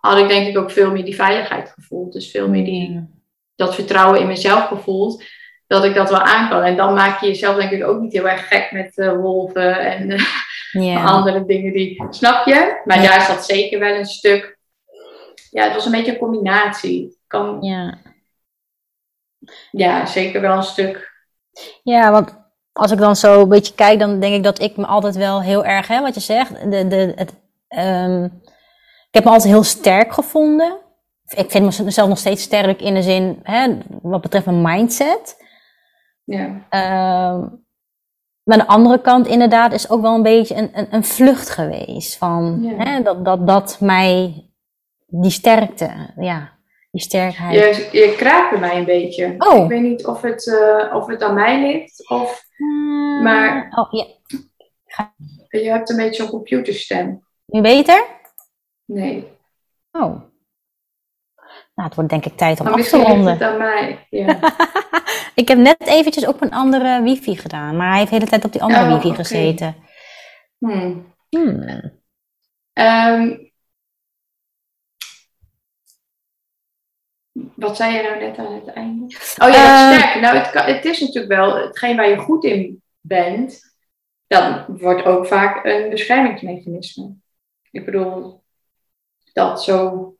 had 0.00 0.18
ik 0.18 0.28
denk 0.28 0.46
ik 0.46 0.58
ook 0.58 0.70
veel 0.70 0.90
meer 0.90 1.04
die 1.04 1.14
veiligheid 1.14 1.70
gevoeld. 1.70 2.12
Dus 2.12 2.30
veel 2.30 2.48
meer 2.48 2.64
die, 2.64 3.08
dat 3.54 3.74
vertrouwen 3.74 4.20
in 4.20 4.26
mezelf 4.26 4.66
gevoeld, 4.66 5.24
dat 5.66 5.84
ik 5.84 5.94
dat 5.94 6.10
wel 6.10 6.20
aan 6.20 6.48
kan. 6.48 6.62
En 6.62 6.76
dan 6.76 6.94
maak 6.94 7.20
je 7.20 7.26
jezelf 7.26 7.56
denk 7.56 7.70
ik 7.70 7.84
ook 7.84 8.00
niet 8.00 8.12
heel 8.12 8.28
erg 8.28 8.48
gek 8.48 8.72
met 8.72 8.98
eh, 8.98 9.12
wolven 9.12 9.80
en 9.80 10.10
eh, 10.10 10.24
Ja. 10.72 11.04
andere 11.04 11.44
dingen 11.44 11.72
die, 11.72 12.04
snap 12.10 12.46
je? 12.46 12.80
Maar 12.84 13.02
daar 13.02 13.20
zat 13.22 13.44
zeker 13.44 13.78
wel 13.78 13.94
een 13.94 14.06
stuk, 14.06 14.58
ja, 15.50 15.64
het 15.64 15.74
was 15.74 15.84
een 15.84 15.92
beetje 15.92 16.12
een 16.12 16.18
combinatie. 16.18 17.18
Kan, 17.26 17.58
Ja. 17.60 17.98
ja, 19.70 20.06
zeker 20.06 20.40
wel 20.40 20.56
een 20.56 20.62
stuk. 20.62 21.12
ja, 21.82 22.10
want 22.10 22.38
als 22.72 22.90
ik 22.90 22.98
dan 22.98 23.16
zo 23.16 23.40
een 23.42 23.48
beetje 23.48 23.74
kijk, 23.74 23.98
dan 23.98 24.20
denk 24.20 24.34
ik 24.34 24.42
dat 24.42 24.60
ik 24.60 24.76
me 24.76 24.86
altijd 24.86 25.16
wel 25.16 25.42
heel 25.42 25.64
erg, 25.64 25.86
hè, 25.88 26.00
wat 26.00 26.14
je 26.14 26.20
zegt, 26.20 26.70
de, 26.70 26.86
de, 26.88 27.12
het, 27.16 27.34
ehm, 27.68 28.24
ik 28.24 29.10
heb 29.16 29.24
me 29.24 29.30
altijd 29.30 29.52
heel 29.52 29.62
sterk 29.62 30.12
gevonden. 30.12 30.78
Ik 31.24 31.50
vind 31.50 31.82
mezelf 31.84 32.08
nog 32.08 32.18
steeds 32.18 32.42
sterk 32.42 32.80
in 32.80 32.94
de 32.94 33.02
zin, 33.02 33.40
hè, 33.42 33.78
wat 34.02 34.20
betreft 34.20 34.46
mijn 34.46 34.62
mindset. 34.62 35.36
Ja, 36.24 36.66
Ehm, 36.68 37.46
maar 38.44 38.58
aan 38.58 38.64
de 38.66 38.72
andere 38.72 39.00
kant 39.00 39.26
inderdaad 39.26 39.72
is 39.72 39.90
ook 39.90 40.00
wel 40.02 40.14
een 40.14 40.22
beetje 40.22 40.54
een, 40.54 40.70
een, 40.72 40.86
een 40.90 41.04
vlucht 41.04 41.50
geweest. 41.50 42.16
Van, 42.16 42.58
Ja. 42.62 42.84
hè, 42.84 43.02
dat, 43.02 43.24
dat, 43.24 43.46
dat 43.46 43.80
mij, 43.80 44.44
die 45.06 45.30
sterkte, 45.30 46.12
ja, 46.16 46.52
die 46.90 47.00
sterkheid. 47.02 47.76
je, 47.76 47.98
je 47.98 48.14
kraakt 48.16 48.50
bij 48.50 48.60
mij 48.60 48.76
een 48.78 48.84
beetje. 48.84 49.34
Oh. 49.38 49.62
Ik 49.62 49.68
weet 49.68 49.82
niet 49.82 50.06
of 50.06 50.20
het, 50.22 50.46
eh, 50.48 50.94
of 50.94 51.06
het 51.06 51.22
aan 51.22 51.34
mij 51.34 51.60
ligt 51.60 52.08
of 52.10 52.48
Hmm, 52.56 53.22
Maar- 53.22 53.72
Oh, 53.76 53.90
ja. 53.92 54.04
je 55.60 55.70
hebt 55.70 55.90
een 55.90 55.96
beetje 55.96 56.22
een 56.22 56.28
computerstem. 56.28 57.26
Nu 57.46 57.60
beter? 57.60 58.04
Nee. 58.84 59.28
Oh. 59.92 60.20
Nou, 61.80 61.92
het 61.92 62.00
wordt 62.00 62.10
denk 62.10 62.26
ik 62.26 62.36
tijd 62.36 62.60
om 62.60 62.64
Maar 62.66 62.74
af 62.74 62.88
te 62.88 62.96
ronden. 63.02 63.32
het 63.32 63.42
aan 63.42 63.58
mij. 63.58 64.06
Ja. 64.10 64.38
ik 65.34 65.48
heb 65.48 65.58
net 65.58 65.86
eventjes 65.86 66.26
op 66.26 66.42
een 66.42 66.50
andere 66.50 67.02
wifi 67.02 67.36
gedaan, 67.36 67.76
maar 67.76 67.88
hij 67.88 67.98
heeft 67.98 68.10
de 68.10 68.16
hele 68.16 68.28
tijd 68.30 68.44
op 68.44 68.52
die 68.52 68.62
andere 68.62 68.82
Oh, 68.82 68.94
wifi 68.94 69.14
gezeten. 69.14 69.76
Hmm. 70.58 71.14
Hmm. 71.28 71.92
Ehm, 72.72 73.36
wat 77.54 77.76
zei 77.76 77.94
je 77.96 78.02
nou 78.02 78.18
net 78.18 78.38
aan 78.38 78.54
het 78.54 78.66
einde? 78.66 79.04
Oh 79.42 79.48
ja, 79.48 79.90
Eh, 79.90 79.90
dat 79.90 80.00
sterk. 80.00 80.20
Nou, 80.20 80.36
het, 80.36 80.50
kan, 80.50 80.64
het 80.64 80.84
is 80.84 81.00
natuurlijk 81.00 81.32
wel 81.32 81.56
hetgeen 81.56 81.96
waar 81.96 82.08
je 82.08 82.16
goed 82.18 82.44
in 82.44 82.82
bent. 83.00 83.60
Dan 84.26 84.64
wordt 84.68 85.04
ook 85.04 85.26
vaak 85.26 85.64
een 85.64 85.90
beschermingsmechanisme. 85.90 87.14
Ik 87.70 87.84
bedoel, 87.84 88.42
dat 89.32 89.62
zo, 89.62 90.14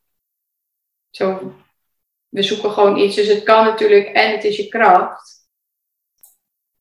zo. 1.11 1.54
We 2.28 2.42
zoeken 2.42 2.70
gewoon 2.70 2.98
iets. 2.98 3.16
Dus 3.16 3.28
het 3.28 3.42
kan 3.42 3.64
natuurlijk, 3.64 4.06
en 4.06 4.30
het 4.30 4.44
is 4.44 4.56
je 4.56 4.68
kracht. 4.68 5.48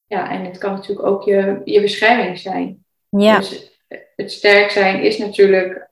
Ja, 0.05 0.29
en 0.31 0.45
het 0.45 0.57
kan 0.57 0.71
natuurlijk 0.71 1.07
ook 1.07 1.23
je, 1.23 1.61
je 1.63 1.81
bescherming 1.81 2.39
zijn. 2.39 2.85
Ja, 3.09 3.37
Dus 3.37 3.79
het 4.15 4.31
sterk 4.31 4.69
zijn 4.69 5.01
is 5.01 5.17
natuurlijk, 5.17 5.89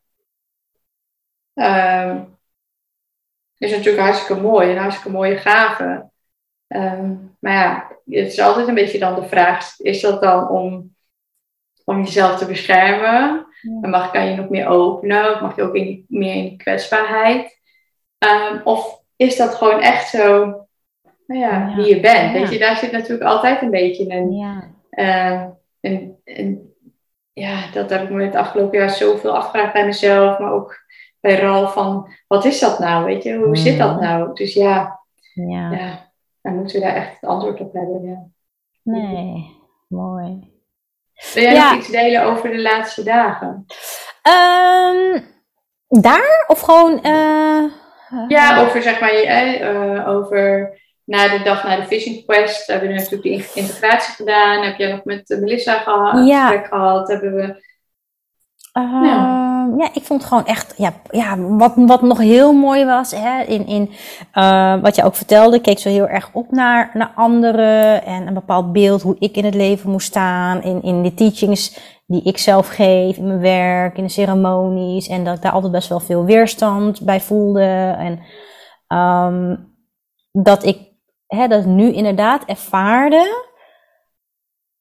ehm, 1.54 2.24
is 3.58 3.72
natuurlijk 3.72 4.04
hartstikke 4.04 4.42
mooi, 4.42 4.72
een 4.72 4.78
hartstikke 4.78 5.12
mooie 5.12 5.38
gave. 5.38 6.10
Ehm, 6.68 7.16
maar 7.40 7.54
ja, 7.54 7.88
het 8.06 8.32
is 8.32 8.40
altijd 8.40 8.68
een 8.68 8.76
beetje 8.76 9.00
dan 9.00 9.16
de 9.16 9.28
vraag, 9.28 9.80
is 9.80 10.02
dat 10.02 10.22
dan 10.22 10.50
om, 10.50 10.96
om 11.84 11.98
jezelf 11.98 12.38
te 12.38 12.46
beschermen? 12.46 13.46
Dan 13.62 13.90
mag, 13.90 14.12
kan 14.12 14.26
je 14.30 14.36
nog 14.36 14.50
meer 14.50 14.68
openen, 14.68 15.34
of 15.34 15.42
mag 15.42 15.56
je 15.56 15.62
ook 15.62 15.76
in, 15.76 16.06
meer 16.08 16.36
in 16.36 16.58
kwetsbaarheid? 16.58 17.57
Ehm, 18.18 18.60
of 18.64 19.02
is 19.16 19.36
dat 19.38 19.56
gewoon 19.56 19.80
echt 19.82 20.10
zo, 20.10 20.46
nou 21.28 21.42
ja, 21.42 21.50
Ja. 21.68 21.76
wie 21.76 21.86
je 21.96 22.00
bent? 22.00 22.34
Ja. 22.34 22.40
Weet 22.40 22.50
je, 22.52 22.60
daar 22.60 22.78
zit 22.78 22.92
natuurlijk 22.92 23.30
altijd 23.30 23.62
een 23.62 23.72
beetje 23.72 24.10
een, 24.14 24.32
ja. 24.32 24.72
eh, 24.90 25.46
ja, 27.34 27.72
dat 27.74 27.90
heb 27.90 28.04
ik 28.04 28.10
me 28.10 28.24
het 28.24 28.36
afgelopen 28.36 28.78
jaar 28.80 28.90
zoveel 28.90 29.36
afgevraagd 29.36 29.74
bij 29.74 29.86
mezelf, 29.86 30.40
maar 30.40 30.52
ook 30.52 30.86
bij 31.20 31.40
Ralf 31.40 31.74
van, 31.74 32.10
wat 32.28 32.46
is 32.46 32.60
dat 32.60 32.80
nou, 32.80 33.06
weet 33.06 33.24
je, 33.24 33.36
hoe 33.36 33.58
zit 33.58 33.78
dat 33.78 34.00
nou? 34.02 34.34
Dus 34.34 34.54
ja, 34.54 35.00
ja. 35.34 35.72
ja, 35.72 36.12
dan 36.42 36.56
moeten 36.56 36.80
we 36.80 36.86
daar 36.86 36.96
echt 36.96 37.14
het 37.22 37.30
antwoord 37.30 37.60
op 37.60 37.74
hebben, 37.74 38.04
ja. 38.06 38.26
Nee, 38.84 39.56
mooi. 39.88 40.52
Wil 41.34 41.44
jij 41.44 41.54
Ja. 41.54 41.70
nog 41.70 41.80
iets 41.80 41.90
delen 41.92 42.24
over 42.24 42.50
de 42.50 42.62
laatste 42.62 43.04
dagen? 43.04 43.66
Ehm, 44.22 45.20
daar 45.88 46.46
of 46.48 46.60
gewoon. 46.62 47.02
eh, 47.02 47.64
Ja, 48.28 48.62
over 48.62 48.82
zeg 48.82 49.00
maar, 49.00 49.10
eh, 49.10 50.08
over 50.10 50.70
na 51.04 51.28
de 51.28 51.42
dag 51.44 51.64
na 51.64 51.76
de 51.76 51.84
Fishing 51.86 52.26
Quest 52.26 52.68
hebben 52.68 52.88
we 52.90 52.94
natuurlijk 52.96 53.24
die 53.24 53.32
in- 53.34 53.46
integratie 53.54 54.14
gedaan. 54.16 54.64
Heb 54.64 54.78
jij 54.78 54.92
nog 54.92 55.04
met 55.04 55.30
eh, 55.30 55.40
Melissa 55.40 55.78
geha- 55.78 56.18
Ja. 56.26 56.48
gesprek 56.48 56.68
gehad? 56.68 57.08
Hebben 57.08 57.36
we, 57.36 57.66
Ehm, 58.72 59.04
Ja. 59.04 59.68
ja. 59.78 59.90
ik 59.94 60.04
vond 60.04 60.24
gewoon 60.26 60.46
echt, 60.46 60.74
ja, 60.78 60.94
ja 61.12 61.38
wat, 61.38 61.74
wat 61.76 62.02
nog 62.02 62.18
heel 62.18 62.54
mooi 62.54 62.86
was, 62.86 63.12
hè, 63.12 63.42
in, 63.44 63.68
in 63.68 63.92
eh, 64.32 64.76
wat 64.82 64.96
je 64.96 65.04
ook 65.04 65.16
vertelde, 65.16 65.62
keek 65.62 65.80
zo 65.80 65.90
heel 65.90 66.08
erg 66.08 66.30
op 66.34 66.52
naar, 66.52 66.90
naar 66.94 67.12
anderen 67.16 68.06
en 68.06 68.28
een 68.28 68.34
bepaald 68.34 68.74
beeld 68.74 69.02
hoe 69.02 69.16
ik 69.20 69.36
in 69.36 69.46
het 69.46 69.56
leven 69.56 69.90
moest 69.90 70.08
staan, 70.08 70.62
in, 70.64 70.82
in 70.84 71.04
de 71.04 71.14
teachings 71.14 71.80
die 72.08 72.24
ik 72.24 72.38
zelf 72.38 72.68
geef, 72.68 73.18
in 73.18 73.28
mijn 73.28 73.40
werk, 73.40 73.98
in 73.98 74.04
de 74.04 74.10
ceremonies, 74.10 75.08
en 75.08 75.24
dat 75.24 75.36
ik 75.36 75.42
daar 75.42 75.52
altijd 75.52 75.72
best 75.72 75.90
wel 75.90 76.00
veel 76.00 76.26
weerstand 76.26 77.02
bij 77.02 77.22
voelde. 77.22 77.96
En 77.98 78.20
ehm, 78.88 79.56
dat 80.32 80.66
ik 80.66 80.92
hè, 81.28 81.48
dat 81.48 81.66
nu 81.66 81.94
inderdaad 81.94 82.46
ervaarde, 82.46 83.46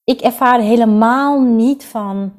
ik 0.05 0.21
ervaarde 0.21 0.65
helemaal 0.65 1.41
niet 1.41 1.85
van 1.85 2.35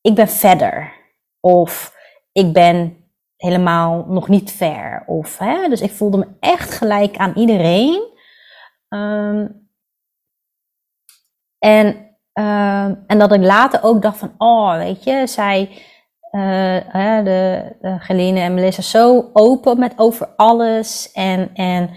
ik 0.00 0.14
ben 0.14 0.28
verder. 0.28 0.92
Of 1.40 1.96
ik 2.32 2.52
ben 2.52 3.04
helemaal 3.36 4.04
nog 4.08 4.28
niet 4.28 4.52
ver. 4.52 5.04
Of, 5.06 5.38
hè, 5.38 5.68
dus 5.68 5.80
ik 5.80 5.90
voelde 5.90 6.16
me 6.16 6.26
echt 6.40 6.70
gelijk 6.70 7.16
aan 7.16 7.32
iedereen. 7.36 8.18
Ehm, 8.88 9.48
en, 11.58 12.09
ehm, 12.40 12.94
en 13.06 13.18
dat 13.18 13.32
ik 13.32 13.42
later 13.42 13.82
ook 13.82 14.02
dacht 14.02 14.18
van, 14.18 14.32
oh, 14.38 14.76
weet 14.76 15.04
je, 15.04 15.26
zij, 15.26 15.70
eh, 16.30 17.24
de, 17.24 17.62
de 17.80 17.96
Geline 17.98 18.40
en 18.40 18.54
Melissa, 18.54 18.82
zo 18.82 19.30
open 19.32 19.78
met 19.78 19.92
over 19.96 20.28
alles. 20.36 21.12
En, 21.12 21.50
en 21.54 21.90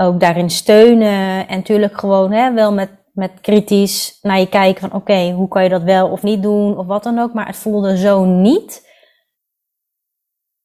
ook 0.00 0.20
daarin 0.20 0.50
steunen. 0.50 1.48
En 1.48 1.56
natuurlijk 1.56 1.98
gewoon 1.98 2.32
hè, 2.32 2.52
wel 2.52 2.72
met, 2.72 2.90
met 3.12 3.40
kritisch 3.40 4.18
naar 4.22 4.38
je 4.38 4.48
kijken 4.48 4.80
van 4.88 5.00
oké, 5.00 5.30
hoe 5.30 5.48
kan 5.48 5.62
je 5.62 5.68
dat 5.68 5.82
wel 5.82 6.08
of 6.08 6.22
niet 6.22 6.42
doen 6.42 6.78
of 6.78 6.86
wat 6.86 7.02
dan 7.02 7.18
ook. 7.18 7.32
Maar 7.32 7.46
het 7.46 7.56
voelde 7.56 7.96
zo 7.96 8.24
niet. 8.24 8.88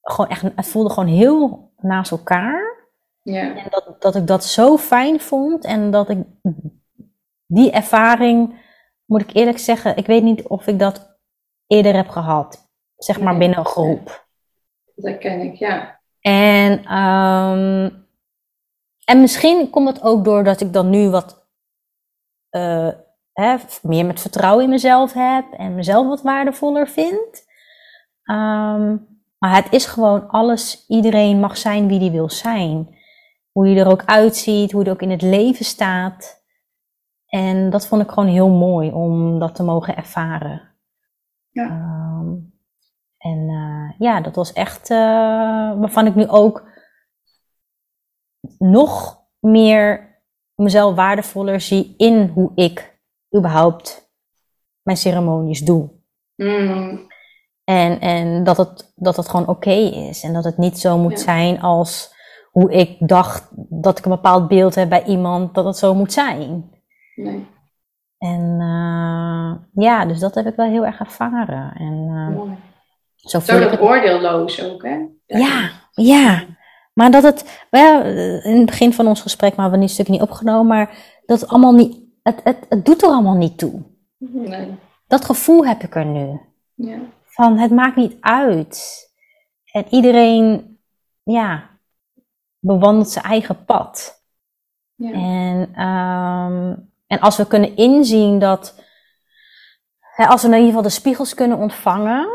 Gewoon 0.02 0.30
echt, 0.30 0.42
het 0.56 0.68
voelde 0.68 0.90
gewoon 0.90 1.10
heel 1.10 1.72
naast 1.78 2.12
elkaar. 2.12 2.88
Ja. 3.22 3.56
En 3.56 3.68
dat, 3.70 3.96
dat 4.00 4.16
ik 4.16 4.28
dat 4.28 4.44
zo 4.44 4.78
fijn 4.78 5.20
vond 5.20 5.66
en 5.66 5.92
dat 5.92 6.10
ik 6.10 6.18
die 7.46 7.72
ervaring, 7.72 8.64
moet 9.06 9.22
ik 9.22 9.34
eerlijk 9.34 9.58
zeggen, 9.60 9.98
ik 9.98 10.06
weet 10.06 10.24
niet 10.24 10.48
of 10.48 10.68
ik 10.68 10.80
dat 10.80 11.18
eerder 11.68 11.96
heb 11.96 12.10
gehad. 12.10 12.70
Zeg 12.98 13.20
maar 13.20 13.38
binnen 13.38 13.58
een 13.58 13.66
groep. 13.66 14.28
Dat 14.96 15.18
ken 15.18 15.42
ik, 15.42 15.56
ja. 15.56 16.00
En, 16.20 16.86
ehm, 16.86 17.90
en 19.06 19.22
misschien 19.22 19.70
komt 19.70 19.88
het 19.88 20.04
ook 20.04 20.24
doordat 20.24 20.62
ik 20.62 20.74
dan 20.74 20.90
nu 20.90 21.10
wat 21.10 21.44
eh, 22.50 22.90
hè, 23.34 23.56
meer 23.82 24.06
met 24.06 24.22
vertrouwen 24.22 24.64
in 24.64 24.70
mezelf 24.70 25.14
heb 25.14 25.52
en 25.52 25.76
mezelf 25.76 26.08
wat 26.08 26.22
waardevoller 26.22 26.88
vind. 26.88 27.46
Ehm, 28.24 28.98
maar 29.38 29.56
het 29.56 29.68
is 29.70 29.86
gewoon 29.86 30.30
alles, 30.30 30.86
iedereen 30.88 31.40
mag 31.40 31.58
zijn 31.58 31.88
wie 31.88 32.00
die 32.00 32.12
wil 32.12 32.30
zijn. 32.30 32.98
Hoe 33.52 33.68
je 33.68 33.80
er 33.80 33.92
ook 33.92 34.06
uitziet, 34.06 34.72
hoe 34.72 34.82
je 34.82 34.88
er 34.88 34.94
ook 34.94 35.02
in 35.02 35.12
het 35.12 35.22
leven 35.22 35.66
staat. 35.66 36.45
En 37.28 37.70
dat 37.70 37.88
vond 37.88 38.02
ik 38.02 38.10
gewoon 38.10 38.30
heel 38.30 38.50
mooi 38.50 38.92
om 38.92 39.40
dat 39.40 39.56
te 39.56 39.64
mogen 39.64 39.96
ervaren. 39.96 40.62
Ja. 41.50 41.66
Ehm, 41.66 42.34
en 43.18 43.50
eh, 43.50 44.00
ja, 44.00 44.22
dat 44.22 44.36
was 44.36 44.54
echt 44.54 44.90
eh, 44.90 44.98
waarvan 45.80 46.06
ik 46.06 46.16
nu 46.16 46.28
ook 46.28 46.68
nog 48.58 49.22
meer 49.40 50.14
mezelf 50.56 50.96
waardevoller 50.96 51.62
zie 51.62 51.94
in 51.98 52.28
hoe 52.34 52.52
ik 52.56 53.00
überhaupt 53.38 54.12
mijn 54.82 54.98
ceremonies 54.98 55.60
doe. 55.62 55.90
Mm, 56.36 57.08
En, 57.64 58.00
en 58.00 58.44
dat, 58.44 58.58
het, 58.58 58.92
dat 58.96 59.16
het 59.16 59.30
gewoon 59.30 59.48
oké 59.48 59.72
is. 59.72 60.24
En 60.24 60.34
dat 60.34 60.44
het 60.44 60.58
niet 60.58 60.80
zo 60.80 60.98
moet 60.98 61.12
Ja. 61.12 61.18
zijn 61.18 61.62
als 61.62 62.14
hoe 62.52 62.72
ik 62.72 63.08
dacht 63.08 63.50
dat 63.70 63.98
ik 63.98 64.06
een 64.06 64.12
bepaald 64.12 64.48
beeld 64.48 64.76
heb 64.76 64.90
bij 64.90 65.04
iemand, 65.04 65.54
dat 65.56 65.66
het 65.66 65.78
zo 65.78 65.94
moet 65.94 66.14
zijn. 66.14 66.70
Nee, 67.16 67.48
En 68.18 68.58
eh, 68.60 69.84
ja, 69.84 70.06
dus 70.06 70.20
dat 70.20 70.36
heb 70.36 70.46
ik 70.46 70.56
wel 70.56 70.70
heel 70.70 70.86
erg 70.86 71.00
ervaren. 71.00 71.74
En 71.76 71.94
eh, 72.10 72.36
mooi. 72.36 72.56
zo 73.16 73.40
dat 73.46 73.72
het. 73.72 73.80
oordeelloos 73.80 74.64
ook, 74.64 74.84
hè? 74.84 75.06
Ja, 75.26 75.70
ja. 75.92 76.44
Maar 76.94 77.12
dat 77.12 77.24
het, 77.24 77.66
wel, 77.70 78.02
eh, 78.02 78.46
in 78.46 78.58
het 78.58 78.66
begin 78.66 78.94
van 78.94 79.08
ons 79.08 79.22
gesprek, 79.22 79.50
maar 79.50 79.66
we 79.66 79.70
hebben 79.72 79.80
die 79.80 79.90
stuk 79.96 80.08
niet 80.08 80.22
opgenomen, 80.22 80.68
maar 80.68 80.98
dat 81.26 81.40
het 81.42 81.50
allemaal 81.50 81.74
niet, 81.74 81.98
het, 82.24 82.42
het, 82.44 82.66
het 82.70 82.86
doet 82.86 83.02
er 83.02 83.10
allemaal 83.10 83.36
niet 83.38 83.58
toe. 83.58 83.82
Nee, 84.18 84.76
Dat 85.08 85.26
gevoel 85.26 85.66
heb 85.66 85.82
ik 85.84 85.96
er 85.96 86.06
nu. 86.06 86.40
ja. 86.74 86.98
Van 87.24 87.58
het 87.58 87.72
maakt 87.72 87.96
niet 87.96 88.18
uit. 88.22 89.04
En 89.72 89.86
iedereen, 89.90 90.78
ja, 91.24 91.70
bewandelt 92.60 93.10
zijn 93.10 93.26
eigen 93.26 93.66
pad. 93.66 94.24
Ja. 94.96 95.12
En, 95.12 95.74
ehm, 95.74 96.76
en 97.16 97.22
als 97.22 97.38
we 97.38 97.48
kunnen 97.48 97.76
inzien 97.76 98.40
dat, 98.40 98.84
hè, 100.00 100.26
als 100.26 100.42
we 100.42 100.48
in 100.48 100.54
ieder 100.54 100.68
geval 100.68 100.84
de 100.84 100.90
spiegels 100.90 101.34
kunnen 101.34 101.58
ontvangen, 101.58 102.28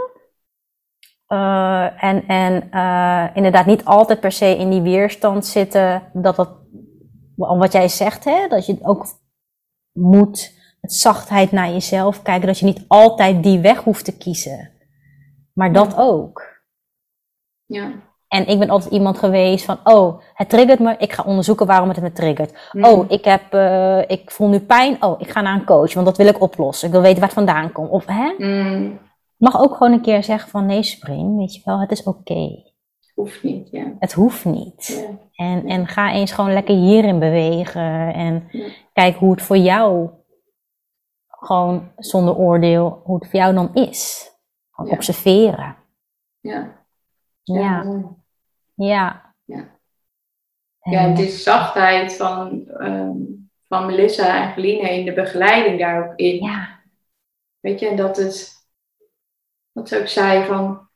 eh, 1.27 2.05
en, 2.05 2.27
en 2.27 2.71
eh, 2.71 3.27
inderdaad 3.35 3.67
niet 3.67 3.85
altijd 3.85 4.21
per 4.21 4.33
se 4.33 4.57
in 4.57 4.71
die 4.71 4.83
weerstand 4.83 5.47
zitten, 5.47 6.11
dat 6.13 6.37
dat, 6.37 6.51
wat 7.37 7.73
jij 7.73 7.89
zegt, 7.89 8.25
hè, 8.25 8.49
dat 8.49 8.67
je 8.67 8.79
ook 8.83 9.07
moet 9.93 10.59
met 10.81 10.93
zachtheid 10.93 11.53
naar 11.53 11.69
jezelf 11.69 12.23
kijken, 12.23 12.47
dat 12.47 12.59
je 12.59 12.65
niet 12.65 12.85
altijd 12.89 13.43
die 13.43 13.61
weg 13.61 13.83
hoeft 13.83 14.05
te 14.05 14.17
kiezen. 14.17 14.71
Maar 15.53 15.73
dat 15.73 15.97
ook. 15.97 16.63
ja. 17.67 18.09
En 18.31 18.47
ik 18.47 18.59
ben 18.59 18.71
altijd 18.71 18.93
iemand 18.93 19.19
geweest 19.19 19.65
van, 19.65 19.79
oh, 19.85 20.21
het 20.35 20.49
triggert 20.49 20.79
me, 20.79 20.95
ik 20.99 21.13
ga 21.13 21.23
onderzoeken 21.23 21.67
waarom 21.67 21.89
het 21.89 22.01
me 22.01 22.13
triggert. 22.13 22.71
Mm. 22.73 22.85
Oh, 22.85 23.05
ik, 23.09 23.25
heb, 23.25 23.53
eh, 23.55 23.99
ik 24.07 24.31
voel 24.31 24.49
nu 24.49 24.61
pijn, 24.61 25.03
oh, 25.05 25.21
ik 25.21 25.31
ga 25.31 25.41
naar 25.41 25.55
een 25.55 25.65
coach, 25.65 25.95
want 25.95 26.07
dat 26.07 26.17
wil 26.17 26.27
ik 26.27 26.41
oplossen. 26.41 26.87
Ik 26.87 26.93
wil 26.93 27.03
weten 27.03 27.19
waar 27.19 27.29
het 27.29 27.39
vandaan 27.39 27.73
komt. 27.73 27.91
Of, 27.91 28.05
hè? 28.07 28.35
Mm, 28.39 28.99
Mag 29.37 29.61
ook 29.61 29.77
gewoon 29.77 29.93
een 29.93 30.01
keer 30.03 30.23
zeggen 30.25 30.51
van, 30.51 30.67
nee, 30.67 30.83
spring, 30.83 31.37
weet 31.39 31.55
je 31.55 31.61
wel, 31.65 31.81
het 31.81 31.91
is 31.91 32.03
oké. 32.03 32.49
hoeft 33.15 33.43
niet, 33.43 33.69
ja. 33.71 33.85
Het 33.99 34.13
hoeft 34.13 34.45
niet. 34.45 34.87
ja. 35.37 35.45
En, 35.45 35.67
en 35.67 35.87
ga 35.87 36.13
eens 36.13 36.33
gewoon 36.33 36.53
lekker 36.53 36.75
hierin 36.75 37.19
bewegen 37.19 38.15
en 38.15 38.49
Ja. 38.51 38.69
kijk 38.93 39.17
hoe 39.17 39.31
het 39.31 39.43
voor 39.43 39.57
jou, 39.57 40.09
gewoon 41.29 41.93
zonder 41.97 42.37
oordeel, 42.37 43.01
hoe 43.05 43.19
het 43.19 43.31
voor 43.31 43.41
jou 43.41 43.55
dan 43.55 43.71
is. 43.75 44.31
Gewoon 44.71 44.91
Ja. 44.91 44.97
observeren. 44.97 45.77
Ja. 46.41 46.79
Ja. 47.43 47.85
Ja. 48.87 49.35
Ja. 49.45 49.79
Ja, 50.83 51.09
het 51.09 51.19
is 51.19 51.43
zachtheid 51.43 52.17
van, 52.17 52.69
ehm, 52.69 53.17
van 53.69 53.87
Melissa 53.87 54.43
en 54.47 54.53
Feline 54.53 54.91
in 54.91 55.05
de 55.05 55.13
begeleiding 55.13 55.79
daar 55.79 56.09
ook 56.09 56.19
in. 56.19 56.45
ja. 56.45 56.79
Weet 57.61 57.81
je, 57.81 57.89
en 57.89 57.97
dat 57.97 58.17
het, 58.17 58.53
wat 59.73 59.89
ze 59.89 59.99
ook 60.01 60.09
zei 60.09 60.45
van, 60.47 60.89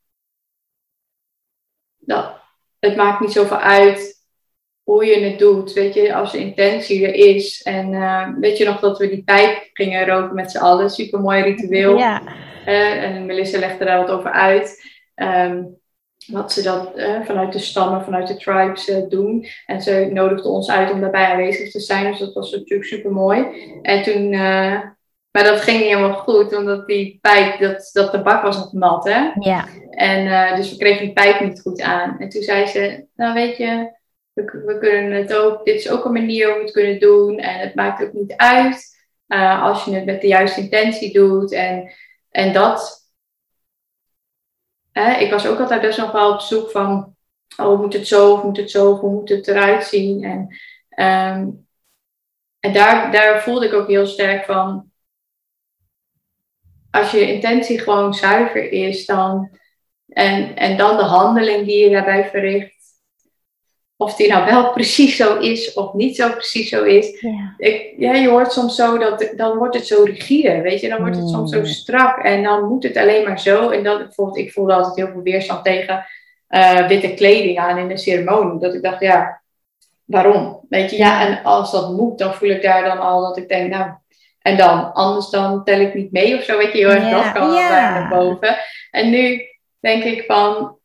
dat 1.97 2.41
het 2.79 2.97
maakt 2.97 3.21
niet 3.21 3.33
zoveel 3.33 3.59
uit 3.59 4.23
hoe 4.83 5.05
je 5.05 5.21
het 5.21 5.39
doet, 5.39 5.73
weet 5.73 5.95
je, 5.95 6.15
als 6.15 6.33
de 6.33 6.39
intentie 6.39 7.07
er 7.07 7.15
is. 7.15 7.63
En 7.63 7.95
eh, 7.95 8.29
weet 8.41 8.59
je 8.59 8.65
nog 8.65 8.81
dat 8.81 8.99
we 8.99 9.09
die 9.09 9.25
pijp 9.25 9.71
gingen 9.73 10.07
roken 10.07 10.35
met 10.35 10.51
z'n 10.51 10.59
allen, 10.59 10.91
super 10.91 11.21
mooi 11.21 11.43
ritueel. 11.43 11.99
Ja, 11.99 12.23
Eh, 12.65 13.03
en 13.03 13.27
Melissa 13.27 13.59
legde 13.59 13.85
daar 13.85 13.99
wat 13.99 14.11
over 14.11 14.31
uit. 14.31 14.83
Ehm, 15.15 15.63
wat 16.27 16.53
ze 16.53 16.63
dat 16.63 16.95
eh, 16.95 17.21
vanuit 17.25 17.53
de 17.53 17.59
stammen, 17.59 18.05
vanuit 18.05 18.29
de 18.29 18.37
tribes 18.37 18.89
eh, 18.89 19.09
doen. 19.09 19.47
En 19.67 19.83
ze 19.83 20.09
nodigde 20.13 20.49
ons 20.49 20.71
uit 20.71 20.91
om 20.91 21.01
daarbij 21.01 21.27
aanwezig 21.27 21.71
te 21.71 21.81
zijn. 21.81 22.11
Dus 22.11 22.19
dat 22.19 22.33
was 22.33 22.51
natuurlijk 22.51 22.89
super 22.89 23.11
mooi. 23.11 23.47
En 23.83 24.03
toen, 24.03 24.33
eh, 24.33 24.81
maar 25.31 25.45
dat 25.45 25.61
ging 25.61 25.79
niet 25.79 25.89
helemaal 25.89 26.17
goed, 26.17 26.57
omdat 26.57 26.87
die 26.87 27.19
pijp, 27.21 27.61
dat, 27.61 27.91
dat 27.93 28.11
tabak 28.11 28.43
was 28.43 28.57
nog 28.57 28.73
nat, 28.73 29.05
hè. 29.05 29.31
ja, 29.39 29.69
En 29.91 30.27
eh, 30.27 30.57
dus 30.57 30.71
we 30.71 30.77
kregen 30.77 31.05
die 31.05 31.13
pijp 31.13 31.41
niet 31.41 31.61
goed 31.61 31.81
aan. 31.81 32.17
En 32.19 32.29
toen 32.29 32.43
zei 32.43 32.67
ze, 32.67 33.07
nou 33.15 33.35
weet 33.35 33.57
je, 33.57 33.93
we, 34.33 34.63
we 34.67 34.79
kunnen 34.79 35.13
het 35.13 35.35
ook, 35.35 35.65
dit 35.65 35.75
is 35.75 35.91
ook 35.91 36.05
een 36.05 36.13
manier 36.13 36.55
we 36.55 36.61
het 36.61 36.73
kunnen 36.73 37.01
doen. 37.01 37.39
En 37.39 37.59
het 37.59 37.75
maakt 37.75 38.03
ook 38.03 38.13
niet 38.13 38.37
uit 38.37 38.93
als 39.63 39.85
je 39.85 39.95
het 39.95 40.05
met 40.05 40.21
de 40.21 40.27
juiste 40.27 40.61
intentie 40.61 41.13
doet. 41.13 41.53
En, 41.53 41.93
en 42.31 42.53
dat, 42.53 43.04
ik 44.95 45.31
was 45.31 45.47
ook 45.47 45.59
altijd 45.59 45.81
best 45.81 45.99
nog 45.99 46.13
wel 46.13 46.33
op 46.33 46.41
zoek 46.41 46.71
van, 46.71 47.17
oh 47.57 47.81
moet 47.81 47.93
het 47.93 48.07
zo 48.07 48.33
of 48.33 48.43
moet 48.43 48.57
het 48.57 48.71
zo 48.71 48.91
of 48.91 49.01
hoe 49.01 49.11
moet 49.11 49.29
het 49.29 49.49
eruit 49.49 49.85
zien. 49.85 50.25
En, 50.25 50.57
ehm, 50.89 51.49
en 52.61 52.73
daar, 52.73 53.13
daar 53.13 53.43
voelde 53.43 53.67
ik 53.67 53.73
ook 53.73 53.89
heel 53.89 54.07
sterk 54.07 54.45
van, 54.45 54.91
als 56.91 57.11
je 57.11 57.33
intentie 57.33 57.79
gewoon 57.79 58.15
zuiver 58.15 58.73
is, 58.73 59.07
dan 59.07 59.59
en, 60.15 60.57
en 60.57 60.77
dan 60.77 60.97
de 60.97 61.03
handeling 61.03 61.67
die 61.67 61.79
je 61.79 61.91
daarbij 61.91 62.29
verricht. 62.29 62.74
Of 64.05 64.17
die 64.17 64.29
nou 64.29 64.45
wel 64.45 64.71
precies 64.73 65.17
zo 65.17 65.39
is 65.39 65.73
of 65.73 65.93
niet 65.93 66.17
zo 66.17 66.31
precies 66.31 66.69
zo 66.69 66.85
is. 66.85 67.21
ja. 67.21 67.55
Ik, 67.59 67.95
ja, 67.97 68.13
je 68.15 68.29
hoort 68.29 68.53
soms 68.53 68.75
zo 68.75 68.99
dat 68.99 69.33
dan 69.37 69.57
wordt 69.59 69.75
het 69.75 69.87
zo 69.87 70.03
rigide, 70.03 70.61
weet 70.61 70.81
je. 70.81 70.89
Dan 70.89 71.01
wordt 71.01 71.17
het 71.17 71.29
soms 71.29 71.51
zo 71.53 71.59
Mm. 71.59 71.65
strak 71.67 72.19
en 72.19 72.43
dan 72.43 72.65
moet 72.69 72.83
het 72.83 72.97
alleen 72.97 73.25
maar 73.25 73.41
zo. 73.41 73.69
En 73.71 73.83
dan 73.85 73.99
bijvoorbeeld, 73.99 74.39
ik 74.39 74.53
voelde 74.53 74.73
altijd 74.75 74.97
heel 74.97 75.09
veel 75.13 75.23
weerstand 75.23 75.65
tegen 75.65 76.07
eh, 76.49 76.87
witte 76.87 77.15
kleding 77.15 77.59
aan 77.59 77.79
in 77.79 77.89
de 77.89 77.97
ceremonie. 77.97 78.61
Dat 78.61 78.75
ik 78.75 78.83
dacht, 78.83 79.01
ja, 79.01 79.43
waarom? 80.05 80.61
Weet 80.69 80.91
je, 80.91 80.97
ja, 80.97 81.27
en 81.27 81.43
als 81.43 81.73
dat 81.73 81.93
moet, 81.93 82.19
dan 82.19 82.35
voel 82.35 82.49
ik 82.51 82.63
daar 82.63 82.85
dan 82.85 82.99
al 82.99 83.21
dat 83.21 83.37
ik 83.37 83.49
denk, 83.49 83.71
nou, 83.71 83.91
en 84.39 84.57
dan, 84.57 84.93
anders 84.93 85.31
dan 85.31 85.65
tel 85.65 85.81
ik 85.81 85.95
niet 85.95 86.13
mee 86.13 86.37
of 86.37 86.43
zo, 86.43 86.57
weet 86.59 86.73
je, 86.73 86.79
heel 86.79 86.91
erg 86.91 87.11
dat 87.11 87.33
kan 87.33 87.53
naar 87.53 88.09
boven. 88.09 88.57
En 88.91 89.11
nu 89.11 89.43
denk 89.81 90.05
ik 90.05 90.25
van, 90.27 90.77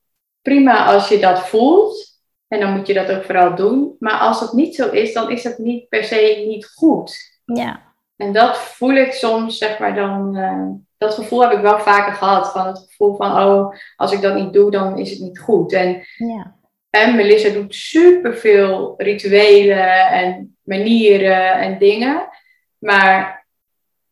prima 0.41 0.85
als 0.85 1.09
je 1.09 1.19
dat 1.19 1.47
voelt, 1.47 2.09
en 2.49 2.59
dan 2.59 2.77
moet 2.77 2.88
je 2.88 2.93
dat 2.93 3.11
ook 3.11 3.23
vooral 3.23 3.55
doen. 3.55 3.95
Maar 3.99 4.19
als 4.19 4.39
dat 4.39 4.53
niet 4.53 4.76
zo 4.76 4.89
is, 4.89 5.13
dan 5.13 5.31
is 5.31 5.43
dat 5.43 5.57
niet 5.57 5.89
per 5.89 6.03
se 6.03 6.43
niet 6.47 6.71
goed. 6.76 7.17
ja. 7.45 7.88
En 8.15 8.34
dat 8.34 8.57
voel 8.57 8.93
ik 8.95 9.11
soms, 9.11 9.57
zeg 9.57 9.80
maar, 9.80 9.95
dan. 9.95 10.35
eh, 10.35 10.67
dat 10.99 11.13
gevoel 11.13 11.41
heb 11.41 11.51
ik 11.51 11.61
wel 11.61 11.80
vaker 11.80 12.13
gehad. 12.13 12.51
Van 12.51 12.67
het 12.67 12.80
gevoel 12.80 13.15
van, 13.15 13.31
oh, 13.43 13.76
als 13.95 14.11
ik 14.11 14.21
dat 14.21 14.35
niet 14.35 14.53
doe, 14.53 14.71
dan 14.71 14.97
is 14.97 15.09
het 15.09 15.19
niet 15.19 15.39
goed. 15.39 15.73
En, 15.73 16.03
ja. 16.17 16.55
en 16.89 17.15
Melissa 17.15 17.49
doet 17.49 17.76
superveel 17.76 18.93
rituelen 18.97 20.07
en 20.07 20.57
manieren 20.63 21.53
en 21.53 21.77
dingen. 21.77 22.30
Maar 22.77 23.45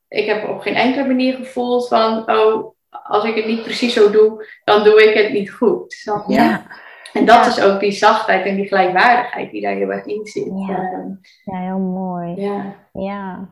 ik 0.08 0.26
heb 0.26 0.50
op 0.50 0.60
geen 0.60 0.76
enkele 0.76 1.08
manier 1.08 1.36
gevoeld 1.36 1.88
van, 1.88 2.30
oh, 2.32 2.76
als 2.90 3.24
ik 3.24 3.36
het 3.36 3.46
niet 3.46 3.64
precies 3.64 3.94
zo 3.94 4.12
doe, 4.12 4.46
dan 4.64 4.84
doe 4.84 5.04
ik 5.04 5.14
het 5.24 5.32
niet 5.32 5.52
goed. 5.52 5.94
Snap 5.94 6.28
je? 6.28 6.34
Ja, 6.34 6.66
En 7.14 7.26
dat 7.26 7.46
is 7.46 7.62
ook 7.62 7.80
die 7.80 7.92
zachtheid 7.92 8.46
en 8.46 8.56
die 8.56 8.68
gelijkwaardigheid 8.68 9.52
die 9.52 9.62
daar 9.62 9.74
heel 9.74 9.92
erg 9.92 10.06
in 10.06 10.26
zit. 10.26 10.46
Ja. 10.68 10.76
Ehm, 10.76 11.10
Ja, 11.44 11.60
heel 11.60 11.78
mooi. 11.80 12.42
ja. 12.42 12.62
Ja. 12.94 13.48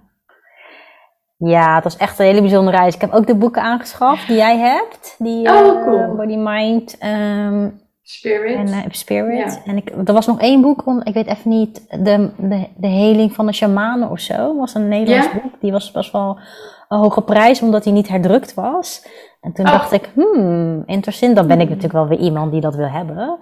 Ja, 1.37 1.75
het 1.75 1.83
was 1.83 1.97
echt 1.97 2.19
een 2.19 2.25
hele 2.25 2.41
bijzondere 2.41 2.77
reis. 2.77 2.95
Ik 2.95 3.01
heb 3.01 3.13
ook 3.13 3.27
de 3.27 3.35
boeken 3.35 3.61
aangeschaft 3.61 4.27
die 4.27 4.35
jij 4.37 4.57
hebt. 4.57 5.15
Die 5.19 5.49
Oh, 5.49 5.93
eh. 6.01 6.15
Body, 6.15 6.35
Mind 6.35 6.97
ehm, 6.97 7.69
Spirit. 8.03 8.55
en 8.55 8.67
eh, 8.67 8.81
Spirit. 8.89 9.53
Ja. 9.65 9.71
En 9.71 9.77
ik, 9.77 9.91
er 10.05 10.13
was 10.13 10.25
nog 10.27 10.39
één 10.41 10.61
boek, 10.61 10.85
om, 10.85 11.01
ik 11.03 11.13
weet 11.13 11.27
even 11.27 11.49
niet, 11.49 11.85
de, 12.05 12.29
de, 12.37 12.67
de 12.77 12.87
heling 12.87 13.33
van 13.33 13.45
de 13.45 13.53
shamanen 13.53 14.09
of 14.09 14.19
zo. 14.19 14.55
was 14.57 14.73
een 14.73 14.87
Nederlands 14.87 15.27
Ja. 15.33 15.41
boek. 15.41 15.53
Die 15.61 15.71
was 15.71 15.91
best 15.91 16.11
wel 16.11 16.39
een 16.87 16.97
hoge 16.99 17.21
prijs, 17.21 17.61
omdat 17.61 17.83
hij 17.83 17.93
niet 17.93 18.07
herdrukt 18.07 18.53
was. 18.53 19.07
En 19.41 19.53
toen 19.53 19.65
Oh. 19.65 19.71
dacht 19.71 19.91
ik, 19.91 20.09
hmm, 20.13 20.83
interessant. 20.85 21.35
Dan 21.35 21.47
ben 21.47 21.59
ik 21.59 21.67
natuurlijk 21.67 21.93
wel 21.93 22.07
weer 22.07 22.19
iemand 22.19 22.51
die 22.51 22.61
dat 22.61 22.75
wil 22.75 22.89
hebben. 22.89 23.39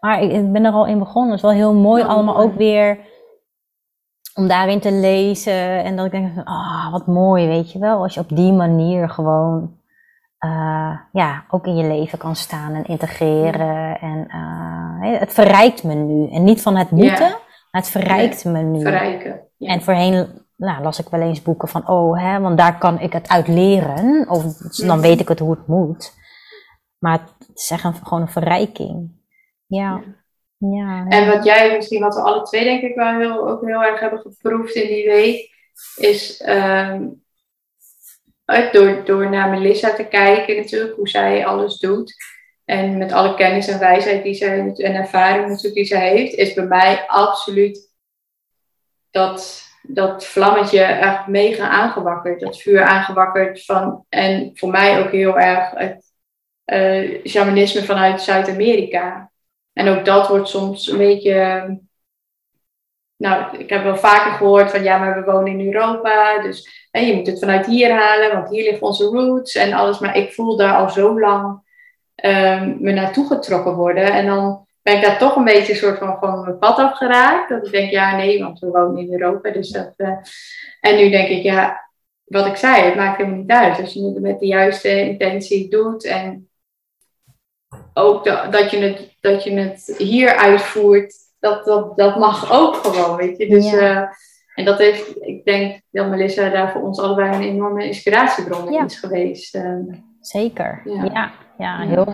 Maar 0.00 0.20
ik, 0.22 0.52
ben 0.52 0.64
er 0.64 0.72
al 0.72 0.86
in 0.86 0.98
begonnen. 0.98 1.30
Het 1.30 1.38
is 1.38 1.44
wel 1.50 1.58
heel 1.58 1.74
mooi 1.74 2.02
Oh, 2.02 2.08
allemaal 2.08 2.34
mooi. 2.34 2.46
ook 2.46 2.54
weer 2.56 2.98
om 4.34 4.48
daarin 4.48 4.80
te 4.80 4.92
lezen. 4.92 5.84
En 5.84 5.96
dat 5.96 6.04
ik 6.06 6.10
denk 6.12 6.30
ah, 6.44 6.92
wat 6.92 7.06
mooi, 7.06 7.46
weet 7.46 7.72
je 7.72 7.78
wel. 7.78 8.02
Als 8.02 8.14
je 8.14 8.20
op 8.20 8.28
die 8.28 8.52
manier 8.52 9.10
gewoon, 9.10 9.76
eh, 10.38 10.98
ja, 11.12 11.44
ook 11.50 11.66
in 11.66 11.76
je 11.76 11.86
leven 11.88 12.18
kan 12.18 12.36
staan 12.36 12.74
en 12.74 12.84
integreren. 12.84 13.98
En 14.00 14.26
eh, 14.28 15.20
het 15.20 15.32
verrijkt 15.32 15.82
me 15.84 15.94
nu. 15.94 16.30
En 16.30 16.44
niet 16.44 16.62
van 16.62 16.76
het 16.76 16.90
moeten, 16.90 17.28
maar 17.70 17.80
het 17.82 17.88
verrijkt 17.88 18.44
me 18.44 18.62
nu. 18.62 18.80
Verrijken. 18.80 19.40
Ja. 19.56 19.72
En 19.72 19.82
voorheen 19.82 20.44
nou, 20.56 20.82
las 20.82 20.98
ik 20.98 21.08
wel 21.08 21.20
eens 21.20 21.42
boeken 21.42 21.68
van, 21.68 21.88
oh, 21.88 22.22
hè, 22.22 22.40
want 22.40 22.58
daar 22.58 22.78
kan 22.78 23.00
ik 23.00 23.12
het 23.12 23.28
uit 23.28 23.48
leren. 23.48 24.28
Of 24.28 24.44
dan 24.76 25.00
weet 25.00 25.20
ik 25.20 25.28
het 25.28 25.38
hoe 25.38 25.50
het 25.50 25.66
moet. 25.66 26.14
Maar 26.98 27.20
het 27.38 27.48
is 27.54 27.70
echt 27.70 27.84
een, 27.84 27.94
gewoon 27.94 28.20
een 28.20 28.28
verrijking. 28.28 29.10
Ja. 29.66 30.02
Ja. 30.58 31.06
En 31.08 31.26
wat 31.28 31.44
jij 31.44 31.76
misschien, 31.76 32.02
wat 32.02 32.14
we 32.14 32.20
alle 32.20 32.42
twee 32.42 32.64
denk 32.64 32.82
ik 32.82 32.94
wel 32.94 33.18
heel, 33.18 33.48
ook 33.48 33.66
heel 33.66 33.84
erg 33.84 34.00
hebben 34.00 34.20
geproefd 34.20 34.74
in 34.74 34.86
die 34.88 35.06
week, 35.06 35.50
is 35.96 36.40
ehm, 36.40 37.08
door, 38.72 39.04
door 39.04 39.30
naar 39.30 39.50
Melissa 39.50 39.94
te 39.94 40.04
kijken 40.04 40.56
natuurlijk, 40.56 40.96
hoe 40.96 41.08
zij 41.08 41.46
alles 41.46 41.78
doet. 41.78 42.14
En 42.64 42.98
met 42.98 43.12
alle 43.12 43.34
kennis 43.34 43.68
en 43.68 43.78
wijsheid 43.78 44.22
die 44.22 44.34
zij 44.34 44.58
en 44.58 44.94
ervaring 44.94 45.48
natuurlijk 45.48 45.74
die 45.74 45.84
zij 45.84 46.08
heeft, 46.08 46.34
is 46.34 46.54
bij 46.54 46.66
mij 46.66 47.04
absoluut 47.06 47.92
dat, 49.10 49.65
dat 49.88 50.26
vlammetje 50.26 50.80
echt 50.82 51.26
mega 51.26 51.68
aangewakkerd. 51.68 52.40
Dat 52.40 52.62
vuur 52.62 52.82
aangewakkerd 52.82 53.64
van, 53.64 54.04
en 54.08 54.50
voor 54.54 54.70
mij 54.70 55.00
ook 55.00 55.10
heel 55.10 55.38
erg 55.38 55.70
het 55.70 56.12
eh, 56.64 57.26
shamanisme 57.26 57.82
vanuit 57.82 58.22
Zuid-Amerika. 58.22 59.30
En 59.72 59.88
ook 59.88 60.04
dat 60.04 60.28
wordt 60.28 60.48
soms 60.48 60.90
een 60.90 60.98
beetje. 60.98 61.78
Nou, 63.16 63.58
ik 63.58 63.70
heb 63.70 63.82
wel 63.82 63.96
vaker 63.96 64.32
gehoord 64.32 64.70
van 64.70 64.82
ja, 64.82 64.98
maar 64.98 65.14
we 65.14 65.32
wonen 65.32 65.58
in 65.58 65.66
Europa, 65.66 66.42
dus 66.42 66.88
hè, 66.90 67.00
je 67.00 67.14
moet 67.14 67.26
het 67.26 67.38
vanuit 67.38 67.66
hier 67.66 67.90
halen, 67.92 68.32
want 68.32 68.48
hier 68.50 68.62
liggen 68.64 68.86
onze 68.86 69.04
roots 69.04 69.54
en 69.54 69.72
alles. 69.72 69.98
Maar 69.98 70.16
ik 70.16 70.32
voel 70.32 70.56
daar 70.56 70.76
al 70.76 70.90
zo 70.90 71.20
lang 71.20 71.60
ehm, 72.14 72.76
me 72.80 72.92
naartoe 72.92 73.26
getrokken 73.26 73.74
worden. 73.74 74.12
En 74.12 74.26
dan 74.26 74.65
ben 74.86 74.96
ik 74.96 75.02
daar 75.02 75.18
toch 75.18 75.36
een 75.36 75.44
beetje 75.44 75.72
een 75.72 75.78
soort 75.78 75.98
van 75.98 76.16
van 76.20 76.40
mijn 76.40 76.58
pad 76.58 76.78
afgeraakt. 76.78 77.48
Dat 77.48 77.66
ik 77.66 77.72
denk, 77.72 77.90
ja, 77.90 78.16
nee, 78.16 78.42
want 78.42 78.58
we 78.58 78.66
wonen 78.66 78.98
in 79.02 79.12
Europa. 79.12 79.50
Dus 79.50 79.68
dat, 79.70 79.92
eh, 79.96 80.16
En 80.80 80.96
nu 80.96 81.10
denk 81.10 81.28
ik, 81.28 81.42
ja, 81.42 81.88
wat 82.24 82.46
ik 82.46 82.56
zei, 82.56 82.82
het 82.84 82.94
maakt 82.94 83.16
helemaal 83.16 83.38
niet 83.38 83.50
uit. 83.50 83.80
Als 83.80 83.92
je 83.92 84.04
het 84.04 84.20
met 84.20 84.40
de 84.40 84.46
juiste 84.46 85.00
intentie 85.00 85.70
doet 85.70 86.04
en 86.04 86.48
ook 87.94 88.24
da- 88.24 88.46
dat, 88.46 88.70
je 88.70 88.76
het, 88.78 89.14
dat 89.20 89.44
je 89.44 89.50
het 89.52 89.94
hier 89.98 90.36
uitvoert, 90.36 91.14
dat, 91.38 91.64
dat, 91.64 91.96
dat 91.96 92.16
mag 92.18 92.52
ook 92.52 92.74
gewoon, 92.76 93.16
weet 93.16 93.36
je. 93.38 93.48
Dus, 93.48 93.70
Ja. 93.70 93.78
eh, 94.02 94.08
en 94.54 94.64
dat 94.64 94.78
heeft, 94.78 95.14
ik 95.20 95.44
denk 95.44 95.80
dat 95.90 96.08
Melissa 96.08 96.48
daar 96.48 96.72
voor 96.72 96.82
ons 96.82 97.00
allebei 97.00 97.34
een 97.34 97.42
enorme 97.54 97.84
inspiratiebron 97.86 98.72
Ja. 98.72 98.84
is 98.84 98.98
geweest. 98.98 99.54
Ehm, 99.54 99.82
Zeker. 100.20 100.82
Ja. 100.84 101.32
Ja, 101.58 101.78
heel. 101.80 102.04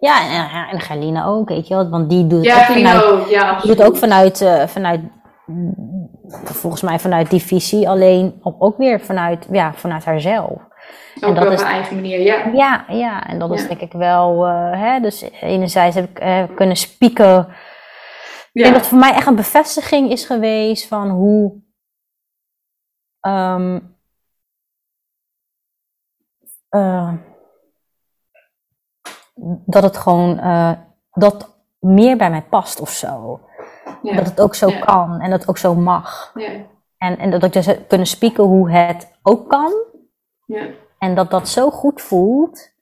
Ja, 0.00 0.20
en, 0.30 0.68
en 0.70 0.80
Gerline 0.80 1.24
ook, 1.24 1.48
weet 1.48 1.68
je 1.68 1.74
wel. 1.74 1.88
Want 1.90 2.10
die 2.10 2.26
doet 2.26 2.44
ja, 2.44 2.56
ook 2.58 2.64
vanuit, 2.64 3.04
ook. 3.04 3.28
Ja, 3.28 3.60
doet 3.60 3.82
ook 3.82 3.96
vanuit, 3.96 4.40
eh, 4.40 4.66
vanuit, 4.66 5.00
volgens 6.44 6.82
mij 6.82 6.98
vanuit 6.98 7.30
die 7.30 7.42
visie. 7.42 7.88
Alleen 7.88 8.40
ook 8.42 8.76
weer 8.76 9.00
vanuit, 9.00 9.46
ja, 9.50 9.72
vanuit 9.74 10.04
haarzelf. 10.04 10.50
Ook 10.50 11.22
en 11.22 11.34
dat 11.34 11.46
op 11.46 11.52
is- 11.52 11.62
haar 11.62 11.72
eigen 11.72 11.94
manier, 11.94 12.20
ja. 12.20 12.46
Ja, 12.52 12.84
ja, 12.88 13.26
en 13.26 13.38
dat 13.38 13.52
is 13.52 13.62
Ja. 13.62 13.68
denk 13.68 13.80
ik 13.80 13.92
wel, 13.92 14.46
eh, 14.46 14.80
hè, 14.80 15.00
dus 15.00 15.30
enerzijds 15.40 15.94
heb 15.96 16.10
ik 16.10 16.18
eh, 16.18 16.44
kunnen 16.54 16.76
spieken. 16.76 17.48
Ik 18.52 18.62
denk 18.62 18.74
dat 18.74 18.86
voor 18.86 18.98
mij 18.98 19.12
echt 19.12 19.26
een 19.26 19.36
bevestiging 19.36 20.10
is 20.10 20.24
geweest 20.24 20.88
van 20.88 21.08
hoe, 21.10 21.60
eh, 26.68 27.12
dat 29.66 29.82
het 29.82 29.96
gewoon, 29.96 30.38
eh, 30.38 30.72
dat 31.12 31.56
meer 31.78 32.16
bij 32.16 32.30
mij 32.30 32.42
past 32.42 32.80
of 32.80 32.90
zo. 32.90 33.40
ja, 34.02 34.16
Dat 34.16 34.26
het 34.26 34.40
ook 34.40 34.54
zo 34.54 34.68
Ja. 34.68 34.78
kan 34.78 35.20
en 35.20 35.30
dat 35.30 35.40
het 35.40 35.48
ook 35.48 35.58
zo 35.58 35.74
mag. 35.74 36.30
ja, 36.34 36.50
En, 36.98 37.18
en 37.18 37.30
dat 37.30 37.42
ik 37.44 37.52
dus 37.52 37.86
kunnen 37.88 38.06
spieken 38.06 38.44
hoe 38.44 38.70
het 38.70 39.18
ook 39.22 39.48
kan. 39.48 39.72
ja, 40.46 40.66
En 40.98 41.14
dat 41.14 41.30
dat 41.30 41.48
zo 41.48 41.70
goed 41.70 42.00
voelt. 42.02 42.72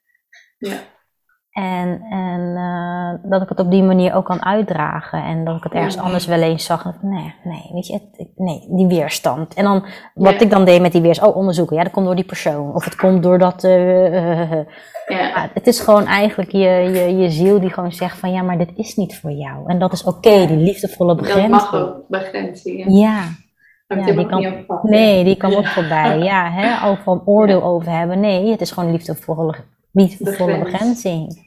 En, 1.63 2.01
en 2.11 2.57
eh, 2.57 3.31
dat 3.31 3.43
ik 3.43 3.49
het 3.49 3.61
op 3.61 3.71
die 3.71 3.83
manier 3.83 4.15
ook 4.15 4.25
kan 4.25 4.45
uitdragen. 4.45 5.25
En 5.25 5.45
dat 5.45 5.57
ik 5.57 5.63
het 5.63 5.73
ergens 5.73 5.99
anders 5.99 6.27
wel 6.27 6.41
eens 6.43 6.65
zag. 6.65 6.93
Nee, 7.03 7.35
nee, 7.45 7.71
weet 7.73 7.87
je, 7.87 7.93
het, 7.93 8.29
nee, 8.37 8.67
die 8.71 8.87
weerstand. 8.87 9.55
En 9.55 9.65
dan, 9.65 9.85
wat 10.15 10.33
Ja. 10.33 10.41
ik 10.41 10.51
dan 10.51 10.65
deed 10.65 10.81
met 10.81 10.93
die 10.93 11.01
weerstand, 11.03 11.31
oh, 11.33 11.37
onderzoeken. 11.37 11.77
Ja, 11.77 11.83
dat 11.83 11.93
komt 11.93 12.07
door 12.07 12.15
die 12.15 12.25
persoon. 12.25 12.75
Of 12.75 12.85
het 12.85 12.97
komt 12.97 13.23
doordat, 13.23 13.65
eh, 13.65 14.43
eh, 14.43 14.51
ja. 15.07 15.19
ja, 15.19 15.49
het 15.55 15.67
is 15.67 15.81
gewoon 15.81 16.07
eigenlijk 16.07 16.53
je, 16.53 16.59
je, 16.69 17.17
je 17.17 17.31
ziel 17.31 17.61
die 17.61 17.71
gewoon 17.71 17.93
zegt 17.93 18.19
van, 18.19 18.33
ja, 18.33 18.43
maar 18.43 18.59
dit 18.59 18.71
is 18.77 18.97
niet 18.97 19.19
voor 19.19 19.31
jou. 19.33 19.63
En 19.67 19.79
dat 19.79 19.93
is 19.93 20.05
oké, 20.05 20.47
die 20.47 20.57
liefdevolle 20.57 21.15
Dat 21.15 21.23
begrenzing. 21.23 21.51
mag 21.53 21.75
ook, 21.75 21.97
begrenzing. 22.09 22.85
Ja. 22.89 23.23
Ja, 23.89 23.97
Ja, 23.97 24.05
die 24.05 24.27
kan- 24.27 24.65
nee, 24.83 25.25
die 25.25 25.37
kan 25.37 25.55
ook 25.55 25.67
voorbij. 25.67 26.19
Ja, 26.31 26.51
hè, 26.51 26.89
een 27.07 27.23
oordeel 27.25 27.63
over 27.63 27.91
hebben. 27.93 28.21
Nee, 28.21 28.51
het 28.51 28.61
is 28.61 28.71
gewoon 28.71 28.91
liefdevolle, 28.91 29.55
liefdevolle 29.93 30.59
begrenzing. 30.59 31.47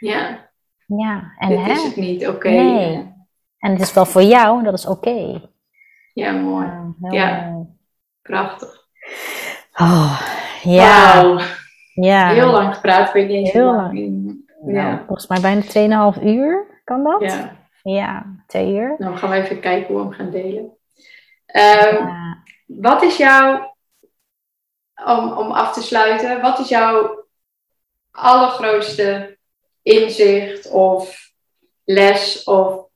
Ja, 0.00 0.48
Ja, 0.86 1.32
en 1.38 1.48
dit 1.48 1.64
hè? 1.64 1.70
is 1.72 1.82
het 1.82 1.96
niet, 1.96 2.28
oké. 2.28 2.48
Nee. 2.50 3.12
En 3.58 3.72
het 3.72 3.80
is 3.80 3.92
wel 3.92 4.06
voor 4.06 4.22
jou, 4.22 4.58
en 4.58 4.64
dat 4.64 4.74
is 4.74 4.86
oké. 4.86 5.40
Ja, 6.14 6.32
mooi. 6.32 6.66
Ja, 6.66 6.92
heel 7.00 7.12
Ja. 7.12 7.50
mooi. 7.50 7.66
Prachtig. 8.22 8.86
Oh, 9.76 10.20
ja, 10.62 11.22
Wauw. 11.22 11.38
ja. 11.94 12.28
Heel 12.32 12.50
lang 12.50 12.74
gepraat, 12.74 13.12
weet 13.12 13.28
eens 13.30 13.50
Heel 13.52 13.64
lang. 13.74 13.98
Ja. 14.66 14.82
Nou, 14.82 14.98
volgens 15.06 15.26
mij 15.26 15.40
bijna 15.40 15.60
2,5 16.12 16.22
uur, 16.22 16.80
kan 16.84 17.02
dat? 17.04 17.20
ja. 17.20 17.58
Ja, 17.82 18.26
twee 18.46 18.74
uur. 18.74 18.94
Nou, 18.98 19.16
gaan 19.16 19.30
we 19.30 19.36
even 19.36 19.60
kijken 19.60 19.86
hoe 19.94 19.96
we 19.96 20.02
hem 20.08 20.12
gaan 20.12 20.30
delen. 20.30 20.70
Ehm, 21.46 21.94
Ja. 22.06 22.38
Wat 22.66 23.02
is 23.02 23.16
jouw, 23.16 23.76
om, 25.06 25.32
om 25.32 25.50
af 25.50 25.72
te 25.72 25.82
sluiten, 25.82 26.40
wat 26.40 26.58
is 26.58 26.68
jouw 26.68 27.24
allergrootste 28.10 29.38
inzicht 29.82 30.70
of 30.70 31.32
les 31.84 32.44
of 32.44 32.88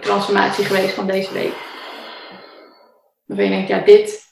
transformatie 0.00 0.64
geweest 0.64 0.94
van 0.94 1.06
deze 1.06 1.32
week? 1.32 1.54
Waarvan 3.24 3.44
je 3.44 3.50
denkt, 3.50 3.68
ja, 3.68 3.78
dit, 3.78 4.30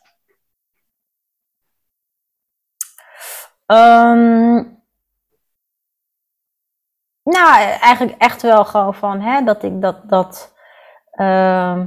Ehm, 3.70 4.62
nou, 7.22 7.62
eigenlijk 7.80 8.18
echt 8.18 8.42
wel 8.42 8.64
gewoon 8.64 8.94
van, 8.94 9.20
hè, 9.20 9.44
dat 9.44 9.62
ik 9.62 9.80
dat, 9.80 10.08
dat, 10.08 10.54
ehm, 11.10 11.86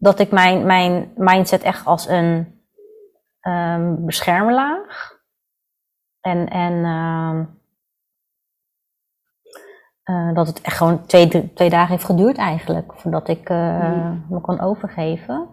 dat 0.00 0.18
ik 0.18 0.30
mijn, 0.30 0.66
mijn 0.66 1.12
mindset 1.16 1.62
echt 1.62 1.86
als 1.86 2.08
een 2.08 2.62
ehm, 3.40 3.94
beschermlaag. 3.98 5.18
En, 6.20 6.48
en 6.48 6.84
eh, 10.04 10.34
dat 10.34 10.46
het 10.46 10.60
echt 10.60 10.76
gewoon 10.76 11.06
twee, 11.06 11.28
drie- 11.28 11.52
twee 11.52 11.70
dagen 11.70 11.90
heeft 11.90 12.04
geduurd 12.04 12.36
eigenlijk, 12.38 12.92
voordat 12.96 13.28
ik 13.28 13.48
eh, 13.48 14.10
me 14.28 14.40
kon 14.40 14.60
overgeven. 14.60 15.48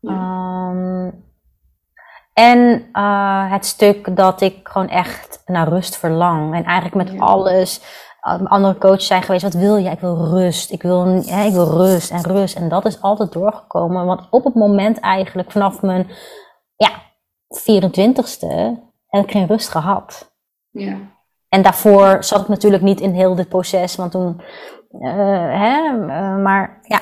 Ja. 0.00 0.10
Ehm, 0.10 1.10
en 2.32 2.88
eh, 2.92 3.50
het 3.52 3.66
stuk 3.66 4.16
dat 4.16 4.40
ik 4.40 4.68
gewoon 4.68 4.88
echt 4.88 5.42
naar 5.46 5.68
rust 5.68 5.96
verlang. 5.96 6.54
En 6.54 6.64
eigenlijk 6.64 6.94
met 7.08 7.18
Ja. 7.18 7.24
alles. 7.24 8.06
andere 8.44 8.78
coaches 8.78 9.06
zijn 9.06 9.22
geweest, 9.22 9.42
wat 9.42 9.52
wil 9.54 9.76
je? 9.76 9.90
Ik 9.90 10.00
wil 10.00 10.16
rust. 10.24 10.70
Ik 10.72 10.82
wil, 10.82 11.04
hè, 11.06 11.44
ik 11.44 11.52
wil 11.52 11.70
rust 11.70 12.10
en 12.10 12.22
rust. 12.22 12.56
En 12.56 12.68
dat 12.68 12.84
is 12.84 13.02
altijd 13.02 13.32
doorgekomen. 13.32 14.06
Want 14.06 14.26
op 14.30 14.44
het 14.44 14.54
moment 14.54 15.00
eigenlijk, 15.00 15.50
vanaf 15.50 15.82
mijn 15.82 16.06
ja, 16.76 16.90
24ste, 17.48 18.46
heb 19.06 19.24
ik 19.24 19.30
geen 19.30 19.46
rust 19.46 19.68
gehad. 19.68 20.34
ja, 20.70 20.96
en 21.48 21.62
daarvoor 21.62 22.24
zat 22.24 22.40
ik 22.40 22.48
natuurlijk 22.48 22.82
niet 22.82 23.00
in 23.00 23.12
heel 23.12 23.34
dit 23.34 23.48
proces, 23.48 23.96
want 23.96 24.10
toen, 24.10 24.40
uh, 24.90 25.12
hè, 25.60 25.92
uh, 25.92 26.36
maar 26.42 26.78
ja, 26.82 27.00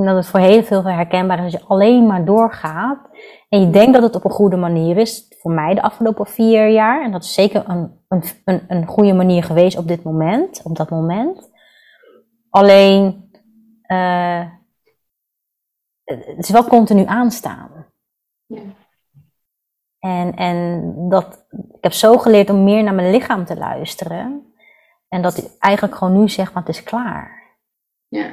dat 0.00 0.16
het 0.16 0.26
voor 0.26 0.40
heel 0.40 0.62
veel 0.62 0.84
herkenbaar 0.84 1.44
is 1.44 1.52
dat 1.52 1.60
je 1.60 1.68
alleen 1.68 2.06
maar 2.06 2.24
doorgaat. 2.24 2.98
En 3.48 3.60
je 3.60 3.70
denkt 3.70 3.92
dat 3.92 4.02
het 4.02 4.16
op 4.16 4.24
een 4.24 4.30
goede 4.30 4.56
manier 4.56 4.96
is, 4.96 5.26
voor 5.40 5.52
mij 5.52 5.74
de 5.74 5.82
afgelopen 5.82 6.26
vier 6.26 6.68
jaar. 6.68 7.04
En 7.04 7.12
dat 7.12 7.22
is 7.22 7.34
zeker 7.34 7.68
een, 7.68 8.04
een, 8.08 8.22
een, 8.44 8.64
een 8.68 8.86
goede 8.86 9.12
manier 9.12 9.44
geweest 9.44 9.78
op 9.78 9.88
dit 9.88 10.02
moment, 10.02 10.62
op 10.64 10.76
dat 10.76 10.90
moment. 10.90 11.50
Alleen, 12.50 13.30
uh, 13.86 14.46
het 16.04 16.38
is 16.38 16.50
wel 16.50 16.64
continu 16.64 17.04
aanstaan. 17.04 17.86
Ja. 18.46 18.62
En, 20.02 20.34
en 20.34 20.82
dat, 21.08 21.46
ik 21.50 21.82
heb 21.82 21.92
zo 21.92 22.18
geleerd 22.18 22.50
om 22.50 22.64
meer 22.64 22.82
naar 22.82 22.94
mijn 22.94 23.10
lichaam 23.10 23.44
te 23.44 23.56
luisteren. 23.56 24.54
En 25.08 25.22
dat 25.22 25.36
ik 25.36 25.50
eigenlijk 25.58 25.96
gewoon 25.96 26.20
nu 26.20 26.28
zeg, 26.28 26.52
want 26.52 26.66
het 26.66 26.76
is 26.76 26.82
klaar. 26.82 27.56
Ja. 28.08 28.32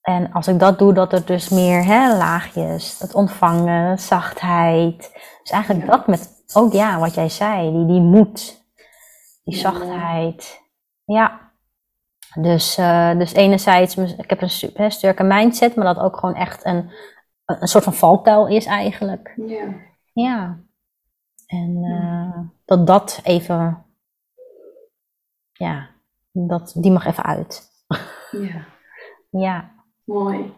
En 0.00 0.32
als 0.32 0.48
ik 0.48 0.58
dat 0.58 0.78
doe, 0.78 0.92
dat 0.92 1.12
er 1.12 1.26
dus 1.26 1.48
meer 1.48 1.84
hè, 1.84 2.16
laagjes, 2.16 2.98
het 2.98 3.14
ontvangen, 3.14 3.98
zachtheid. 3.98 5.10
Dus 5.42 5.50
eigenlijk 5.50 5.86
dat 5.86 6.06
met, 6.06 6.44
ook 6.54 6.72
ja, 6.72 6.98
wat 6.98 7.14
jij 7.14 7.28
zei, 7.28 7.72
die, 7.72 7.86
die 7.86 8.00
moed, 8.00 8.64
die 9.44 9.56
zachtheid. 9.56 10.62
Ja. 11.04 11.50
Dus, 12.34 12.78
uh, 12.78 13.18
dus 13.18 13.32
enerzijds, 13.32 13.96
ik 13.96 14.30
heb 14.30 14.42
een 14.42 14.50
super, 14.50 14.92
sterke 14.92 15.22
mindset, 15.22 15.74
maar 15.74 15.94
dat 15.94 16.04
ook 16.04 16.16
gewoon 16.16 16.34
echt 16.34 16.64
een, 16.64 16.90
een 17.44 17.68
soort 17.68 17.84
van 17.84 17.94
valkuil 17.94 18.46
is 18.46 18.66
eigenlijk. 18.66 19.34
Ja. 19.36 19.90
Ja. 20.12 20.64
En 21.46 21.84
uh, 21.84 22.40
dat 22.64 22.86
dat 22.86 23.20
even, 23.22 23.86
ja, 25.52 25.90
dat, 26.30 26.72
die 26.76 26.90
mag 26.90 27.06
even 27.06 27.24
uit. 27.24 27.70
Ja. 28.30 28.66
ja. 29.44 29.84
Mooi. 30.04 30.54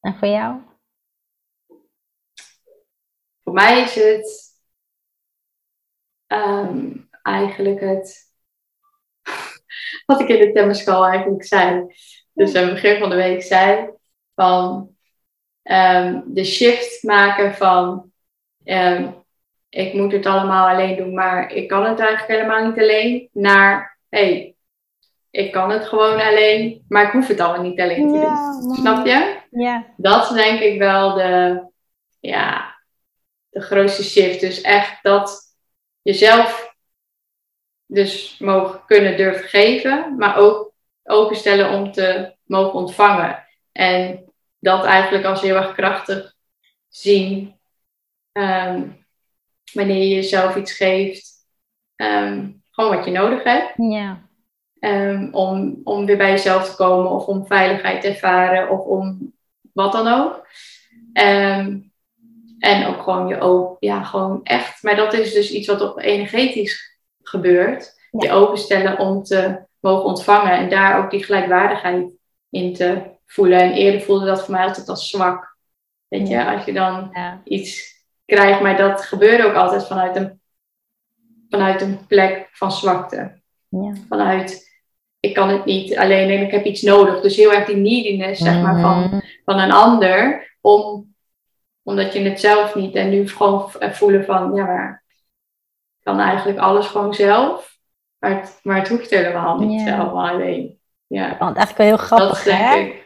En 0.00 0.14
voor 0.14 0.28
jou? 0.28 0.60
Voor 3.42 3.52
mij 3.52 3.82
is 3.82 3.94
het 3.94 4.52
um, 6.26 7.08
eigenlijk 7.22 7.80
het 7.80 8.32
wat 10.06 10.20
ik 10.20 10.28
in 10.28 10.38
de 10.38 10.52
Temmerschool 10.52 11.06
eigenlijk 11.06 11.44
zei. 11.44 11.94
Dus 12.32 12.54
aan 12.54 12.64
het 12.64 12.72
begin 12.72 12.98
van 12.98 13.10
de 13.10 13.16
week 13.16 13.42
zei 13.42 13.90
van 14.34 14.96
um, 15.62 16.34
de 16.34 16.44
shift 16.44 17.02
maken 17.02 17.54
van 17.54 18.12
um, 18.64 19.24
ik 19.68 19.94
moet 19.94 20.12
het 20.12 20.26
allemaal 20.26 20.68
alleen 20.68 20.96
doen, 20.96 21.14
maar 21.14 21.52
ik 21.52 21.68
kan 21.68 21.84
het 21.84 22.00
eigenlijk 22.00 22.40
helemaal 22.40 22.66
niet 22.66 22.78
alleen. 22.78 23.28
Naar 23.32 23.98
hey, 24.08 24.54
ik 25.30 25.52
kan 25.52 25.70
het 25.70 25.84
gewoon 25.84 26.20
alleen, 26.20 26.84
maar 26.88 27.04
ik 27.04 27.12
hoef 27.12 27.28
het 27.28 27.40
allemaal 27.40 27.62
niet 27.62 27.80
alleen 27.80 28.12
te 28.12 28.20
doen. 28.20 28.74
Snap 28.74 29.06
je? 29.06 29.36
Ja. 29.50 29.86
Dat 29.96 30.22
is 30.22 30.36
denk 30.36 30.60
ik 30.60 30.78
wel 30.78 31.14
de, 31.14 31.62
ja, 32.20 32.78
de 33.48 33.60
grootste 33.60 34.04
shift. 34.04 34.40
Dus 34.40 34.60
echt 34.60 35.02
dat 35.02 35.42
jezelf 36.02 36.74
dus 37.86 38.38
mogen 38.38 38.80
kunnen 38.86 39.16
durven 39.16 39.48
geven, 39.48 40.16
maar 40.18 40.36
ook 40.36 40.72
openstellen 41.02 41.70
om 41.70 41.92
te 41.92 42.34
mogen 42.44 42.74
ontvangen. 42.74 43.46
En 43.72 44.32
dat 44.58 44.84
eigenlijk 44.84 45.24
als 45.24 45.40
heel 45.40 45.56
erg 45.56 45.74
krachtig 45.74 46.34
zien 46.88 47.58
um, 48.38 49.06
wanneer 49.72 50.02
je 50.02 50.14
jezelf 50.14 50.56
iets 50.56 50.72
geeft, 50.72 51.32
um, 51.96 52.62
gewoon 52.70 52.96
wat 52.96 53.04
je 53.04 53.10
nodig 53.10 53.42
hebt. 53.42 53.72
Ja. 53.76 54.22
Um, 54.80 55.28
om, 55.32 55.80
om 55.84 56.06
weer 56.06 56.16
bij 56.16 56.30
jezelf 56.30 56.70
te 56.70 56.76
komen 56.76 57.10
of 57.10 57.26
om 57.26 57.46
veiligheid 57.46 58.00
te 58.00 58.08
ervaren 58.08 58.70
of 58.70 58.80
om 58.80 59.32
wat 59.72 59.92
dan 59.92 60.08
ook. 60.08 60.48
en 62.58 62.86
ook 62.86 63.02
gewoon 63.02 63.26
je 63.26 63.40
open, 63.40 63.76
ja, 63.80 64.02
gewoon 64.02 64.40
echt. 64.42 64.82
Maar 64.82 64.96
dat 64.96 65.12
is 65.12 65.32
dus 65.32 65.50
iets 65.50 65.66
wat 65.66 65.80
op 65.80 65.98
energetisch 65.98 66.98
gebeurt. 67.22 68.02
Je 68.10 68.30
openstellen 68.30 68.98
om 68.98 69.22
te 69.22 69.64
mogen 69.80 70.04
ontvangen 70.04 70.52
en 70.52 70.68
daar 70.68 70.98
ook 70.98 71.10
die 71.10 71.24
gelijkwaardigheid 71.24 72.06
in 72.50 72.74
te 72.74 73.02
voelen. 73.26 73.60
En 73.60 73.72
eerder 73.72 74.00
voelde 74.00 74.26
dat 74.26 74.44
voor 74.44 74.54
mij 74.54 74.64
altijd 74.64 74.88
als 74.88 75.10
zwak. 75.10 75.56
Weet 76.08 76.28
je, 76.28 76.44
als 76.44 76.64
je 76.64 76.72
dan 76.72 77.16
iets 77.44 77.93
krijgt, 78.24 78.60
maar 78.60 78.76
dat 78.76 79.02
gebeurde 79.02 79.44
ook 79.44 79.54
altijd 79.54 79.86
vanuit 79.86 80.16
een, 80.16 80.40
vanuit 81.48 81.80
een 81.80 82.06
plek 82.06 82.48
van 82.52 82.72
zwakte. 82.72 83.40
Ja. 83.68 83.92
Vanuit, 84.08 84.72
ik 85.20 85.34
kan 85.34 85.48
het 85.48 85.64
niet 85.64 85.96
alleen 85.96 86.30
en 86.30 86.42
ik 86.42 86.50
heb 86.50 86.64
iets 86.64 86.82
nodig. 86.82 87.20
Dus 87.20 87.36
heel 87.36 87.52
erg 87.52 87.66
die 87.66 87.76
neediness, 87.76 88.42
zeg 88.42 88.62
maar, 88.62 88.80
van, 88.80 89.00
mhm. 89.00 89.20
van 89.44 89.58
een 89.58 89.72
ander. 89.72 90.48
Om, 90.60 91.14
omdat 91.82 92.12
je 92.12 92.20
het 92.20 92.40
zelf 92.40 92.74
niet 92.74 92.94
en 92.94 93.10
nu 93.10 93.28
gewoon 93.28 93.70
voelen 93.70 94.24
van, 94.24 94.54
ja, 94.54 94.64
maar 94.64 95.04
kan 96.04 96.20
eigenlijk 96.20 96.58
alles 96.58 96.86
gewoon 96.86 97.14
zelf. 97.14 97.78
Maar 98.18 98.40
het, 98.40 98.60
maar 98.62 98.76
het 98.76 98.88
hoeft 98.88 99.10
helemaal 99.10 99.58
niet 99.58 99.80
zelf 99.80 100.12
alleen. 100.12 100.78
Ja. 101.06 101.36
Want 101.38 101.56
eigenlijk 101.56 101.76
wel 101.76 101.86
heel 101.86 101.96
grappig, 101.96 102.44
hè? 102.44 102.76
Ik. 102.76 103.02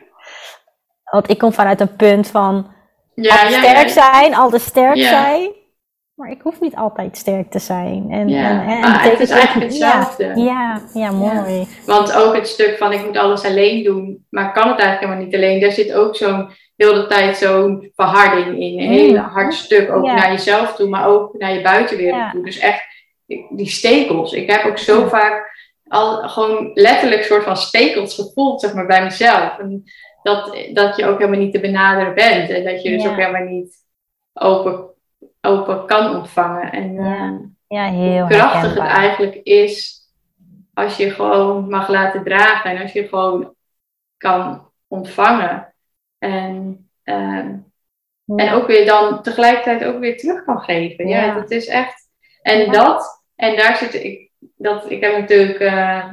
Want 1.05 1.31
ik 1.31 1.39
kom 1.39 1.53
vanuit 1.53 1.81
een 1.81 1.97
punt 1.97 2.29
van 2.29 2.73
ja, 3.23 3.43
altijd 3.43 3.65
sterk 3.65 3.89
zijn, 3.89 4.35
altijd 4.35 4.63
sterk 4.63 4.99
zijn. 4.99 5.57
Maar 6.15 6.31
ik 6.31 6.41
hoef 6.43 6.61
niet 6.61 6.77
altijd 6.77 7.17
sterk 7.17 7.51
te 7.51 7.59
zijn. 7.59 8.07
En, 8.11 8.29
ja. 8.29 8.51
en, 8.51 8.83
en, 8.83 8.93
het 8.93 9.21
is 9.21 9.31
eigenlijk 9.31 9.71
hetzelfde. 9.71 10.33
Ja, 10.37 10.83
ja, 10.95 11.11
mooi. 11.11 11.67
Want 11.87 12.13
ook 12.13 12.35
het 12.35 12.49
stuk 12.49 12.77
van 12.77 12.93
ik 12.93 13.07
moet 13.07 13.17
alles 13.17 13.45
alleen 13.45 13.85
doen, 13.85 14.27
maar 14.31 14.53
kan 14.53 14.69
het 14.69 14.79
eigenlijk 14.79 15.01
helemaal 15.01 15.25
niet 15.25 15.35
alleen. 15.35 15.61
Daar 15.61 15.73
zit 15.73 15.93
ook 15.93 16.17
zo'n 16.17 16.51
heel 16.77 16.95
de 16.95 17.07
tijd 17.07 17.37
zo'n 17.37 17.91
verharding 17.95 18.47
in. 18.47 18.79
Een 18.79 18.87
mm. 18.87 18.93
heel 18.93 19.17
hard 19.17 19.55
stuk 19.55 19.91
ook 19.91 20.05
naar 20.05 20.31
jezelf 20.31 20.75
toe, 20.75 20.89
maar 20.89 21.07
ook 21.07 21.39
naar 21.39 21.55
je 21.55 21.63
buitenwereld 21.63 22.31
toe. 22.33 22.45
Dus 22.45 22.59
echt 22.59 22.85
die 23.49 23.69
stekels. 23.69 24.33
Ik 24.33 24.51
heb 24.51 24.65
ook 24.65 24.79
zo 24.79 25.09
vaak 25.09 25.57
al 25.89 26.29
gewoon 26.29 26.71
letterlijk 26.75 27.23
soort 27.23 27.45
van 27.45 27.57
stekels 27.57 28.15
gevoeld, 28.15 28.61
zeg 28.61 28.75
maar, 28.75 28.87
bij 28.87 29.03
mezelf. 29.03 29.59
En 29.59 29.85
dat, 30.23 30.59
dat 30.73 30.97
je 30.97 31.07
ook 31.07 31.19
helemaal 31.19 31.41
niet 31.41 31.53
te 31.53 31.61
benaderen 31.61 32.15
bent. 32.15 32.51
En 32.51 32.65
dat 32.65 32.83
je 32.83 32.91
dus 32.91 33.07
ook 33.07 33.17
helemaal 33.17 33.45
niet 33.45 33.77
open, 34.33 34.87
open 35.41 35.87
kan 35.87 36.17
ontvangen. 36.17 36.73
En 36.73 36.95
ja. 36.95 37.31
Uh, 37.31 37.39
ja, 37.67 37.91
heel 37.91 38.21
hoe 38.21 38.29
krachtig 38.29 38.75
het 38.75 38.79
eigenlijk 38.79 39.35
is 39.35 40.03
als 40.75 40.97
je 40.97 41.11
gewoon 41.11 41.69
mag 41.69 41.89
laten 41.89 42.25
dragen. 42.25 42.71
En 42.71 42.83
als 42.83 42.93
je 42.93 43.09
gewoon 43.09 43.55
kan 44.17 44.71
ontvangen. 44.89 45.75
En, 46.19 46.89
uh, 47.05 47.47
en 48.27 48.53
ook 48.53 48.67
weer 48.67 48.87
dan 48.87 49.23
tegelijkertijd 49.23 49.85
ook 49.85 49.99
weer 49.99 50.17
terug 50.17 50.45
kan 50.45 50.61
geven. 50.61 51.09
Ja, 51.09 51.35
dat 51.35 51.51
is 51.51 51.67
echt. 51.67 52.09
En 52.43 52.73
dat 52.73 53.19
en 53.39 53.57
daar 53.57 53.77
zit 53.77 53.95
ik, 53.95 54.31
dat, 54.57 54.91
ik 54.91 55.01
heb 55.01 55.19
natuurlijk 55.19 55.61
uh, 55.61 56.05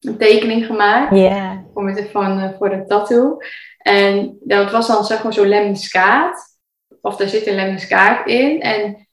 een 0.00 0.16
tekening 0.16 0.66
gemaakt 0.66 1.16
yeah. 1.16 1.58
Voor, 1.74 2.06
van, 2.10 2.38
uh, 2.38 2.48
voor 2.58 2.70
de 2.70 2.84
tattoo. 2.84 3.36
En 3.78 4.38
dat 4.40 4.70
was 4.70 4.86
dan 4.86 5.04
zeg 5.04 5.22
maar 5.22 5.32
zo'n 5.32 5.48
lemmiskaat. 5.48 6.58
Of 7.00 7.16
daar 7.16 7.28
zit 7.28 7.46
een 7.46 7.54
lemmiskaat 7.54 8.26
in. 8.26 8.60
En 8.60 9.08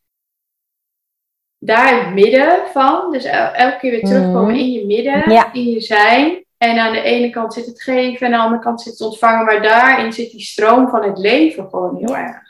daar 1.58 1.94
in 1.94 2.06
het 2.06 2.14
midden 2.14 2.68
van, 2.72 3.12
dus 3.12 3.24
elke 3.24 3.78
keer 3.80 3.92
weer 3.92 4.04
terugkomen 4.04 4.54
mm. 4.54 4.60
in 4.60 4.72
je 4.72 4.86
midden, 4.86 5.52
in 5.54 5.70
je 5.70 5.82
zijn. 5.82 6.44
En 6.58 6.78
aan 6.80 6.94
de 6.94 7.02
ene 7.02 7.30
kant 7.30 7.54
zit 7.54 7.66
het 7.66 7.82
geven 7.82 8.28
en 8.28 8.34
aan 8.34 8.40
de 8.40 8.46
andere 8.46 8.64
kant 8.64 8.82
zit 8.82 8.92
het 8.92 9.02
ontvangen. 9.02 9.46
Maar 9.46 9.62
daarin 9.62 10.14
zit 10.14 10.32
die 10.32 10.42
stroom 10.42 10.90
van 10.90 11.04
het 11.04 11.18
leven 11.18 11.70
gewoon 11.70 11.98
heel 11.98 12.18
erg. 12.18 12.42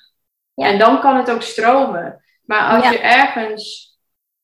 Ja. 0.53 0.65
En 0.65 0.80
dan 0.80 0.99
kan 0.99 1.18
het 1.18 1.31
ook 1.31 1.41
stromen. 1.41 2.23
Maar 2.45 2.76
als 2.76 2.90
je 2.90 2.99
ergens 2.99 3.98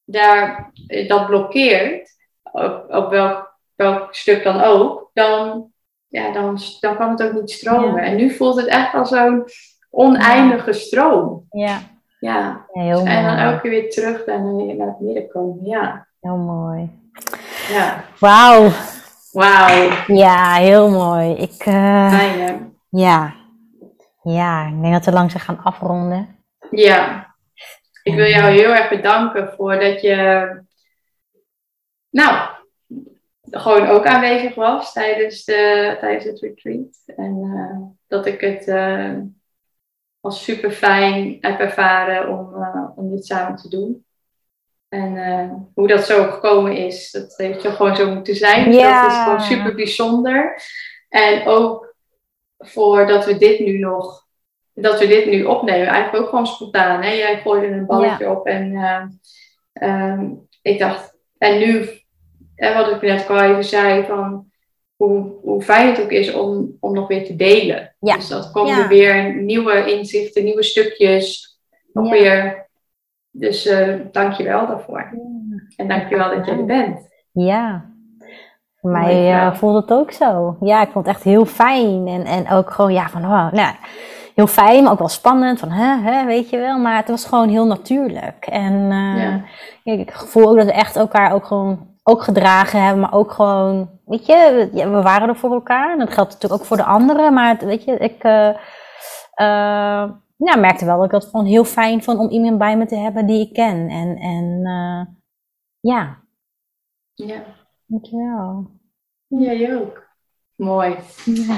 daar, 0.04 0.72
eh, 0.88 1.08
dat 1.08 1.26
blokkeert, 1.26 2.10
op, 2.44 2.86
op 2.90 3.10
welk, 3.10 3.58
welk 3.76 4.16
stuk 4.16 4.44
dan 4.44 4.62
ook, 4.62 5.05
dan, 5.16 5.72
ja, 6.08 6.32
dan, 6.32 6.60
dan 6.80 6.98
kan 6.98 7.10
het 7.10 7.24
ook 7.24 7.34
niet 7.34 7.52
stromen. 7.52 8.04
En 8.04 8.16
nu 8.16 8.32
voelt 8.32 8.56
het 8.56 8.68
echt 8.68 8.94
als 8.94 9.10
zo'n 9.10 9.44
oneindige 9.90 10.74
stroom. 10.74 11.46
Ja. 11.50 11.80
Ja. 12.20 12.66
heel 12.72 12.98
mooi. 12.98 13.16
En 13.16 13.24
dan 13.24 13.36
elke 13.38 13.62
keer 13.62 13.72
weer 13.72 13.90
terug 13.90 14.26
naar, 14.26 14.40
naar 14.76 14.88
het 14.88 15.00
midden 15.00 15.28
komen. 15.28 15.66
Ja. 15.66 16.08
Heel 16.20 16.38
mooi. 16.38 16.90
Ja. 17.70 18.04
Wauw. 18.20 18.70
Wauw. 19.32 19.92
Ja, 20.08 20.54
heel 20.54 20.90
mooi. 20.90 21.32
Ik, 21.32 21.66
uh, 21.66 22.14
Fijn, 22.14 22.40
hè? 22.40 22.56
Ja. 22.90 23.34
Ja, 24.22 24.68
ik 24.68 24.82
denk 24.82 24.94
dat 24.94 25.06
we 25.06 25.12
langzaam 25.12 25.42
gaan 25.42 25.64
afronden. 25.64 26.36
Ja. 26.72 27.34
Ik 28.04 28.16
wil 28.16 28.26
jou 28.26 28.54
heel 28.54 28.74
erg 28.76 28.90
bedanken 28.90 29.54
voor 29.58 29.80
dat 29.80 30.02
je, 30.02 30.50
nou, 32.10 32.50
gewoon 33.52 33.88
ook 33.88 34.06
aanwezig 34.06 34.56
was 34.56 34.94
tijdens, 34.94 35.46
de, 35.46 35.98
tijdens 36.00 36.26
het 36.26 36.40
retreat. 36.40 37.04
En 37.06 37.44
uh, 37.44 37.88
dat 38.08 38.26
ik 38.26 38.42
het 38.42 38.68
uh, 38.68 39.18
als 40.20 40.44
super 40.44 40.72
fijn 40.72 41.38
heb 41.42 41.60
ervaren 41.60 42.30
om, 42.30 42.62
uh, 42.62 42.90
om 42.96 43.10
dit 43.10 43.26
samen 43.26 43.58
te 43.58 43.70
doen. 43.70 44.06
En 44.90 45.18
eh, 45.18 45.54
hoe 45.74 45.88
dat 45.88 46.06
zo 46.06 46.24
gekomen 46.24 46.78
is, 46.78 47.12
dat 47.12 47.34
heeft 47.38 47.62
je 47.62 47.70
gewoon 47.70 47.96
zo 47.96 48.14
moeten 48.14 48.36
zijn. 48.36 48.72
Dus 48.72 48.82
dat 48.82 49.12
is 49.12 49.18
gewoon 49.24 49.42
super 49.42 49.76
bijzonder. 49.76 50.62
En 51.10 51.48
ook 51.48 51.96
voordat 52.58 53.26
we 53.26 53.38
dit 53.38 53.60
nu 53.60 53.80
nog, 53.80 54.26
dat 54.74 55.00
we 55.00 55.08
dit 55.08 55.26
nu 55.26 55.44
opnemen, 55.44 55.88
eigenlijk 55.88 56.24
ook 56.24 56.30
gewoon 56.30 56.48
spontaan. 56.48 57.02
Hè? 57.02 57.12
Jij 57.12 57.42
gooide 57.42 57.68
een 57.68 57.86
balletje 57.86 58.30
op 58.30 58.48
en 58.48 58.72
uh, 59.74 60.22
ik 60.62 60.80
dacht, 60.80 61.18
en 61.38 61.58
nu, 61.58 61.90
wat 62.56 62.92
ik 62.92 63.02
net 63.02 63.30
al 63.30 63.42
even 63.42 63.64
zei, 63.64 64.04
van 64.04 64.46
hoe, 64.96 65.32
hoe 65.42 65.62
fijn 65.62 65.88
het 65.88 66.02
ook 66.02 66.12
is 66.12 66.34
om, 66.34 66.78
om 66.80 66.94
nog 66.94 67.08
weer 67.08 67.26
te 67.26 67.36
delen. 67.36 67.96
Ja. 68.00 68.16
Dus 68.16 68.28
dat 68.28 68.52
komen 68.52 68.78
er 68.78 68.88
weer 68.88 69.36
nieuwe 69.36 69.92
inzichten, 69.98 70.44
nieuwe 70.44 70.64
stukjes, 70.64 71.58
nog 71.94 72.10
weer. 72.10 72.68
Dus 73.32 73.66
uh, 73.66 73.96
dank 74.12 74.34
je 74.34 74.44
wel 74.44 74.68
daarvoor. 74.68 75.14
En 75.76 75.88
dank 75.88 76.10
je 76.10 76.18
wel 76.18 76.36
dat 76.36 76.46
je 76.46 76.52
er 76.52 76.66
bent. 76.66 77.10
Ja, 77.32 77.94
voor 78.76 78.92
mij 78.92 79.34
uh, 79.34 79.54
voelde 79.54 79.80
het 79.80 79.92
ook 79.92 80.12
zo. 80.12 80.58
Ja, 80.62 80.82
ik 80.82 80.90
vond 80.92 81.06
het 81.06 81.16
echt 81.16 81.24
heel 81.24 81.46
fijn. 81.46 82.08
En, 82.08 82.26
en 82.26 82.50
ook 82.50 82.72
gewoon, 82.72 82.94
ja, 82.94 83.10
van, 83.10 83.24
oh, 83.24 83.52
nou, 83.52 83.76
heel 84.36 84.48
fijn, 84.48 84.84
maar 84.84 84.92
ook 84.92 85.00
wel 85.00 85.08
spannend. 85.08 85.60
Van, 85.60 85.70
hè, 85.70 86.12
hè, 86.12 86.26
weet 86.26 86.50
je 86.50 86.58
wel. 86.58 86.80
Maar 86.80 86.98
het 86.98 87.08
was 87.08 87.26
gewoon 87.26 87.50
heel 87.50 87.66
natuurlijk. 87.66 88.46
En 88.46 88.74
uh, 88.74 89.44
ja. 89.84 89.94
ik 89.94 90.12
voel 90.12 90.50
ook 90.50 90.58
dat 90.58 90.66
we 90.66 90.72
echt 90.72 90.96
elkaar 90.96 91.34
ook 91.34 91.46
gewoon 91.46 91.88
ook 92.08 92.24
gedragen 92.24 92.82
hebben, 92.82 93.02
maar 93.02 93.14
ook 93.14 93.32
gewoon, 93.32 93.90
weet 94.06 94.26
je, 94.26 94.70
we 94.74 95.02
waren 95.02 95.28
er 95.28 95.36
voor 95.36 95.54
elkaar. 95.54 95.92
En 95.92 96.00
dat 96.00 96.14
geldt 96.14 96.32
natuurlijk 96.32 96.62
ook 96.62 96.68
voor 96.68 96.78
de 96.78 96.84
anderen. 96.84 97.34
Maar 97.34 97.58
weet 97.58 97.84
je, 97.84 97.92
ik 97.92 98.24
uh, 98.24 98.48
uh, 99.36 100.10
ja, 100.38 100.56
merkte 100.58 100.86
wel 100.86 100.98
dat 100.98 101.06
ik 101.06 101.12
het 101.12 101.26
gewoon 101.26 101.46
heel 101.46 101.66
fijn 101.66 102.04
vond 102.04 102.20
om 102.20 102.30
iemand 102.30 102.58
bij 102.58 102.78
me 102.78 102.86
te 102.86 102.96
hebben 102.96 103.26
die 103.26 103.48
ik 103.48 103.54
ken. 103.54 103.90
En, 103.90 104.18
en 104.18 104.60
uh, 104.64 105.16
ja. 105.80 106.18
Ja. 107.14 107.44
Dankjewel. 107.86 108.70
Jij 109.28 109.76
ook. 109.76 110.04
Mooi. 110.56 110.96
Ja. 111.26 111.58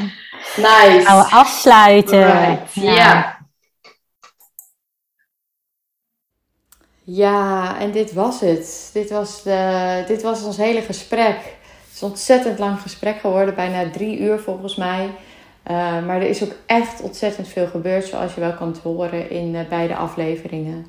Nice. 0.56 1.02
Gaan 1.04 1.18
we 1.18 1.32
afsluiten. 1.32 2.26
Right. 2.26 2.74
ja. 2.74 2.94
Ja, 2.94 3.37
en 7.80 7.92
dit 7.92 8.14
was 8.14 8.40
het. 8.40 8.90
Dit 8.94 9.10
was, 9.10 9.44
de, 9.44 10.04
dit 10.08 10.22
was 10.22 10.44
ons 10.44 10.58
hele 10.58 10.82
gesprek. 10.82 11.38
Het 11.38 11.94
is 11.94 12.02
een 12.02 12.10
ontzettend 12.10 12.60
lang 12.60 12.80
gesprek 12.82 13.20
geworden, 13.20 13.56
bijna 13.56 13.90
drie 13.90 14.20
uur 14.20 14.40
volgens 14.40 14.76
mij. 14.76 15.06
Uh, 15.06 16.06
maar 16.06 16.16
er 16.16 16.30
is 16.30 16.44
ook 16.44 16.54
echt 16.66 17.02
ontzettend 17.02 17.48
veel 17.48 17.68
gebeurd, 17.68 18.06
zoals 18.06 18.34
je 18.34 18.40
wel 18.40 18.54
kan 18.54 18.76
horen 18.84 19.30
in 19.30 19.54
uh, 19.54 19.60
beide 19.70 19.96
afleveringen. 19.96 20.86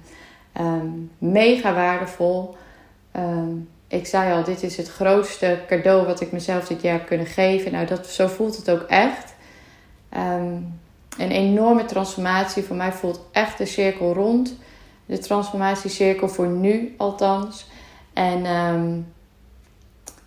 Um, 0.60 1.10
mega 1.18 1.74
waardevol. 1.74 2.56
Um, 3.16 3.68
ik 3.88 4.06
zei 4.06 4.32
al, 4.32 4.44
dit 4.44 4.62
is 4.62 4.76
het 4.76 4.88
grootste 4.88 5.58
cadeau 5.66 6.06
wat 6.06 6.20
ik 6.20 6.32
mezelf 6.32 6.66
dit 6.66 6.82
jaar 6.82 6.92
heb 6.92 7.06
kunnen 7.06 7.26
geven. 7.26 7.72
Nou, 7.72 7.86
dat, 7.86 8.06
zo 8.06 8.26
voelt 8.26 8.56
het 8.56 8.70
ook 8.70 8.82
echt. 8.82 9.34
Um, 10.16 10.80
een 11.18 11.30
enorme 11.30 11.84
transformatie. 11.84 12.62
Voor 12.62 12.76
mij 12.76 12.92
voelt 12.92 13.20
echt 13.32 13.58
de 13.58 13.66
cirkel 13.66 14.14
rond 14.14 14.56
de 15.08 15.18
transformatiecirkel 15.18 16.28
voor 16.28 16.48
nu 16.48 16.94
althans. 16.96 17.66
En 18.12 18.46
um, 18.46 19.06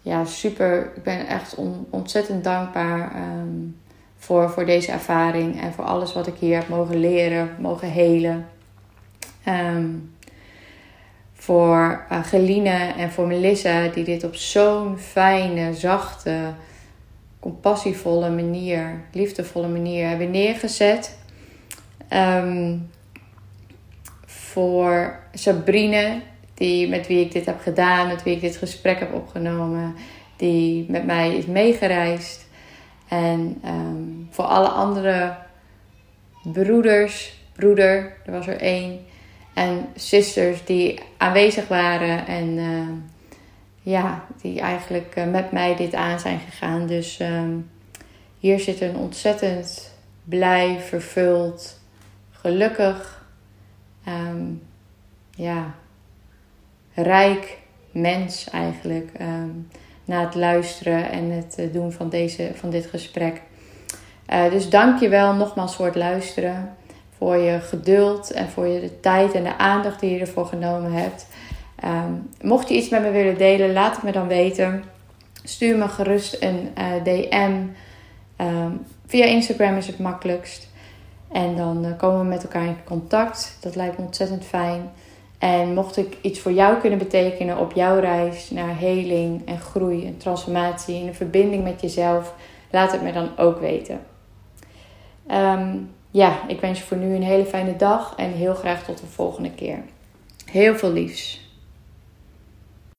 ja, 0.02 0.26
super. 0.26 0.92
Ik 0.96 1.04
ben 1.04 1.28
echt 1.28 1.56
ontzettend 1.90 2.44
dankbaar 2.44 3.16
um, 3.16 3.80
voor, 4.18 4.50
voor 4.50 4.66
deze 4.66 4.92
ervaring 4.92 5.62
en 5.62 5.74
voor 5.74 5.84
alles 5.84 6.14
wat 6.14 6.28
ik 6.28 6.36
hier 6.40 6.56
heb 6.56 6.68
mogen 6.68 7.00
leren, 7.00 7.56
mogen 7.60 7.92
helen. 7.92 8.48
Um, 9.48 10.14
voor 11.34 12.06
uh, 12.12 12.24
Geline 12.24 12.94
en 12.98 13.12
voor 13.12 13.28
Melissa, 13.28 13.88
die 13.88 14.04
dit 14.04 14.24
op 14.24 14.36
zo'n 14.36 14.98
fijne, 14.98 15.74
zachte, 15.74 16.54
compassievolle 17.40 18.30
manier, 18.30 19.02
liefdevolle 19.12 19.68
manier 19.68 20.08
hebben 20.08 20.32
neergezet. 20.32 21.18
Voor 24.52 25.20
Sabrine, 25.34 26.22
die, 26.54 26.90
met 26.90 27.08
wie 27.08 27.26
ik 27.26 27.32
dit 27.32 27.46
heb 27.46 27.62
gedaan, 27.62 28.08
met 28.08 28.24
wie 28.24 28.36
ik 28.36 28.42
dit 28.42 28.58
gesprek 28.58 29.00
heb 29.00 29.14
opgenomen, 29.14 29.96
die 30.36 30.86
met 30.90 31.06
mij 31.06 31.36
is 31.36 31.46
meegereisd. 31.46 32.48
En 33.08 33.58
ehm, 33.64 34.04
voor 34.30 34.46
alle 34.46 34.68
andere 34.68 35.36
broeders, 36.44 37.34
broeder, 37.56 38.14
er 38.26 38.32
was 38.32 38.48
er 38.48 38.58
één, 38.58 39.00
en 39.54 39.88
zusters 39.96 40.66
die 40.66 41.00
aanwezig 41.18 41.68
waren 41.68 42.28
en 42.28 42.58
ehm, 42.58 42.94
ja, 43.82 44.26
die 44.42 44.60
eigenlijk 44.60 45.16
eh, 45.16 45.26
met 45.26 45.52
mij 45.52 45.76
dit 45.76 45.94
aan 45.94 46.20
zijn 46.20 46.40
gegaan. 46.40 46.88
Dus 46.88 47.20
ehm, 47.20 47.58
hier 48.40 48.60
zit 48.60 48.82
een 48.82 48.96
ontzettend 48.96 49.96
blij, 50.24 50.80
vervuld, 50.80 51.80
gelukkig 52.32 53.21
um, 54.08 54.62
ja, 55.32 55.74
rijk 56.94 57.58
mens 57.92 58.50
eigenlijk. 58.50 59.10
Um, 59.22 59.68
na 60.12 60.22
het 60.26 60.36
luisteren 60.36 61.12
en 61.12 61.32
het 61.32 61.56
eh, 61.58 61.74
doen 61.74 61.92
van, 61.92 62.10
deze, 62.10 62.52
van 62.56 62.70
dit 62.70 62.86
gesprek. 62.86 63.42
Uh, 64.34 64.50
dus 64.50 64.70
dank 64.70 65.00
je 65.00 65.10
wel 65.10 65.34
nogmaals 65.34 65.76
voor 65.76 65.86
het 65.86 65.96
luisteren. 65.96 66.76
Voor 67.18 67.36
je 67.38 67.60
geduld 67.60 68.32
en 68.32 68.50
voor 68.50 68.68
je 68.68 68.80
de 68.80 69.00
tijd 69.00 69.34
en 69.34 69.44
de 69.44 69.58
aandacht 69.58 70.00
die 70.00 70.12
je 70.12 70.20
ervoor 70.20 70.46
genomen 70.46 70.92
hebt. 70.92 71.28
Um, 71.86 72.30
mocht 72.42 72.70
je 72.70 72.76
iets 72.76 72.90
met 72.90 73.02
me 73.02 73.12
willen 73.12 73.38
delen, 73.38 73.74
laat 73.74 73.96
het 73.96 74.04
me 74.04 74.12
dan 74.12 74.28
weten. 74.28 74.84
Stuur 75.44 75.78
me 75.78 75.88
gerust 75.88 76.38
een 76.40 76.70
eh, 76.74 77.04
DM. 77.04 77.54
Via 79.06 79.26
Instagram 79.26 79.78
is 79.78 79.88
het 79.88 80.00
makkelijkst. 80.00 80.70
En 81.32 81.56
dan 81.56 81.86
eh, 81.86 81.98
komen 81.98 82.20
we 82.20 82.26
met 82.26 82.44
elkaar 82.44 82.66
in 82.66 82.84
contact. 82.84 83.58
Dat 83.62 83.76
lijkt 83.76 83.98
me 83.98 84.06
ontzettend 84.06 84.46
fijn. 84.46 84.92
En 85.38 85.74
mocht 85.74 85.98
ik 85.98 86.18
iets 86.22 86.40
voor 86.40 86.52
jou 86.52 86.78
kunnen 86.78 87.00
betekenen 87.00 87.58
op 87.58 87.74
jouw 87.74 88.00
reis 88.00 88.50
naar 88.50 88.78
heling 88.78 89.48
en 89.48 89.60
groei 89.60 90.06
en 90.06 90.18
transformatie 90.18 90.96
in 90.96 91.08
een 91.08 91.16
verbinding 91.16 91.64
met 91.64 91.82
jezelf, 91.82 92.34
laat 92.72 92.92
het 92.92 93.02
me 93.02 93.12
dan 93.12 93.38
ook 93.38 93.60
weten. 93.60 94.00
Ehm, 95.28 95.78
ja, 96.12 96.48
ik 96.48 96.62
wens 96.62 96.80
je 96.80 96.86
voor 96.86 96.98
nu 96.98 97.16
een 97.16 97.24
hele 97.24 97.46
fijne 97.46 97.76
dag 97.76 98.14
en 98.18 98.32
heel 98.32 98.54
graag 98.54 98.84
tot 98.84 98.98
de 98.98 99.06
volgende 99.06 99.52
keer. 99.52 99.84
Heel 100.46 100.76
veel 100.76 100.92
liefs. 100.92 101.41